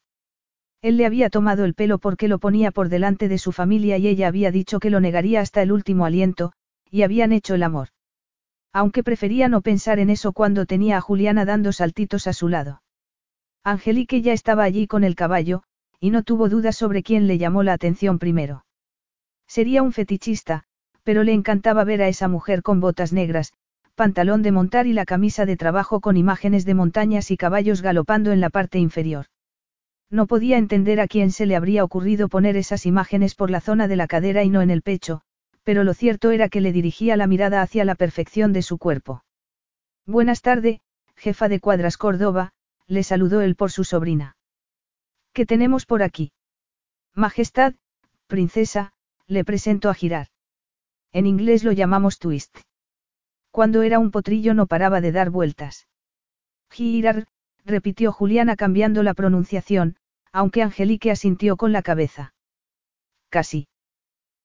[0.81, 4.07] Él le había tomado el pelo porque lo ponía por delante de su familia y
[4.07, 6.53] ella había dicho que lo negaría hasta el último aliento,
[6.89, 7.89] y habían hecho el amor.
[8.73, 12.81] Aunque prefería no pensar en eso cuando tenía a Juliana dando saltitos a su lado.
[13.63, 15.63] Angelique ya estaba allí con el caballo,
[15.99, 18.65] y no tuvo dudas sobre quién le llamó la atención primero.
[19.47, 20.63] Sería un fetichista,
[21.03, 23.53] pero le encantaba ver a esa mujer con botas negras,
[23.95, 28.31] pantalón de montar y la camisa de trabajo con imágenes de montañas y caballos galopando
[28.31, 29.25] en la parte inferior.
[30.09, 33.87] No podía entender a quién se le habría ocurrido poner esas imágenes por la zona
[33.87, 35.21] de la cadera y no en el pecho,
[35.63, 39.23] pero lo cierto era que le dirigía la mirada hacia la perfección de su cuerpo.
[40.05, 40.81] Buenas tardes,
[41.15, 42.53] jefa de cuadras Córdoba,
[42.87, 44.35] le saludó él por su sobrina.
[45.33, 46.31] ¿Qué tenemos por aquí?
[47.13, 47.73] Majestad,
[48.27, 48.93] princesa,
[49.27, 50.27] le presento a girar.
[51.13, 52.57] En inglés lo llamamos twist.
[53.51, 55.87] Cuando era un potrillo no paraba de dar vueltas.
[56.69, 57.27] Girar,
[57.65, 59.97] repitió Juliana cambiando la pronunciación,
[60.31, 62.33] aunque Angelique asintió con la cabeza.
[63.29, 63.67] Casi.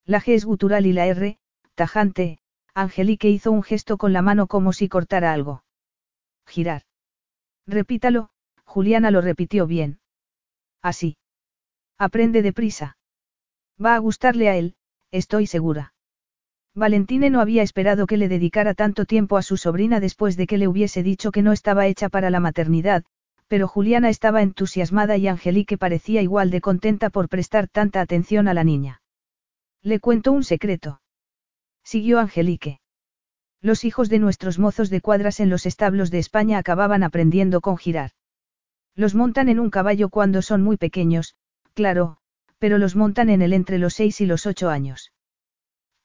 [0.07, 1.37] La G es gutural y la R,
[1.75, 2.39] tajante,
[2.73, 5.63] Angelique hizo un gesto con la mano como si cortara algo.
[6.47, 6.83] Girar.
[7.67, 8.29] Repítalo,
[8.63, 9.99] Juliana lo repitió bien.
[10.81, 11.17] Así.
[11.97, 12.97] Aprende deprisa.
[13.83, 14.75] Va a gustarle a él,
[15.11, 15.93] estoy segura.
[16.73, 20.57] Valentine no había esperado que le dedicara tanto tiempo a su sobrina después de que
[20.57, 23.03] le hubiese dicho que no estaba hecha para la maternidad,
[23.49, 28.53] pero Juliana estaba entusiasmada y Angelique parecía igual de contenta por prestar tanta atención a
[28.53, 29.01] la niña.
[29.87, 30.99] Le cuento un secreto.
[31.81, 32.81] Siguió Angelique.
[33.61, 37.77] Los hijos de nuestros mozos de cuadras en los establos de España acababan aprendiendo con
[37.77, 38.11] girar.
[38.95, 41.37] Los montan en un caballo cuando son muy pequeños,
[41.73, 42.17] claro,
[42.57, 45.13] pero los montan en él entre los seis y los ocho años.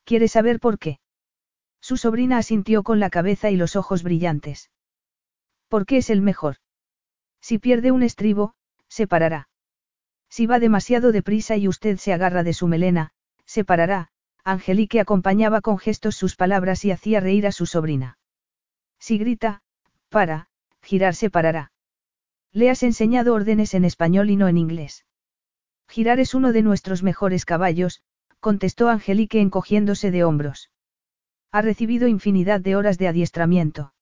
[0.04, 1.00] ¿Quiere saber por qué?
[1.80, 4.70] Su sobrina asintió con la cabeza y los ojos brillantes.
[5.66, 6.58] ¿Por qué es el mejor?
[7.40, 8.54] Si pierde un estribo,
[8.86, 9.48] se parará.
[10.28, 13.12] Si va demasiado deprisa y usted se agarra de su melena,
[13.52, 14.08] se parará,
[14.44, 18.16] Angelique acompañaba con gestos sus palabras y hacía reír a su sobrina.
[18.98, 19.60] Si grita,
[20.08, 20.48] para,
[20.80, 21.70] girar se parará.
[22.50, 25.04] Le has enseñado órdenes en español y no en inglés.
[25.86, 28.02] Girar es uno de nuestros mejores caballos,
[28.40, 30.70] contestó Angelique encogiéndose de hombros.
[31.50, 33.92] Ha recibido infinidad de horas de adiestramiento.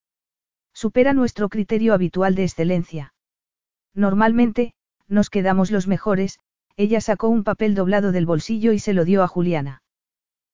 [0.72, 3.14] Supera nuestro criterio habitual de excelencia.
[3.94, 4.74] Normalmente,
[5.08, 6.38] nos quedamos los mejores,
[6.76, 9.82] ella sacó un papel doblado del bolsillo y se lo dio a Juliana.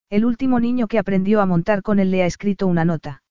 [0.09, 3.23] El último niño que aprendió a montar con él le ha escrito una nota.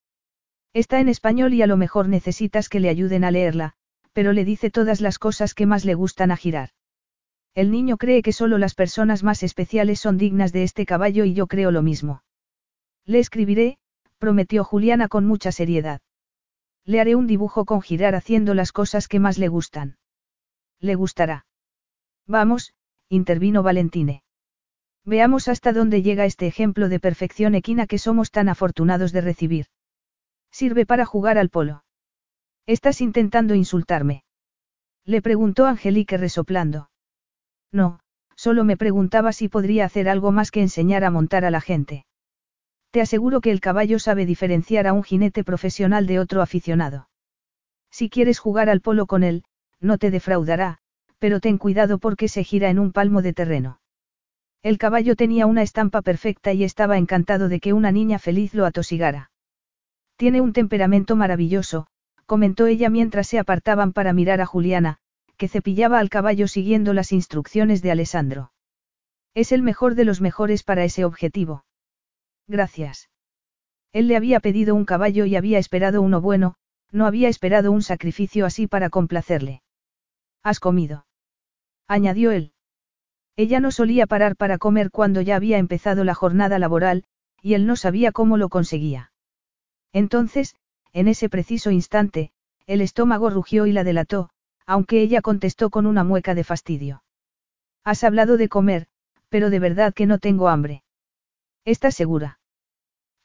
[0.74, 3.72] Está en español y a lo mejor necesitas que le ayuden a leerla,
[4.12, 6.70] pero le dice todas las cosas que más le gustan a girar.
[7.54, 11.32] El niño cree que solo las personas más especiales son dignas de este caballo y
[11.32, 12.22] yo creo lo mismo.
[13.06, 13.78] Le escribiré,
[14.18, 16.02] prometió Juliana con mucha seriedad.
[16.84, 19.96] Le haré un dibujo con girar haciendo las cosas que más le gustan.
[20.78, 21.46] Le gustará.
[22.26, 22.74] Vamos,
[23.08, 24.22] intervino Valentine.
[25.04, 29.66] Veamos hasta dónde llega este ejemplo de perfección equina que somos tan afortunados de recibir.
[30.50, 31.84] Sirve para jugar al polo.
[32.66, 34.24] ¿Estás intentando insultarme?
[35.04, 36.90] Le preguntó Angelique resoplando.
[37.70, 38.00] No,
[38.34, 42.06] solo me preguntaba si podría hacer algo más que enseñar a montar a la gente.
[42.90, 47.08] Te aseguro que el caballo sabe diferenciar a un jinete profesional de otro aficionado.
[47.90, 49.44] Si quieres jugar al polo con él,
[49.80, 50.78] no te defraudará,
[51.18, 53.80] pero ten cuidado porque se gira en un palmo de terreno.
[54.62, 58.66] El caballo tenía una estampa perfecta y estaba encantado de que una niña feliz lo
[58.66, 59.30] atosigara.
[60.16, 61.86] Tiene un temperamento maravilloso,
[62.26, 64.98] comentó ella mientras se apartaban para mirar a Juliana,
[65.36, 68.52] que cepillaba al caballo siguiendo las instrucciones de Alessandro.
[69.34, 71.64] Es el mejor de los mejores para ese objetivo.
[72.48, 73.10] Gracias.
[73.92, 76.54] Él le había pedido un caballo y había esperado uno bueno,
[76.90, 79.62] no había esperado un sacrificio así para complacerle.
[80.42, 81.05] ¿Has comido?
[81.88, 82.52] Añadió él.
[83.36, 87.04] Ella no solía parar para comer cuando ya había empezado la jornada laboral,
[87.42, 89.12] y él no sabía cómo lo conseguía.
[89.92, 90.56] Entonces,
[90.92, 92.32] en ese preciso instante,
[92.66, 94.30] el estómago rugió y la delató,
[94.66, 97.04] aunque ella contestó con una mueca de fastidio.
[97.84, 98.88] Has hablado de comer,
[99.28, 100.82] pero de verdad que no tengo hambre.
[101.64, 102.40] ¿Estás segura?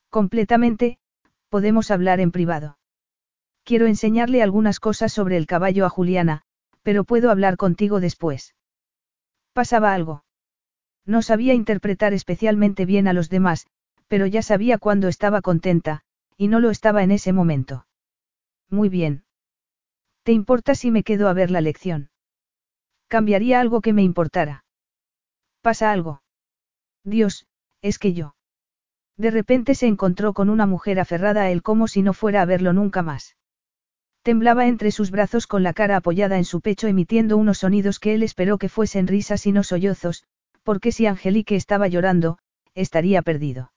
[0.10, 1.00] Completamente,
[1.50, 2.78] podemos hablar en privado.
[3.64, 6.44] Quiero enseñarle algunas cosas sobre el caballo a Juliana,
[6.84, 8.56] pero puedo hablar contigo después.
[9.54, 10.24] Pasaba algo.
[11.06, 13.68] No sabía interpretar especialmente bien a los demás,
[14.08, 16.02] pero ya sabía cuándo estaba contenta,
[16.38, 17.86] y no lo estaba en ese momento.
[18.70, 19.26] Muy bien.
[20.24, 22.12] ¿Te importa si me quedo a ver la lección?
[23.08, 24.64] Cambiaría algo que me importara.
[25.62, 26.22] ¿Pasa algo?
[27.04, 27.48] Dios,
[27.82, 28.36] es que yo.
[29.18, 32.46] De repente se encontró con una mujer aferrada a él como si no fuera a
[32.46, 33.36] verlo nunca más.
[34.24, 38.14] Temblaba entre sus brazos con la cara apoyada en su pecho emitiendo unos sonidos que
[38.14, 40.26] él esperó que fuesen risas y no sollozos,
[40.64, 42.38] porque si Angelique estaba llorando,
[42.76, 43.72] estaría perdido.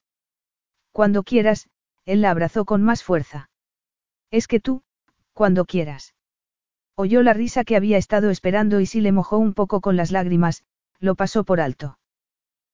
[0.92, 1.68] Cuando quieras,
[2.04, 3.48] él la abrazó con más fuerza.
[4.30, 4.82] Es que tú,
[5.32, 6.14] cuando quieras.
[6.94, 10.12] Oyó la risa que había estado esperando y si le mojó un poco con las
[10.12, 10.64] lágrimas,
[11.00, 11.98] lo pasó por alto.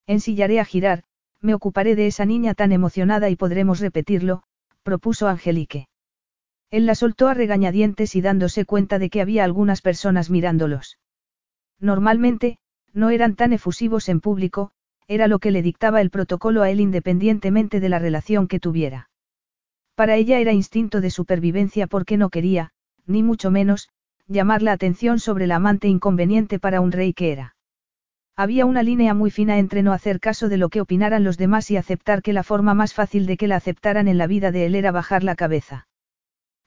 [0.07, 1.05] Ensillaré a girar,
[1.41, 4.43] me ocuparé de esa niña tan emocionada y podremos repetirlo,
[4.83, 5.90] propuso Angelique.
[6.71, 10.99] Él la soltó a regañadientes y dándose cuenta de que había algunas personas mirándolos.
[11.81, 12.59] Normalmente,
[12.93, 14.71] no eran tan efusivos en público,
[15.09, 19.11] era lo que le dictaba el protocolo a él independientemente de la relación que tuviera.
[19.97, 22.71] Para ella era instinto de supervivencia porque no quería,
[23.07, 23.89] ni mucho menos,
[24.29, 27.57] llamar la atención sobre la amante inconveniente para un rey que era.
[28.37, 31.71] Había una línea muy fina entre no hacer caso de lo que opinaran los demás
[31.73, 34.67] y aceptar que la forma más fácil de que la aceptaran en la vida de
[34.67, 35.89] él era bajar la cabeza.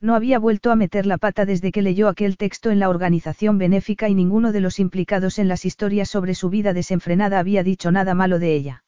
[0.03, 3.57] No había vuelto a meter la pata desde que leyó aquel texto en la organización
[3.57, 7.90] benéfica y ninguno de los implicados en las historias sobre su vida desenfrenada había dicho
[7.90, 8.83] nada malo de ella.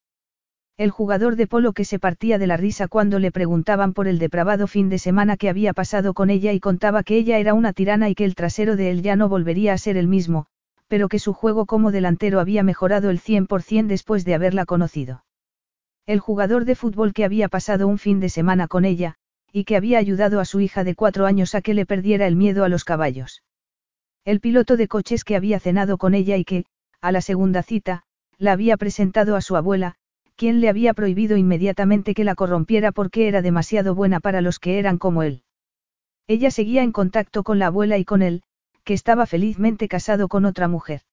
[0.75, 4.19] El jugador de polo que se partía de la risa cuando le preguntaban por el
[4.19, 7.71] depravado fin de semana que había pasado con ella y contaba que ella era una
[7.71, 10.47] tirana y que el trasero de él ya no volvería a ser el mismo,
[10.89, 15.23] pero que su juego como delantero había mejorado el 100% después de haberla conocido.
[16.05, 19.15] El jugador de fútbol que había pasado un fin de semana con ella,
[19.55, 22.35] y que había ayudado a su hija de cuatro años a que le perdiera el
[22.35, 23.41] miedo a los caballos.
[24.25, 26.65] El piloto de coches que había cenado con ella y que,
[26.99, 28.03] a la segunda cita,
[28.37, 29.95] la había presentado a su abuela,
[30.35, 34.77] quien le había prohibido inmediatamente que la corrompiera porque era demasiado buena para los que
[34.77, 35.43] eran como él.
[36.27, 38.43] Ella seguía en contacto con la abuela y con él,
[38.83, 41.03] que estaba felizmente casado con otra mujer.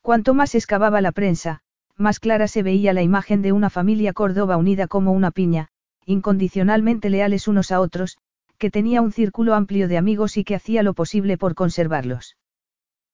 [0.00, 1.60] Cuanto más excavaba la prensa,
[1.98, 5.68] más clara se veía la imagen de una familia córdoba unida como una piña,
[6.08, 8.16] incondicionalmente leales unos a otros,
[8.56, 12.38] que tenía un círculo amplio de amigos y que hacía lo posible por conservarlos.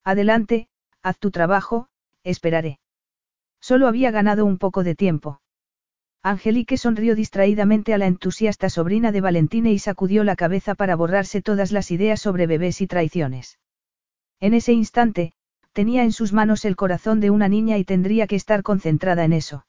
[0.05, 0.69] Adelante,
[1.03, 1.89] haz tu trabajo,
[2.23, 2.79] esperaré.
[3.61, 5.41] Solo había ganado un poco de tiempo.
[6.23, 11.43] Angelique sonrió distraídamente a la entusiasta sobrina de Valentina y sacudió la cabeza para borrarse
[11.43, 13.59] todas las ideas sobre bebés y traiciones.
[14.39, 15.33] En ese instante,
[15.73, 19.33] tenía en sus manos el corazón de una niña y tendría que estar concentrada en
[19.33, 19.67] eso.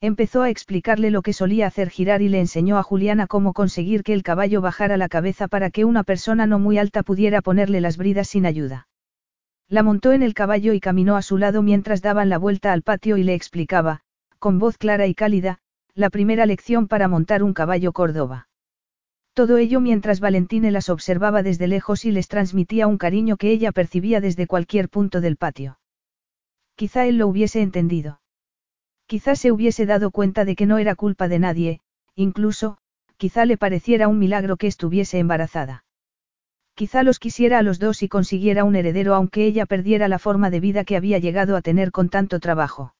[0.00, 4.02] Empezó a explicarle lo que solía hacer girar y le enseñó a Juliana cómo conseguir
[4.02, 7.80] que el caballo bajara la cabeza para que una persona no muy alta pudiera ponerle
[7.80, 8.88] las bridas sin ayuda.
[9.68, 12.82] La montó en el caballo y caminó a su lado mientras daban la vuelta al
[12.82, 14.00] patio y le explicaba,
[14.38, 15.58] con voz clara y cálida,
[15.94, 18.48] la primera lección para montar un caballo Córdoba.
[19.32, 23.72] Todo ello mientras Valentine las observaba desde lejos y les transmitía un cariño que ella
[23.72, 25.78] percibía desde cualquier punto del patio.
[26.74, 28.20] Quizá él lo hubiese entendido.
[29.06, 31.80] Quizá se hubiese dado cuenta de que no era culpa de nadie,
[32.16, 32.78] incluso,
[33.16, 35.84] quizá le pareciera un milagro que estuviese embarazada.
[36.74, 40.50] Quizá los quisiera a los dos y consiguiera un heredero aunque ella perdiera la forma
[40.50, 42.94] de vida que había llegado a tener con tanto trabajo.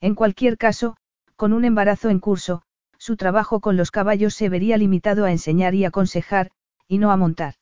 [0.00, 0.96] En cualquier caso,
[1.36, 2.62] con un embarazo en curso,
[2.98, 6.50] su trabajo con los caballos se vería limitado a enseñar y aconsejar,
[6.88, 7.54] y no a montar.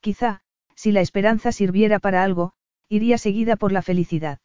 [0.00, 0.40] Quizá,
[0.74, 2.54] si la esperanza sirviera para algo,
[2.88, 4.40] iría seguida por la felicidad.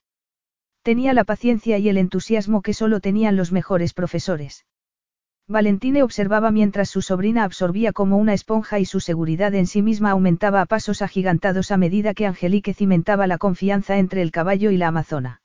[0.84, 4.66] Tenía la paciencia y el entusiasmo que solo tenían los mejores profesores.
[5.48, 10.12] Valentine observaba mientras su sobrina absorbía como una esponja y su seguridad en sí misma
[10.12, 14.78] aumentaba a pasos agigantados a medida que Angelique cimentaba la confianza entre el caballo y
[14.78, 15.42] la amazona.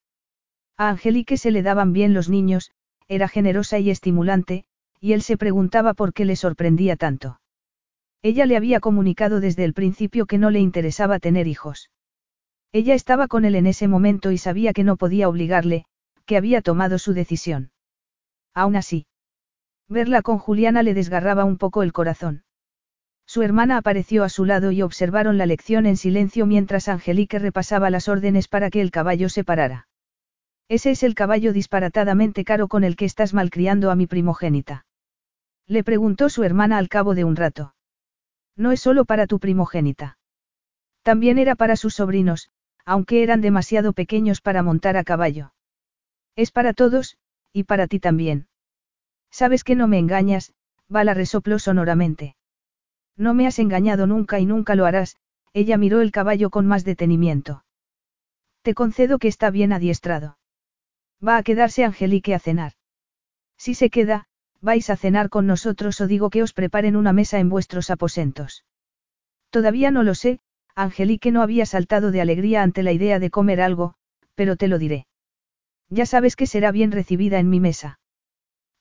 [0.76, 2.72] A Angelique se le daban bien los niños,
[3.06, 4.64] era generosa y estimulante,
[5.00, 7.40] y él se preguntaba por qué le sorprendía tanto.
[8.22, 11.90] Ella le había comunicado desde el principio que no le interesaba tener hijos.
[12.72, 15.86] Ella estaba con él en ese momento y sabía que no podía obligarle,
[16.26, 17.70] que había tomado su decisión.
[18.54, 19.06] Aún así.
[19.88, 22.44] Verla con Juliana le desgarraba un poco el corazón.
[23.26, 27.90] Su hermana apareció a su lado y observaron la lección en silencio mientras Angelique repasaba
[27.90, 29.88] las órdenes para que el caballo se parara.
[30.68, 34.84] Ese es el caballo disparatadamente caro con el que estás malcriando a mi primogénita.
[35.66, 37.74] Le preguntó su hermana al cabo de un rato.
[38.56, 40.18] No es solo para tu primogénita.
[41.02, 42.50] También era para sus sobrinos,
[42.88, 45.52] aunque eran demasiado pequeños para montar a caballo.
[46.36, 47.18] Es para todos,
[47.52, 48.48] y para ti también.
[49.30, 50.54] Sabes que no me engañas,
[50.88, 52.34] Bala resopló sonoramente.
[53.14, 55.16] No me has engañado nunca y nunca lo harás,
[55.52, 57.62] ella miró el caballo con más detenimiento.
[58.62, 60.38] Te concedo que está bien adiestrado.
[61.20, 62.72] Va a quedarse Angelique a cenar.
[63.58, 64.28] Si se queda,
[64.62, 68.64] vais a cenar con nosotros o digo que os preparen una mesa en vuestros aposentos.
[69.50, 70.40] Todavía no lo sé,
[70.82, 73.94] Angelique no había saltado de alegría ante la idea de comer algo,
[74.34, 75.06] pero te lo diré.
[75.88, 77.98] Ya sabes que será bien recibida en mi mesa.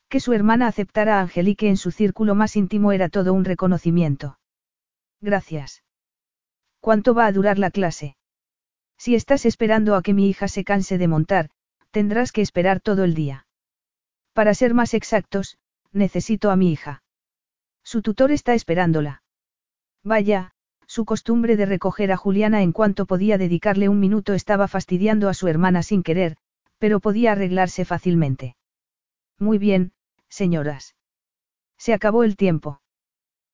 [0.09, 4.39] Que su hermana aceptara a Angelique en su círculo más íntimo era todo un reconocimiento.
[5.21, 5.83] Gracias.
[6.79, 8.15] ¿Cuánto va a durar la clase?
[8.97, 11.49] Si estás esperando a que mi hija se canse de montar,
[11.91, 13.47] Tendrás que esperar todo el día.
[14.33, 15.57] Para ser más exactos,
[15.91, 17.01] necesito a mi hija.
[17.83, 19.23] Su tutor está esperándola.
[20.03, 20.53] Vaya,
[20.97, 25.35] su costumbre de recoger a Juliana en cuanto podía dedicarle un minuto estaba fastidiando a
[25.35, 26.37] su hermana sin querer,
[26.79, 28.55] pero podía arreglarse fácilmente.
[29.37, 29.91] Muy bien,
[30.27, 30.95] señoras.
[31.77, 32.81] Se acabó el tiempo.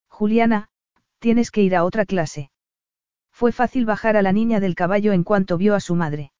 [0.07, 0.69] Juliana,
[1.19, 2.49] tienes que ir a otra clase.
[3.29, 6.31] Fue fácil bajar a la niña del caballo en cuanto vio a su madre.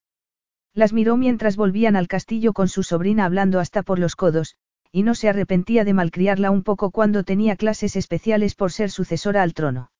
[0.72, 4.56] Las miró mientras volvían al castillo con su sobrina hablando hasta por los codos,
[4.90, 9.42] y no se arrepentía de malcriarla un poco cuando tenía clases especiales por ser sucesora
[9.42, 9.90] al trono.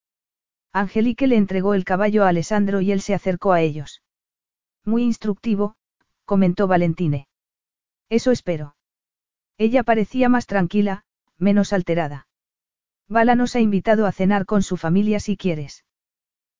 [0.77, 4.03] Angelique le entregó el caballo a Alessandro y él se acercó a ellos.
[4.85, 5.77] Muy instructivo,
[6.25, 7.29] comentó Valentine.
[8.11, 8.75] Eso espero.
[9.57, 11.05] Ella parecía más tranquila,
[11.39, 12.27] menos alterada.
[13.09, 15.85] Vala nos ha invitado a cenar con su familia si quieres.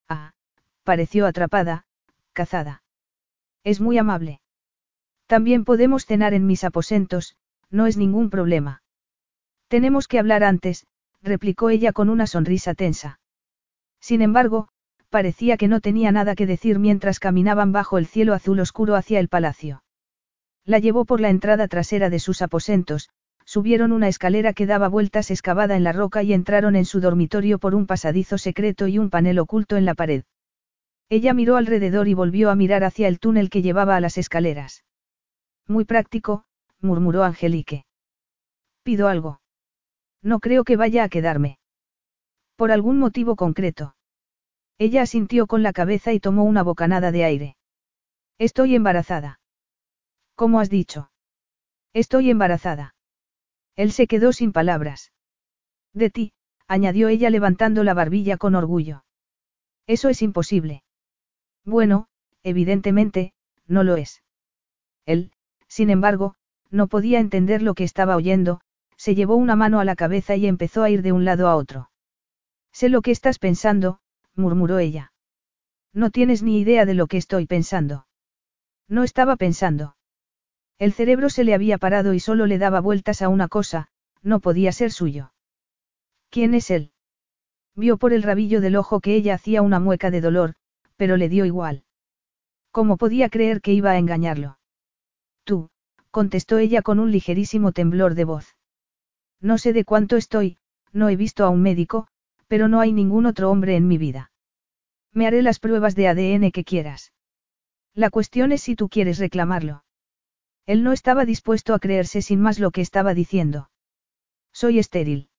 [0.07, 0.31] Ah,
[0.83, 1.85] pareció atrapada,
[2.31, 2.83] cazada.
[3.65, 4.39] Es muy amable.
[5.27, 7.35] También podemos cenar en mis aposentos,
[7.69, 8.81] no es ningún problema.
[9.67, 10.87] Tenemos que hablar antes,
[11.21, 13.19] replicó ella con una sonrisa tensa.
[14.05, 14.67] Sin embargo,
[15.09, 19.19] parecía que no tenía nada que decir mientras caminaban bajo el cielo azul oscuro hacia
[19.19, 19.81] el palacio.
[20.63, 23.09] La llevó por la entrada trasera de sus aposentos,
[23.45, 27.57] subieron una escalera que daba vueltas excavada en la roca y entraron en su dormitorio
[27.57, 30.23] por un pasadizo secreto y un panel oculto en la pared.
[31.09, 34.83] Ella miró alrededor y volvió a mirar hacia el túnel que llevaba a las escaleras.
[35.67, 36.43] Muy práctico,
[36.79, 37.85] murmuró Angelique.
[38.83, 39.41] Pido algo.
[40.21, 41.57] No creo que vaya a quedarme.
[42.55, 43.94] Por algún motivo concreto.
[44.77, 47.57] Ella asintió con la cabeza y tomó una bocanada de aire.
[48.37, 49.39] Estoy embarazada.
[50.35, 51.11] ¿Cómo has dicho?
[51.93, 52.95] Estoy embarazada.
[53.75, 55.13] Él se quedó sin palabras.
[55.93, 56.33] De ti,
[56.67, 59.05] añadió ella levantando la barbilla con orgullo.
[59.87, 60.83] Eso es imposible.
[61.63, 62.07] Bueno,
[62.43, 63.33] evidentemente,
[63.67, 64.23] no lo es.
[65.05, 65.31] Él,
[65.67, 66.35] sin embargo,
[66.69, 68.59] no podía entender lo que estaba oyendo,
[68.97, 71.55] se llevó una mano a la cabeza y empezó a ir de un lado a
[71.55, 71.89] otro.
[72.71, 73.99] Sé lo que estás pensando,
[74.35, 75.11] murmuró ella.
[75.93, 78.05] No tienes ni idea de lo que estoy pensando.
[78.87, 79.95] No estaba pensando.
[80.77, 83.87] El cerebro se le había parado y solo le daba vueltas a una cosa,
[84.21, 85.31] no podía ser suyo.
[86.29, 86.91] ¿Quién es él?
[87.75, 90.55] Vio por el rabillo del ojo que ella hacía una mueca de dolor,
[90.97, 91.83] pero le dio igual.
[92.71, 94.59] ¿Cómo podía creer que iba a engañarlo?
[95.45, 95.69] Tú,
[96.11, 98.57] contestó ella con un ligerísimo temblor de voz.
[99.39, 100.57] No sé de cuánto estoy,
[100.91, 102.07] no he visto a un médico,
[102.47, 104.31] pero no hay ningún otro hombre en mi vida.
[105.11, 107.13] Me haré las pruebas de ADN que quieras.
[107.93, 109.85] La cuestión es si tú quieres reclamarlo.
[110.65, 113.69] Él no estaba dispuesto a creerse sin más lo que estaba diciendo.
[114.51, 115.29] Soy estéril.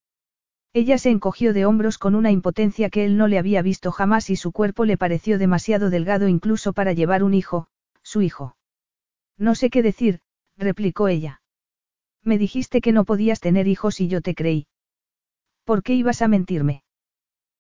[0.73, 4.31] Ella se encogió de hombros con una impotencia que él no le había visto jamás
[4.31, 7.69] y su cuerpo le pareció demasiado delgado incluso para llevar un hijo,
[8.03, 8.57] su hijo.
[9.39, 10.21] No sé qué decir,
[10.57, 11.43] replicó ella.
[12.23, 14.67] Me dijiste que no podías tener hijos y yo te creí.
[15.65, 16.83] ¿Por qué ibas a mentirme?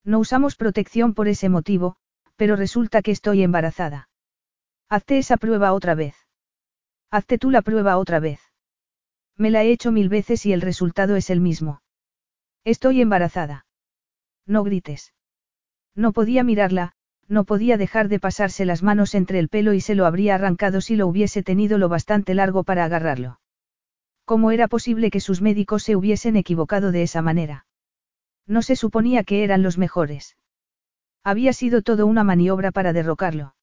[0.06, 1.96] No usamos protección por ese motivo,
[2.36, 4.08] pero resulta que estoy embarazada.
[4.88, 6.14] Hazte esa prueba otra vez.
[7.10, 8.40] Hazte tú la prueba otra vez.
[9.36, 11.82] Me la he hecho mil veces y el resultado es el mismo.
[12.64, 13.66] Estoy embarazada.
[14.46, 15.12] No grites.
[15.96, 16.92] No podía mirarla,
[17.26, 20.80] no podía dejar de pasarse las manos entre el pelo y se lo habría arrancado
[20.80, 23.40] si lo hubiese tenido lo bastante largo para agarrarlo.
[24.24, 27.66] ¿Cómo era posible que sus médicos se hubiesen equivocado de esa manera?
[28.46, 30.36] No se suponía que eran los mejores.
[31.24, 33.54] Había sido todo una maniobra para derrocarlo.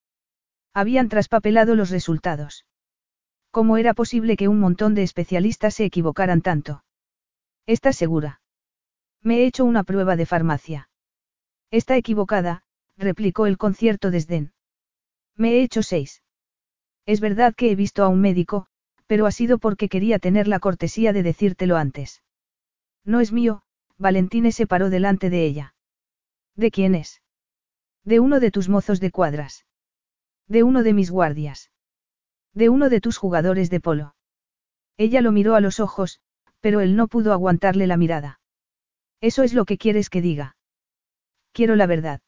[0.73, 2.65] Habían traspapelado los resultados.
[3.51, 6.83] ¿Cómo era posible que un montón de especialistas se equivocaran tanto?
[7.65, 8.41] ¿Estás segura?
[9.21, 10.89] Me he hecho una prueba de farmacia.
[11.71, 12.63] Está equivocada,
[12.97, 14.53] replicó el concierto desdén.
[15.35, 16.23] Me he hecho seis.
[17.05, 18.67] Es verdad que he visto a un médico,
[19.07, 22.23] pero ha sido porque quería tener la cortesía de decírtelo antes.
[23.05, 23.63] No es mío,
[23.97, 25.75] Valentine se paró delante de ella.
[26.55, 27.21] ¿De quién es?
[28.03, 29.65] De uno de tus mozos de cuadras.
[30.47, 31.71] De uno de mis guardias.
[32.53, 34.15] De uno de tus jugadores de polo.
[34.97, 36.19] Ella lo miró a los ojos,
[36.59, 38.39] pero él no pudo aguantarle la mirada.
[39.21, 40.55] Eso es lo que quieres que diga.
[41.51, 42.21] Quiero la verdad.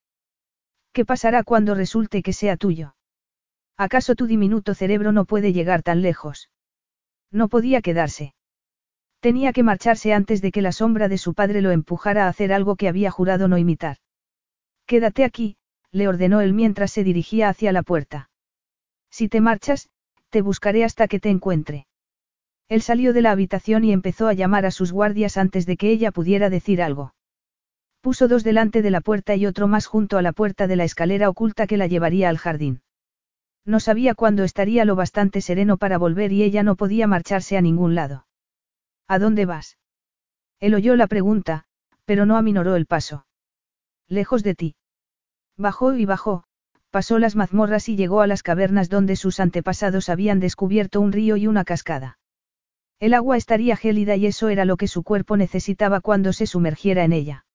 [0.93, 2.95] ¿Qué pasará cuando resulte que sea tuyo?
[3.77, 6.49] ¿Acaso tu diminuto cerebro no puede llegar tan lejos?
[7.31, 8.33] No podía quedarse.
[9.25, 12.53] Tenía que marcharse antes de que la sombra de su padre lo empujara a hacer
[12.53, 13.97] algo que había jurado no imitar.
[14.85, 15.57] Quédate aquí,
[15.89, 18.29] le ordenó él mientras se dirigía hacia la puerta.
[19.09, 19.89] Si te marchas,
[20.29, 21.87] te buscaré hasta que te encuentre.
[22.69, 25.89] Él salió de la habitación y empezó a llamar a sus guardias antes de que
[25.89, 27.15] ella pudiera decir algo.
[28.01, 30.83] Puso dos delante de la puerta y otro más junto a la puerta de la
[30.83, 32.83] escalera oculta que la llevaría al jardín.
[33.65, 37.61] No sabía cuándo estaría lo bastante sereno para volver y ella no podía marcharse a
[37.61, 38.27] ningún lado.
[39.07, 39.77] ¿A dónde vas?
[40.59, 41.65] Él oyó la pregunta,
[42.05, 43.25] pero no aminoró el paso.
[44.07, 44.75] Lejos de ti.
[45.57, 46.43] Bajó y bajó,
[46.89, 51.37] pasó las mazmorras y llegó a las cavernas donde sus antepasados habían descubierto un río
[51.37, 52.19] y una cascada.
[52.99, 57.03] El agua estaría gélida y eso era lo que su cuerpo necesitaba cuando se sumergiera
[57.03, 57.45] en ella.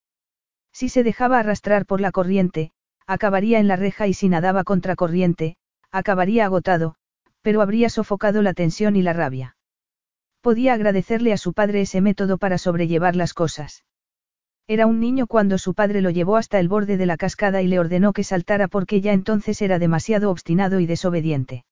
[0.71, 2.71] Si se dejaba arrastrar por la corriente,
[3.07, 5.57] acabaría en la reja y si nadaba contra corriente,
[5.91, 6.95] acabaría agotado,
[7.41, 9.57] pero habría sofocado la tensión y la rabia.
[10.41, 13.85] Podía agradecerle a su padre ese método para sobrellevar las cosas.
[14.67, 17.67] Era un niño cuando su padre lo llevó hasta el borde de la cascada y
[17.67, 21.65] le ordenó que saltara porque ya entonces era demasiado obstinado y desobediente.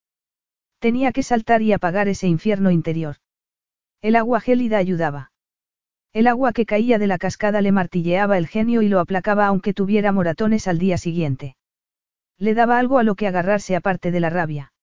[0.79, 3.17] Tenía que saltar y apagar ese infierno interior.
[4.01, 5.31] El agua gélida ayudaba.
[6.13, 9.73] El agua que caía de la cascada le martilleaba el genio y lo aplacaba aunque
[9.73, 11.55] tuviera moratones al día siguiente.
[12.37, 14.73] Le daba algo a lo que agarrarse aparte de la rabia.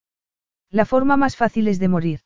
[0.70, 2.20] La forma más fácil es de morir.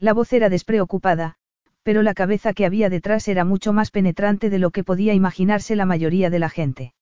[0.00, 1.36] La voz era despreocupada,
[1.82, 5.76] pero la cabeza que había detrás era mucho más penetrante de lo que podía imaginarse
[5.76, 6.94] la mayoría de la gente.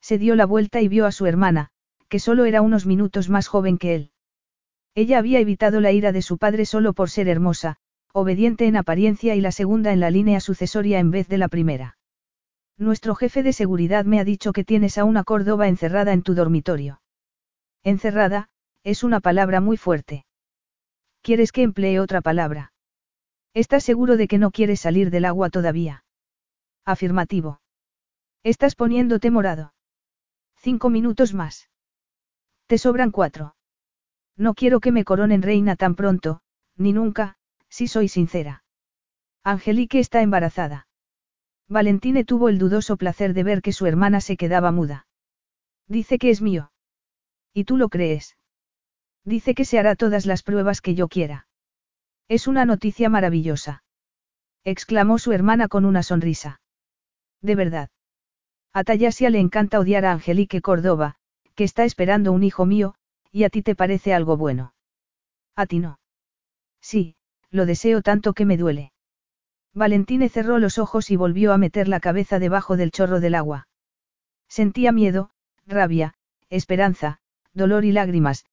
[0.00, 1.70] Se dio la vuelta y vio a su hermana,
[2.08, 4.10] que solo era unos minutos más joven que él.
[4.94, 7.76] Ella había evitado la ira de su padre solo por ser hermosa,
[8.12, 11.96] obediente en apariencia y la segunda en la línea sucesoria en vez de la primera.
[12.76, 16.34] Nuestro jefe de seguridad me ha dicho que tienes a una Córdoba encerrada en tu
[16.34, 17.00] dormitorio.
[17.84, 18.48] Encerrada,
[18.82, 20.25] es una palabra muy fuerte.
[21.26, 22.72] ¿Quieres que emplee otra palabra?
[23.52, 26.04] ¿Estás seguro de que no quieres salir del agua todavía?
[26.84, 27.60] Afirmativo.
[28.44, 29.74] Estás poniéndote morado.
[30.54, 31.68] Cinco minutos más.
[32.68, 33.56] Te sobran cuatro.
[34.36, 36.42] No quiero que me coronen reina tan pronto,
[36.76, 37.38] ni nunca,
[37.68, 38.62] si soy sincera.
[39.42, 40.86] Angelique está embarazada.
[41.66, 45.08] Valentine tuvo el dudoso placer de ver que su hermana se quedaba muda.
[45.88, 46.70] Dice que es mío.
[47.52, 48.36] ¿Y tú lo crees?
[49.26, 51.48] Dice que se hará todas las pruebas que yo quiera.
[52.28, 53.82] Es una noticia maravillosa.
[54.64, 56.60] exclamó su hermana con una sonrisa.
[57.42, 57.90] De verdad.
[58.72, 61.16] A Tayasia le encanta odiar a Angelique Córdoba,
[61.56, 62.94] que está esperando un hijo mío,
[63.32, 64.74] y a ti te parece algo bueno.
[65.56, 65.98] A ti no.
[66.80, 67.16] Sí,
[67.50, 68.92] lo deseo tanto que me duele.
[69.74, 73.66] Valentine cerró los ojos y volvió a meter la cabeza debajo del chorro del agua.
[74.48, 75.30] Sentía miedo,
[75.66, 76.14] rabia,
[76.48, 77.18] esperanza,
[77.52, 78.46] dolor y lágrimas,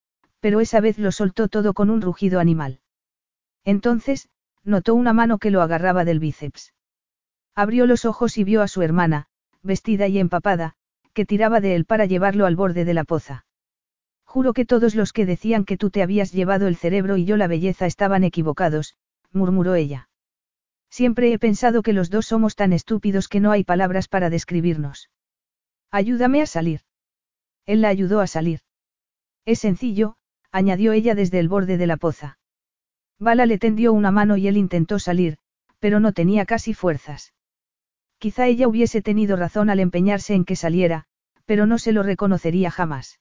[0.43, 2.81] pero esa vez lo soltó todo con un rugido animal.
[3.63, 4.27] Entonces,
[4.65, 6.73] notó una mano que lo agarraba del bíceps.
[7.55, 9.27] Abrió los ojos y vio a su hermana,
[9.61, 10.73] vestida y empapada,
[11.13, 13.45] que tiraba de él para llevarlo al borde de la poza.
[14.25, 17.37] Juro que todos los que decían que tú te habías llevado el cerebro y yo
[17.37, 18.97] la belleza estaban equivocados,
[19.31, 20.09] murmuró ella.
[20.89, 25.09] Siempre he pensado que los dos somos tan estúpidos que no hay palabras para describirnos.
[25.89, 26.81] Ayúdame a salir.
[27.65, 28.59] Él la ayudó a salir.
[29.45, 30.17] Es sencillo,
[30.53, 32.37] añadió ella desde el borde de la poza.
[33.19, 35.37] Bala le tendió una mano y él intentó salir,
[35.79, 37.33] pero no tenía casi fuerzas.
[38.19, 41.05] Quizá ella hubiese tenido razón al empeñarse en que saliera,
[41.45, 43.19] pero no se lo reconocería jamás.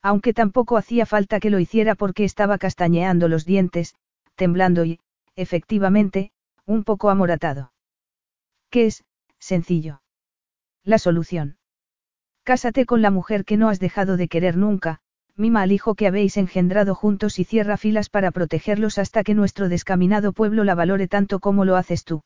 [0.00, 3.94] Aunque tampoco hacía falta que lo hiciera porque estaba castañeando los dientes,
[4.34, 5.00] temblando y,
[5.34, 6.30] efectivamente,
[6.66, 7.72] un poco amoratado.
[8.70, 9.04] ¿Qué es,
[9.38, 10.02] sencillo?
[10.84, 11.58] La solución.
[12.44, 15.00] Cásate con la mujer que no has dejado de querer nunca,
[15.36, 19.68] mima al hijo que habéis engendrado juntos y cierra filas para protegerlos hasta que nuestro
[19.68, 22.22] descaminado pueblo la valore tanto como lo haces tú.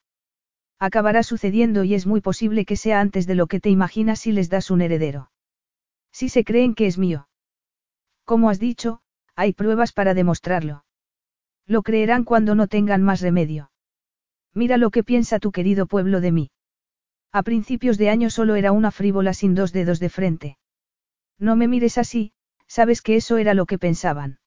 [0.79, 4.33] Acabará sucediendo y es muy posible que sea antes de lo que te imaginas si
[4.33, 5.31] les das un heredero.
[6.13, 7.29] Si se creen que es mío.
[8.25, 9.01] Como has dicho,
[9.35, 10.85] hay pruebas para demostrarlo.
[11.67, 13.71] Lo creerán cuando no tengan más remedio.
[14.55, 16.51] Mira lo que piensa tu querido pueblo de mí.
[17.33, 20.59] A principios de año solo era una frívola sin dos dedos de frente.
[21.39, 22.33] No me mires así,
[22.69, 24.39] sabes que eso era lo que pensaban.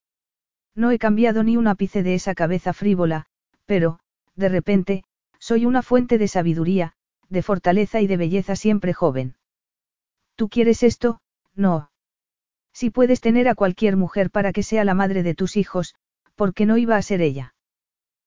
[0.75, 3.25] No he cambiado ni un ápice de esa cabeza frívola,
[3.65, 3.99] pero,
[4.35, 5.03] de repente,
[5.39, 6.93] soy una fuente de sabiduría,
[7.27, 9.35] de fortaleza y de belleza siempre joven.
[10.35, 11.21] ¿Tú quieres esto?
[11.55, 11.91] No.
[12.73, 15.95] Si puedes tener a cualquier mujer para que sea la madre de tus hijos,
[16.35, 17.53] ¿por qué no iba a ser ella?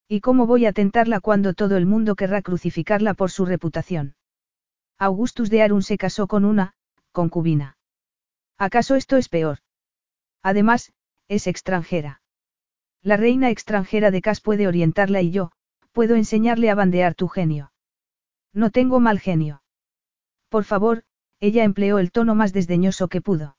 [0.06, 4.16] ¿Y cómo voy a tentarla cuando todo el mundo querrá crucificarla por su reputación?
[4.98, 6.74] Augustus de Arun se casó con una,
[7.12, 7.78] concubina.
[8.58, 9.58] ¿Acaso esto es peor?
[10.44, 10.92] Además,
[11.26, 12.20] es extranjera.
[13.02, 15.50] La reina extranjera de Cas puede orientarla y yo,
[15.92, 17.72] puedo enseñarle a bandear tu genio.
[18.52, 19.62] No tengo mal genio.
[20.50, 21.02] Por favor,
[21.40, 23.56] ella empleó el tono más desdeñoso que pudo.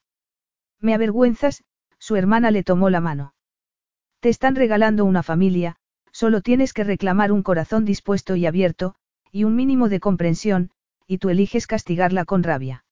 [0.79, 1.63] Me avergüenzas,
[1.97, 3.33] su hermana le tomó la mano.
[4.19, 5.77] Te están regalando una familia,
[6.11, 8.95] solo tienes que reclamar un corazón dispuesto y abierto,
[9.31, 10.69] y un mínimo de comprensión,
[11.07, 12.85] y tú eliges castigarla con rabia.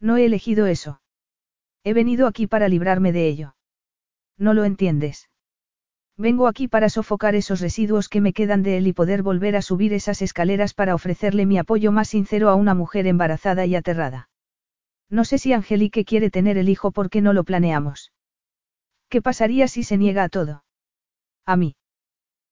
[0.00, 1.00] No he elegido eso.
[1.84, 3.54] He venido aquí para librarme de ello.
[4.36, 5.30] No lo entiendes.
[6.16, 9.62] Vengo aquí para sofocar esos residuos que me quedan de él y poder volver a
[9.62, 14.28] subir esas escaleras para ofrecerle mi apoyo más sincero a una mujer embarazada y aterrada.
[15.08, 18.12] No sé si Angelique quiere tener el hijo porque no lo planeamos.
[19.08, 20.62] ¿Qué pasaría si se niega a todo?
[21.46, 21.74] A mí.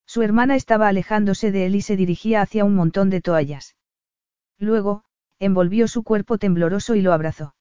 [0.07, 3.75] Su hermana estaba alejándose de él y se dirigía hacia un montón de toallas.
[4.57, 5.03] Luego,
[5.37, 7.53] envolvió su cuerpo tembloroso y lo abrazó.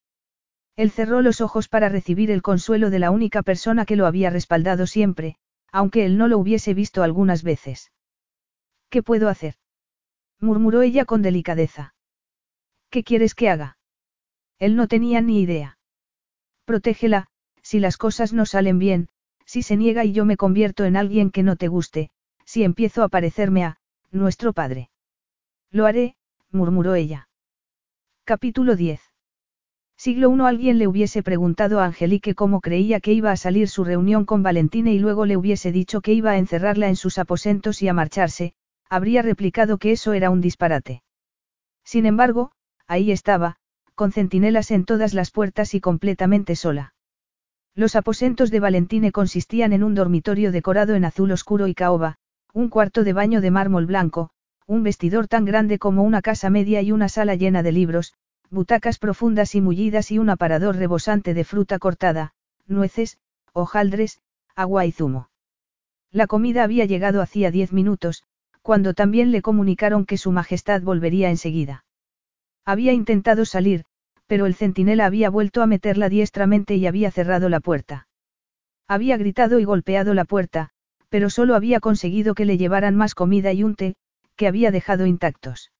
[0.78, 4.30] Él cerró los ojos para recibir el consuelo de la única persona que lo había
[4.30, 5.34] respaldado siempre,
[5.72, 7.90] aunque él no lo hubiese visto algunas veces.
[8.88, 9.56] ¿Qué puedo hacer?
[10.38, 11.96] murmuró ella con delicadeza.
[12.90, 13.76] ¿Qué quieres que haga?
[14.60, 15.80] Él no tenía ni idea.
[16.64, 17.26] Protégela,
[17.60, 19.08] si las cosas no salen bien,
[19.46, 22.12] si se niega y yo me convierto en alguien que no te guste,
[22.44, 23.80] si empiezo a parecerme a,
[24.12, 24.90] nuestro padre.
[25.72, 26.14] Lo haré,
[26.52, 27.28] murmuró ella.
[28.22, 29.07] Capítulo 10.
[30.00, 33.82] Siglo I alguien le hubiese preguntado a Angelique cómo creía que iba a salir su
[33.82, 37.82] reunión con Valentine y luego le hubiese dicho que iba a encerrarla en sus aposentos
[37.82, 38.52] y a marcharse,
[38.88, 41.02] habría replicado que eso era un disparate.
[41.84, 42.52] Sin embargo,
[42.86, 43.56] ahí estaba,
[43.96, 46.94] con centinelas en todas las puertas y completamente sola.
[47.74, 52.18] Los aposentos de Valentine consistían en un dormitorio decorado en azul oscuro y caoba,
[52.54, 54.30] un cuarto de baño de mármol blanco,
[54.64, 58.14] un vestidor tan grande como una casa media y una sala llena de libros,
[58.50, 62.32] butacas profundas y mullidas y un aparador rebosante de fruta cortada,
[62.66, 63.18] nueces,
[63.52, 64.20] hojaldres,
[64.54, 65.30] agua y zumo.
[66.10, 68.24] La comida había llegado hacía diez minutos,
[68.62, 71.84] cuando también le comunicaron que su majestad volvería enseguida.
[72.64, 73.84] Había intentado salir,
[74.26, 78.08] pero el centinela había vuelto a meterla diestramente y había cerrado la puerta.
[78.86, 80.70] Había gritado y golpeado la puerta,
[81.08, 83.96] pero solo había conseguido que le llevaran más comida y un té,
[84.36, 85.72] que había dejado intactos.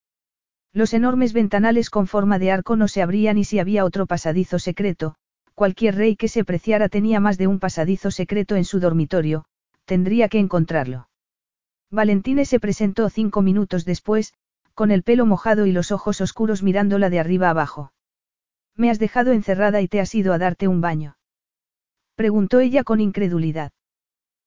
[0.78, 4.60] Los enormes ventanales con forma de arco no se abrían y si había otro pasadizo
[4.60, 5.16] secreto,
[5.56, 9.44] cualquier rey que se preciara tenía más de un pasadizo secreto en su dormitorio,
[9.86, 11.08] tendría que encontrarlo.
[11.90, 14.34] Valentine se presentó cinco minutos después,
[14.74, 17.92] con el pelo mojado y los ojos oscuros mirándola de arriba abajo.
[18.76, 21.16] Me has dejado encerrada y te has ido a darte un baño.
[22.14, 23.72] Preguntó ella con incredulidad.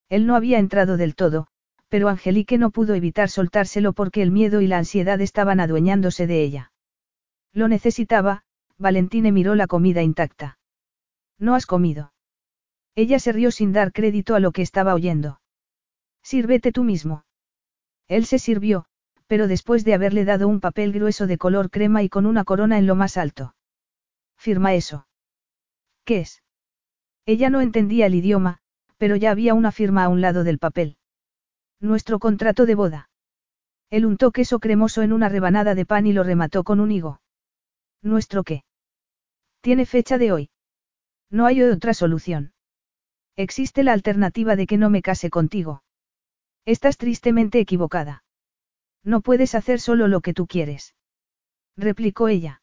[0.07, 1.47] Él no había entrado del todo,
[1.91, 6.41] pero Angelique no pudo evitar soltárselo porque el miedo y la ansiedad estaban adueñándose de
[6.41, 6.71] ella.
[7.51, 8.43] Lo necesitaba,
[8.77, 10.57] Valentine miró la comida intacta.
[11.37, 12.13] ¿No has comido?
[12.95, 15.41] Ella se rió sin dar crédito a lo que estaba oyendo.
[16.23, 17.25] Sírvete tú mismo.
[18.07, 18.85] Él se sirvió,
[19.27, 22.77] pero después de haberle dado un papel grueso de color crema y con una corona
[22.77, 23.53] en lo más alto.
[24.37, 25.07] Firma eso.
[26.05, 26.41] ¿Qué es?
[27.25, 28.59] Ella no entendía el idioma,
[28.97, 30.95] pero ya había una firma a un lado del papel.
[31.81, 33.09] Nuestro contrato de boda.
[33.89, 37.21] Él untó queso cremoso en una rebanada de pan y lo remató con un higo.
[38.03, 38.63] ¿Nuestro qué?
[39.61, 40.49] Tiene fecha de hoy.
[41.31, 42.53] No hay otra solución.
[43.35, 45.83] Existe la alternativa de que no me case contigo.
[46.65, 48.23] Estás tristemente equivocada.
[49.03, 50.93] No puedes hacer solo lo que tú quieres.
[51.75, 52.61] Replicó ella.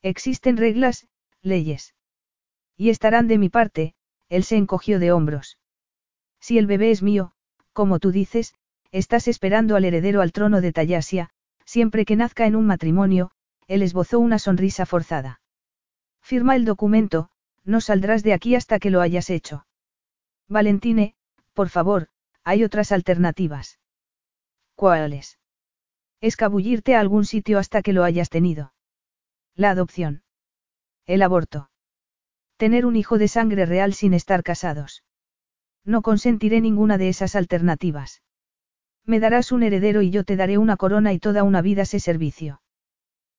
[0.00, 1.06] Existen reglas,
[1.42, 1.94] leyes.
[2.74, 3.94] Y estarán de mi parte,
[4.30, 5.58] él se encogió de hombros.
[6.40, 7.34] Si el bebé es mío,
[7.72, 8.54] como tú dices,
[8.92, 11.30] estás esperando al heredero al trono de Tayasia,
[11.64, 13.30] siempre que nazca en un matrimonio,
[13.66, 15.40] él esbozó una sonrisa forzada.
[16.20, 17.30] Firma el documento,
[17.64, 19.66] no saldrás de aquí hasta que lo hayas hecho.
[20.48, 21.14] Valentine,
[21.52, 22.08] por favor,
[22.42, 23.78] hay otras alternativas.
[24.74, 25.38] ¿Cuáles?
[26.20, 28.72] Escabullirte a algún sitio hasta que lo hayas tenido.
[29.54, 30.22] La adopción.
[31.06, 31.70] El aborto.
[32.56, 35.02] Tener un hijo de sangre real sin estar casados.
[35.84, 38.22] No consentiré ninguna de esas alternativas.
[39.06, 42.00] Me darás un heredero y yo te daré una corona y toda una vida ese
[42.00, 42.60] servicio.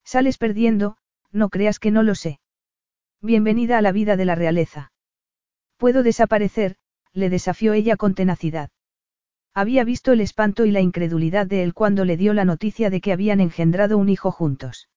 [0.03, 0.97] Sales perdiendo,
[1.31, 2.39] no creas que no lo sé.
[3.21, 4.91] Bienvenida a la vida de la realeza.
[5.77, 6.75] Puedo desaparecer,
[7.13, 8.69] le desafió ella con tenacidad.
[9.53, 13.01] Había visto el espanto y la incredulidad de él cuando le dio la noticia de
[13.01, 14.89] que habían engendrado un hijo juntos.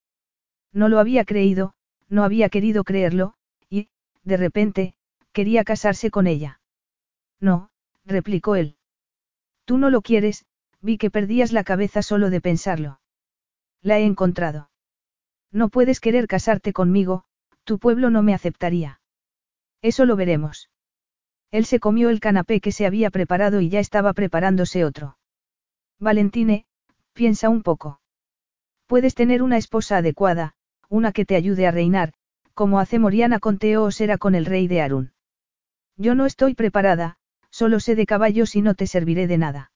[0.73, 1.75] No lo había creído,
[2.09, 3.35] no había querido creerlo,
[3.69, 3.89] y,
[4.23, 4.95] de repente,
[5.33, 6.61] quería casarse con ella.
[7.41, 7.71] No,
[8.05, 8.77] replicó él.
[9.65, 10.45] Tú no lo quieres,
[10.81, 13.01] vi que perdías la cabeza solo de pensarlo.
[13.81, 14.71] La he encontrado.
[15.51, 17.25] No puedes querer casarte conmigo,
[17.65, 19.01] tu pueblo no me aceptaría.
[19.83, 20.71] Eso lo veremos.
[21.51, 25.17] Él se comió el canapé que se había preparado y ya estaba preparándose otro.
[26.01, 26.67] Valentine,
[27.13, 28.01] piensa un poco.
[28.87, 30.55] Puedes tener una esposa adecuada,
[30.89, 32.13] una que te ayude a reinar,
[32.55, 35.13] como hace Moriana con Teos era con el rey de Arun.
[35.97, 37.17] Yo no estoy preparada,
[37.55, 39.71] solo sé de caballos y no te serviré de nada.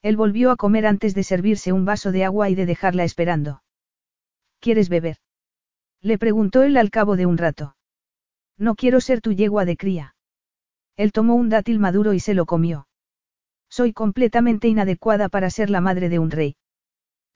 [0.00, 3.62] Él volvió a comer antes de servirse un vaso de agua y de dejarla esperando.
[4.58, 5.18] ¿Quieres beber?
[6.00, 7.76] Le preguntó él al cabo de un rato.
[8.56, 10.16] No quiero ser tu yegua de cría.
[10.96, 12.88] Él tomó un dátil maduro y se lo comió.
[13.68, 16.56] Soy completamente inadecuada para ser la madre de un rey.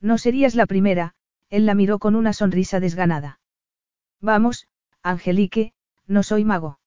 [0.01, 1.15] No serías la primera,
[1.51, 3.39] él la miró con una sonrisa desganada.
[4.23, 4.67] Vamos,
[5.03, 5.75] Angelique,
[6.07, 6.78] no soy mago.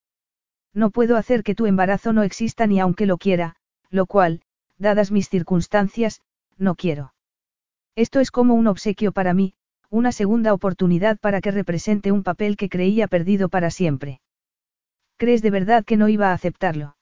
[0.74, 3.56] No puedo hacer que tu embarazo no exista ni aunque lo quiera,
[3.90, 4.42] lo cual,
[4.78, 6.22] dadas mis circunstancias,
[6.58, 7.14] no quiero.
[7.96, 9.54] Esto es como un obsequio para mí,
[9.90, 14.22] una segunda oportunidad para que represente un papel que creía perdido para siempre.
[15.18, 16.96] ¿Crees de verdad que no iba a aceptarlo?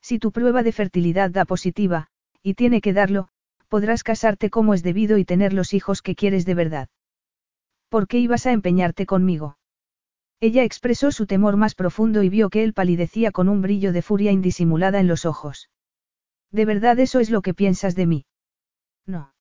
[0.00, 2.08] Si tu prueba de fertilidad da positiva,
[2.42, 3.28] y tiene que darlo,
[3.68, 6.88] podrás casarte como es debido y tener los hijos que quieres de verdad.
[7.88, 9.56] ¿Por qué ibas a empeñarte conmigo?
[10.40, 14.02] Ella expresó su temor más profundo y vio que él palidecía con un brillo de
[14.02, 15.70] furia indisimulada en los ojos.
[16.50, 18.26] ¿De verdad eso es lo que piensas de mí?
[19.06, 19.34] No.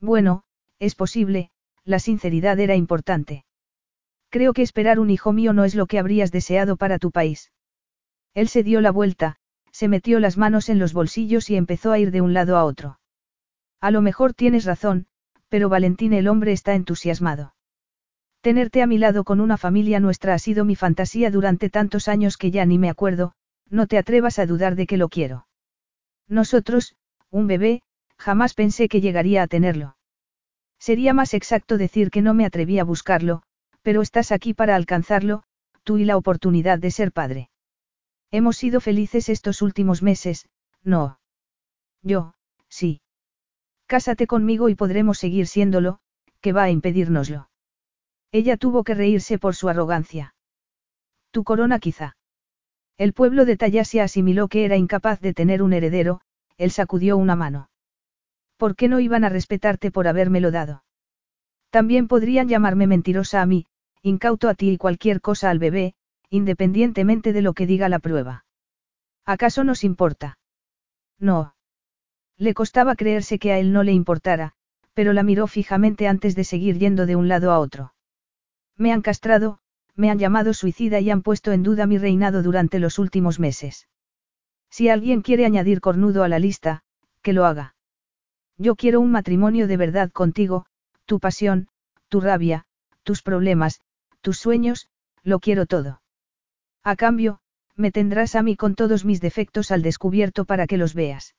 [0.00, 0.44] Bueno,
[0.78, 1.50] es posible,
[1.84, 3.44] la sinceridad era importante.
[4.30, 7.50] Creo que esperar un hijo mío no es lo que habrías deseado para tu país.
[8.34, 9.36] Él se dio la vuelta,
[9.72, 12.64] se metió las manos en los bolsillos y empezó a ir de un lado a
[12.64, 13.00] otro.
[13.80, 15.06] A lo mejor tienes razón,
[15.48, 17.54] pero Valentín el hombre está entusiasmado.
[18.40, 22.36] Tenerte a mi lado con una familia nuestra ha sido mi fantasía durante tantos años
[22.36, 23.32] que ya ni me acuerdo,
[23.68, 25.46] no te atrevas a dudar de que lo quiero.
[26.28, 26.94] Nosotros,
[27.30, 27.82] un bebé,
[28.16, 29.96] jamás pensé que llegaría a tenerlo.
[30.78, 33.42] Sería más exacto decir que no me atreví a buscarlo,
[33.82, 35.42] pero estás aquí para alcanzarlo,
[35.82, 37.50] tú y la oportunidad de ser padre.
[38.30, 40.48] Hemos sido felices estos últimos meses,
[40.84, 41.18] no.
[42.02, 42.34] Yo,
[42.68, 43.00] sí.
[43.86, 45.98] Cásate conmigo y podremos seguir siéndolo,
[46.40, 47.47] que va a impedírnoslo.
[48.30, 50.34] Ella tuvo que reírse por su arrogancia.
[51.30, 52.16] Tu corona quizá.
[52.98, 56.20] El pueblo de Tayasia asimiló que era incapaz de tener un heredero,
[56.56, 57.70] él sacudió una mano.
[58.56, 60.82] ¿Por qué no iban a respetarte por habérmelo dado?
[61.70, 63.66] También podrían llamarme mentirosa a mí,
[64.02, 65.94] incauto a ti y cualquier cosa al bebé,
[66.28, 68.44] independientemente de lo que diga la prueba.
[69.24, 70.38] ¿Acaso nos importa?
[71.18, 71.54] No.
[72.36, 74.54] Le costaba creerse que a él no le importara,
[74.92, 77.92] pero la miró fijamente antes de seguir yendo de un lado a otro.
[78.78, 79.58] Me han castrado,
[79.96, 83.88] me han llamado suicida y han puesto en duda mi reinado durante los últimos meses.
[84.70, 86.82] Si alguien quiere añadir cornudo a la lista,
[87.20, 87.74] que lo haga.
[88.56, 90.66] Yo quiero un matrimonio de verdad contigo,
[91.04, 91.68] tu pasión,
[92.08, 92.66] tu rabia,
[93.02, 93.80] tus problemas,
[94.20, 94.88] tus sueños,
[95.24, 96.00] lo quiero todo.
[96.84, 97.40] A cambio,
[97.74, 101.34] me tendrás a mí con todos mis defectos al descubierto para que los veas.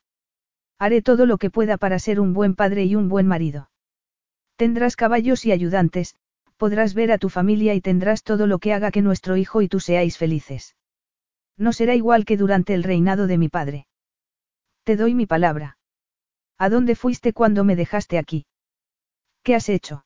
[0.78, 3.70] Haré todo lo que pueda para ser un buen padre y un buen marido.
[4.56, 6.16] Tendrás caballos y ayudantes,
[6.60, 9.68] podrás ver a tu familia y tendrás todo lo que haga que nuestro hijo y
[9.68, 10.76] tú seáis felices.
[11.56, 13.86] No será igual que durante el reinado de mi padre.
[14.84, 15.78] Te doy mi palabra.
[16.58, 18.44] ¿A dónde fuiste cuando me dejaste aquí?
[19.42, 20.04] ¿Qué has hecho?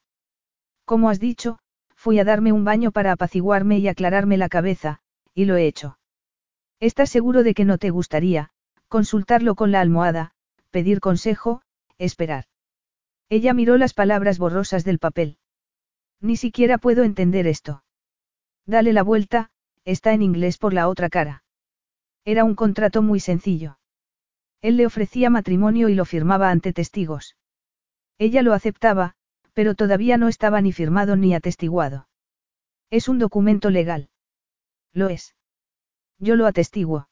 [0.84, 1.58] Como has dicho,
[1.96, 5.00] fui a darme un baño para apaciguarme y aclararme la cabeza,
[5.34, 5.98] y lo he hecho.
[6.78, 8.50] ¿Estás seguro de que no te gustaría,
[8.86, 10.30] consultarlo con la almohada,
[10.70, 11.62] pedir consejo,
[11.98, 12.44] esperar?
[13.28, 15.38] Ella miró las palabras borrosas del papel.
[16.24, 17.84] Ni siquiera puedo entender esto.
[18.64, 19.50] Dale la vuelta,
[19.84, 21.44] está en inglés por la otra cara.
[22.24, 23.76] Era un contrato muy sencillo.
[24.62, 27.36] Él le ofrecía matrimonio y lo firmaba ante testigos.
[28.16, 29.16] Ella lo aceptaba,
[29.52, 32.08] pero todavía no estaba ni firmado ni atestiguado.
[32.88, 34.08] Es un documento legal.
[34.94, 35.34] Lo es.
[36.18, 37.06] Yo lo atestiguo.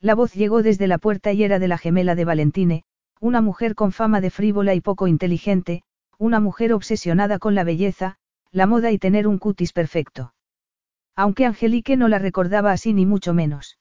[0.00, 2.82] La voz llegó desde la puerta y era de la gemela de Valentine,
[3.20, 5.84] una mujer con fama de frívola y poco inteligente,
[6.18, 8.18] una mujer obsesionada con la belleza,
[8.54, 10.32] la moda y tener un cutis perfecto.
[11.16, 13.78] Aunque Angelique no la recordaba así ni mucho menos.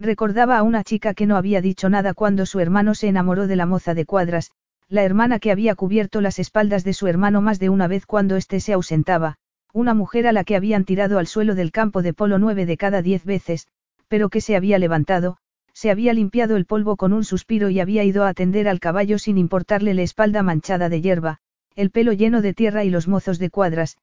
[0.00, 3.54] Recordaba a una chica que no había dicho nada cuando su hermano se enamoró de
[3.54, 4.50] la moza de cuadras,
[4.88, 8.34] la hermana que había cubierto las espaldas de su hermano más de una vez cuando
[8.34, 9.36] éste se ausentaba,
[9.72, 12.76] una mujer a la que habían tirado al suelo del campo de polo nueve de
[12.76, 13.68] cada diez veces,
[14.08, 15.36] pero que se había levantado,
[15.72, 19.20] se había limpiado el polvo con un suspiro y había ido a atender al caballo
[19.20, 21.38] sin importarle la espalda manchada de hierba,
[21.74, 23.98] el pelo lleno de tierra y los mozos de cuadras,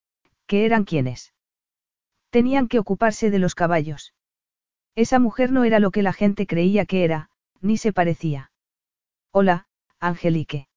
[0.46, 1.34] que eran quienes.
[2.30, 4.14] Tenían que ocuparse de los caballos.
[4.96, 7.30] Esa mujer no era lo que la gente creía que era,
[7.62, 8.52] ni se parecía.
[9.32, 9.68] Hola,
[10.00, 10.68] Angelique.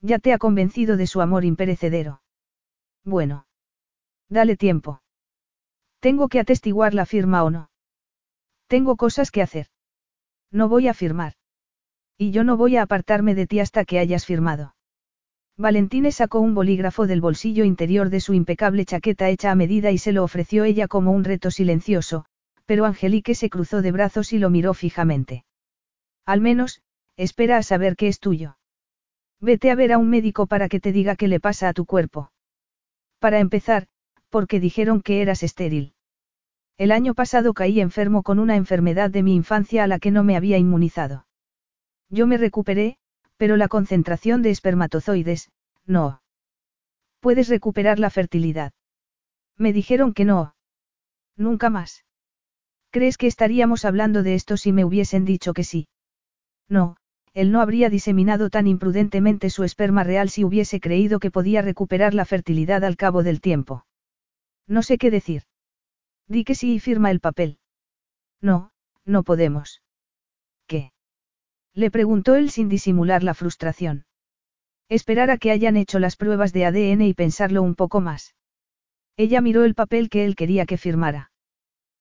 [0.00, 2.22] Ya te ha convencido de su amor imperecedero.
[3.04, 3.46] Bueno.
[4.28, 5.02] Dale tiempo.
[6.00, 7.70] Tengo que atestiguar la firma o no.
[8.66, 9.66] Tengo cosas que hacer.
[10.50, 11.34] No voy a firmar.
[12.16, 14.74] Y yo no voy a apartarme de ti hasta que hayas firmado.
[15.62, 19.98] Valentine sacó un bolígrafo del bolsillo interior de su impecable chaqueta hecha a medida y
[19.98, 22.24] se lo ofreció ella como un reto silencioso,
[22.66, 25.44] pero Angelique se cruzó de brazos y lo miró fijamente.
[26.26, 26.82] Al menos,
[27.16, 28.56] espera a saber qué es tuyo.
[29.40, 31.86] Vete a ver a un médico para que te diga qué le pasa a tu
[31.86, 32.32] cuerpo.
[33.20, 33.86] Para empezar,
[34.30, 35.94] porque dijeron que eras estéril.
[36.76, 40.24] El año pasado caí enfermo con una enfermedad de mi infancia a la que no
[40.24, 41.24] me había inmunizado.
[42.08, 42.98] Yo me recuperé,
[43.42, 45.50] pero la concentración de espermatozoides,
[45.84, 46.22] no.
[47.18, 48.72] Puedes recuperar la fertilidad.
[49.58, 50.54] Me dijeron que no.
[51.36, 52.04] Nunca más.
[52.92, 55.88] ¿Crees que estaríamos hablando de esto si me hubiesen dicho que sí?
[56.68, 56.98] No,
[57.34, 62.14] él no habría diseminado tan imprudentemente su esperma real si hubiese creído que podía recuperar
[62.14, 63.86] la fertilidad al cabo del tiempo.
[64.68, 65.42] No sé qué decir.
[66.28, 67.58] Di que sí y firma el papel.
[68.40, 68.70] No,
[69.04, 69.82] no podemos.
[71.74, 74.04] Le preguntó él sin disimular la frustración.
[74.88, 78.34] Esperar a que hayan hecho las pruebas de ADN y pensarlo un poco más.
[79.16, 81.32] Ella miró el papel que él quería que firmara.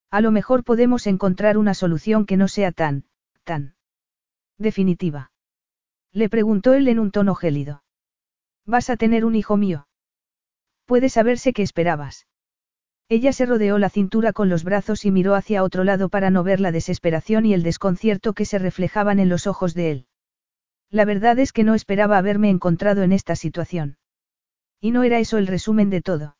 [0.09, 3.05] A lo mejor podemos encontrar una solución que no sea tan,
[3.43, 3.75] tan
[4.57, 5.31] definitiva.
[6.11, 7.83] Le preguntó él en un tono gélido.
[8.65, 9.87] ¿Vas a tener un hijo mío?
[10.85, 12.27] Puede saberse qué esperabas.
[13.11, 16.43] Ella se rodeó la cintura con los brazos y miró hacia otro lado para no
[16.45, 20.05] ver la desesperación y el desconcierto que se reflejaban en los ojos de él.
[20.89, 23.97] La verdad es que no esperaba haberme encontrado en esta situación.
[24.79, 26.37] Y no era eso el resumen de todo.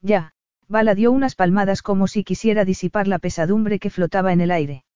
[0.00, 0.32] Ya,
[0.66, 4.86] Bala dio unas palmadas como si quisiera disipar la pesadumbre que flotaba en el aire.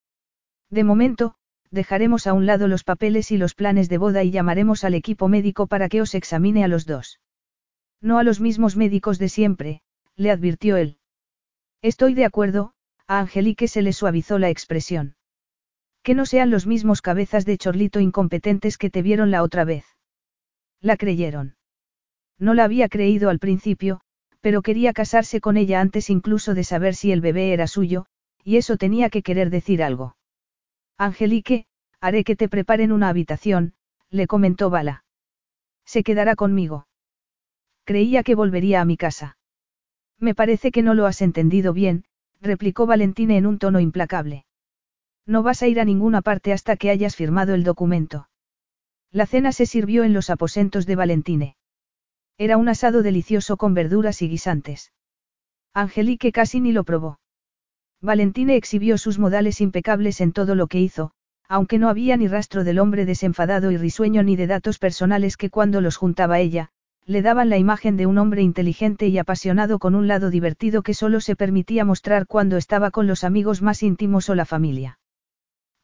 [0.71, 1.35] De momento,
[1.71, 5.29] dejaremos a un lado los papeles y los planes de boda y llamaremos al equipo
[5.29, 7.21] médico para que os examine a los dos.
[8.01, 9.83] No a los mismos médicos de siempre,
[10.17, 10.99] le advirtió él.
[11.83, 12.73] Estoy de acuerdo,
[13.07, 15.17] a Angelique se le suavizó la expresión.
[16.03, 19.85] Que no sean los mismos cabezas de chorlito incompetentes que te vieron la otra vez.
[20.81, 21.57] La creyeron.
[22.39, 24.01] No la había creído al principio,
[24.41, 28.07] pero quería casarse con ella antes incluso de saber si el bebé era suyo,
[28.45, 30.17] y eso tenía que querer decir algo.
[30.99, 31.67] Angelique,
[32.01, 33.75] haré que te preparen una habitación,
[34.11, 35.05] le comentó Bala.
[35.85, 36.87] Se quedará conmigo.
[37.85, 39.37] Creía que volvería a mi casa.
[40.19, 42.05] Me parece que no lo has entendido bien,
[42.41, 44.45] replicó Valentine en un tono implacable.
[45.27, 48.29] No vas a ir a ninguna parte hasta que hayas firmado el documento.
[49.11, 51.57] La cena se sirvió en los aposentos de Valentine.
[52.39, 54.93] Era un asado delicioso con verduras y guisantes.
[55.73, 57.19] Angelique casi ni lo probó.
[58.01, 61.13] Valentine exhibió sus modales impecables en todo lo que hizo,
[61.49, 65.51] aunque no había ni rastro del hombre desenfadado y risueño ni de datos personales que
[65.51, 66.71] cuando los juntaba ella,
[67.07, 70.93] le daban la imagen de un hombre inteligente y apasionado con un lado divertido que
[70.93, 74.99] solo se permitía mostrar cuando estaba con los amigos más íntimos o la familia.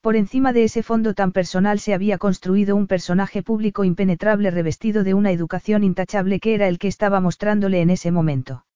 [0.00, 5.04] Por encima de ese fondo tan personal se había construido un personaje público impenetrable revestido
[5.04, 8.66] de una educación intachable que era el que estaba mostrándole en ese momento.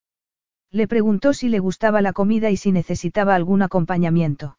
[0.70, 4.56] Le preguntó si le gustaba la comida y si necesitaba algún acompañamiento.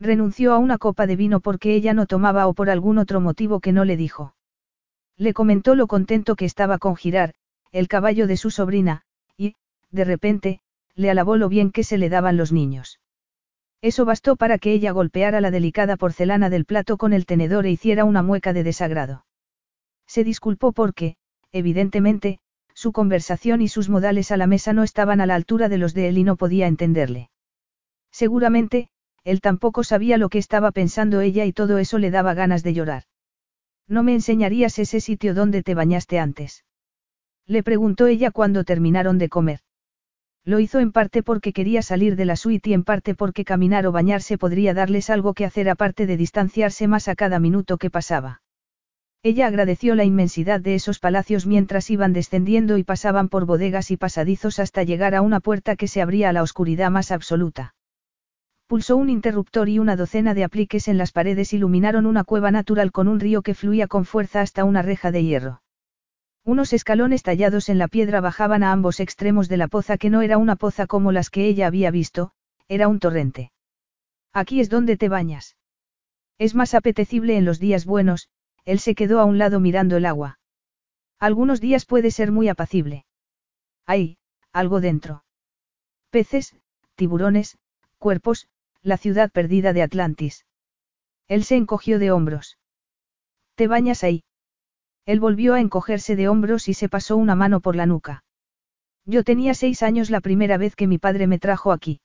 [0.00, 3.60] Renunció a una copa de vino porque ella no tomaba o por algún otro motivo
[3.60, 4.35] que no le dijo.
[5.18, 7.34] Le comentó lo contento que estaba con Girar,
[7.72, 9.02] el caballo de su sobrina,
[9.36, 9.54] y,
[9.90, 10.60] de repente,
[10.94, 13.00] le alabó lo bien que se le daban los niños.
[13.82, 17.70] Eso bastó para que ella golpeara la delicada porcelana del plato con el tenedor e
[17.70, 19.26] hiciera una mueca de desagrado.
[20.06, 21.16] Se disculpó porque,
[21.52, 22.38] evidentemente,
[22.74, 25.94] su conversación y sus modales a la mesa no estaban a la altura de los
[25.94, 27.30] de él y no podía entenderle.
[28.10, 28.88] Seguramente,
[29.24, 32.74] él tampoco sabía lo que estaba pensando ella y todo eso le daba ganas de
[32.74, 33.04] llorar.
[33.88, 36.64] ¿No me enseñarías ese sitio donde te bañaste antes?
[37.46, 39.60] Le preguntó ella cuando terminaron de comer.
[40.44, 43.86] Lo hizo en parte porque quería salir de la suite y en parte porque caminar
[43.86, 47.90] o bañarse podría darles algo que hacer aparte de distanciarse más a cada minuto que
[47.90, 48.42] pasaba.
[49.22, 53.96] Ella agradeció la inmensidad de esos palacios mientras iban descendiendo y pasaban por bodegas y
[53.96, 57.75] pasadizos hasta llegar a una puerta que se abría a la oscuridad más absoluta.
[58.66, 62.90] Pulsó un interruptor y una docena de apliques en las paredes iluminaron una cueva natural
[62.90, 65.62] con un río que fluía con fuerza hasta una reja de hierro.
[66.44, 70.20] Unos escalones tallados en la piedra bajaban a ambos extremos de la poza que no
[70.20, 72.32] era una poza como las que ella había visto,
[72.66, 73.52] era un torrente.
[74.32, 75.56] Aquí es donde te bañas.
[76.36, 78.28] Es más apetecible en los días buenos,
[78.64, 80.40] él se quedó a un lado mirando el agua.
[81.20, 83.06] Algunos días puede ser muy apacible.
[83.86, 84.18] Hay,
[84.52, 85.24] algo dentro.
[86.10, 86.56] Peces,
[86.96, 87.58] tiburones,
[87.98, 88.48] cuerpos,
[88.86, 90.46] la ciudad perdida de Atlantis.
[91.26, 92.56] Él se encogió de hombros.
[93.56, 94.22] ¿Te bañas ahí?
[95.06, 98.22] Él volvió a encogerse de hombros y se pasó una mano por la nuca.
[99.04, 102.00] Yo tenía seis años la primera vez que mi padre me trajo aquí.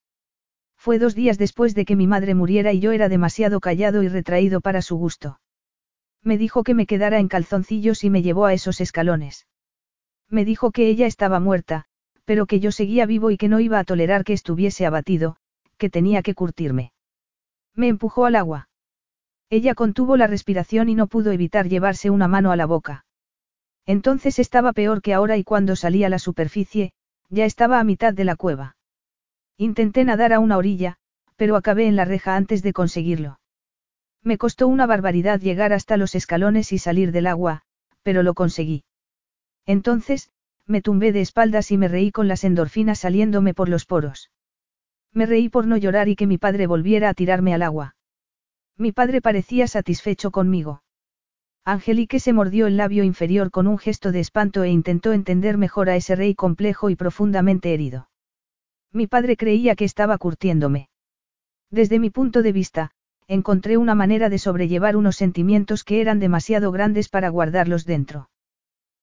[0.76, 4.08] Fue dos días después de que mi madre muriera y yo era demasiado callado y
[4.08, 5.40] retraído para su gusto.
[6.24, 9.46] Me dijo que me quedara en calzoncillos y me llevó a esos escalones.
[10.30, 11.86] Me dijo que ella estaba muerta,
[12.26, 15.38] pero que yo seguía vivo y que no iba a tolerar que estuviese abatido,
[15.82, 16.94] que tenía que curtirme.
[17.76, 18.70] Me empujó al agua.
[19.50, 23.04] Ella contuvo la respiración y no pudo evitar llevarse una mano a la boca.
[23.88, 26.94] Entonces estaba peor que ahora y cuando salí a la superficie,
[27.30, 28.76] ya estaba a mitad de la cueva.
[29.58, 30.98] Intenté nadar a una orilla,
[31.36, 33.40] pero acabé en la reja antes de conseguirlo.
[34.22, 37.64] Me costó una barbaridad llegar hasta los escalones y salir del agua,
[38.04, 38.84] pero lo conseguí.
[39.66, 40.30] Entonces,
[40.68, 44.30] me tumbé de espaldas y me reí con las endorfinas saliéndome por los poros.
[45.14, 47.96] Me reí por no llorar y que mi padre volviera a tirarme al agua.
[48.78, 50.84] Mi padre parecía satisfecho conmigo.
[51.64, 55.90] Angelique se mordió el labio inferior con un gesto de espanto e intentó entender mejor
[55.90, 58.10] a ese rey complejo y profundamente herido.
[58.92, 60.90] Mi padre creía que estaba curtiéndome.
[61.70, 62.92] Desde mi punto de vista,
[63.28, 68.30] encontré una manera de sobrellevar unos sentimientos que eran demasiado grandes para guardarlos dentro.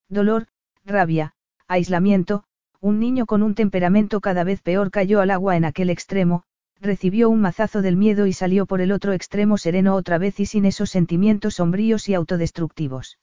[0.09, 0.47] Dolor,
[0.83, 1.33] rabia,
[1.67, 2.43] aislamiento,
[2.81, 6.43] un niño con un temperamento cada vez peor cayó al agua en aquel extremo,
[6.79, 10.45] recibió un mazazo del miedo y salió por el otro extremo sereno otra vez y
[10.45, 13.19] sin esos sentimientos sombríos y autodestructivos.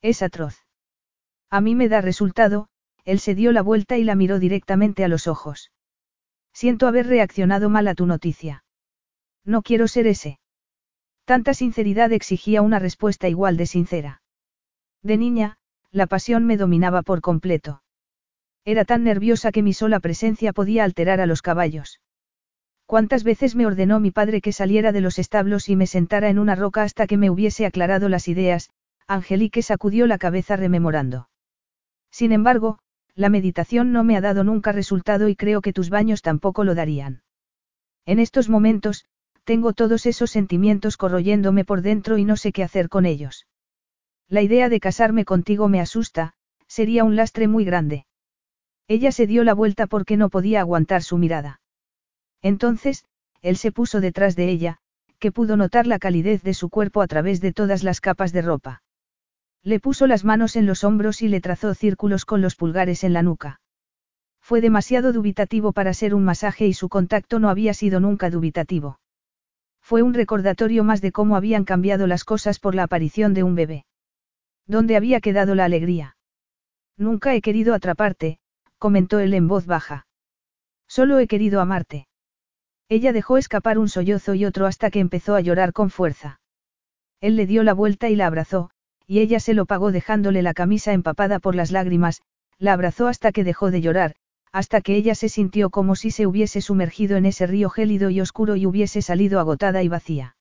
[0.00, 0.56] Es atroz.
[1.50, 2.68] A mí me da resultado,
[3.04, 5.72] él se dio la vuelta y la miró directamente a los ojos.
[6.54, 8.64] Siento haber reaccionado mal a tu noticia.
[9.44, 10.38] No quiero ser ese.
[11.24, 14.22] Tanta sinceridad exigía una respuesta igual de sincera.
[15.02, 15.58] De niña,
[15.90, 17.82] la pasión me dominaba por completo.
[18.64, 22.00] Era tan nerviosa que mi sola presencia podía alterar a los caballos.
[22.86, 26.38] ¿Cuántas veces me ordenó mi padre que saliera de los establos y me sentara en
[26.38, 28.70] una roca hasta que me hubiese aclarado las ideas?
[29.06, 31.28] Angelique sacudió la cabeza rememorando.
[32.10, 32.78] Sin embargo,
[33.14, 36.74] la meditación no me ha dado nunca resultado y creo que tus baños tampoco lo
[36.74, 37.22] darían.
[38.06, 39.04] En estos momentos,
[39.44, 43.46] tengo todos esos sentimientos corroyéndome por dentro y no sé qué hacer con ellos.
[44.28, 46.34] La idea de casarme contigo me asusta,
[46.66, 48.06] sería un lastre muy grande.
[48.88, 51.60] Ella se dio la vuelta porque no podía aguantar su mirada.
[52.42, 53.04] Entonces,
[53.42, 54.78] él se puso detrás de ella,
[55.18, 58.42] que pudo notar la calidez de su cuerpo a través de todas las capas de
[58.42, 58.82] ropa.
[59.62, 63.12] Le puso las manos en los hombros y le trazó círculos con los pulgares en
[63.12, 63.60] la nuca.
[64.40, 68.98] Fue demasiado dubitativo para ser un masaje y su contacto no había sido nunca dubitativo.
[69.80, 73.54] Fue un recordatorio más de cómo habían cambiado las cosas por la aparición de un
[73.54, 73.84] bebé.
[74.66, 76.16] ¿Dónde había quedado la alegría?
[76.96, 78.39] Nunca he querido atraparte,
[78.80, 80.06] comentó él en voz baja.
[80.88, 82.08] Solo he querido amarte.
[82.88, 86.40] Ella dejó escapar un sollozo y otro hasta que empezó a llorar con fuerza.
[87.20, 88.70] Él le dio la vuelta y la abrazó,
[89.06, 92.22] y ella se lo pagó dejándole la camisa empapada por las lágrimas,
[92.58, 94.16] la abrazó hasta que dejó de llorar,
[94.50, 98.20] hasta que ella se sintió como si se hubiese sumergido en ese río gélido y
[98.20, 100.36] oscuro y hubiese salido agotada y vacía.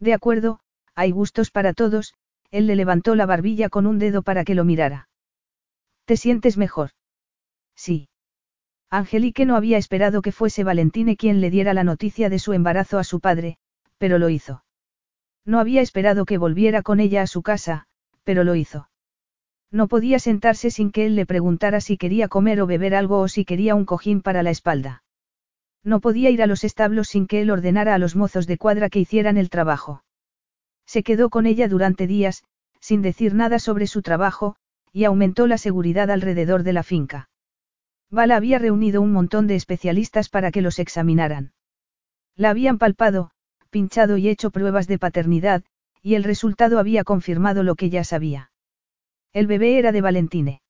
[0.00, 0.58] De acuerdo,
[0.94, 2.14] hay gustos para todos,
[2.50, 5.08] él le levantó la barbilla con un dedo para que lo mirara.
[6.04, 6.90] ¿Te sientes mejor?
[7.74, 8.08] Sí.
[8.90, 12.98] Angelique no había esperado que fuese Valentine quien le diera la noticia de su embarazo
[12.98, 13.56] a su padre,
[13.98, 14.64] pero lo hizo.
[15.44, 17.86] No había esperado que volviera con ella a su casa,
[18.22, 18.88] pero lo hizo.
[19.70, 23.28] No podía sentarse sin que él le preguntara si quería comer o beber algo o
[23.28, 25.02] si quería un cojín para la espalda.
[25.82, 28.90] No podía ir a los establos sin que él ordenara a los mozos de cuadra
[28.90, 30.04] que hicieran el trabajo.
[30.86, 32.44] Se quedó con ella durante días,
[32.80, 34.56] sin decir nada sobre su trabajo,
[34.92, 37.30] y aumentó la seguridad alrededor de la finca.
[38.12, 41.52] Vala había reunido un montón de especialistas para que los examinaran.
[42.36, 43.30] La habían palpado,
[43.70, 45.64] pinchado y hecho pruebas de paternidad,
[46.02, 48.50] y el resultado había confirmado lo que ya sabía.
[49.32, 50.60] El bebé era de Valentine.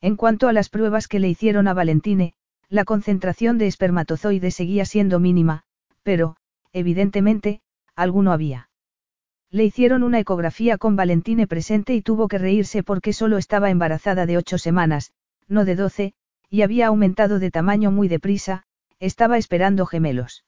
[0.00, 2.34] En cuanto a las pruebas que le hicieron a Valentine,
[2.68, 5.64] la concentración de espermatozoides seguía siendo mínima,
[6.04, 6.36] pero,
[6.72, 7.62] evidentemente,
[7.96, 8.70] alguno había.
[9.50, 14.24] Le hicieron una ecografía con Valentine presente y tuvo que reírse porque solo estaba embarazada
[14.24, 15.10] de ocho semanas,
[15.48, 16.14] no de doce,
[16.50, 18.64] y había aumentado de tamaño muy deprisa,
[18.98, 20.44] estaba esperando gemelos.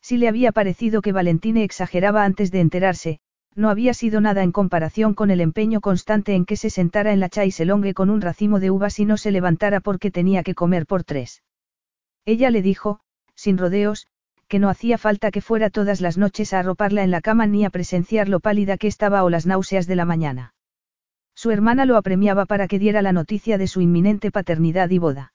[0.00, 3.18] Si le había parecido que Valentine exageraba antes de enterarse,
[3.56, 7.20] no había sido nada en comparación con el empeño constante en que se sentara en
[7.20, 10.86] la chaiselongue con un racimo de uvas y no se levantara porque tenía que comer
[10.86, 11.42] por tres.
[12.24, 13.00] Ella le dijo,
[13.34, 14.06] sin rodeos,
[14.48, 17.64] que no hacía falta que fuera todas las noches a arroparla en la cama ni
[17.64, 20.54] a presenciar lo pálida que estaba o las náuseas de la mañana.
[21.36, 25.34] Su hermana lo apremiaba para que diera la noticia de su inminente paternidad y boda.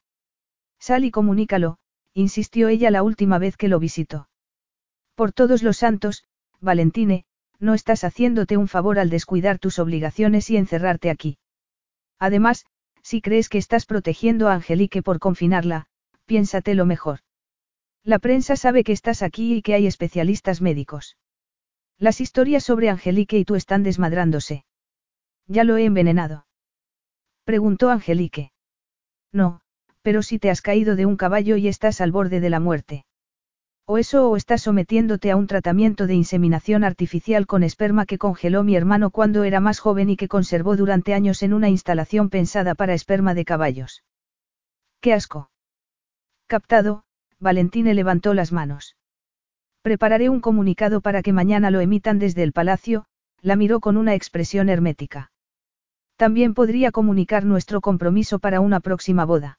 [0.79, 1.77] Sal y comunícalo,
[2.15, 4.27] insistió ella la última vez que lo visitó.
[5.13, 6.23] Por todos los santos,
[6.59, 7.25] Valentine,
[7.59, 11.37] no estás haciéndote un favor al descuidar tus obligaciones y encerrarte aquí.
[12.17, 12.65] Además,
[13.03, 15.85] si crees que estás protegiendo a Angelique por confinarla,
[16.25, 17.19] piénsatelo mejor.
[18.03, 21.17] La prensa sabe que estás aquí y que hay especialistas médicos.
[21.99, 24.65] Las historias sobre Angelique y tú están desmadrándose.
[25.51, 26.45] ¿Ya lo he envenenado?
[27.43, 28.53] Preguntó Angelique.
[29.33, 29.59] No,
[30.01, 33.03] pero si te has caído de un caballo y estás al borde de la muerte.
[33.85, 38.63] O eso o estás sometiéndote a un tratamiento de inseminación artificial con esperma que congeló
[38.63, 42.73] mi hermano cuando era más joven y que conservó durante años en una instalación pensada
[42.73, 44.05] para esperma de caballos.
[45.01, 45.51] ¡Qué asco!
[46.47, 47.03] Captado,
[47.39, 48.95] Valentine levantó las manos.
[49.81, 53.03] Prepararé un comunicado para que mañana lo emitan desde el palacio,
[53.41, 55.30] la miró con una expresión hermética.
[56.21, 59.57] También podría comunicar nuestro compromiso para una próxima boda.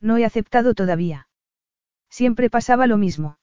[0.00, 1.26] No he aceptado todavía.
[2.08, 3.36] Siempre pasaba lo mismo.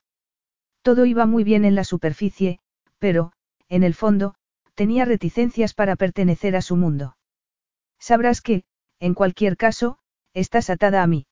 [0.81, 2.61] Todo iba muy bien en la superficie,
[2.97, 3.33] pero,
[3.67, 4.35] en el fondo,
[4.73, 7.17] tenía reticencias para pertenecer a su mundo.
[7.99, 8.63] Sabrás que,
[9.01, 9.97] en cualquier caso,
[10.33, 11.27] estás atada a mí.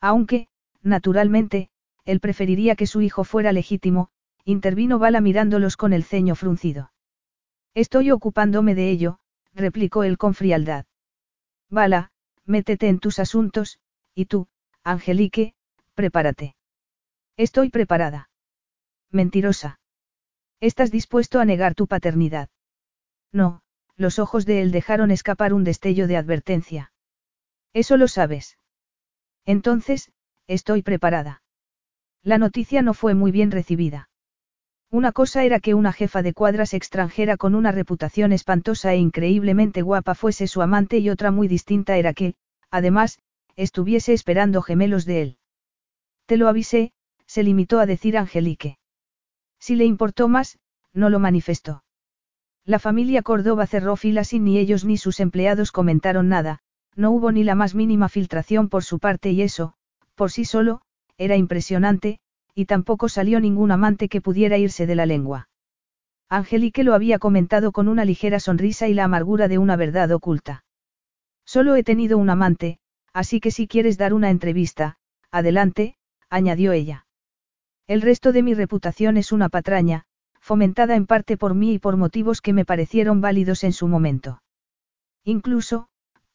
[0.00, 0.48] Aunque,
[0.80, 1.68] naturalmente,
[2.06, 4.08] él preferiría que su hijo fuera legítimo,
[4.46, 6.90] intervino Bala mirándolos con el ceño fruncido.
[7.74, 9.18] Estoy ocupándome de ello,
[9.54, 10.86] replicó él con frialdad.
[11.68, 12.10] Bala,
[12.44, 13.78] métete en tus asuntos,
[14.14, 14.48] y tú,
[14.82, 15.54] Angelique,
[15.94, 16.56] prepárate.
[17.36, 18.30] Estoy preparada.
[19.10, 19.80] Mentirosa.
[20.60, 22.48] ¿Estás dispuesto a negar tu paternidad?
[23.32, 23.62] No,
[23.96, 26.92] los ojos de él dejaron escapar un destello de advertencia.
[27.72, 28.58] Eso lo sabes.
[29.44, 30.12] Entonces,
[30.46, 31.42] estoy preparada.
[32.22, 34.08] La noticia no fue muy bien recibida.
[34.92, 39.80] Una cosa era que una jefa de cuadras extranjera con una reputación espantosa e increíblemente
[39.80, 42.34] guapa fuese su amante y otra muy distinta era que,
[42.70, 43.18] además,
[43.56, 45.36] estuviese esperando gemelos de él.
[46.26, 46.92] Te lo avisé,
[47.26, 48.76] se limitó a decir Angelique.
[49.58, 50.58] Si le importó más,
[50.92, 51.84] no lo manifestó.
[52.66, 56.58] La familia Córdoba cerró filas y ni ellos ni sus empleados comentaron nada,
[56.94, 59.72] no hubo ni la más mínima filtración por su parte y eso,
[60.16, 60.82] por sí solo,
[61.16, 62.20] era impresionante,
[62.54, 65.48] y tampoco salió ningún amante que pudiera irse de la lengua.
[66.28, 70.64] Angelique lo había comentado con una ligera sonrisa y la amargura de una verdad oculta.
[71.44, 72.78] Solo he tenido un amante,
[73.12, 74.96] así que si quieres dar una entrevista,
[75.30, 75.96] adelante,
[76.30, 77.06] añadió ella.
[77.86, 80.04] El resto de mi reputación es una patraña,
[80.40, 84.42] fomentada en parte por mí y por motivos que me parecieron válidos en su momento.
[85.24, 85.88] Incluso,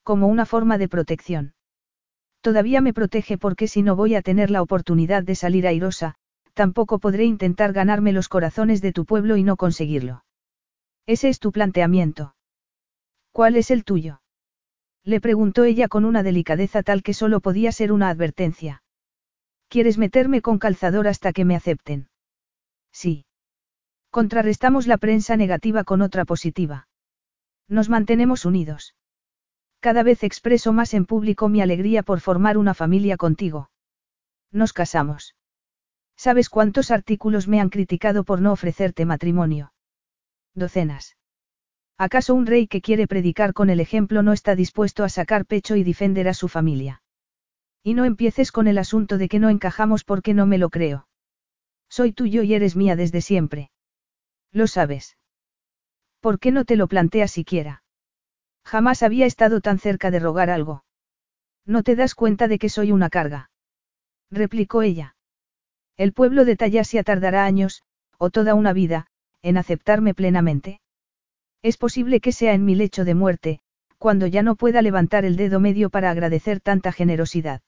[0.04, 1.54] como una forma de protección.
[2.48, 6.16] Todavía me protege porque si no voy a tener la oportunidad de salir airosa,
[6.54, 10.24] tampoco podré intentar ganarme los corazones de tu pueblo y no conseguirlo.
[11.06, 12.38] Ese es tu planteamiento.
[13.34, 14.22] ¿Cuál es el tuyo?
[15.04, 18.82] Le preguntó ella con una delicadeza tal que solo podía ser una advertencia.
[19.68, 22.08] ¿Quieres meterme con calzador hasta que me acepten?
[22.94, 23.26] Sí.
[24.10, 26.88] Contrarrestamos la prensa negativa con otra positiva.
[27.68, 28.96] Nos mantenemos unidos.
[29.88, 33.70] Cada vez expreso más en público mi alegría por formar una familia contigo.
[34.52, 35.34] Nos casamos.
[36.18, 39.72] ¿Sabes cuántos artículos me han criticado por no ofrecerte matrimonio?
[40.54, 41.16] Docenas.
[41.98, 45.78] ¿Acaso un rey que quiere predicar con el ejemplo no está dispuesto a sacar pecho
[45.78, 47.02] y defender a su familia?
[47.82, 51.08] Y no empieces con el asunto de que no encajamos porque no me lo creo.
[51.88, 53.72] Soy tuyo y eres mía desde siempre.
[54.52, 55.16] Lo sabes.
[56.20, 57.84] ¿Por qué no te lo planteas siquiera?
[58.68, 60.84] Jamás había estado tan cerca de rogar algo.
[61.66, 63.50] ¿No te das cuenta de que soy una carga?
[64.30, 65.16] replicó ella.
[65.96, 67.84] El pueblo de Tallasia tardará años,
[68.18, 69.08] o toda una vida,
[69.42, 70.82] en aceptarme plenamente.
[71.64, 73.60] Es posible que sea en mi lecho de muerte,
[73.98, 77.62] cuando ya no pueda levantar el dedo medio para agradecer tanta generosidad.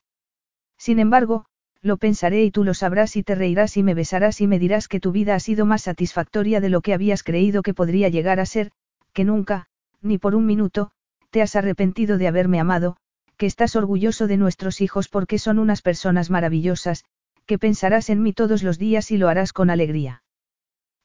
[0.78, 1.46] Sin embargo,
[1.82, 4.90] lo pensaré y tú lo sabrás y te reirás y me besarás y me dirás
[4.90, 8.42] que tu vida ha sido más satisfactoria de lo que habías creído que podría llegar
[8.42, 8.74] a ser,
[9.14, 9.69] que nunca,
[10.02, 10.92] ni por un minuto,
[11.30, 12.98] te has arrepentido de haberme amado,
[13.38, 17.06] que estás orgulloso de nuestros hijos porque son unas personas maravillosas,
[17.46, 20.24] que pensarás en mí todos los días y lo harás con alegría.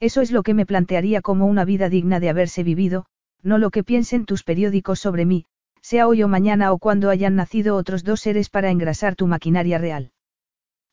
[0.01, 3.07] Eso es lo que me plantearía como una vida digna de haberse vivido,
[3.43, 5.47] no lo que piensen tus periódicos sobre mí,
[5.81, 9.79] sea hoy o mañana o cuando hayan nacido otros dos seres para engrasar tu maquinaria
[9.79, 10.13] real.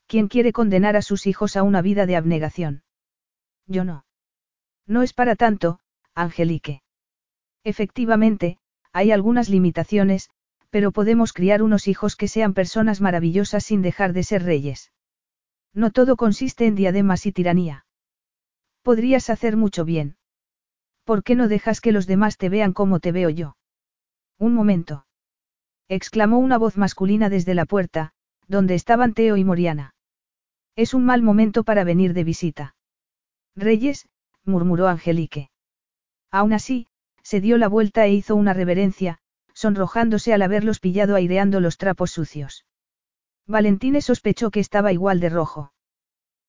[0.08, 2.84] ¿Quién quiere condenar a sus hijos a una vida de abnegación?
[3.68, 4.06] Yo no.
[4.86, 5.80] No es para tanto,
[6.14, 6.82] Angelique.
[7.64, 8.58] Efectivamente,
[8.92, 10.30] hay algunas limitaciones,
[10.70, 14.92] pero podemos criar unos hijos que sean personas maravillosas sin dejar de ser reyes.
[15.74, 17.86] No todo consiste en diademas y tiranía.
[18.82, 20.18] Podrías hacer mucho bien.
[21.04, 23.58] ¿Por qué no dejas que los demás te vean como te veo yo?
[24.38, 25.06] Un momento.
[25.88, 28.14] exclamó una voz masculina desde la puerta,
[28.48, 29.94] donde estaban Teo y Moriana.
[30.76, 32.76] Es un mal momento para venir de visita.
[33.56, 34.08] Reyes,
[34.46, 35.50] murmuró Angelique.
[36.32, 36.88] Aún así,
[37.24, 39.20] se dio la vuelta e hizo una reverencia,
[39.54, 42.66] sonrojándose al haberlos pillado aireando los trapos sucios.
[43.48, 45.74] Valentine sospechó que estaba igual de rojo.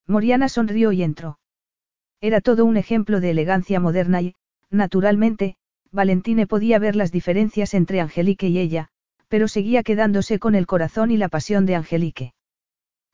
[0.06, 1.38] Moriana sonrió y entró.
[2.20, 4.34] Era todo un ejemplo de elegancia moderna y,
[4.70, 5.56] naturalmente,
[5.90, 8.88] Valentine podía ver las diferencias entre Angelique y ella,
[9.28, 12.34] pero seguía quedándose con el corazón y la pasión de Angelique.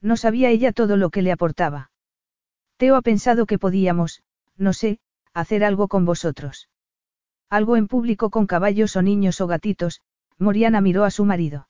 [0.00, 1.90] No sabía ella todo lo que le aportaba.
[2.76, 4.22] Teo ha pensado que podíamos,
[4.56, 5.00] no sé,
[5.34, 6.68] hacer algo con vosotros.
[7.50, 10.02] Algo en público con caballos o niños o gatitos,
[10.38, 11.68] Moriana miró a su marido.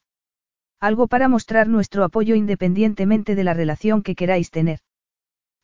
[0.80, 4.80] Algo para mostrar nuestro apoyo independientemente de la relación que queráis tener.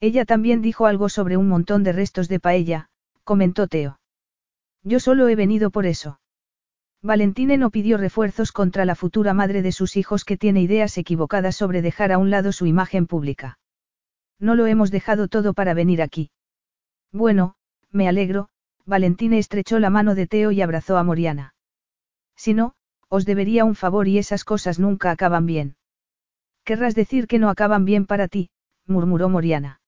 [0.01, 2.89] Ella también dijo algo sobre un montón de restos de paella,
[3.25, 3.99] comentó Teo.
[4.83, 6.21] Yo solo he venido por eso.
[7.03, 11.57] Valentine no pidió refuerzos contra la futura madre de sus hijos que tiene ideas equivocadas
[11.57, 13.59] sobre dejar a un lado su imagen pública.
[14.39, 16.31] No lo hemos dejado todo para venir aquí.
[17.13, 17.57] Bueno,
[17.91, 18.49] me alegro,
[18.87, 21.55] Valentine estrechó la mano de Teo y abrazó a Moriana.
[22.37, 22.75] Si no,
[23.09, 25.77] os debería un favor y esas cosas nunca acaban bien.
[26.65, 28.51] Querrás decir que no acaban bien para ti,
[28.87, 29.81] murmuró Moriana.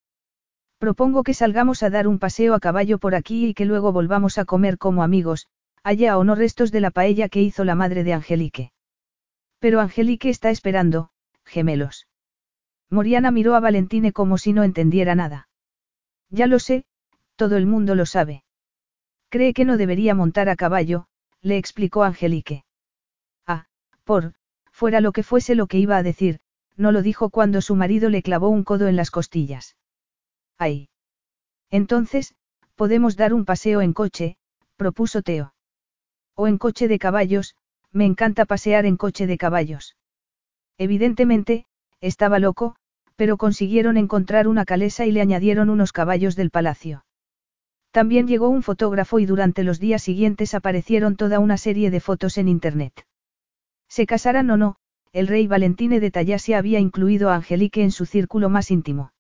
[0.79, 4.39] Propongo que salgamos a dar un paseo a caballo por aquí y que luego volvamos
[4.39, 5.47] a comer como amigos,
[5.83, 8.73] allá o no restos de la paella que hizo la madre de Angelique.
[9.59, 11.11] Pero Angelique está esperando,
[11.45, 12.07] gemelos.
[12.91, 15.49] Moriana miró a Valentine como si no entendiera nada.
[16.31, 16.85] Ya lo sé,
[17.37, 18.45] todo el mundo lo sabe.
[19.29, 21.07] Cree que no debería montar a caballo,
[21.43, 22.65] le explicó Angelique.
[23.47, 23.67] Ah,
[24.05, 24.35] por,
[24.71, 26.41] fuera lo que fuese lo que iba a decir,
[26.77, 29.77] no lo dijo cuando su marido le clavó un codo en las costillas.
[30.59, 30.89] Ay.
[31.71, 32.35] Entonces,
[32.75, 34.37] podemos dar un paseo en coche,
[34.77, 35.55] propuso Teo.
[36.35, 37.57] O en coche de caballos,
[37.93, 39.97] me encanta pasear en coche de caballos.
[40.77, 41.65] Evidentemente,
[42.03, 42.77] estaba loco,
[43.17, 47.06] pero consiguieron encontrar una calesa y le añadieron unos caballos del palacio.
[47.97, 52.37] También llegó un fotógrafo y durante los días siguientes aparecieron toda una serie de fotos
[52.37, 52.93] en Internet.
[53.89, 54.77] Se casaran o no,
[55.15, 59.13] el rey Valentine de Tallasia había incluido a Angelique en su círculo más íntimo.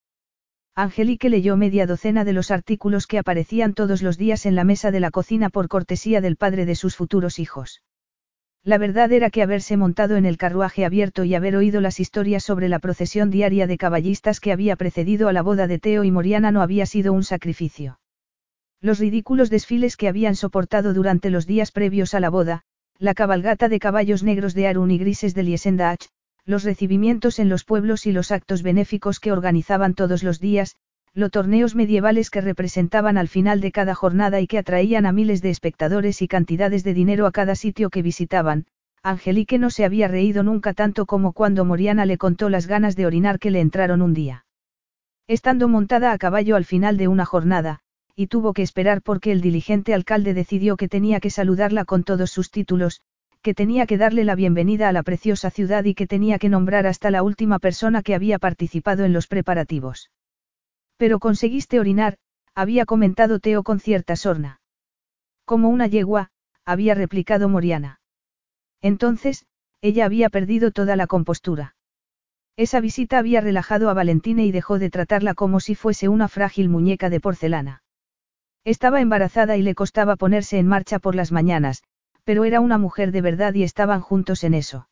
[0.74, 4.90] Angelique leyó media docena de los artículos que aparecían todos los días en la mesa
[4.90, 7.82] de la cocina por cortesía del padre de sus futuros hijos.
[8.62, 12.44] La verdad era que haberse montado en el carruaje abierto y haber oído las historias
[12.44, 16.10] sobre la procesión diaria de caballistas que había precedido a la boda de Teo y
[16.10, 17.98] Moriana no había sido un sacrificio.
[18.86, 22.62] Los ridículos desfiles que habían soportado durante los días previos a la boda,
[23.00, 26.06] la cabalgata de caballos negros de Arun y grises de Liesendach,
[26.44, 30.76] los recibimientos en los pueblos y los actos benéficos que organizaban todos los días,
[31.14, 35.42] los torneos medievales que representaban al final de cada jornada y que atraían a miles
[35.42, 38.66] de espectadores y cantidades de dinero a cada sitio que visitaban,
[39.02, 43.06] Angelique no se había reído nunca tanto como cuando Moriana le contó las ganas de
[43.06, 44.46] orinar que le entraron un día.
[45.26, 47.80] Estando montada a caballo al final de una jornada,
[48.16, 52.30] y tuvo que esperar porque el diligente alcalde decidió que tenía que saludarla con todos
[52.30, 53.02] sus títulos,
[53.42, 56.86] que tenía que darle la bienvenida a la preciosa ciudad y que tenía que nombrar
[56.86, 60.10] hasta la última persona que había participado en los preparativos.
[60.96, 62.16] Pero conseguiste orinar,
[62.54, 64.60] había comentado Teo con cierta sorna.
[65.44, 66.30] Como una yegua,
[66.64, 68.00] había replicado Moriana.
[68.80, 69.44] Entonces,
[69.82, 71.76] ella había perdido toda la compostura.
[72.56, 76.70] Esa visita había relajado a Valentina y dejó de tratarla como si fuese una frágil
[76.70, 77.82] muñeca de porcelana.
[78.66, 81.84] Estaba embarazada y le costaba ponerse en marcha por las mañanas,
[82.24, 84.88] pero era una mujer de verdad y estaban juntos en eso.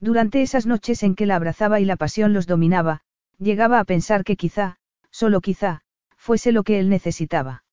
[0.00, 3.02] Durante esas noches en que la abrazaba y la pasión los dominaba,
[3.38, 4.78] llegaba a pensar que quizá,
[5.10, 5.82] solo quizá,
[6.16, 7.64] fuese lo que él necesitaba.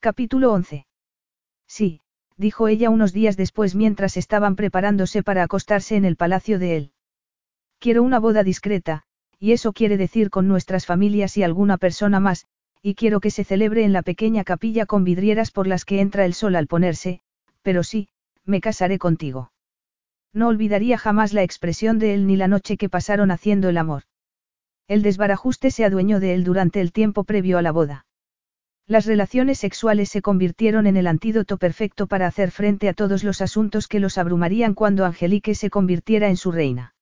[0.00, 0.86] Capítulo 11.
[1.66, 2.02] Sí,
[2.36, 6.92] dijo ella unos días después mientras estaban preparándose para acostarse en el palacio de él.
[7.78, 9.04] Quiero una boda discreta,
[9.38, 12.46] y eso quiere decir con nuestras familias y alguna persona más,
[12.82, 16.24] y quiero que se celebre en la pequeña capilla con vidrieras por las que entra
[16.24, 17.20] el sol al ponerse,
[17.62, 18.08] pero sí,
[18.44, 19.52] me casaré contigo.
[20.32, 24.02] No olvidaría jamás la expresión de él ni la noche que pasaron haciendo el amor.
[24.88, 28.06] El desbarajuste se adueñó de él durante el tiempo previo a la boda.
[28.86, 33.40] Las relaciones sexuales se convirtieron en el antídoto perfecto para hacer frente a todos los
[33.40, 36.94] asuntos que los abrumarían cuando Angelique se convirtiera en su reina.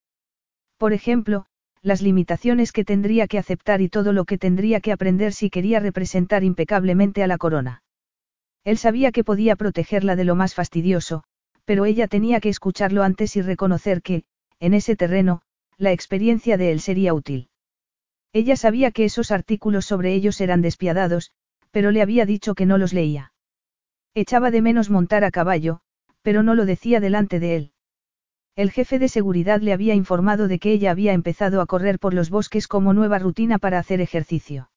[0.78, 1.46] Por ejemplo,
[1.84, 5.80] las limitaciones que tendría que aceptar y todo lo que tendría que aprender si quería
[5.80, 7.82] representar impecablemente a la corona.
[8.64, 11.24] Él sabía que podía protegerla de lo más fastidioso,
[11.66, 14.24] pero ella tenía que escucharlo antes y reconocer que,
[14.60, 15.42] en ese terreno,
[15.76, 17.50] la experiencia de él sería útil.
[18.32, 21.32] Ella sabía que esos artículos sobre ellos eran despiadados,
[21.70, 23.34] pero le había dicho que no los leía.
[24.14, 25.80] Echaba de menos montar a caballo,
[26.22, 27.73] pero no lo decía delante de él.
[28.56, 32.14] El jefe de seguridad le había informado de que ella había empezado a correr por
[32.14, 34.70] los bosques como nueva rutina para hacer ejercicio.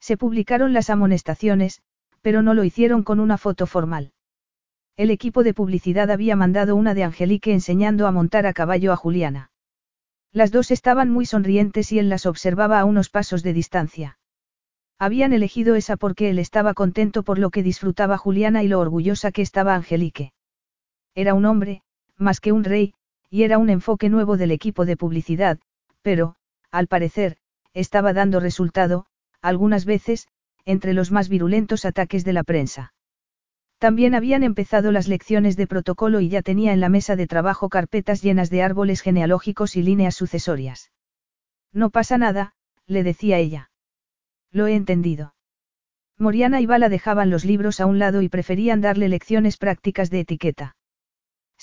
[0.00, 1.82] Se publicaron las amonestaciones,
[2.20, 4.12] pero no lo hicieron con una foto formal.
[4.96, 8.96] El equipo de publicidad había mandado una de Angelique enseñando a montar a caballo a
[8.96, 9.50] Juliana.
[10.32, 14.18] Las dos estaban muy sonrientes y él las observaba a unos pasos de distancia.
[14.98, 19.32] Habían elegido esa porque él estaba contento por lo que disfrutaba Juliana y lo orgullosa
[19.32, 20.32] que estaba Angelique.
[21.14, 21.82] Era un hombre,
[22.22, 22.94] más que un rey,
[23.28, 25.58] y era un enfoque nuevo del equipo de publicidad,
[26.00, 26.36] pero,
[26.70, 27.36] al parecer,
[27.74, 29.06] estaba dando resultado,
[29.40, 30.28] algunas veces,
[30.64, 32.94] entre los más virulentos ataques de la prensa.
[33.78, 37.68] También habían empezado las lecciones de protocolo y ya tenía en la mesa de trabajo
[37.68, 40.92] carpetas llenas de árboles genealógicos y líneas sucesorias.
[41.72, 42.52] No pasa nada,
[42.86, 43.70] le decía ella.
[44.52, 45.34] Lo he entendido.
[46.18, 50.20] Moriana y Bala dejaban los libros a un lado y preferían darle lecciones prácticas de
[50.20, 50.76] etiqueta.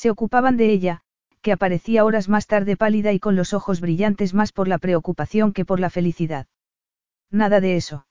[0.02, 1.02] Se ocupaban de ella,
[1.42, 5.52] que aparecía horas más tarde pálida y con los ojos brillantes más por la preocupación
[5.52, 6.48] que por la felicidad.
[7.30, 8.08] Nada de eso.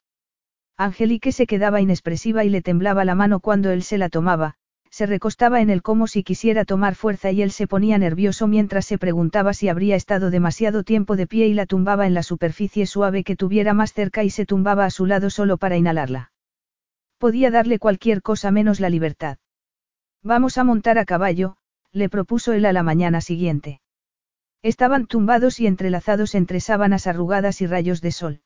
[0.76, 4.57] Angelique se quedaba inexpresiva y le temblaba la mano cuando él se la tomaba,
[4.91, 8.84] se recostaba en él como si quisiera tomar fuerza y él se ponía nervioso mientras
[8.84, 12.84] se preguntaba si habría estado demasiado tiempo de pie y la tumbaba en la superficie
[12.84, 16.33] suave que tuviera más cerca y se tumbaba a su lado solo para inhalarla.
[17.17, 19.39] Podía darle cualquier cosa menos la libertad.
[20.23, 21.57] Vamos a montar a caballo,
[21.99, 23.81] le propuso él a la mañana siguiente.
[24.62, 28.41] Estaban tumbados y entrelazados entre sábanas arrugadas y rayos de sol.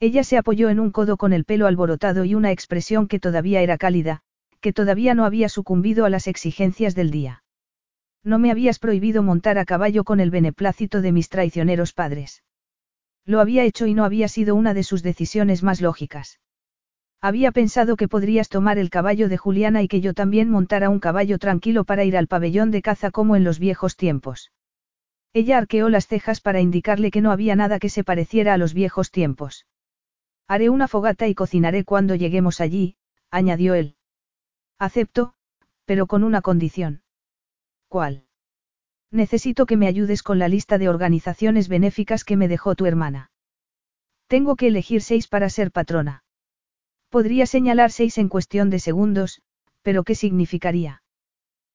[0.00, 3.62] Ella se apoyó en un codo con el pelo alborotado y una expresión que todavía
[3.62, 4.22] era cálida,
[4.60, 7.44] que todavía no había sucumbido a las exigencias del día.
[8.24, 12.42] No me habías prohibido montar a caballo con el beneplácito de mis traicioneros padres.
[13.24, 16.40] Lo había hecho y no había sido una de sus decisiones más lógicas.
[17.24, 20.98] Había pensado que podrías tomar el caballo de Juliana y que yo también montara un
[20.98, 24.50] caballo tranquilo para ir al pabellón de caza como en los viejos tiempos.
[25.32, 28.74] Ella arqueó las cejas para indicarle que no había nada que se pareciera a los
[28.74, 29.66] viejos tiempos.
[30.48, 32.96] Haré una fogata y cocinaré cuando lleguemos allí,
[33.30, 33.94] añadió él.
[34.80, 35.34] Acepto,
[35.84, 37.02] pero con una condición.
[37.86, 38.24] ¿Cuál?
[39.12, 43.30] Necesito que me ayudes con la lista de organizaciones benéficas que me dejó tu hermana.
[44.26, 46.21] Tengo que elegir seis para ser patrona.
[47.12, 49.42] Podría señalar seis en cuestión de segundos,
[49.82, 51.02] pero ¿qué significaría?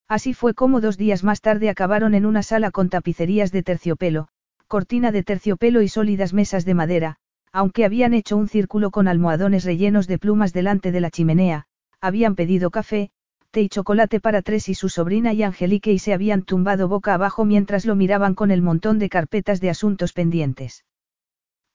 [0.08, 4.30] Así fue como dos días más tarde acabaron en una sala con tapicerías de terciopelo,
[4.68, 7.18] cortina de terciopelo y sólidas mesas de madera,
[7.52, 11.66] aunque habían hecho un círculo con almohadones rellenos de plumas delante de la chimenea,
[12.02, 13.12] habían pedido café,
[13.52, 17.14] té y chocolate para tres y su sobrina y Angelique y se habían tumbado boca
[17.14, 20.84] abajo mientras lo miraban con el montón de carpetas de asuntos pendientes.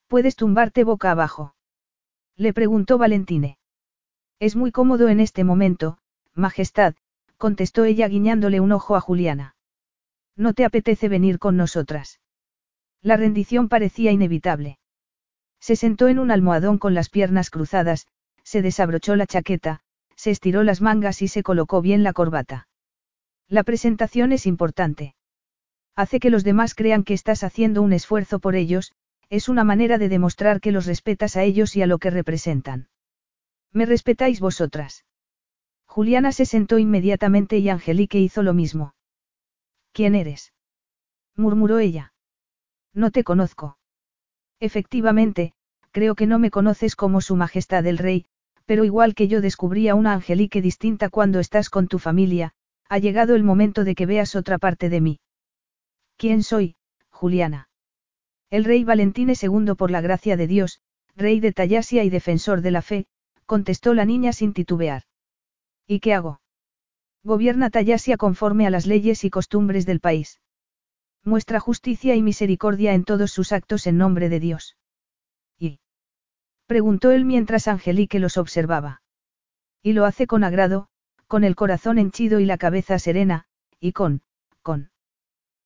[0.08, 1.54] ¿Puedes tumbarte boca abajo?
[2.36, 3.58] Le preguntó Valentine.
[4.38, 5.98] Es muy cómodo en este momento,
[6.34, 6.94] Majestad,
[7.36, 9.56] contestó ella guiñándole un ojo a Juliana.
[10.36, 12.20] ¿No te apetece venir con nosotras?
[13.02, 14.78] La rendición parecía inevitable.
[15.60, 18.06] Se sentó en un almohadón con las piernas cruzadas,
[18.42, 19.80] se desabrochó la chaqueta,
[20.16, 22.68] se estiró las mangas y se colocó bien la corbata.
[23.48, 25.14] La presentación es importante.
[25.94, 28.92] Hace que los demás crean que estás haciendo un esfuerzo por ellos,
[29.32, 32.88] es una manera de demostrar que los respetas a ellos y a lo que representan.
[33.72, 35.06] ¿Me respetáis vosotras?
[35.86, 38.94] Juliana se sentó inmediatamente y Angelique hizo lo mismo.
[39.92, 40.52] ¿Quién eres?
[41.34, 42.12] murmuró ella.
[42.92, 43.78] No te conozco.
[44.60, 45.54] Efectivamente,
[45.92, 48.26] creo que no me conoces como Su Majestad el Rey,
[48.66, 52.52] pero igual que yo descubrí a una Angelique distinta cuando estás con tu familia,
[52.86, 55.20] ha llegado el momento de que veas otra parte de mí.
[56.18, 56.76] ¿Quién soy,
[57.08, 57.70] Juliana?
[58.52, 60.82] El rey Valentine II por la gracia de Dios,
[61.16, 63.06] rey de Tallasia y defensor de la fe,
[63.46, 65.04] contestó la niña sin titubear.
[65.86, 66.42] ¿Y qué hago?
[67.24, 70.38] Gobierna Tallasia conforme a las leyes y costumbres del país.
[71.24, 74.76] Muestra justicia y misericordia en todos sus actos en nombre de Dios.
[75.58, 75.80] ¿Y?
[76.66, 79.00] Preguntó él mientras Angelique los observaba.
[79.82, 80.88] Y lo hace con agrado,
[81.26, 83.46] con el corazón henchido y la cabeza serena,
[83.80, 84.20] y con,
[84.60, 84.90] con.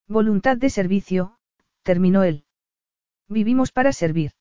[0.06, 1.36] Voluntad de servicio,
[1.82, 2.45] terminó él.
[3.28, 4.32] Vivimos para servir.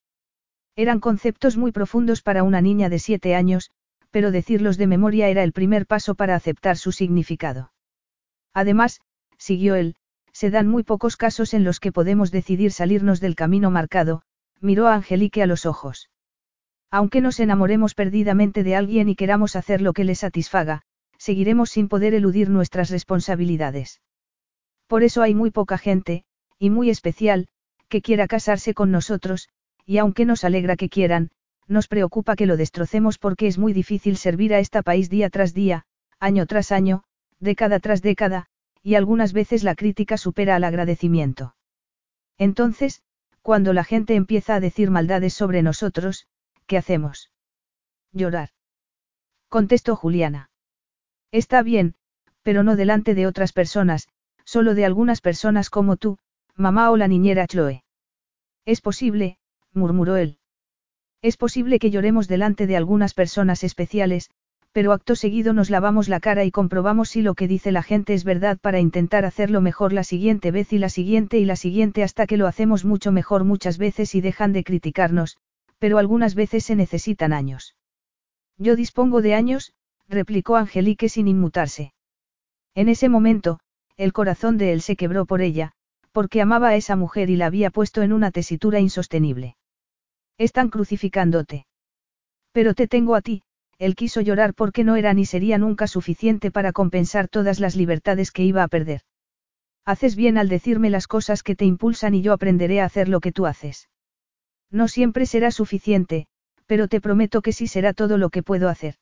[0.75, 3.71] Eran conceptos muy profundos para una niña de siete años,
[4.11, 7.71] pero decirlos de memoria era el primer paso para aceptar su significado.
[8.53, 9.01] Además,
[9.37, 9.95] siguió él,
[10.31, 14.21] se dan muy pocos casos en los que podemos decidir salirnos del camino marcado,
[14.61, 16.09] miró a Angelique a los ojos.
[16.91, 20.81] Aunque nos enamoremos perdidamente de alguien y queramos hacer lo que le satisfaga,
[21.17, 24.01] seguiremos sin poder eludir nuestras responsabilidades.
[24.87, 26.23] Por eso hay muy poca gente,
[26.59, 27.47] y muy especial,
[27.87, 29.49] que quiera casarse con nosotros,
[29.85, 31.31] y aunque nos alegra que quieran,
[31.67, 35.53] nos preocupa que lo destrocemos porque es muy difícil servir a este país día tras
[35.53, 35.85] día,
[36.19, 37.03] año tras año,
[37.39, 38.47] década tras década,
[38.81, 41.55] y algunas veces la crítica supera al agradecimiento.
[42.37, 43.01] Entonces,
[43.41, 46.27] cuando la gente empieza a decir maldades sobre nosotros,
[46.67, 47.31] ¿qué hacemos?
[48.11, 48.49] Llorar.
[49.49, 50.49] Contestó Juliana.
[51.31, 51.95] Está bien,
[52.43, 54.07] pero no delante de otras personas,
[54.43, 56.17] solo de algunas personas como tú,
[56.55, 57.83] mamá o la niñera Chloe.
[58.65, 59.37] Es posible,
[59.73, 60.37] murmuró él.
[61.21, 64.29] Es posible que lloremos delante de algunas personas especiales,
[64.71, 68.13] pero acto seguido nos lavamos la cara y comprobamos si lo que dice la gente
[68.13, 72.03] es verdad para intentar hacerlo mejor la siguiente vez y la siguiente y la siguiente
[72.03, 75.37] hasta que lo hacemos mucho mejor muchas veces y dejan de criticarnos,
[75.79, 77.75] pero algunas veces se necesitan años.
[78.57, 79.73] Yo dispongo de años,
[80.07, 81.93] replicó Angelique sin inmutarse.
[82.73, 83.59] En ese momento,
[83.97, 85.71] el corazón de él se quebró por ella,
[86.15, 89.57] porque amaba a esa mujer y la había puesto en una tesitura insostenible.
[90.37, 91.65] Están crucificándote.
[92.53, 93.41] Pero te tengo a ti,
[93.79, 98.31] él quiso llorar porque no era ni sería nunca suficiente para compensar todas las libertades
[98.31, 99.01] que iba a perder.
[99.83, 103.19] Haces bien al decirme las cosas que te impulsan y yo aprenderé a hacer lo
[103.19, 103.89] que tú haces.
[104.71, 106.27] No siempre será suficiente,
[106.65, 108.95] pero te prometo que sí será todo lo que puedo hacer.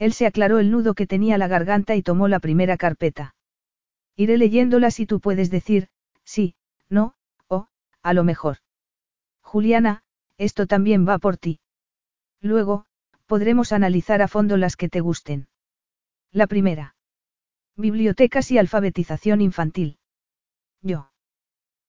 [0.00, 3.36] Él se aclaró el nudo que tenía la garganta y tomó la primera carpeta.
[4.16, 5.90] Iré leyéndola si tú puedes decir,
[6.24, 6.56] sí,
[6.88, 7.14] no,
[7.48, 7.68] o,
[8.02, 8.58] a lo mejor.
[9.42, 10.02] Juliana,
[10.38, 11.60] esto también va por ti.
[12.40, 12.86] Luego,
[13.26, 15.48] podremos analizar a fondo las que te gusten.
[16.30, 16.96] La primera.
[17.76, 19.98] Bibliotecas y alfabetización infantil.
[20.82, 21.10] Yo.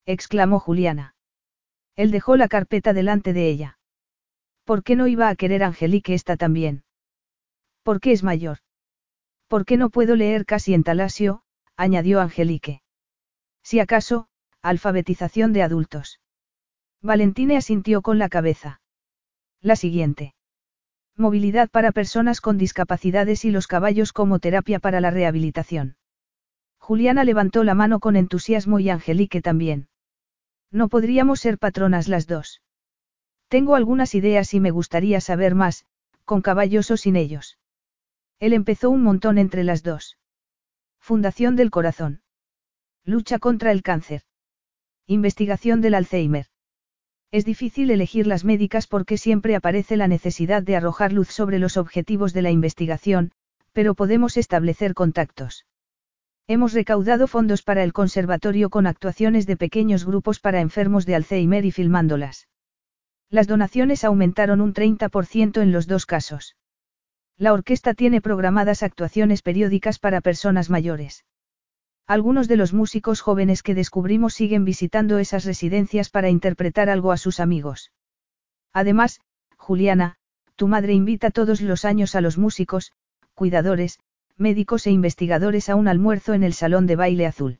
[0.05, 1.15] exclamó Juliana.
[1.95, 3.80] Él dejó la carpeta delante de ella.
[4.64, 6.83] ¿Por qué no iba a querer Angelique esta también?
[7.83, 8.59] ¿Por qué es mayor?
[9.47, 11.43] ¿Por qué no puedo leer casi en talasio?
[11.77, 12.81] añadió Angelique.
[13.66, 14.27] Si acaso,
[14.61, 16.19] alfabetización de adultos.
[17.02, 18.80] Valentine asintió con la cabeza.
[19.60, 20.35] La siguiente.
[21.18, 25.98] Movilidad para personas con discapacidades y los caballos como terapia para la rehabilitación.
[26.77, 29.88] Juliana levantó la mano con entusiasmo y Angelique también.
[30.69, 32.61] No podríamos ser patronas las dos.
[33.48, 35.88] Tengo algunas ideas y me gustaría saber más,
[36.24, 37.58] con caballos o sin ellos.
[38.40, 40.19] Él empezó un montón entre las dos.
[41.00, 42.22] Fundación del Corazón.
[43.08, 44.24] Lucha contra el cáncer.
[45.06, 46.48] Investigación del Alzheimer.
[47.30, 51.77] Es difícil elegir las médicas porque siempre aparece la necesidad de arrojar luz sobre los
[51.77, 53.32] objetivos de la investigación,
[53.74, 55.67] pero podemos establecer contactos.
[56.48, 61.64] Hemos recaudado fondos para el conservatorio con actuaciones de pequeños grupos para enfermos de Alzheimer
[61.64, 62.48] y filmándolas.
[63.30, 66.56] Las donaciones aumentaron un 30% en los dos casos.
[67.38, 71.24] La orquesta tiene programadas actuaciones periódicas para personas mayores.
[72.08, 77.17] Algunos de los músicos jóvenes que descubrimos siguen visitando esas residencias para interpretar algo a
[77.17, 77.92] sus amigos.
[78.74, 79.22] Además,
[79.58, 80.17] Juliana,
[80.56, 82.92] tu madre invita todos los años a los músicos,
[83.34, 84.00] cuidadores,
[84.38, 87.59] médicos e investigadores a un almuerzo en el Salón de Baile Azul.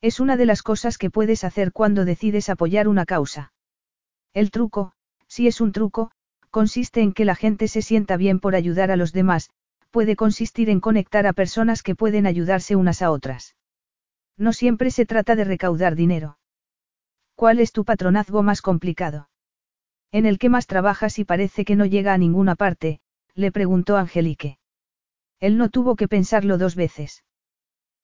[0.00, 3.52] Es una de las cosas que puedes hacer cuando decides apoyar una causa.
[4.34, 4.92] El truco,
[5.28, 6.10] si es un truco,
[6.50, 9.50] consiste en que la gente se sienta bien por ayudar a los demás,
[9.92, 13.54] puede consistir en conectar a personas que pueden ayudarse unas a otras.
[14.36, 16.38] No siempre se trata de recaudar dinero.
[17.36, 19.28] ¿Cuál es tu patronazgo más complicado?
[20.10, 23.00] En el que más trabajas y parece que no llega a ninguna parte,
[23.34, 24.58] le preguntó Angelique.
[25.40, 27.24] Él no tuvo que pensarlo dos veces.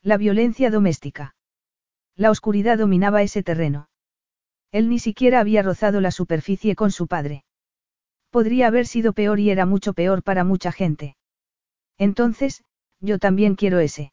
[0.02, 1.36] La violencia doméstica.
[2.16, 3.88] La oscuridad dominaba ese terreno.
[4.72, 7.44] Él ni siquiera había rozado la superficie con su padre.
[8.30, 11.17] Podría haber sido peor y era mucho peor para mucha gente.
[11.98, 12.64] Entonces,
[13.00, 14.12] yo también quiero ese.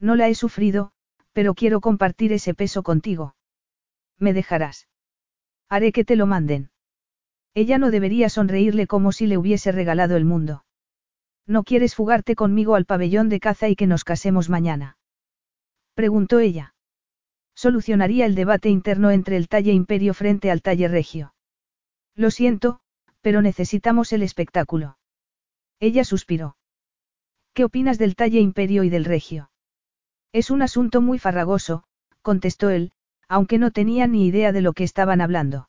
[0.00, 0.92] No la he sufrido,
[1.32, 3.36] pero quiero compartir ese peso contigo.
[4.18, 4.88] ¿Me dejarás?
[5.68, 6.70] Haré que te lo manden.
[7.54, 10.64] Ella no debería sonreírle como si le hubiese regalado el mundo.
[11.46, 14.96] ¿No quieres fugarte conmigo al pabellón de caza y que nos casemos mañana?
[15.94, 16.74] Preguntó ella.
[17.54, 21.34] Solucionaría el debate interno entre el talle imperio frente al talle regio.
[22.14, 22.80] Lo siento,
[23.20, 24.98] pero necesitamos el espectáculo.
[25.80, 26.56] Ella suspiró.
[27.54, 29.50] ¿Qué opinas del talle imperio y del regio?
[30.32, 31.84] Es un asunto muy farragoso,
[32.20, 32.90] contestó él,
[33.28, 35.68] aunque no tenía ni idea de lo que estaban hablando.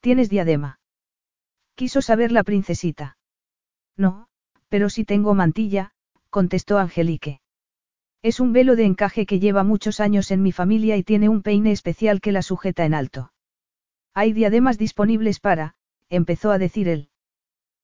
[0.00, 0.80] ¿Tienes diadema?
[1.74, 3.18] Quiso saber la princesita.
[3.98, 4.28] No,
[4.70, 5.92] pero sí tengo mantilla,
[6.30, 7.42] contestó Angelique.
[8.22, 11.42] Es un velo de encaje que lleva muchos años en mi familia y tiene un
[11.42, 13.32] peine especial que la sujeta en alto.
[14.14, 15.76] Hay diademas disponibles para,
[16.08, 17.10] empezó a decir él.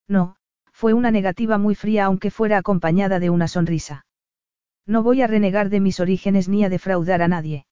[0.08, 0.36] No,
[0.74, 4.06] fue una negativa muy fría aunque fuera acompañada de una sonrisa.
[4.84, 7.66] No voy a renegar de mis orígenes ni a defraudar a nadie.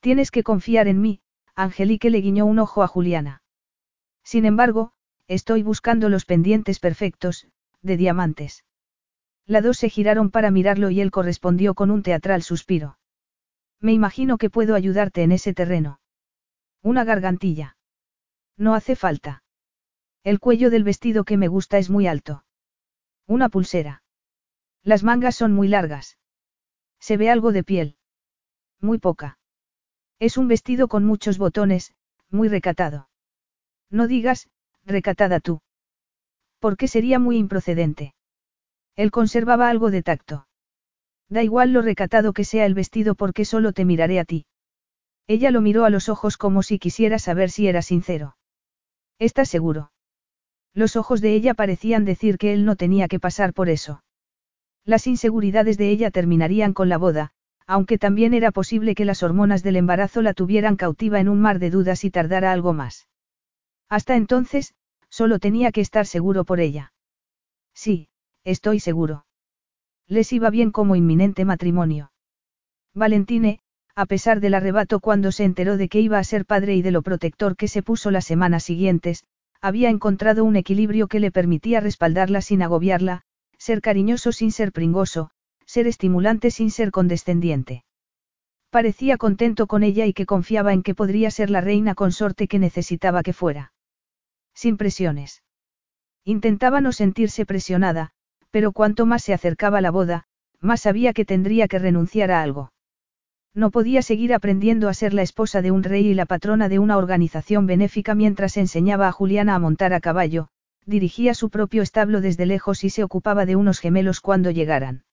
[0.00, 1.20] Tienes que confiar en mí,
[1.56, 3.42] Angelique le guiñó un ojo a Juliana.
[4.22, 4.92] Sin embargo,
[5.26, 7.48] estoy buscando los pendientes perfectos,
[7.82, 8.64] de diamantes.
[9.44, 12.98] Las dos se giraron para mirarlo y él correspondió con un teatral suspiro.
[13.80, 15.98] Me imagino que puedo ayudarte en ese terreno.
[16.82, 17.76] Una gargantilla.
[18.56, 19.42] No hace falta.
[20.24, 22.44] El cuello del vestido que me gusta es muy alto.
[23.26, 24.02] Una pulsera.
[24.84, 26.18] Las mangas son muy largas.
[27.00, 27.96] Se ve algo de piel.
[28.80, 29.38] Muy poca.
[30.20, 31.92] Es un vestido con muchos botones,
[32.30, 33.08] muy recatado.
[33.90, 34.48] No digas,
[34.84, 35.60] recatada tú.
[36.60, 38.14] Porque sería muy improcedente.
[38.94, 40.46] Él conservaba algo de tacto.
[41.28, 44.46] Da igual lo recatado que sea el vestido porque solo te miraré a ti.
[45.26, 48.36] Ella lo miró a los ojos como si quisiera saber si era sincero.
[49.18, 49.90] ¿Estás seguro?
[50.74, 54.02] Los ojos de ella parecían decir que él no tenía que pasar por eso.
[54.84, 57.32] Las inseguridades de ella terminarían con la boda,
[57.66, 61.58] aunque también era posible que las hormonas del embarazo la tuvieran cautiva en un mar
[61.58, 63.08] de dudas y tardara algo más.
[63.88, 64.74] Hasta entonces,
[65.08, 66.92] solo tenía que estar seguro por ella.
[67.74, 68.08] Sí,
[68.44, 69.26] estoy seguro.
[70.08, 72.12] Les iba bien como inminente matrimonio.
[72.94, 73.60] Valentine,
[73.94, 76.90] a pesar del arrebato cuando se enteró de que iba a ser padre y de
[76.90, 79.24] lo protector que se puso las semanas siguientes,
[79.62, 83.22] había encontrado un equilibrio que le permitía respaldarla sin agobiarla,
[83.58, 85.30] ser cariñoso sin ser pringoso,
[85.64, 87.84] ser estimulante sin ser condescendiente.
[88.70, 92.58] Parecía contento con ella y que confiaba en que podría ser la reina consorte que
[92.58, 93.72] necesitaba que fuera.
[94.52, 95.42] Sin presiones.
[96.24, 98.10] Intentaba no sentirse presionada,
[98.50, 100.24] pero cuanto más se acercaba la boda,
[100.60, 102.72] más sabía que tendría que renunciar a algo.
[103.54, 106.78] No podía seguir aprendiendo a ser la esposa de un rey y la patrona de
[106.78, 110.48] una organización benéfica mientras enseñaba a Juliana a montar a caballo,
[110.86, 115.04] dirigía su propio establo desde lejos y se ocupaba de unos gemelos cuando llegaran.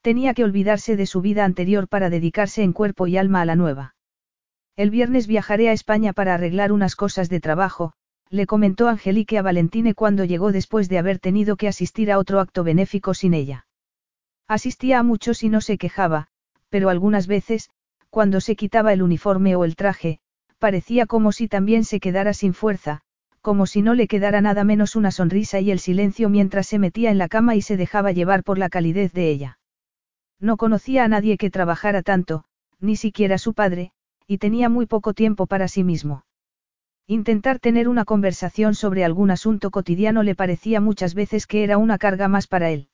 [0.00, 3.54] Tenía que olvidarse de su vida anterior para dedicarse en cuerpo y alma a la
[3.54, 3.94] nueva.
[4.74, 7.92] El viernes viajaré a España para arreglar unas cosas de trabajo,
[8.28, 12.40] le comentó Angelique a Valentine cuando llegó después de haber tenido que asistir a otro
[12.40, 13.66] acto benéfico sin ella.
[14.48, 16.28] Asistía a muchos y no se quejaba,
[16.72, 17.68] pero algunas veces,
[18.08, 20.20] cuando se quitaba el uniforme o el traje,
[20.58, 23.02] parecía como si también se quedara sin fuerza,
[23.42, 27.10] como si no le quedara nada menos una sonrisa y el silencio mientras se metía
[27.10, 29.58] en la cama y se dejaba llevar por la calidez de ella.
[30.40, 32.44] No conocía a nadie que trabajara tanto,
[32.80, 33.92] ni siquiera su padre,
[34.26, 36.24] y tenía muy poco tiempo para sí mismo.
[37.06, 41.98] Intentar tener una conversación sobre algún asunto cotidiano le parecía muchas veces que era una
[41.98, 42.88] carga más para él.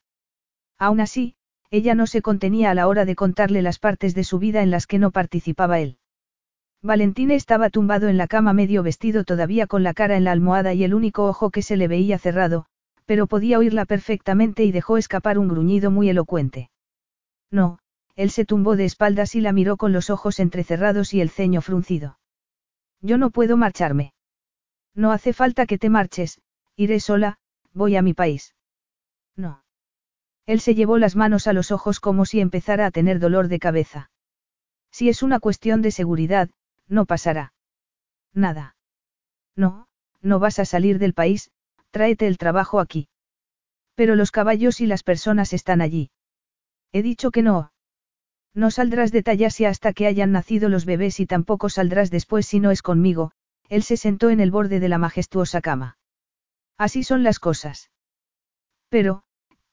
[0.79, 1.37] Aún así,
[1.71, 4.71] ella no se contenía a la hora de contarle las partes de su vida en
[4.71, 5.99] las que no participaba él.
[6.83, 10.75] Valentín estaba tumbado en la cama medio vestido todavía con la cara en la almohada
[10.75, 12.67] y el único ojo que se le veía cerrado,
[13.05, 16.71] Pero podía oírla perfectamente y dejó escapar un gruñido muy elocuente.
[17.51, 17.79] No,
[18.17, 21.63] él se tumbó de espaldas y la miró con los ojos entrecerrados y el ceño
[21.63, 22.19] fruncido.
[23.01, 24.13] Yo no puedo marcharme.
[24.95, 26.41] No hace falta que te marches,
[26.77, 27.39] iré sola,
[27.73, 28.55] voy a mi país.
[29.37, 29.63] No.
[30.49, 33.59] Él se llevó las manos a los ojos como si empezara a tener dolor de
[33.59, 34.11] cabeza.
[34.91, 36.49] Si es una cuestión de seguridad,
[36.87, 37.53] no pasará.
[38.33, 38.75] Nada.
[39.55, 39.89] No,
[40.23, 41.51] no vas a salir del país,
[41.91, 43.09] tráete el trabajo aquí.
[43.95, 46.13] Pero los caballos y las personas están allí.
[46.93, 47.71] He dicho que no.
[48.55, 52.59] No saldrás de Tallasia hasta que hayan nacido los bebés y tampoco saldrás después si
[52.59, 53.33] no es conmigo,
[53.69, 55.99] él se sentó en el borde de la majestuosa cama.
[56.79, 57.91] Así son las cosas.
[58.89, 59.25] Pero,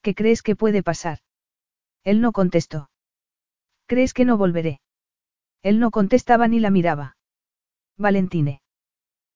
[0.06, 1.18] ¿qué crees que puede pasar?
[2.04, 2.92] Él no contestó.
[3.88, 4.80] ¿Crees que no volveré?
[5.64, 7.18] Él no contestaba ni la miraba.
[7.98, 8.62] Valentine.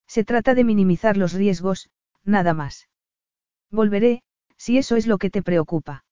[0.06, 1.90] Se trata de minimizar los riesgos,
[2.24, 2.88] nada más.
[3.72, 4.22] Volveré,
[4.58, 6.06] si eso es lo que te preocupa.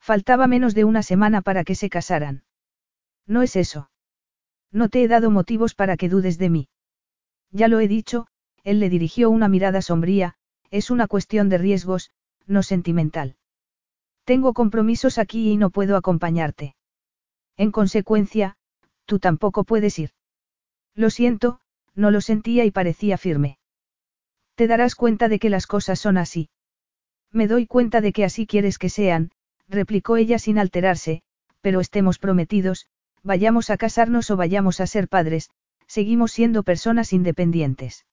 [0.00, 2.44] Faltaba menos de una semana para que se casaran.
[3.26, 3.90] No es eso.
[4.72, 6.68] No te he dado motivos para que dudes de mí.
[7.50, 8.28] Ya lo he dicho,
[8.62, 10.36] él le dirigió una mirada sombría,
[10.70, 12.12] es una cuestión de riesgos,
[12.46, 13.36] no sentimental.
[14.24, 16.74] Tengo compromisos aquí y no puedo acompañarte.
[17.56, 18.56] En consecuencia,
[19.04, 20.10] tú tampoco puedes ir.
[20.94, 21.60] Lo siento,
[21.94, 23.58] no lo sentía y parecía firme.
[24.54, 26.48] Te darás cuenta de que las cosas son así.
[27.30, 29.30] Me doy cuenta de que así quieres que sean,
[29.68, 31.22] replicó ella sin alterarse,
[31.60, 32.86] pero estemos prometidos,
[33.22, 35.50] vayamos a casarnos o vayamos a ser padres,
[35.86, 38.06] seguimos siendo personas independientes.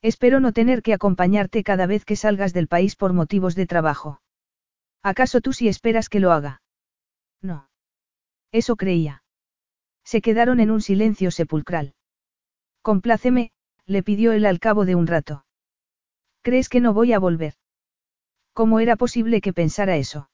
[0.00, 4.20] Espero no tener que acompañarte cada vez que salgas del país por motivos de trabajo.
[5.02, 6.62] ¿Acaso tú sí esperas que lo haga?
[7.40, 7.68] No.
[8.52, 9.22] Eso creía.
[10.04, 11.94] Se quedaron en un silencio sepulcral.
[12.82, 13.52] Compláceme,
[13.86, 15.44] le pidió él al cabo de un rato.
[16.42, 17.54] ¿Crees que no voy a volver?
[18.52, 20.30] ¿Cómo era posible que pensara eso?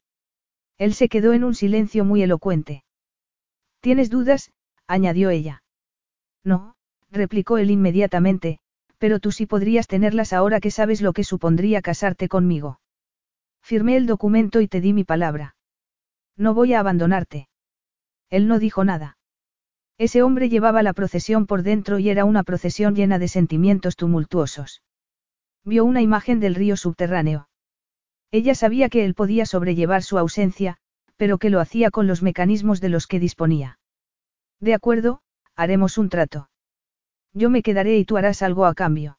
[0.79, 2.85] Él se quedó en un silencio muy elocuente.
[3.81, 4.51] ¿Tienes dudas?
[4.87, 5.63] añadió ella.
[6.43, 6.77] No,
[7.11, 8.59] replicó él inmediatamente,
[8.99, 12.81] pero tú sí podrías tenerlas ahora que sabes lo que supondría casarte conmigo.
[13.65, 15.57] Firmé el documento y te di mi palabra.
[16.37, 17.49] No voy a abandonarte.
[18.29, 19.17] Él no dijo nada.
[19.97, 24.83] Ese hombre llevaba la procesión por dentro y era una procesión llena de sentimientos tumultuosos.
[25.65, 27.49] Vio una imagen del río subterráneo.
[28.31, 30.77] Ella sabía que él podía sobrellevar su ausencia,
[31.17, 33.79] pero que lo hacía con los mecanismos de los que disponía.
[34.61, 35.23] De acuerdo,
[35.57, 36.51] haremos un trato.
[37.33, 39.19] Yo me quedaré y tú harás algo a cambio.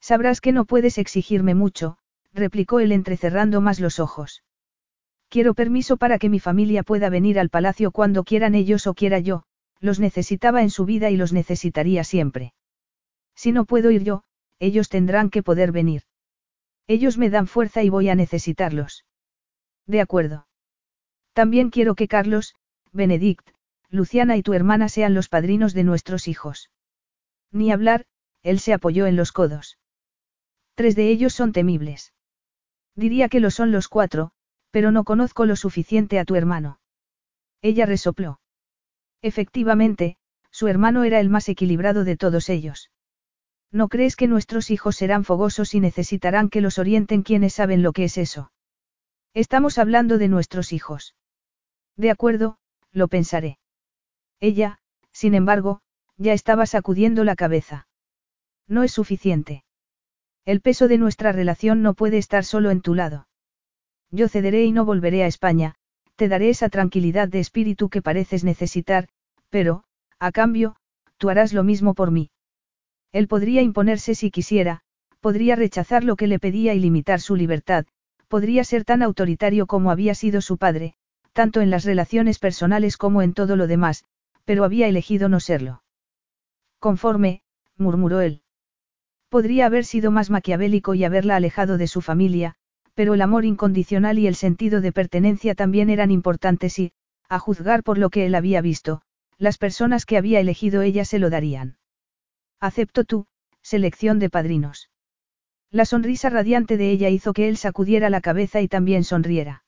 [0.00, 1.96] Sabrás que no puedes exigirme mucho,
[2.34, 4.42] replicó él entrecerrando más los ojos.
[5.28, 9.18] Quiero permiso para que mi familia pueda venir al palacio cuando quieran ellos o quiera
[9.20, 9.44] yo,
[9.80, 12.54] los necesitaba en su vida y los necesitaría siempre.
[13.34, 14.22] Si no puedo ir yo,
[14.58, 16.02] ellos tendrán que poder venir.
[16.86, 19.04] Ellos me dan fuerza y voy a necesitarlos.
[19.86, 20.46] De acuerdo.
[21.32, 22.54] También quiero que Carlos,
[22.92, 23.50] Benedict,
[23.90, 26.70] Luciana y tu hermana sean los padrinos de nuestros hijos.
[27.50, 28.06] Ni hablar,
[28.42, 29.78] él se apoyó en los codos.
[30.74, 32.13] Tres de ellos son temibles.
[32.96, 34.30] Diría que lo son los cuatro,
[34.70, 36.80] pero no conozco lo suficiente a tu hermano.
[37.62, 38.40] Ella resopló.
[39.22, 40.16] Efectivamente,
[40.50, 42.90] su hermano era el más equilibrado de todos ellos.
[43.72, 47.92] ¿No crees que nuestros hijos serán fogosos y necesitarán que los orienten quienes saben lo
[47.92, 48.52] que es eso?
[49.32, 51.16] Estamos hablando de nuestros hijos.
[51.96, 52.58] De acuerdo,
[52.92, 53.58] lo pensaré.
[54.38, 54.78] Ella,
[55.12, 55.80] sin embargo,
[56.16, 57.88] ya estaba sacudiendo la cabeza.
[58.68, 59.63] No es suficiente.
[60.46, 63.28] El peso de nuestra relación no puede estar solo en tu lado.
[64.10, 65.76] Yo cederé y no volveré a España,
[66.16, 69.08] te daré esa tranquilidad de espíritu que pareces necesitar,
[69.48, 69.84] pero,
[70.18, 70.76] a cambio,
[71.16, 72.30] tú harás lo mismo por mí.
[73.10, 74.82] Él podría imponerse si quisiera,
[75.20, 77.86] podría rechazar lo que le pedía y limitar su libertad,
[78.28, 80.94] podría ser tan autoritario como había sido su padre,
[81.32, 84.04] tanto en las relaciones personales como en todo lo demás,
[84.44, 85.82] pero había elegido no serlo.
[86.78, 87.42] Conforme,
[87.78, 88.43] murmuró él.
[89.34, 92.54] Podría haber sido más maquiavélico y haberla alejado de su familia,
[92.94, 96.92] pero el amor incondicional y el sentido de pertenencia también eran importantes y,
[97.28, 99.02] a juzgar por lo que él había visto,
[99.36, 101.78] las personas que había elegido ella se lo darían.
[102.60, 103.26] Acepto tú,
[103.60, 104.88] selección de padrinos.
[105.68, 109.64] La sonrisa radiante de ella hizo que él sacudiera la cabeza y también sonriera.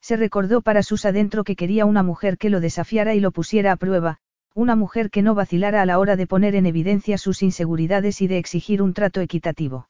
[0.00, 3.70] Se recordó para sus adentro que quería una mujer que lo desafiara y lo pusiera
[3.70, 4.18] a prueba,
[4.54, 8.26] una mujer que no vacilara a la hora de poner en evidencia sus inseguridades y
[8.26, 9.88] de exigir un trato equitativo.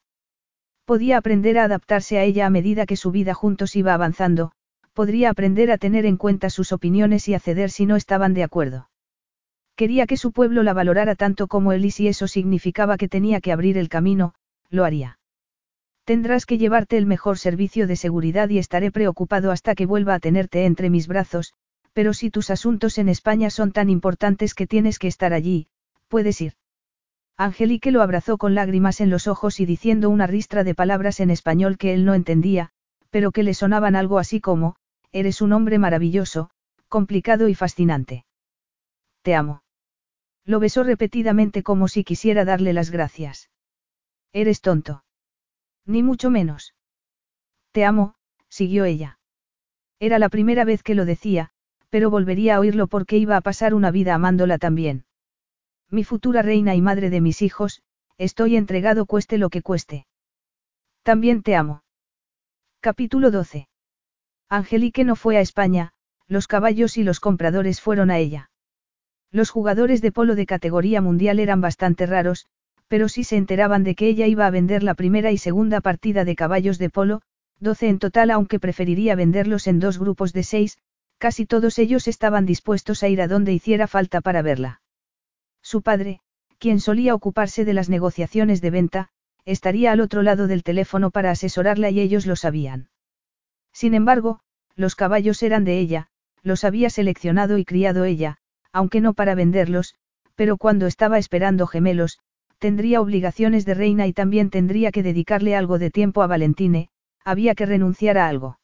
[0.85, 4.53] Podía aprender a adaptarse a ella a medida que su vida juntos iba avanzando,
[4.93, 8.43] podría aprender a tener en cuenta sus opiniones y a ceder si no estaban de
[8.43, 8.91] acuerdo.
[9.77, 13.41] Quería que su pueblo la valorara tanto como él y si eso significaba que tenía
[13.41, 14.35] que abrir el camino,
[14.69, 15.19] lo haría.
[16.05, 20.21] Tendrás que llevarte el mejor servicio de seguridad y estaré preocupado hasta que vuelva a
[20.21, 21.55] tenerte entre mis brazos,
[21.93, 25.69] pero si tus asuntos en España son tan importantes que tienes que estar allí,
[26.09, 26.55] puedes ir.
[27.37, 31.31] Angelique lo abrazó con lágrimas en los ojos y diciendo una ristra de palabras en
[31.31, 32.71] español que él no entendía,
[33.11, 34.77] pero que le sonaban algo así como,
[35.11, 36.51] eres un hombre maravilloso,
[36.89, 38.25] complicado y fascinante.
[39.23, 39.63] Te amo.
[40.45, 43.51] Lo besó repetidamente como si quisiera darle las gracias.
[44.33, 45.05] Eres tonto.
[45.87, 46.75] Ni mucho menos.
[47.73, 48.15] Te amo,
[48.49, 49.19] siguió ella.
[49.99, 51.53] Era la primera vez que lo decía,
[51.91, 55.05] pero volvería a oírlo porque iba a pasar una vida amándola también.
[55.91, 57.83] Mi futura reina y madre de mis hijos,
[58.17, 60.07] estoy entregado cueste lo que cueste.
[61.03, 61.83] También te amo.
[62.81, 63.69] Capítulo 12.
[64.49, 65.93] Angelique no fue a España,
[66.29, 68.51] los caballos y los compradores fueron a ella.
[69.33, 72.47] Los jugadores de polo de categoría mundial eran bastante raros,
[72.89, 76.25] pero sí se enteraban de que ella iba a vender la primera y segunda partida
[76.25, 77.23] de caballos de polo,
[77.61, 80.79] 12 en total aunque preferiría venderlos en dos grupos de seis,
[81.21, 84.81] casi todos ellos estaban dispuestos a ir a donde hiciera falta para verla.
[85.63, 86.21] Su padre,
[86.59, 89.09] quien solía ocuparse de las negociaciones de venta,
[89.45, 92.89] estaría al otro lado del teléfono para asesorarla y ellos lo sabían.
[93.71, 94.41] Sin embargo,
[94.77, 96.07] los caballos eran de ella,
[96.43, 98.39] los había seleccionado y criado ella,
[98.73, 99.97] aunque no para venderlos,
[100.37, 102.19] pero cuando estaba esperando gemelos,
[102.59, 106.89] tendría obligaciones de reina y también tendría que dedicarle algo de tiempo a Valentine,
[107.27, 108.60] había que renunciar a algo.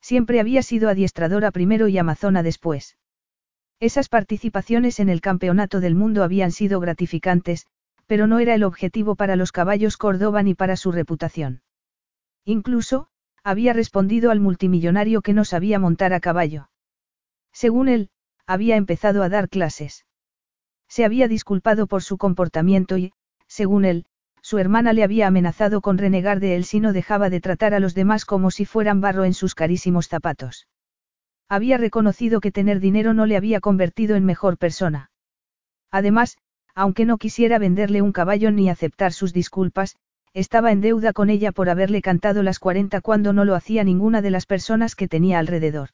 [0.00, 2.96] Siempre había sido adiestradora primero y amazona después.
[3.80, 7.66] Esas participaciones en el Campeonato del Mundo habían sido gratificantes,
[8.06, 11.62] pero no era el objetivo para los caballos Córdoba ni para su reputación.
[12.44, 13.08] Incluso,
[13.42, 16.70] había respondido al multimillonario que no sabía montar a caballo.
[17.52, 18.10] Según él,
[18.46, 20.06] había empezado a dar clases.
[20.88, 23.12] Se había disculpado por su comportamiento y,
[23.46, 24.06] según él,
[24.50, 27.78] su hermana le había amenazado con renegar de él si no dejaba de tratar a
[27.78, 30.66] los demás como si fueran barro en sus carísimos zapatos.
[31.48, 35.12] Había reconocido que tener dinero no le había convertido en mejor persona.
[35.92, 36.36] Además,
[36.74, 39.94] aunque no quisiera venderle un caballo ni aceptar sus disculpas,
[40.34, 44.20] estaba en deuda con ella por haberle cantado las 40 cuando no lo hacía ninguna
[44.20, 45.90] de las personas que tenía alrededor.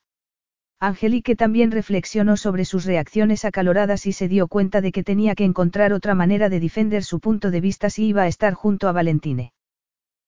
[0.78, 5.44] Angelique también reflexionó sobre sus reacciones acaloradas y se dio cuenta de que tenía que
[5.44, 8.92] encontrar otra manera de defender su punto de vista si iba a estar junto a
[8.92, 9.52] Valentine.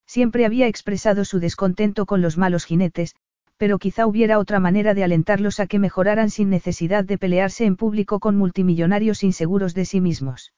[0.07, 3.15] Siempre había expresado su descontento con los malos jinetes,
[3.59, 7.77] pero quizá hubiera otra manera de alentarlos a que mejoraran sin necesidad de pelearse en
[7.77, 10.55] público con multimillonarios inseguros de sí mismos.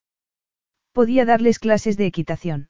[0.93, 2.69] Podía darles clases de equitación.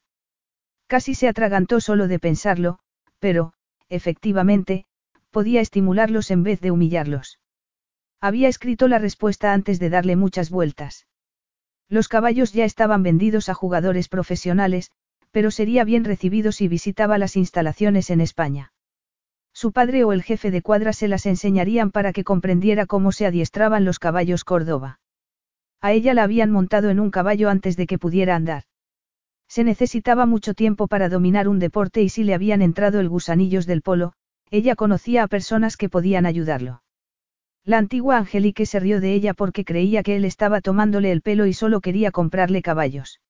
[0.87, 2.79] Casi se atragantó solo de pensarlo,
[3.19, 3.53] pero,
[3.89, 4.85] efectivamente,
[5.31, 7.39] podía estimularlos en vez de humillarlos.
[8.19, 11.07] Había escrito la respuesta antes de darle muchas vueltas.
[11.89, 14.91] Los caballos ya estaban vendidos a jugadores profesionales,
[15.31, 18.73] pero sería bien recibido si visitaba las instalaciones en España.
[19.53, 23.25] Su padre o el jefe de cuadra se las enseñarían para que comprendiera cómo se
[23.25, 24.99] adiestraban los caballos Córdoba.
[25.81, 28.63] A ella la habían montado en un caballo antes de que pudiera andar.
[29.47, 33.65] Se necesitaba mucho tiempo para dominar un deporte y si le habían entrado el gusanillos
[33.65, 34.13] del polo,
[34.51, 36.83] ella conocía a personas que podían ayudarlo.
[37.63, 41.45] La antigua Angelique se rió de ella porque creía que él estaba tomándole el pelo
[41.45, 43.21] y solo quería comprarle caballos.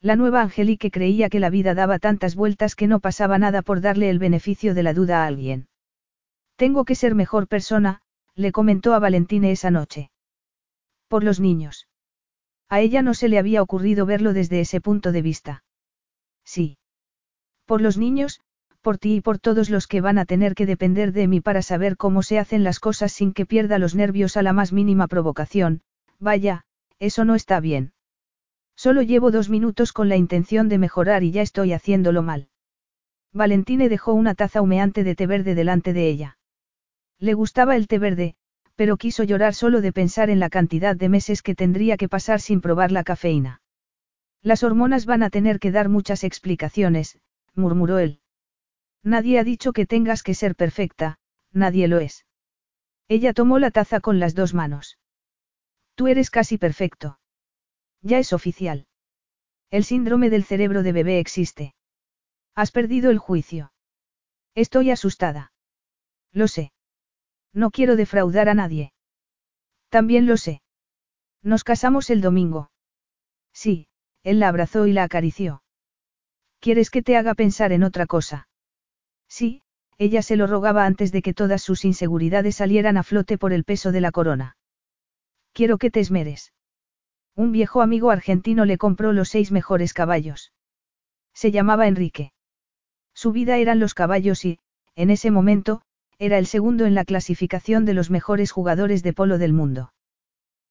[0.00, 3.80] La nueva Angelique creía que la vida daba tantas vueltas que no pasaba nada por
[3.80, 5.68] darle el beneficio de la duda a alguien.
[6.56, 8.00] Tengo que ser mejor persona,
[8.34, 10.10] le comentó a Valentine esa noche.
[11.06, 11.86] Por los niños.
[12.68, 15.64] A ella no se le había ocurrido verlo desde ese punto de vista.
[16.44, 16.78] Sí.
[17.66, 18.40] Por los niños,
[18.80, 21.62] por ti y por todos los que van a tener que depender de mí para
[21.62, 25.06] saber cómo se hacen las cosas sin que pierda los nervios a la más mínima
[25.06, 25.82] provocación,
[26.18, 26.64] vaya,
[26.98, 27.92] eso no está bien.
[28.76, 32.48] Solo llevo dos minutos con la intención de mejorar y ya estoy haciéndolo mal.
[33.32, 36.38] Valentine dejó una taza humeante de té verde delante de ella.
[37.18, 38.34] Le gustaba el té verde,
[38.76, 42.40] pero quiso llorar solo de pensar en la cantidad de meses que tendría que pasar
[42.40, 43.60] sin probar la cafeína.
[44.42, 47.18] Las hormonas van a tener que dar muchas explicaciones,
[47.54, 48.19] murmuró él.
[49.02, 51.18] Nadie ha dicho que tengas que ser perfecta,
[51.52, 52.26] nadie lo es.
[53.08, 54.98] Ella tomó la taza con las dos manos.
[55.94, 57.18] Tú eres casi perfecto.
[58.02, 58.86] Ya es oficial.
[59.70, 61.74] El síndrome del cerebro de bebé existe.
[62.54, 63.72] Has perdido el juicio.
[64.54, 65.52] Estoy asustada.
[66.32, 66.72] Lo sé.
[67.52, 68.92] No quiero defraudar a nadie.
[69.88, 70.62] También lo sé.
[71.42, 72.70] Nos casamos el domingo.
[73.52, 73.88] Sí,
[74.22, 75.62] él la abrazó y la acarició.
[76.60, 78.48] ¿Quieres que te haga pensar en otra cosa?
[79.30, 79.62] Sí,
[79.96, 83.64] ella se lo rogaba antes de que todas sus inseguridades salieran a flote por el
[83.64, 84.56] peso de la corona.
[85.52, 86.52] Quiero que te esmeres.
[87.36, 90.52] Un viejo amigo argentino le compró los seis mejores caballos.
[91.32, 92.32] Se llamaba Enrique.
[93.14, 94.58] Su vida eran los caballos y,
[94.96, 95.82] en ese momento,
[96.18, 99.92] era el segundo en la clasificación de los mejores jugadores de polo del mundo.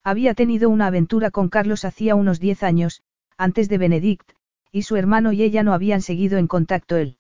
[0.04, 3.04] Había tenido una aventura con Carlos hacía unos diez años,
[3.38, 4.32] antes de Benedict,
[4.72, 7.18] y su hermano y ella no habían seguido en contacto él.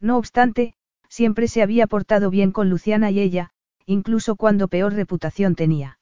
[0.00, 0.74] No obstante,
[1.08, 3.50] siempre se había portado bien con Luciana y ella,
[3.86, 5.98] incluso cuando peor reputación tenía.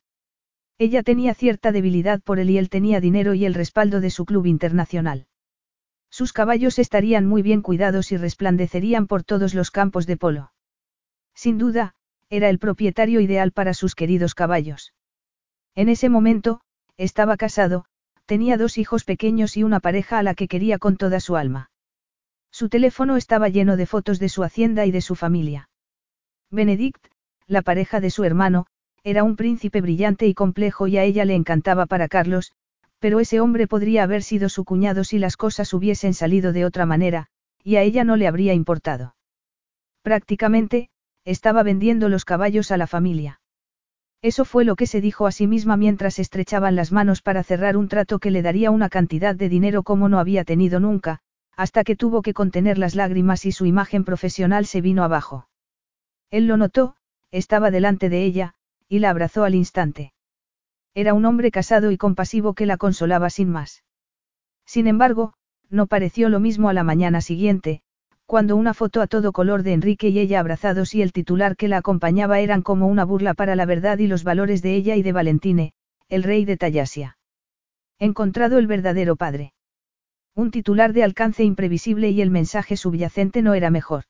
[0.78, 4.26] Ella tenía cierta debilidad por él y él tenía dinero y el respaldo de su
[4.26, 5.26] club internacional.
[6.10, 10.52] Sus caballos estarían muy bien cuidados y resplandecerían por todos los campos de polo.
[11.34, 11.94] Sin duda,
[12.28, 14.92] era el propietario ideal para sus queridos caballos.
[15.74, 16.60] En ese momento,
[16.96, 17.84] estaba casado,
[18.26, 21.70] tenía dos hijos pequeños y una pareja a la que quería con toda su alma.
[22.58, 25.68] Su teléfono estaba lleno de fotos de su hacienda y de su familia.
[26.50, 27.08] Benedict,
[27.46, 28.64] la pareja de su hermano,
[29.04, 32.52] era un príncipe brillante y complejo y a ella le encantaba para Carlos,
[32.98, 36.86] pero ese hombre podría haber sido su cuñado si las cosas hubiesen salido de otra
[36.86, 37.26] manera,
[37.62, 39.16] y a ella no le habría importado.
[40.00, 40.88] Prácticamente,
[41.26, 43.38] estaba vendiendo los caballos a la familia.
[44.22, 47.76] Eso fue lo que se dijo a sí misma mientras estrechaban las manos para cerrar
[47.76, 51.20] un trato que le daría una cantidad de dinero como no había tenido nunca,
[51.56, 55.48] hasta que tuvo que contener las lágrimas y su imagen profesional se vino abajo.
[56.30, 56.96] Él lo notó,
[57.30, 58.54] estaba delante de ella,
[58.88, 60.12] y la abrazó al instante.
[60.94, 63.84] Era un hombre casado y compasivo que la consolaba sin más.
[64.66, 65.34] Sin embargo,
[65.70, 67.82] no pareció lo mismo a la mañana siguiente,
[68.26, 71.68] cuando una foto a todo color de Enrique y ella abrazados y el titular que
[71.68, 75.02] la acompañaba eran como una burla para la verdad y los valores de ella y
[75.02, 75.72] de Valentine,
[76.08, 77.18] el rey de Tallasia.
[77.98, 79.54] Encontrado el verdadero padre.
[80.36, 84.04] Un titular de alcance imprevisible y el mensaje subyacente no era mejor.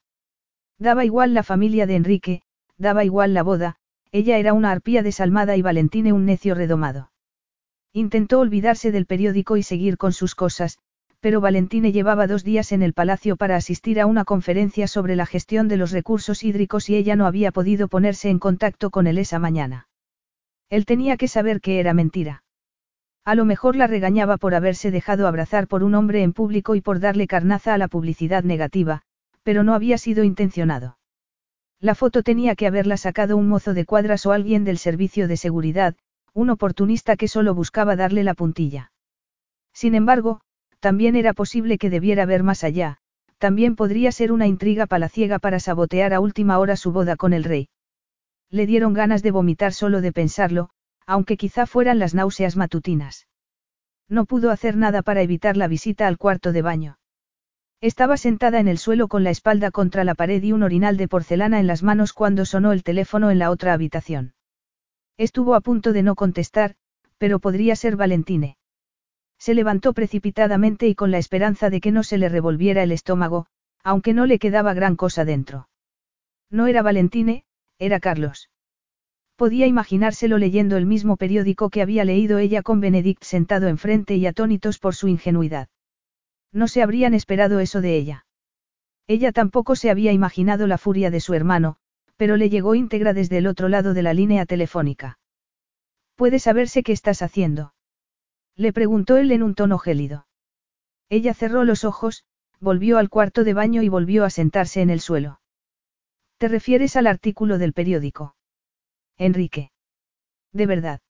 [0.77, 2.43] Daba igual la familia de Enrique,
[2.77, 3.77] daba igual la boda,
[4.11, 7.13] ella era una arpía desalmada y Valentine un necio redomado.
[7.93, 10.79] Intentó olvidarse del periódico y seguir con sus cosas,
[11.21, 15.27] pero Valentine llevaba dos días en el palacio para asistir a una conferencia sobre la
[15.27, 19.19] gestión de los recursos hídricos y ella no había podido ponerse en contacto con él
[19.19, 19.89] esa mañana.
[20.71, 22.43] Él tenía que saber que era mentira.
[23.27, 26.81] A lo mejor la regañaba por haberse dejado abrazar por un hombre en público y
[26.81, 29.03] por darle carnaza a la publicidad negativa,
[29.43, 30.97] pero no había sido intencionado.
[31.81, 35.37] La foto tenía que haberla sacado un mozo de cuadras o alguien del servicio de
[35.37, 35.97] seguridad,
[36.35, 38.93] un oportunista que solo buscaba darle la puntilla.
[39.75, 40.41] Sin embargo,
[40.79, 42.99] también era posible que debiera ver más allá,
[43.39, 47.43] también podría ser una intriga palaciega para sabotear a última hora su boda con el
[47.43, 47.71] rey.
[48.51, 50.71] Le dieron ganas de vomitar solo de pensarlo,
[51.07, 53.27] aunque quizá fueran las náuseas matutinas.
[54.09, 56.99] No pudo hacer nada para evitar la visita al cuarto de baño.
[57.81, 61.09] Estaba sentada en el suelo con la espalda contra la pared y un orinal de
[61.09, 64.35] porcelana en las manos cuando sonó el teléfono en la otra habitación.
[65.19, 66.75] Estuvo a punto de no contestar,
[67.19, 68.57] pero podría ser Valentine.
[69.39, 73.47] Se levantó precipitadamente y con la esperanza de que no se le revolviera el estómago,
[73.83, 75.69] aunque no le quedaba gran cosa dentro.
[76.51, 77.45] No era Valentine,
[77.79, 78.51] era Carlos.
[79.37, 84.27] Podía imaginárselo leyendo el mismo periódico que había leído ella con Benedict sentado enfrente y
[84.27, 85.69] atónitos por su ingenuidad.
[86.53, 88.27] No se habrían esperado eso de ella.
[89.07, 91.77] Ella tampoco se había imaginado la furia de su hermano,
[92.17, 95.19] pero le llegó íntegra desde el otro lado de la línea telefónica.
[96.15, 97.75] ¿Puede saberse qué estás haciendo?
[98.57, 100.27] Le preguntó él en un tono gélido.
[101.11, 102.25] Ella cerró los ojos,
[102.59, 105.41] volvió al cuarto de baño y volvió a sentarse en el suelo.
[106.39, 108.35] ¿Te refieres al artículo del periódico?
[109.19, 109.71] Enrique.
[110.53, 111.01] De verdad.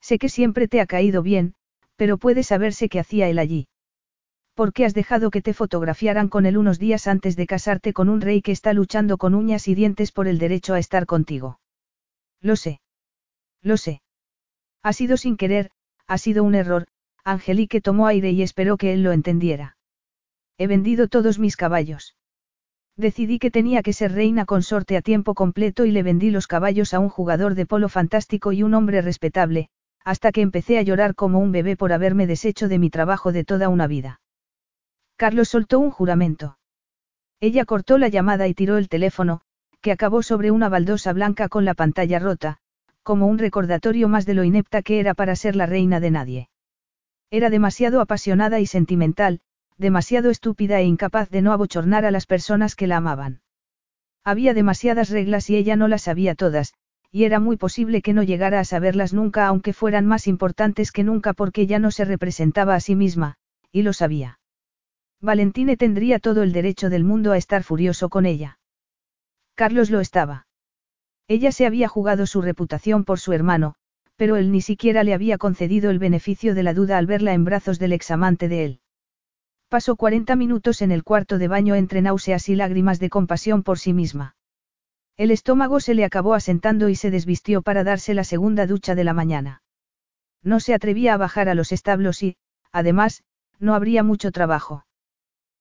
[0.00, 1.54] Sé que siempre te ha caído bien,
[1.96, 3.68] pero puede saberse qué hacía él allí.
[4.54, 8.08] ¿Por qué has dejado que te fotografiaran con él unos días antes de casarte con
[8.08, 11.58] un rey que está luchando con uñas y dientes por el derecho a estar contigo?
[12.40, 12.80] Lo sé.
[13.62, 14.02] Lo sé.
[14.82, 15.70] Ha sido sin querer,
[16.06, 16.88] ha sido un error,
[17.24, 19.76] Angelique tomó aire y esperó que él lo entendiera.
[20.58, 22.16] He vendido todos mis caballos.
[22.96, 26.92] Decidí que tenía que ser reina consorte a tiempo completo y le vendí los caballos
[26.92, 29.68] a un jugador de polo fantástico y un hombre respetable,
[30.04, 33.44] hasta que empecé a llorar como un bebé por haberme deshecho de mi trabajo de
[33.44, 34.20] toda una vida.
[35.16, 36.58] Carlos soltó un juramento.
[37.40, 39.40] Ella cortó la llamada y tiró el teléfono,
[39.80, 42.58] que acabó sobre una baldosa blanca con la pantalla rota,
[43.02, 46.48] como un recordatorio más de lo inepta que era para ser la reina de nadie.
[47.30, 49.40] Era demasiado apasionada y sentimental,
[49.78, 53.40] demasiado estúpida e incapaz de no abochornar a las personas que la amaban.
[54.24, 56.74] Había demasiadas reglas y ella no las sabía todas,
[57.10, 61.04] y era muy posible que no llegara a saberlas nunca aunque fueran más importantes que
[61.04, 63.36] nunca porque ya no se representaba a sí misma,
[63.70, 64.38] y lo sabía.
[65.20, 68.58] Valentine tendría todo el derecho del mundo a estar furioso con ella.
[69.54, 70.46] Carlos lo estaba.
[71.28, 73.74] Ella se había jugado su reputación por su hermano,
[74.16, 77.44] pero él ni siquiera le había concedido el beneficio de la duda al verla en
[77.44, 78.80] brazos del examante de él.
[79.72, 83.78] Pasó 40 minutos en el cuarto de baño entre náuseas y lágrimas de compasión por
[83.78, 84.36] sí misma.
[85.16, 89.04] El estómago se le acabó asentando y se desvistió para darse la segunda ducha de
[89.04, 89.62] la mañana.
[90.42, 92.36] No se atrevía a bajar a los establos y,
[92.70, 93.22] además,
[93.60, 94.84] no habría mucho trabajo.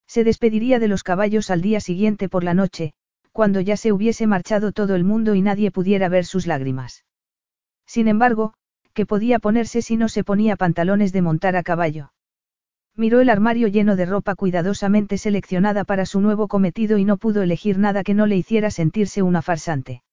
[0.07, 2.91] Se despediría de los caballos al día siguiente por la noche,
[3.31, 7.05] cuando ya se hubiese marchado todo el mundo y nadie pudiera ver sus lágrimas.
[7.85, 8.55] Sin embargo,
[8.93, 12.11] ¿qué podía ponerse si no se ponía pantalones de montar a caballo?
[13.01, 17.41] Miró el armario lleno de ropa cuidadosamente seleccionada para su nuevo cometido y no pudo
[17.41, 20.03] elegir nada que no le hiciera sentirse una farsante.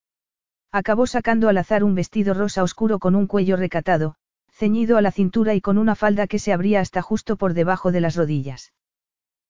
[0.71, 4.15] Acabó sacando al azar un vestido rosa oscuro con un cuello recatado,
[4.51, 7.91] ceñido a la cintura y con una falda que se abría hasta justo por debajo
[7.91, 8.73] de las rodillas.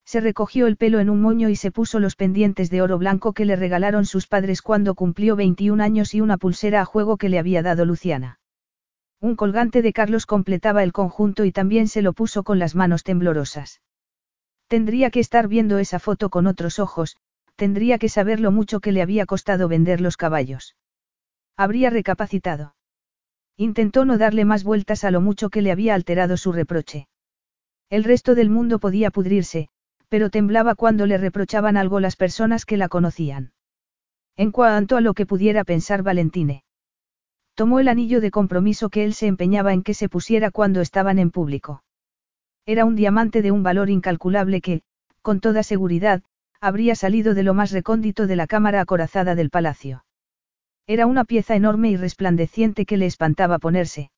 [0.04, 3.32] Se recogió el pelo en un moño y se puso los pendientes de oro blanco
[3.32, 7.30] que le regalaron sus padres cuando cumplió 21 años y una pulsera a juego que
[7.30, 8.39] le había dado Luciana.
[9.22, 13.04] Un colgante de Carlos completaba el conjunto y también se lo puso con las manos
[13.04, 13.82] temblorosas.
[14.68, 17.18] Tendría que estar viendo esa foto con otros ojos,
[17.56, 20.78] tendría que saber lo mucho que le había costado vender los caballos.
[21.58, 22.76] Habría recapacitado.
[23.58, 27.10] Intentó no darle más vueltas a lo mucho que le había alterado su reproche.
[27.90, 29.68] El resto del mundo podía pudrirse,
[30.08, 33.52] pero temblaba cuando le reprochaban algo las personas que la conocían.
[34.38, 36.64] En cuanto a lo que pudiera pensar Valentine.
[37.60, 41.20] Tomó el anillo de compromiso que él se empeñaba en que se pusiera cuando estaban
[41.20, 41.84] en público.
[42.66, 44.82] Era un diamante de un valor incalculable que,
[45.22, 46.24] con toda seguridad,
[46.62, 50.06] habría salido de lo más recóndito de la cámara acorazada del palacio.
[50.88, 54.10] Era una pieza enorme y resplandeciente que le espantaba ponerse.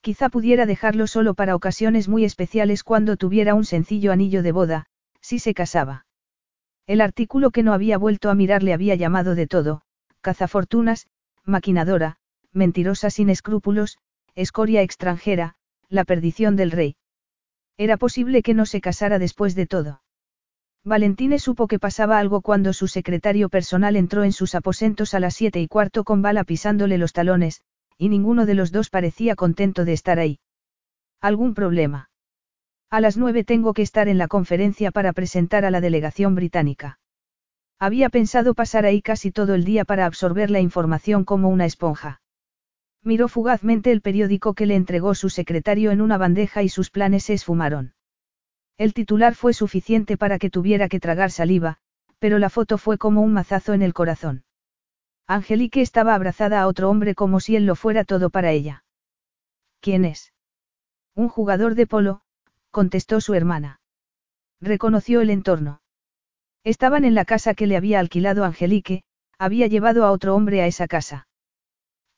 [0.00, 4.86] Quizá pudiera dejarlo solo para ocasiones muy especiales cuando tuviera un sencillo anillo de boda,
[5.20, 6.06] si se casaba.
[6.86, 9.82] El artículo que no había vuelto a mirar le había llamado de todo,
[10.22, 11.08] cazafortunas,
[11.44, 12.16] maquinadora,
[12.54, 13.98] mentirosa sin escrúpulos,
[14.34, 15.56] escoria extranjera,
[15.88, 16.96] la perdición del rey.
[17.76, 20.02] Era posible que no se casara después de todo.
[20.84, 25.34] Valentine supo que pasaba algo cuando su secretario personal entró en sus aposentos a las
[25.34, 27.62] siete y cuarto con bala pisándole los talones,
[27.96, 30.40] y ninguno de los dos parecía contento de estar ahí.
[31.20, 32.10] ¿Algún problema?
[32.90, 36.98] A las nueve tengo que estar en la conferencia para presentar a la delegación británica.
[37.78, 42.20] Había pensado pasar ahí casi todo el día para absorber la información como una esponja.
[43.04, 47.24] Miró fugazmente el periódico que le entregó su secretario en una bandeja y sus planes
[47.24, 47.92] se esfumaron.
[48.78, 51.76] El titular fue suficiente para que tuviera que tragar saliva,
[52.18, 54.44] pero la foto fue como un mazazo en el corazón.
[55.26, 58.84] Angelique estaba abrazada a otro hombre como si él lo fuera todo para ella.
[59.80, 60.32] ¿Quién es?
[61.14, 62.22] Un jugador de polo,
[62.70, 63.80] contestó su hermana.
[64.62, 65.82] Reconoció el entorno.
[66.64, 69.02] Estaban en la casa que le había alquilado Angelique,
[69.38, 71.28] había llevado a otro hombre a esa casa.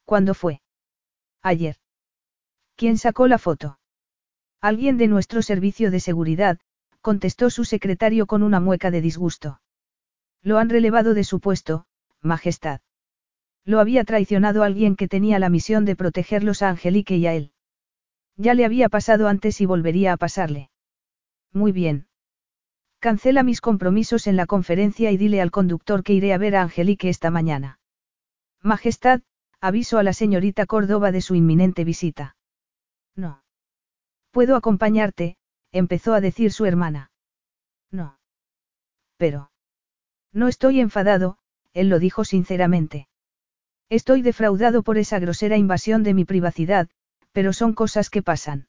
[0.04, 0.60] ¿Cuándo fue?
[1.46, 1.76] Ayer.
[2.74, 3.78] ¿Quién sacó la foto?
[4.60, 6.58] Alguien de nuestro servicio de seguridad,
[7.00, 9.60] contestó su secretario con una mueca de disgusto.
[10.42, 11.86] Lo han relevado de su puesto,
[12.20, 12.80] Majestad.
[13.64, 17.52] Lo había traicionado alguien que tenía la misión de protegerlos a Angelique y a él.
[18.36, 20.70] Ya le había pasado antes y volvería a pasarle.
[21.52, 22.08] Muy bien.
[22.98, 26.62] Cancela mis compromisos en la conferencia y dile al conductor que iré a ver a
[26.62, 27.78] Angelique esta mañana.
[28.62, 29.20] Majestad,
[29.60, 32.36] aviso a la señorita Córdoba de su inminente visita.
[33.14, 33.42] No.
[34.30, 35.36] Puedo acompañarte,
[35.72, 37.10] empezó a decir su hermana.
[37.90, 38.18] No.
[39.16, 39.50] Pero.
[40.32, 41.38] No estoy enfadado,
[41.72, 43.08] él lo dijo sinceramente.
[43.88, 46.88] Estoy defraudado por esa grosera invasión de mi privacidad,
[47.32, 48.68] pero son cosas que pasan.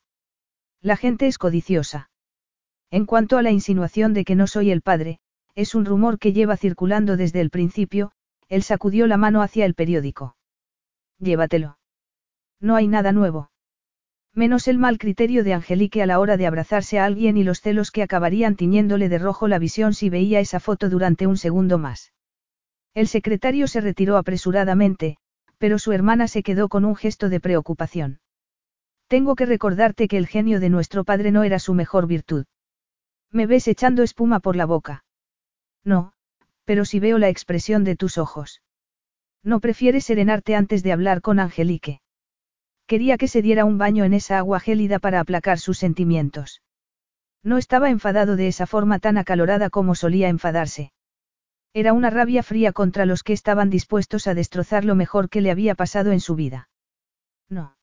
[0.82, 2.10] La gente es codiciosa.
[2.92, 5.20] En cuanto a la insinuación de que no soy el padre,
[5.56, 8.12] es un rumor que lleva circulando desde el principio,
[8.48, 10.37] él sacudió la mano hacia el periódico
[11.20, 11.78] llévatelo.
[12.60, 13.52] No hay nada nuevo.
[14.34, 17.62] Menos el mal criterio de Angelique a la hora de abrazarse a alguien y los
[17.62, 21.78] celos que acabarían tiñéndole de rojo la visión si veía esa foto durante un segundo
[21.78, 22.14] más.
[22.94, 25.18] El secretario se retiró apresuradamente,
[25.58, 28.20] pero su hermana se quedó con un gesto de preocupación.
[29.08, 32.46] Tengo que recordarte que el genio de nuestro padre no era su mejor virtud.
[33.32, 35.04] Me ves echando espuma por la boca.
[35.84, 36.14] No,
[36.66, 38.62] pero si veo la expresión de tus ojos.
[39.48, 42.01] No prefieres serenarte antes de hablar con Angelique.
[42.85, 46.61] Quería que se diera un baño en esa agua gélida para aplacar sus sentimientos.
[47.43, 50.92] No estaba enfadado de esa forma tan acalorada como solía enfadarse.
[51.72, 55.50] Era una rabia fría contra los que estaban dispuestos a destrozar lo mejor que le
[55.50, 56.67] había pasado en su vida.
[57.48, 57.77] No.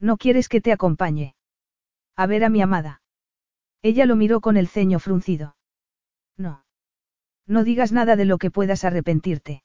[0.00, 1.34] No quieres que te acompañe.
[2.16, 3.02] A ver a mi amada.
[3.82, 5.54] Ella lo miró con el ceño fruncido.
[6.38, 6.64] No.
[7.46, 9.64] No digas nada de lo que puedas arrepentirte.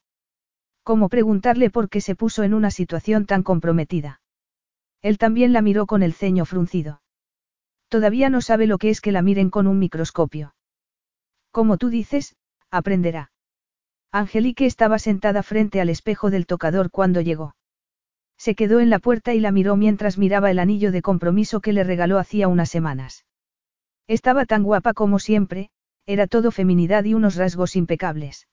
[0.84, 4.22] ¿Cómo preguntarle por qué se puso en una situación tan comprometida?
[5.02, 7.02] Él también la miró con el ceño fruncido.
[7.88, 10.56] Todavía no sabe lo que es que la miren con un microscopio.
[11.52, 12.36] Como tú dices,
[12.70, 13.32] aprenderá.
[14.12, 17.56] Angelique estaba sentada frente al espejo del tocador cuando llegó.
[18.38, 21.72] Se quedó en la puerta y la miró mientras miraba el anillo de compromiso que
[21.72, 23.26] le regaló hacía unas semanas.
[24.08, 25.70] Estaba tan guapa como siempre,
[26.06, 28.48] era todo feminidad y unos rasgos impecables.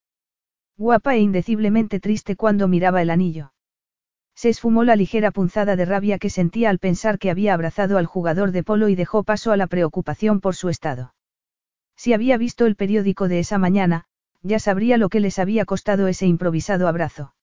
[0.81, 3.53] Guapa e indeciblemente triste cuando miraba el anillo.
[4.35, 8.07] Se esfumó la ligera punzada de rabia que sentía al pensar que había abrazado al
[8.07, 11.15] jugador de polo y dejó paso a la preocupación por su estado.
[11.97, 14.07] Si había visto el periódico de esa mañana,
[14.41, 17.35] ya sabría lo que les había costado ese improvisado abrazo.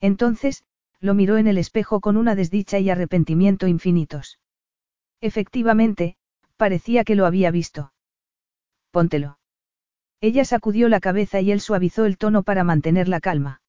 [0.00, 0.64] Entonces,
[1.00, 4.40] lo miró en el espejo con una desdicha y arrepentimiento infinitos.
[5.20, 6.16] Efectivamente,
[6.56, 7.92] parecía que lo había visto.
[8.90, 9.36] Póntelo.
[10.24, 13.60] Ella sacudió la cabeza y él suavizó el tono para mantener la calma.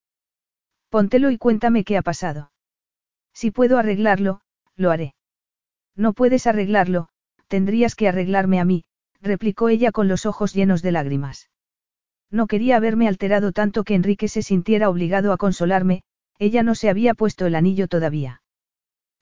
[0.87, 2.49] Póntelo y cuéntame qué ha pasado.
[3.33, 4.39] Si puedo arreglarlo,
[4.77, 5.15] lo haré.
[5.97, 7.09] No puedes arreglarlo,
[7.49, 8.85] tendrías que arreglarme a mí,
[9.21, 11.49] replicó ella con los ojos llenos de lágrimas.
[12.31, 16.03] No quería haberme alterado tanto que Enrique se sintiera obligado a consolarme,
[16.39, 18.41] ella no se había puesto el anillo todavía.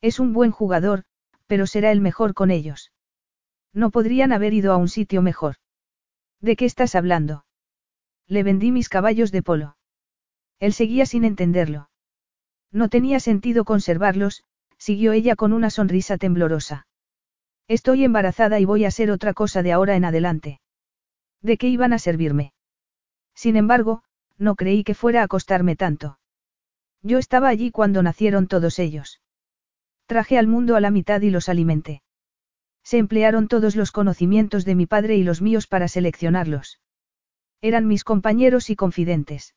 [0.01, 1.01] Es un buen jugador,
[1.47, 2.91] pero será el mejor con ellos.
[3.73, 5.55] No podrían haber ido a un sitio mejor.
[6.43, 7.45] ¿De qué estás hablando?
[8.27, 9.77] Le vendí mis caballos de polo.
[10.59, 11.89] Él seguía sin entenderlo.
[12.69, 14.43] No tenía sentido conservarlos,
[14.77, 16.85] siguió ella con una sonrisa temblorosa.
[17.69, 20.59] Estoy embarazada y voy a ser otra cosa de ahora en adelante.
[21.41, 22.51] ¿De qué iban a servirme?
[23.33, 24.03] Sin embargo,
[24.37, 26.19] no creí que fuera a costarme tanto.
[27.01, 29.21] Yo estaba allí cuando nacieron todos ellos.
[30.07, 32.02] Traje al mundo a la mitad y los alimenté.
[32.83, 36.79] Se emplearon todos los conocimientos de mi padre y los míos para seleccionarlos.
[37.61, 39.55] Eran mis compañeros y confidentes.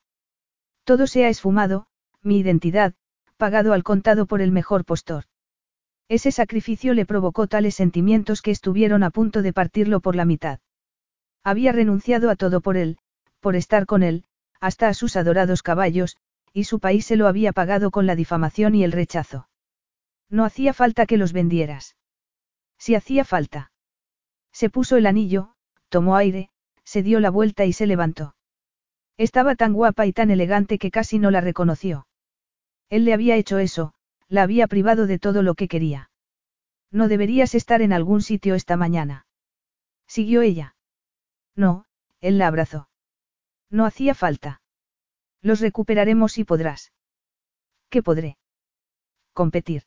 [0.84, 1.88] Todo se ha esfumado,
[2.22, 2.94] mi identidad,
[3.36, 5.24] pagado al contado por el mejor postor.
[6.08, 10.60] Ese sacrificio le provocó tales sentimientos que estuvieron a punto de partirlo por la mitad.
[11.42, 12.98] Había renunciado a todo por él,
[13.40, 14.24] por estar con él,
[14.60, 16.16] hasta a sus adorados caballos,
[16.52, 19.48] y su país se lo había pagado con la difamación y el rechazo.
[20.30, 21.96] No hacía falta que los vendieras.
[22.78, 23.72] Si hacía falta.
[24.52, 25.54] Se puso el anillo,
[25.88, 26.50] tomó aire,
[26.84, 28.36] se dio la vuelta y se levantó.
[29.16, 32.06] Estaba tan guapa y tan elegante que casi no la reconoció.
[32.88, 33.94] Él le había hecho eso,
[34.28, 36.10] la había privado de todo lo que quería.
[36.90, 39.26] No deberías estar en algún sitio esta mañana.
[40.06, 40.76] Siguió ella.
[41.54, 41.86] No,
[42.20, 42.88] él la abrazó.
[43.70, 44.60] No hacía falta.
[45.42, 46.92] Los recuperaremos y podrás.
[47.88, 48.38] ¿Qué podré?
[49.32, 49.84] Competir.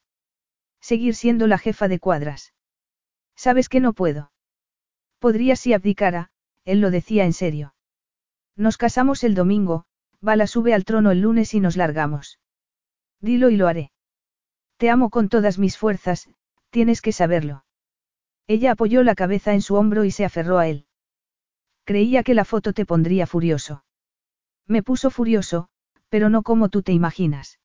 [0.82, 2.54] Seguir siendo la jefa de cuadras.
[3.40, 4.34] Sabes que no puedo.
[5.18, 6.30] Podría si abdicara,
[6.66, 7.74] él lo decía en serio.
[8.58, 9.86] Nos casamos el domingo,
[10.20, 12.42] Bala sube al trono el lunes y nos largamos.
[13.22, 13.94] Dilo y lo haré.
[14.76, 16.30] Te amo con todas mis fuerzas,
[16.70, 17.64] tienes que saberlo.
[18.46, 20.86] Ella apoyó la cabeza en su hombro y se aferró a él.
[21.86, 23.86] Creía que la foto te pondría furioso.
[24.68, 25.70] Me puso furioso,
[26.10, 27.62] pero no como tú te imaginas.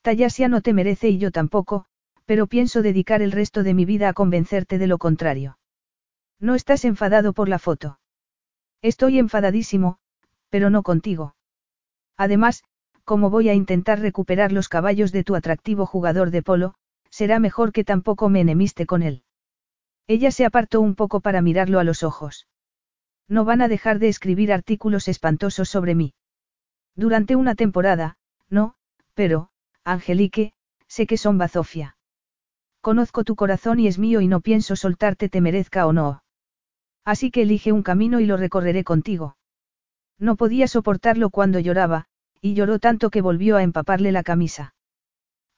[0.00, 1.84] Tayasia no te merece y yo tampoco,
[2.26, 5.58] pero pienso dedicar el resto de mi vida a convencerte de lo contrario.
[6.38, 7.98] No estás enfadado por la foto.
[8.82, 9.98] Estoy enfadadísimo,
[10.50, 11.34] pero no contigo.
[12.16, 12.64] Además,
[13.04, 16.74] como voy a intentar recuperar los caballos de tu atractivo jugador de polo,
[17.08, 19.22] será mejor que tampoco me enemiste con él.
[20.08, 22.46] Ella se apartó un poco para mirarlo a los ojos.
[23.28, 26.14] No van a dejar de escribir artículos espantosos sobre mí.
[26.94, 28.16] Durante una temporada,
[28.48, 28.74] no,
[29.14, 29.50] pero,
[29.84, 30.52] Angelique,
[30.86, 31.95] sé que son bazofia.
[32.86, 36.22] Conozco tu corazón y es mío y no pienso soltarte te merezca o no.
[37.04, 39.36] Así que elige un camino y lo recorreré contigo.
[40.20, 42.04] No podía soportarlo cuando lloraba,
[42.40, 44.76] y lloró tanto que volvió a empaparle la camisa.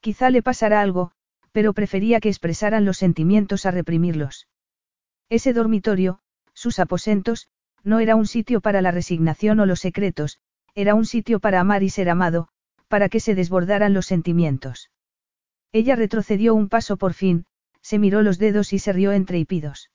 [0.00, 1.12] Quizá le pasara algo,
[1.52, 4.48] pero prefería que expresaran los sentimientos a reprimirlos.
[5.28, 6.20] Ese dormitorio,
[6.54, 7.48] sus aposentos,
[7.84, 10.38] no era un sitio para la resignación o los secretos,
[10.74, 12.48] era un sitio para amar y ser amado,
[12.88, 14.88] para que se desbordaran los sentimientos.
[15.72, 17.46] Ella retrocedió un paso por fin,
[17.82, 19.90] se miró los dedos y se rió entre hipidos.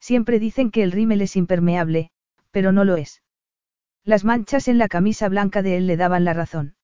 [0.00, 2.10] Siempre dicen que el rímel es impermeable,
[2.50, 3.22] pero no lo es.
[4.04, 6.76] Las manchas en la camisa blanca de él le daban la razón.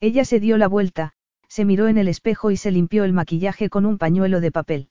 [0.00, 1.12] Ella se dio la vuelta,
[1.48, 4.90] se miró en el espejo y se limpió el maquillaje con un pañuelo de papel.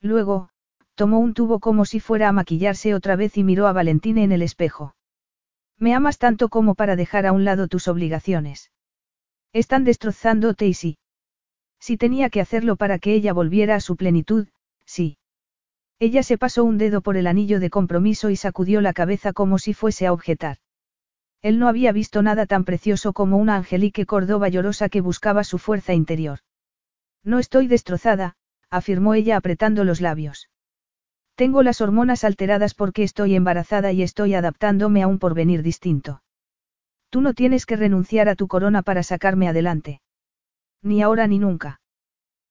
[0.00, 0.50] Luego,
[0.94, 4.32] tomó un tubo como si fuera a maquillarse otra vez y miró a Valentín en
[4.32, 4.94] el espejo.
[5.78, 8.70] Me amas tanto como para dejar a un lado tus obligaciones.
[9.52, 10.98] Están destrozándote y sí.
[11.86, 14.48] Si tenía que hacerlo para que ella volviera a su plenitud,
[14.86, 15.18] sí.
[16.00, 19.60] Ella se pasó un dedo por el anillo de compromiso y sacudió la cabeza como
[19.60, 20.56] si fuese a objetar.
[21.42, 25.58] Él no había visto nada tan precioso como una Angelique Córdoba llorosa que buscaba su
[25.58, 26.40] fuerza interior.
[27.22, 28.34] No estoy destrozada,
[28.68, 30.50] afirmó ella apretando los labios.
[31.36, 36.20] Tengo las hormonas alteradas porque estoy embarazada y estoy adaptándome a un porvenir distinto.
[37.10, 40.00] Tú no tienes que renunciar a tu corona para sacarme adelante.
[40.82, 41.80] Ni ahora ni nunca.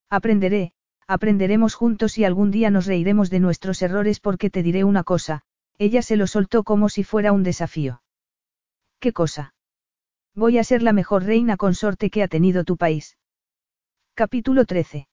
[0.10, 0.74] Aprenderé,
[1.08, 5.44] aprenderemos juntos y algún día nos reiremos de nuestros errores porque te diré una cosa,
[5.78, 8.02] ella se lo soltó como si fuera un desafío.
[9.00, 9.54] ¿Qué cosa?
[10.34, 13.18] Voy a ser la mejor reina consorte que ha tenido tu país.
[14.16, 15.08] Capítulo 13.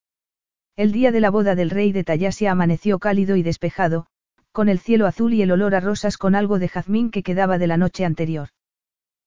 [0.76, 4.06] El día de la boda del rey de Tayasia amaneció cálido y despejado,
[4.52, 7.58] con el cielo azul y el olor a rosas con algo de jazmín que quedaba
[7.58, 8.48] de la noche anterior.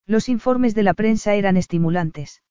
[0.06, 2.42] Los informes de la prensa eran estimulantes.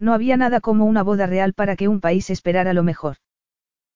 [0.00, 3.18] No había nada como una boda real para que un país esperara lo mejor.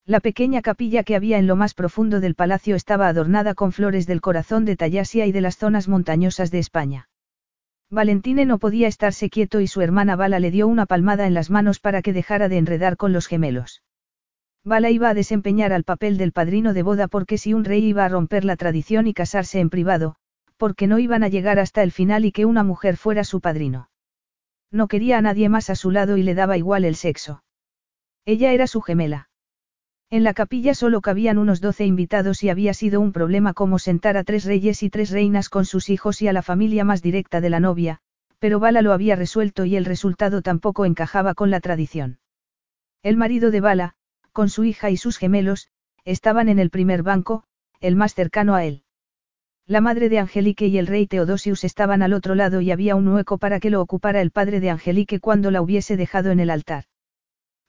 [0.07, 4.07] La pequeña capilla que había en lo más profundo del palacio estaba adornada con flores
[4.07, 7.09] del corazón de Tayasia y de las zonas montañosas de España.
[7.91, 11.49] Valentine no podía estarse quieto y su hermana Bala le dio una palmada en las
[11.49, 13.83] manos para que dejara de enredar con los gemelos.
[14.63, 18.05] Bala iba a desempeñar al papel del padrino de boda porque si un rey iba
[18.05, 20.17] a romper la tradición y casarse en privado,
[20.59, 23.89] porque no iban a llegar hasta el final y que una mujer fuera su padrino.
[24.75, 27.45] No quería a nadie más a su lado y le daba igual el sexo.
[28.25, 29.29] Ella era su gemela.
[30.11, 34.17] En la capilla solo cabían unos doce invitados y había sido un problema como sentar
[34.17, 37.41] a tres reyes y tres reinas con sus hijos y a la familia más directa
[37.41, 38.01] de la novia,
[38.41, 42.19] pero Bala lo había resuelto y el resultado tampoco encajaba con la tradición.
[43.05, 43.95] El marido de Bala,
[44.33, 45.69] con su hija y sus gemelos,
[46.05, 47.45] estaban en el primer banco,
[47.79, 48.84] el más cercano a él.
[49.67, 53.09] La madre de Angelique y el rey Teodosius estaban al otro lado y había un
[53.09, 56.51] hueco para que lo ocupara el padre de Angelique cuando la hubiese dejado en el
[56.51, 56.85] altar.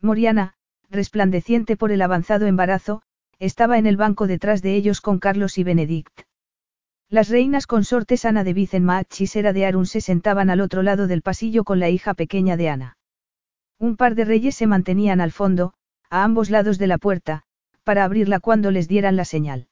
[0.01, 0.55] Moriana,
[0.89, 3.01] resplandeciente por el avanzado embarazo,
[3.39, 6.23] estaba en el banco detrás de ellos con Carlos y Benedict.
[7.07, 11.07] Las reinas consortes Ana de Vicenmaach y Sera de Arun se sentaban al otro lado
[11.07, 12.97] del pasillo con la hija pequeña de Ana.
[13.79, 15.73] Un par de reyes se mantenían al fondo,
[16.09, 17.43] a ambos lados de la puerta,
[17.85, 19.67] para abrirla cuando les dieran la señal.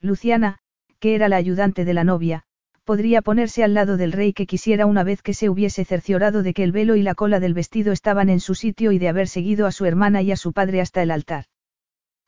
[0.00, 0.60] Luciana,
[1.04, 2.44] que era la ayudante de la novia,
[2.82, 6.54] podría ponerse al lado del rey que quisiera una vez que se hubiese cerciorado de
[6.54, 9.28] que el velo y la cola del vestido estaban en su sitio y de haber
[9.28, 11.44] seguido a su hermana y a su padre hasta el altar.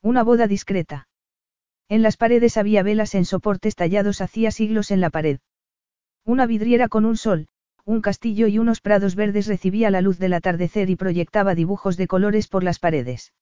[0.03, 1.09] Una boda discreta.
[1.89, 5.39] En las paredes había velas en soportes tallados hacía siglos en la pared.
[6.27, 7.49] Una vidriera con un sol,
[7.87, 12.09] un castillo y unos prados verdes recibía la luz del atardecer y proyectaba dibujos de
[12.09, 13.33] colores por las paredes.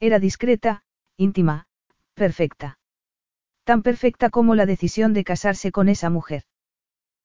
[0.00, 0.82] Era discreta,
[1.16, 1.66] íntima,
[2.12, 2.79] perfecta.
[3.64, 6.42] Tan perfecta como la decisión de casarse con esa mujer.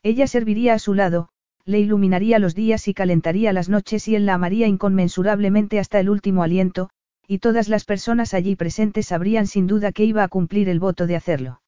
[0.03, 1.29] Ella serviría a su lado,
[1.65, 6.09] le iluminaría los días y calentaría las noches y él la amaría inconmensurablemente hasta el
[6.09, 6.89] último aliento,
[7.27, 11.07] y todas las personas allí presentes sabrían sin duda que iba a cumplir el voto
[11.07, 11.61] de hacerlo.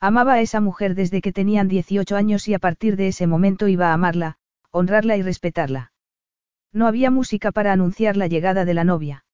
[0.00, 3.68] Amaba a esa mujer desde que tenían 18 años y a partir de ese momento
[3.68, 4.38] iba a amarla,
[4.72, 5.92] honrarla y respetarla.
[6.72, 9.24] No había música para anunciar la llegada de la novia.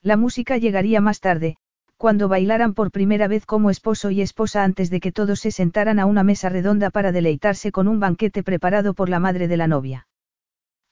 [0.00, 1.56] La música llegaría más tarde,
[1.98, 5.98] cuando bailaran por primera vez como esposo y esposa antes de que todos se sentaran
[5.98, 9.66] a una mesa redonda para deleitarse con un banquete preparado por la madre de la
[9.66, 10.06] novia.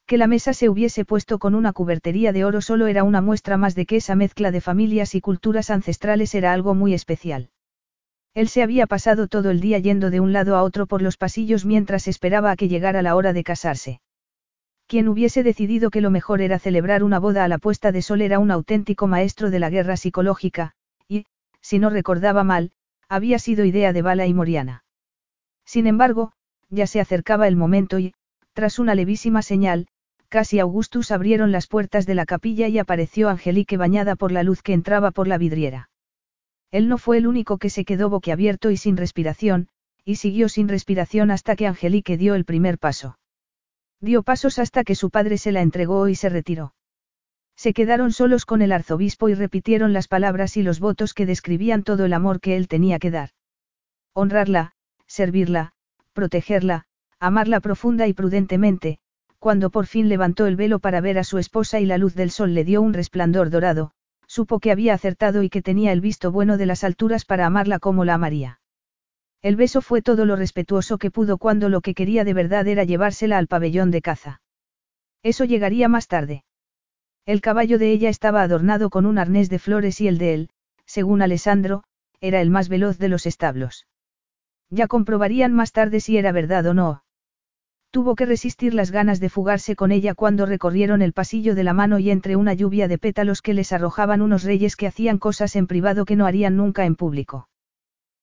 [0.05, 3.57] Que la mesa se hubiese puesto con una cubertería de oro solo era una muestra
[3.57, 7.51] más de que esa mezcla de familias y culturas ancestrales era algo muy especial.
[8.35, 11.17] Él se había pasado todo el día yendo de un lado a otro por los
[11.17, 14.01] pasillos mientras esperaba a que llegara la hora de casarse.
[14.89, 18.23] Quien hubiese decidido que lo mejor era celebrar una boda a la puesta de sol
[18.23, 20.76] era un auténtico maestro de la guerra psicológica,
[21.67, 22.71] si no recordaba mal,
[23.09, 24.85] había sido idea de Bala y Moriana.
[25.65, 26.31] Sin embargo,
[26.71, 28.15] ya se acercaba el momento y,
[28.53, 29.89] tras una levísima señal,
[30.29, 34.63] casi Augustus abrieron las puertas de la capilla y apareció Angelique bañada por la luz
[34.63, 35.91] que entraba por la vidriera.
[36.71, 39.67] Él no fue el único que se quedó boquiabierto y sin respiración,
[40.05, 43.19] y siguió sin respiración hasta que Angelique dio el primer paso.
[44.01, 46.75] Dio pasos hasta que su padre se la entregó y se retiró.
[47.57, 51.83] Se quedaron solos con el arzobispo y repitieron las palabras y los votos que describían
[51.83, 53.31] todo el amor que él tenía que dar.
[54.13, 54.73] Honrarla,
[55.07, 55.73] servirla,
[56.13, 56.85] protegerla,
[57.19, 58.99] amarla profunda y prudentemente,
[59.39, 62.31] cuando por fin levantó el velo para ver a su esposa y la luz del
[62.31, 63.93] sol le dio un resplandor dorado,
[64.27, 67.79] supo que había acertado y que tenía el visto bueno de las alturas para amarla
[67.79, 68.61] como la amaría.
[69.43, 72.85] El beso fue todo lo respetuoso que pudo cuando lo que quería de verdad era
[72.85, 74.41] llevársela al pabellón de caza.
[75.23, 76.46] Eso llegaría más tarde.
[77.27, 80.51] El caballo de ella estaba adornado con un arnés de flores y el de él,
[80.85, 81.83] según Alessandro,
[82.21, 83.89] era el más veloz de los establos.
[84.71, 87.03] Ya comprobarían más tarde si era verdad o no.
[87.91, 91.73] Tuvo que resistir las ganas de fugarse con ella cuando recorrieron el pasillo de la
[91.73, 95.57] mano y entre una lluvia de pétalos que les arrojaban unos reyes que hacían cosas
[95.57, 97.49] en privado que no harían nunca en público.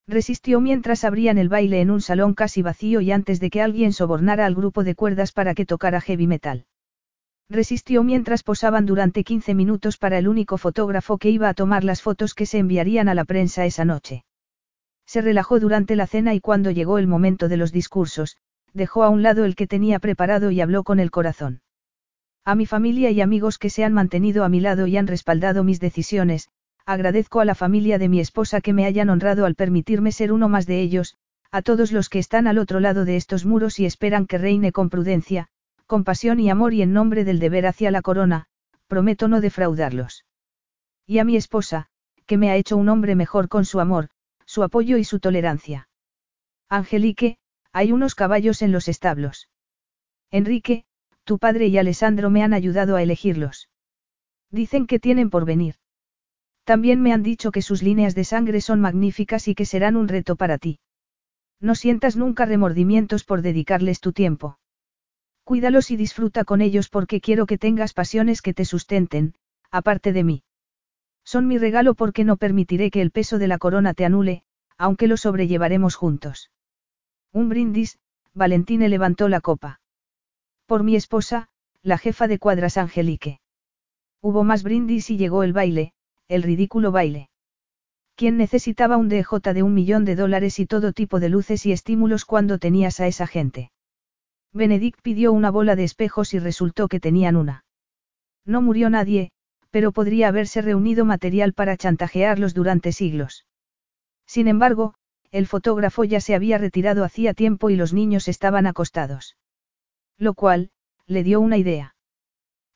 [0.07, 3.91] Resistió mientras abrían el baile en un salón casi vacío y antes de que alguien
[3.91, 6.65] sobornara al grupo de cuerdas para que tocara heavy metal.
[7.49, 12.01] Resistió mientras posaban durante 15 minutos para el único fotógrafo que iba a tomar las
[12.01, 14.25] fotos que se enviarían a la prensa esa noche.
[15.05, 18.37] Se relajó durante la cena y cuando llegó el momento de los discursos,
[18.73, 21.61] dejó a un lado el que tenía preparado y habló con el corazón.
[22.45, 25.63] A mi familia y amigos que se han mantenido a mi lado y han respaldado
[25.63, 26.49] mis decisiones,
[26.85, 30.49] agradezco a la familia de mi esposa que me hayan honrado al permitirme ser uno
[30.49, 31.15] más de ellos,
[31.51, 34.71] a todos los que están al otro lado de estos muros y esperan que reine
[34.71, 35.47] con prudencia,
[35.85, 38.47] compasión y amor y en nombre del deber hacia la corona,
[38.87, 40.25] prometo no defraudarlos.
[41.05, 41.87] Y a mi esposa,
[42.25, 44.09] que me ha hecho un hombre mejor con su amor,
[44.45, 45.89] su apoyo y su tolerancia.
[46.69, 47.37] Angelique,
[47.71, 49.49] hay unos caballos en los establos.
[50.31, 50.85] Enrique,
[51.23, 53.69] tu padre y Alessandro me han ayudado a elegirlos.
[54.51, 55.75] Dicen que tienen por venir.
[56.63, 60.07] También me han dicho que sus líneas de sangre son magníficas y que serán un
[60.07, 60.79] reto para ti.
[61.59, 64.59] No sientas nunca remordimientos por dedicarles tu tiempo.
[65.43, 69.33] Cuídalos y disfruta con ellos porque quiero que tengas pasiones que te sustenten,
[69.71, 70.43] aparte de mí.
[71.25, 74.43] Son mi regalo porque no permitiré que el peso de la corona te anule,
[74.77, 76.51] aunque lo sobrellevaremos juntos.
[77.33, 77.99] Un brindis,
[78.33, 79.81] Valentine levantó la copa.
[80.65, 81.49] Por mi esposa,
[81.81, 83.41] la jefa de cuadras Angelique.
[84.21, 85.93] Hubo más brindis y llegó el baile,
[86.29, 87.29] el ridículo baile.
[88.15, 91.73] ¿Quién necesitaba un DJ de un millón de dólares y todo tipo de luces y
[91.73, 93.72] estímulos cuando tenías a esa gente?
[94.53, 97.65] Benedict pidió una bola de espejos y resultó que tenían una.
[98.45, 99.31] No murió nadie,
[99.71, 103.45] pero podría haberse reunido material para chantajearlos durante siglos.
[104.27, 104.93] Sin embargo,
[105.31, 109.35] el fotógrafo ya se había retirado hacía tiempo y los niños estaban acostados.
[110.19, 110.69] Lo cual,
[111.07, 111.95] le dio una idea.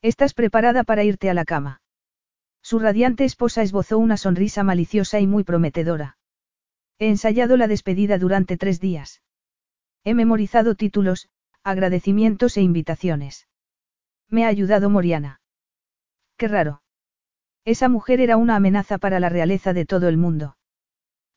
[0.02, 1.80] ¿Estás preparada para irte a la cama?
[2.62, 6.18] Su radiante esposa esbozó una sonrisa maliciosa y muy prometedora.
[6.98, 9.22] He ensayado la despedida durante tres días.
[10.02, 11.28] He memorizado títulos,
[11.70, 13.46] agradecimientos e invitaciones.
[14.28, 15.40] Me ha ayudado Moriana.
[16.36, 16.82] Qué raro.
[17.64, 20.56] Esa mujer era una amenaza para la realeza de todo el mundo.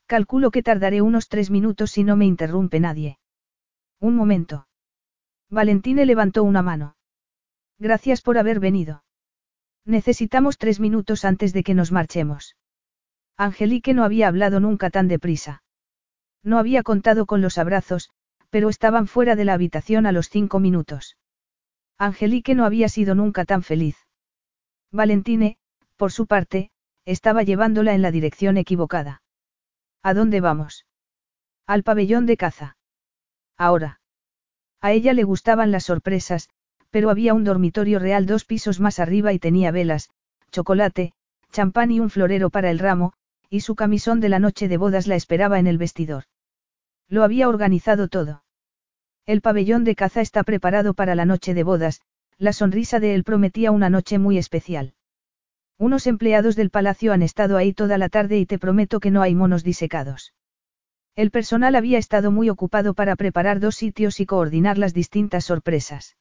[0.05, 3.19] Calculo que tardaré unos tres minutos si no me interrumpe nadie.
[3.99, 4.67] Un momento.
[5.49, 6.95] Valentine levantó una mano.
[7.77, 9.03] Gracias por haber venido.
[9.85, 12.55] Necesitamos tres minutos antes de que nos marchemos.
[13.35, 15.63] Angelique no había hablado nunca tan deprisa.
[16.43, 18.11] No había contado con los abrazos,
[18.51, 21.17] pero estaban fuera de la habitación a los cinco minutos.
[21.97, 23.97] Angelique no había sido nunca tan feliz.
[24.91, 25.57] Valentine,
[25.95, 26.69] por su parte,
[27.05, 29.23] estaba llevándola en la dirección equivocada.
[30.03, 30.85] ¿A dónde vamos?
[31.65, 32.77] Al pabellón de caza.
[33.57, 34.01] Ahora.
[34.81, 36.49] A ella le gustaban las sorpresas,
[36.89, 40.09] pero había un dormitorio real dos pisos más arriba y tenía velas,
[40.51, 41.13] chocolate,
[41.51, 43.13] champán y un florero para el ramo,
[43.49, 46.25] y su camisón de la noche de bodas la esperaba en el vestidor.
[47.11, 48.45] Lo había organizado todo.
[49.25, 51.99] El pabellón de caza está preparado para la noche de bodas,
[52.37, 54.93] la sonrisa de él prometía una noche muy especial.
[55.77, 59.21] Unos empleados del palacio han estado ahí toda la tarde y te prometo que no
[59.21, 60.33] hay monos disecados.
[61.17, 66.15] El personal había estado muy ocupado para preparar dos sitios y coordinar las distintas sorpresas.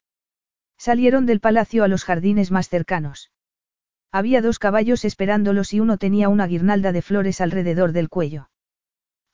[0.77, 3.31] Salieron del palacio a los jardines más cercanos.
[4.11, 8.50] Había dos caballos esperándolos y uno tenía una guirnalda de flores alrededor del cuello.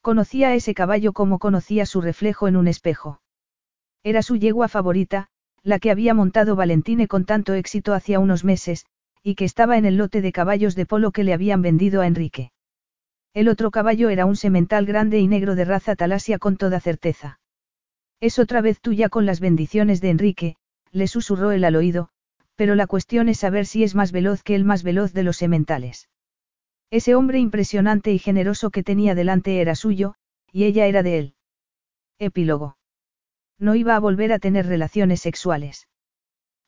[0.06, 3.20] Conocía a ese caballo como conocía su reflejo en un espejo.
[4.04, 5.26] Era su yegua favorita,
[5.64, 8.86] la que había montado Valentine con tanto éxito hacía unos meses,
[9.24, 12.06] y que estaba en el lote de caballos de polo que le habían vendido a
[12.06, 12.52] Enrique.
[13.34, 17.40] El otro caballo era un semental grande y negro de raza talasia con toda certeza.
[18.20, 20.56] Es otra vez tuya con las bendiciones de Enrique,
[20.92, 22.10] le susurró el al oído,
[22.54, 25.36] pero la cuestión es saber si es más veloz que el más veloz de los
[25.36, 26.08] sementales.
[26.90, 30.14] Ese hombre impresionante y generoso que tenía delante era suyo,
[30.52, 31.34] y ella era de él.
[32.18, 32.76] Epílogo.
[33.58, 35.88] No iba a volver a tener relaciones sexuales.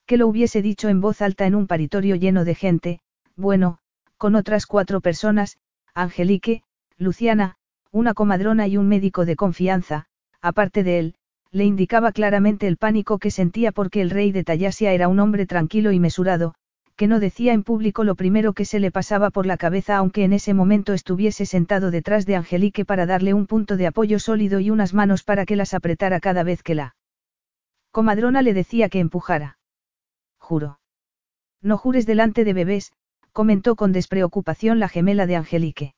[0.06, 3.00] Que lo hubiese dicho en voz alta en un paritorio lleno de gente,
[3.36, 3.78] bueno,
[4.16, 5.58] con otras cuatro personas,
[5.94, 6.62] Angelique,
[6.96, 7.56] Luciana,
[7.92, 10.06] una comadrona y un médico de confianza,
[10.40, 11.14] aparte de él,
[11.50, 15.46] le indicaba claramente el pánico que sentía porque el rey de Tallasia era un hombre
[15.46, 16.54] tranquilo y mesurado,
[16.98, 20.24] que no decía en público lo primero que se le pasaba por la cabeza aunque
[20.24, 24.58] en ese momento estuviese sentado detrás de Angelique para darle un punto de apoyo sólido
[24.58, 26.96] y unas manos para que las apretara cada vez que la
[27.92, 29.58] comadrona le decía que empujara.
[30.40, 30.80] Juro.
[31.62, 32.92] No jures delante de bebés,
[33.30, 35.94] comentó con despreocupación la gemela de Angelique.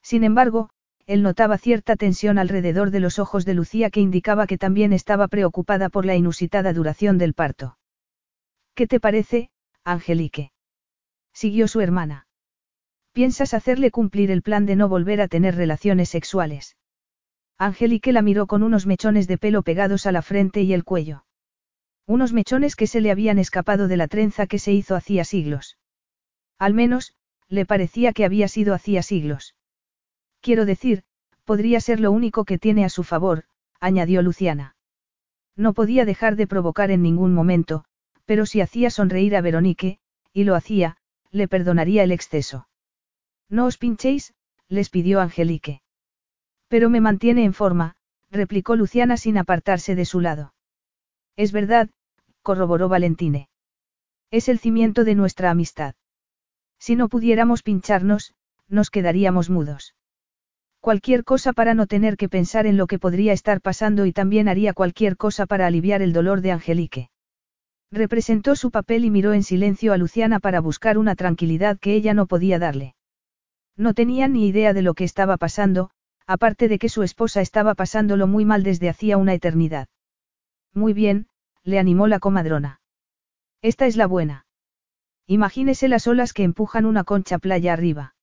[0.00, 0.70] Sin embargo,
[1.04, 5.28] él notaba cierta tensión alrededor de los ojos de Lucía que indicaba que también estaba
[5.28, 7.76] preocupada por la inusitada duración del parto.
[8.74, 9.50] ¿Qué te parece,
[9.84, 10.50] Angelique.
[11.34, 12.26] Siguió su hermana.
[13.12, 16.76] ¿Piensas hacerle cumplir el plan de no volver a tener relaciones sexuales?
[17.58, 21.24] Angelique la miró con unos mechones de pelo pegados a la frente y el cuello.
[22.06, 25.78] Unos mechones que se le habían escapado de la trenza que se hizo hacía siglos.
[26.58, 27.14] Al menos,
[27.48, 29.54] le parecía que había sido hacía siglos.
[30.40, 31.04] Quiero decir,
[31.44, 33.44] podría ser lo único que tiene a su favor,
[33.80, 34.76] añadió Luciana.
[35.56, 37.84] No podía dejar de provocar en ningún momento,
[38.24, 39.98] pero si hacía sonreír a Veronique,
[40.32, 40.96] y lo hacía,
[41.30, 42.68] le perdonaría el exceso.
[43.48, 44.34] No os pinchéis,
[44.68, 45.82] les pidió Angelique.
[46.68, 47.96] Pero me mantiene en forma,
[48.30, 50.54] replicó Luciana sin apartarse de su lado.
[51.36, 51.90] Es verdad,
[52.42, 53.48] corroboró Valentine.
[54.30, 55.94] Es el cimiento de nuestra amistad.
[56.78, 58.34] Si no pudiéramos pincharnos,
[58.68, 59.94] nos quedaríamos mudos.
[60.80, 64.48] Cualquier cosa para no tener que pensar en lo que podría estar pasando y también
[64.48, 67.10] haría cualquier cosa para aliviar el dolor de Angelique.
[67.94, 72.12] Representó su papel y miró en silencio a Luciana para buscar una tranquilidad que ella
[72.12, 72.96] no podía darle.
[73.76, 75.90] No tenía ni idea de lo que estaba pasando,
[76.26, 79.86] aparte de que su esposa estaba pasándolo muy mal desde hacía una eternidad.
[80.72, 81.28] Muy bien,
[81.62, 82.80] le animó la comadrona.
[83.62, 84.44] Esta es la buena.
[85.28, 88.16] Imagínese las olas que empujan una concha playa arriba.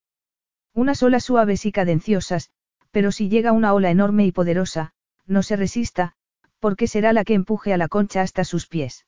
[0.74, 2.50] Unas olas suaves y cadenciosas,
[2.90, 4.92] pero si llega una ola enorme y poderosa,
[5.24, 6.12] no se resista,
[6.60, 9.06] porque será la que empuje a la concha hasta sus pies.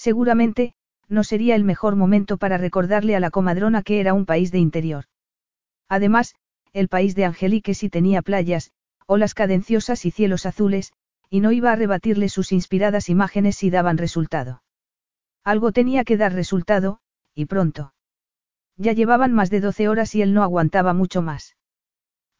[0.00, 0.72] Seguramente,
[1.08, 4.58] no sería el mejor momento para recordarle a la comadrona que era un país de
[4.58, 5.04] interior.
[5.90, 6.36] Además,
[6.72, 8.72] el país de Angelique sí tenía playas,
[9.04, 10.94] olas cadenciosas y cielos azules,
[11.28, 14.62] y no iba a rebatirle sus inspiradas imágenes si daban resultado.
[15.44, 17.00] Algo tenía que dar resultado,
[17.34, 17.92] y pronto.
[18.78, 21.58] Ya llevaban más de doce horas y él no aguantaba mucho más.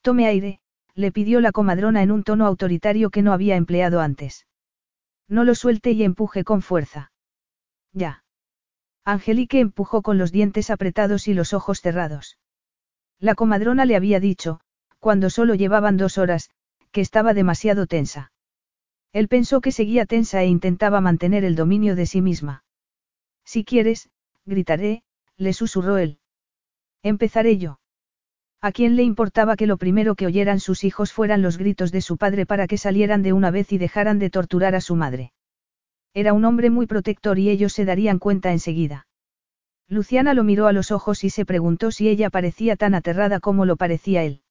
[0.01, 0.61] Tome aire,
[0.95, 4.47] le pidió la comadrona en un tono autoritario que no había empleado antes.
[5.29, 7.13] No lo suelte y empuje con fuerza.
[7.93, 8.25] Ya.
[9.05, 12.39] Angelique empujó con los dientes apretados y los ojos cerrados.
[13.19, 14.61] La comadrona le había dicho,
[14.99, 16.51] cuando solo llevaban dos horas,
[16.93, 18.33] que estaba demasiado tensa.
[19.13, 22.65] Él pensó que seguía tensa e intentaba mantener el dominio de sí misma.
[23.45, 24.11] Si quieres,
[24.45, 25.03] gritaré,
[25.37, 26.19] le susurró él.
[27.03, 27.81] Empezaré yo.
[28.61, 32.03] ¿A quién le importaba que lo primero que oyeran sus hijos fueran los gritos de
[32.03, 35.33] su padre para que salieran de una vez y dejaran de torturar a su madre?
[36.15, 39.07] Era un hombre muy protector y ellos se darían cuenta enseguida.
[39.89, 43.65] Luciana lo miró a los ojos y se preguntó si ella parecía tan aterrada como
[43.65, 44.43] lo parecía él.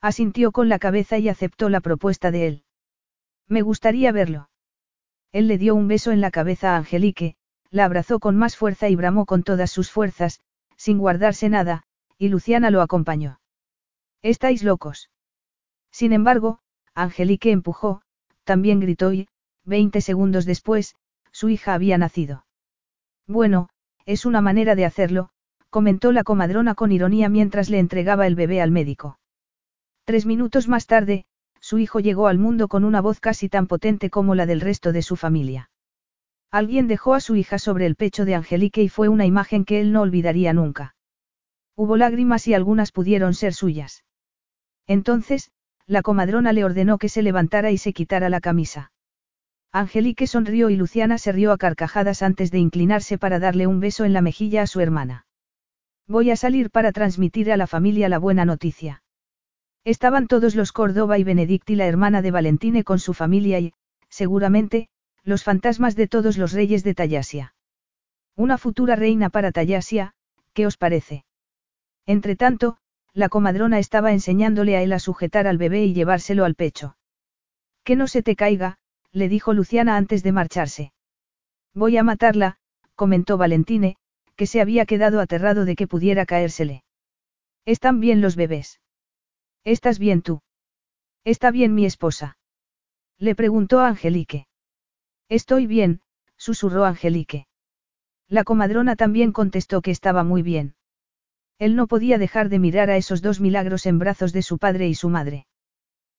[0.00, 2.64] Asintió con la cabeza y aceptó la propuesta de él.
[3.48, 4.50] Me gustaría verlo.
[5.32, 7.36] Él le dio un beso en la cabeza a Angelique,
[7.70, 10.40] la abrazó con más fuerza y bramó con todas sus fuerzas,
[10.76, 11.84] sin guardarse nada,
[12.18, 13.40] y Luciana lo acompañó.
[14.22, 15.10] Estáis locos.
[15.90, 16.60] Sin embargo,
[16.94, 18.02] Angelique empujó,
[18.44, 19.28] también gritó y,
[19.66, 20.94] veinte segundos después,
[21.32, 22.46] su hija había nacido.
[23.26, 23.68] Bueno,
[24.06, 25.30] es una manera de hacerlo,
[25.68, 29.18] comentó la comadrona con ironía mientras le entregaba el bebé al médico.
[30.04, 31.26] Tres minutos más tarde,
[31.60, 34.92] su hijo llegó al mundo con una voz casi tan potente como la del resto
[34.92, 35.70] de su familia.
[36.52, 39.80] Alguien dejó a su hija sobre el pecho de Angelique y fue una imagen que
[39.80, 40.94] él no olvidaría nunca.
[41.74, 44.04] Hubo lágrimas y algunas pudieron ser suyas.
[44.86, 45.50] Entonces,
[45.86, 48.92] la comadrona le ordenó que se levantara y se quitara la camisa.
[49.72, 54.04] Angelique sonrió y Luciana se rió a carcajadas antes de inclinarse para darle un beso
[54.04, 55.26] en la mejilla a su hermana.
[56.06, 59.02] Voy a salir para transmitir a la familia la buena noticia.
[59.84, 63.72] Estaban todos los Córdoba y Benedicti la hermana de Valentine con su familia y,
[64.08, 64.88] seguramente,
[65.22, 67.54] los fantasmas de todos los reyes de Tallasia.
[68.36, 70.14] Una futura reina para Tallasia,
[70.52, 71.24] ¿qué os parece?
[72.06, 72.78] Entretanto,
[73.12, 76.96] la comadrona estaba enseñándole a él a sujetar al bebé y llevárselo al pecho.
[77.82, 78.78] Que no se te caiga,
[79.12, 80.92] le dijo Luciana antes de marcharse.
[81.74, 82.56] Voy a matarla,
[82.94, 83.96] comentó Valentine,
[84.36, 86.84] que se había quedado aterrado de que pudiera caérsele.
[87.64, 88.80] Están bien los bebés.
[89.64, 90.40] ¿Estás bien tú?
[91.24, 92.38] ¿Está bien mi esposa?
[93.18, 94.46] Le preguntó Angelique.
[95.28, 96.00] Estoy bien,
[96.36, 97.46] susurró Angelique.
[98.28, 100.74] La comadrona también contestó que estaba muy bien.
[101.58, 104.88] Él no podía dejar de mirar a esos dos milagros en brazos de su padre
[104.88, 105.46] y su madre.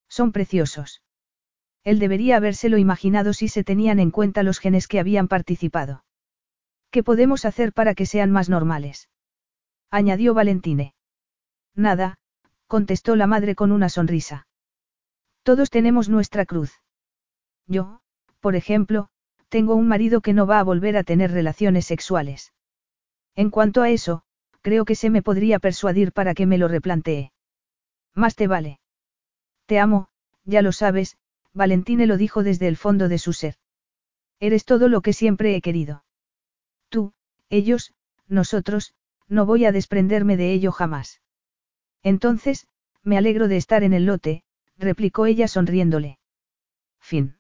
[0.10, 1.02] Son preciosos.
[1.88, 6.04] Él debería habérselo imaginado si se tenían en cuenta los genes que habían participado.
[6.92, 9.08] ¿Qué podemos hacer para que sean más normales?
[9.90, 10.96] añadió Valentine.
[11.76, 12.18] Nada,
[12.68, 14.50] contestó la madre con una sonrisa.
[15.44, 16.74] Todos tenemos nuestra cruz.
[17.68, 18.02] Yo,
[18.42, 19.08] por ejemplo,
[19.48, 22.52] tengo un marido que no va a volver a tener relaciones sexuales.
[23.34, 24.24] En cuanto a eso,
[24.62, 27.32] creo que se me podría persuadir para que me lo replantee.
[28.14, 28.82] Más te vale.
[29.68, 30.10] Te amo,
[30.44, 31.18] ya lo sabes,
[31.58, 33.56] Valentine lo dijo desde el fondo de su ser.
[34.40, 36.06] Eres todo lo que siempre he querido.
[36.90, 37.14] Tú,
[37.50, 37.94] ellos,
[38.28, 38.94] nosotros,
[39.28, 41.20] no voy a desprenderme de ello jamás.
[42.04, 42.68] Entonces,
[43.02, 44.44] me alegro de estar en el lote,
[44.78, 46.20] replicó ella sonriéndole.
[47.00, 47.37] Fin.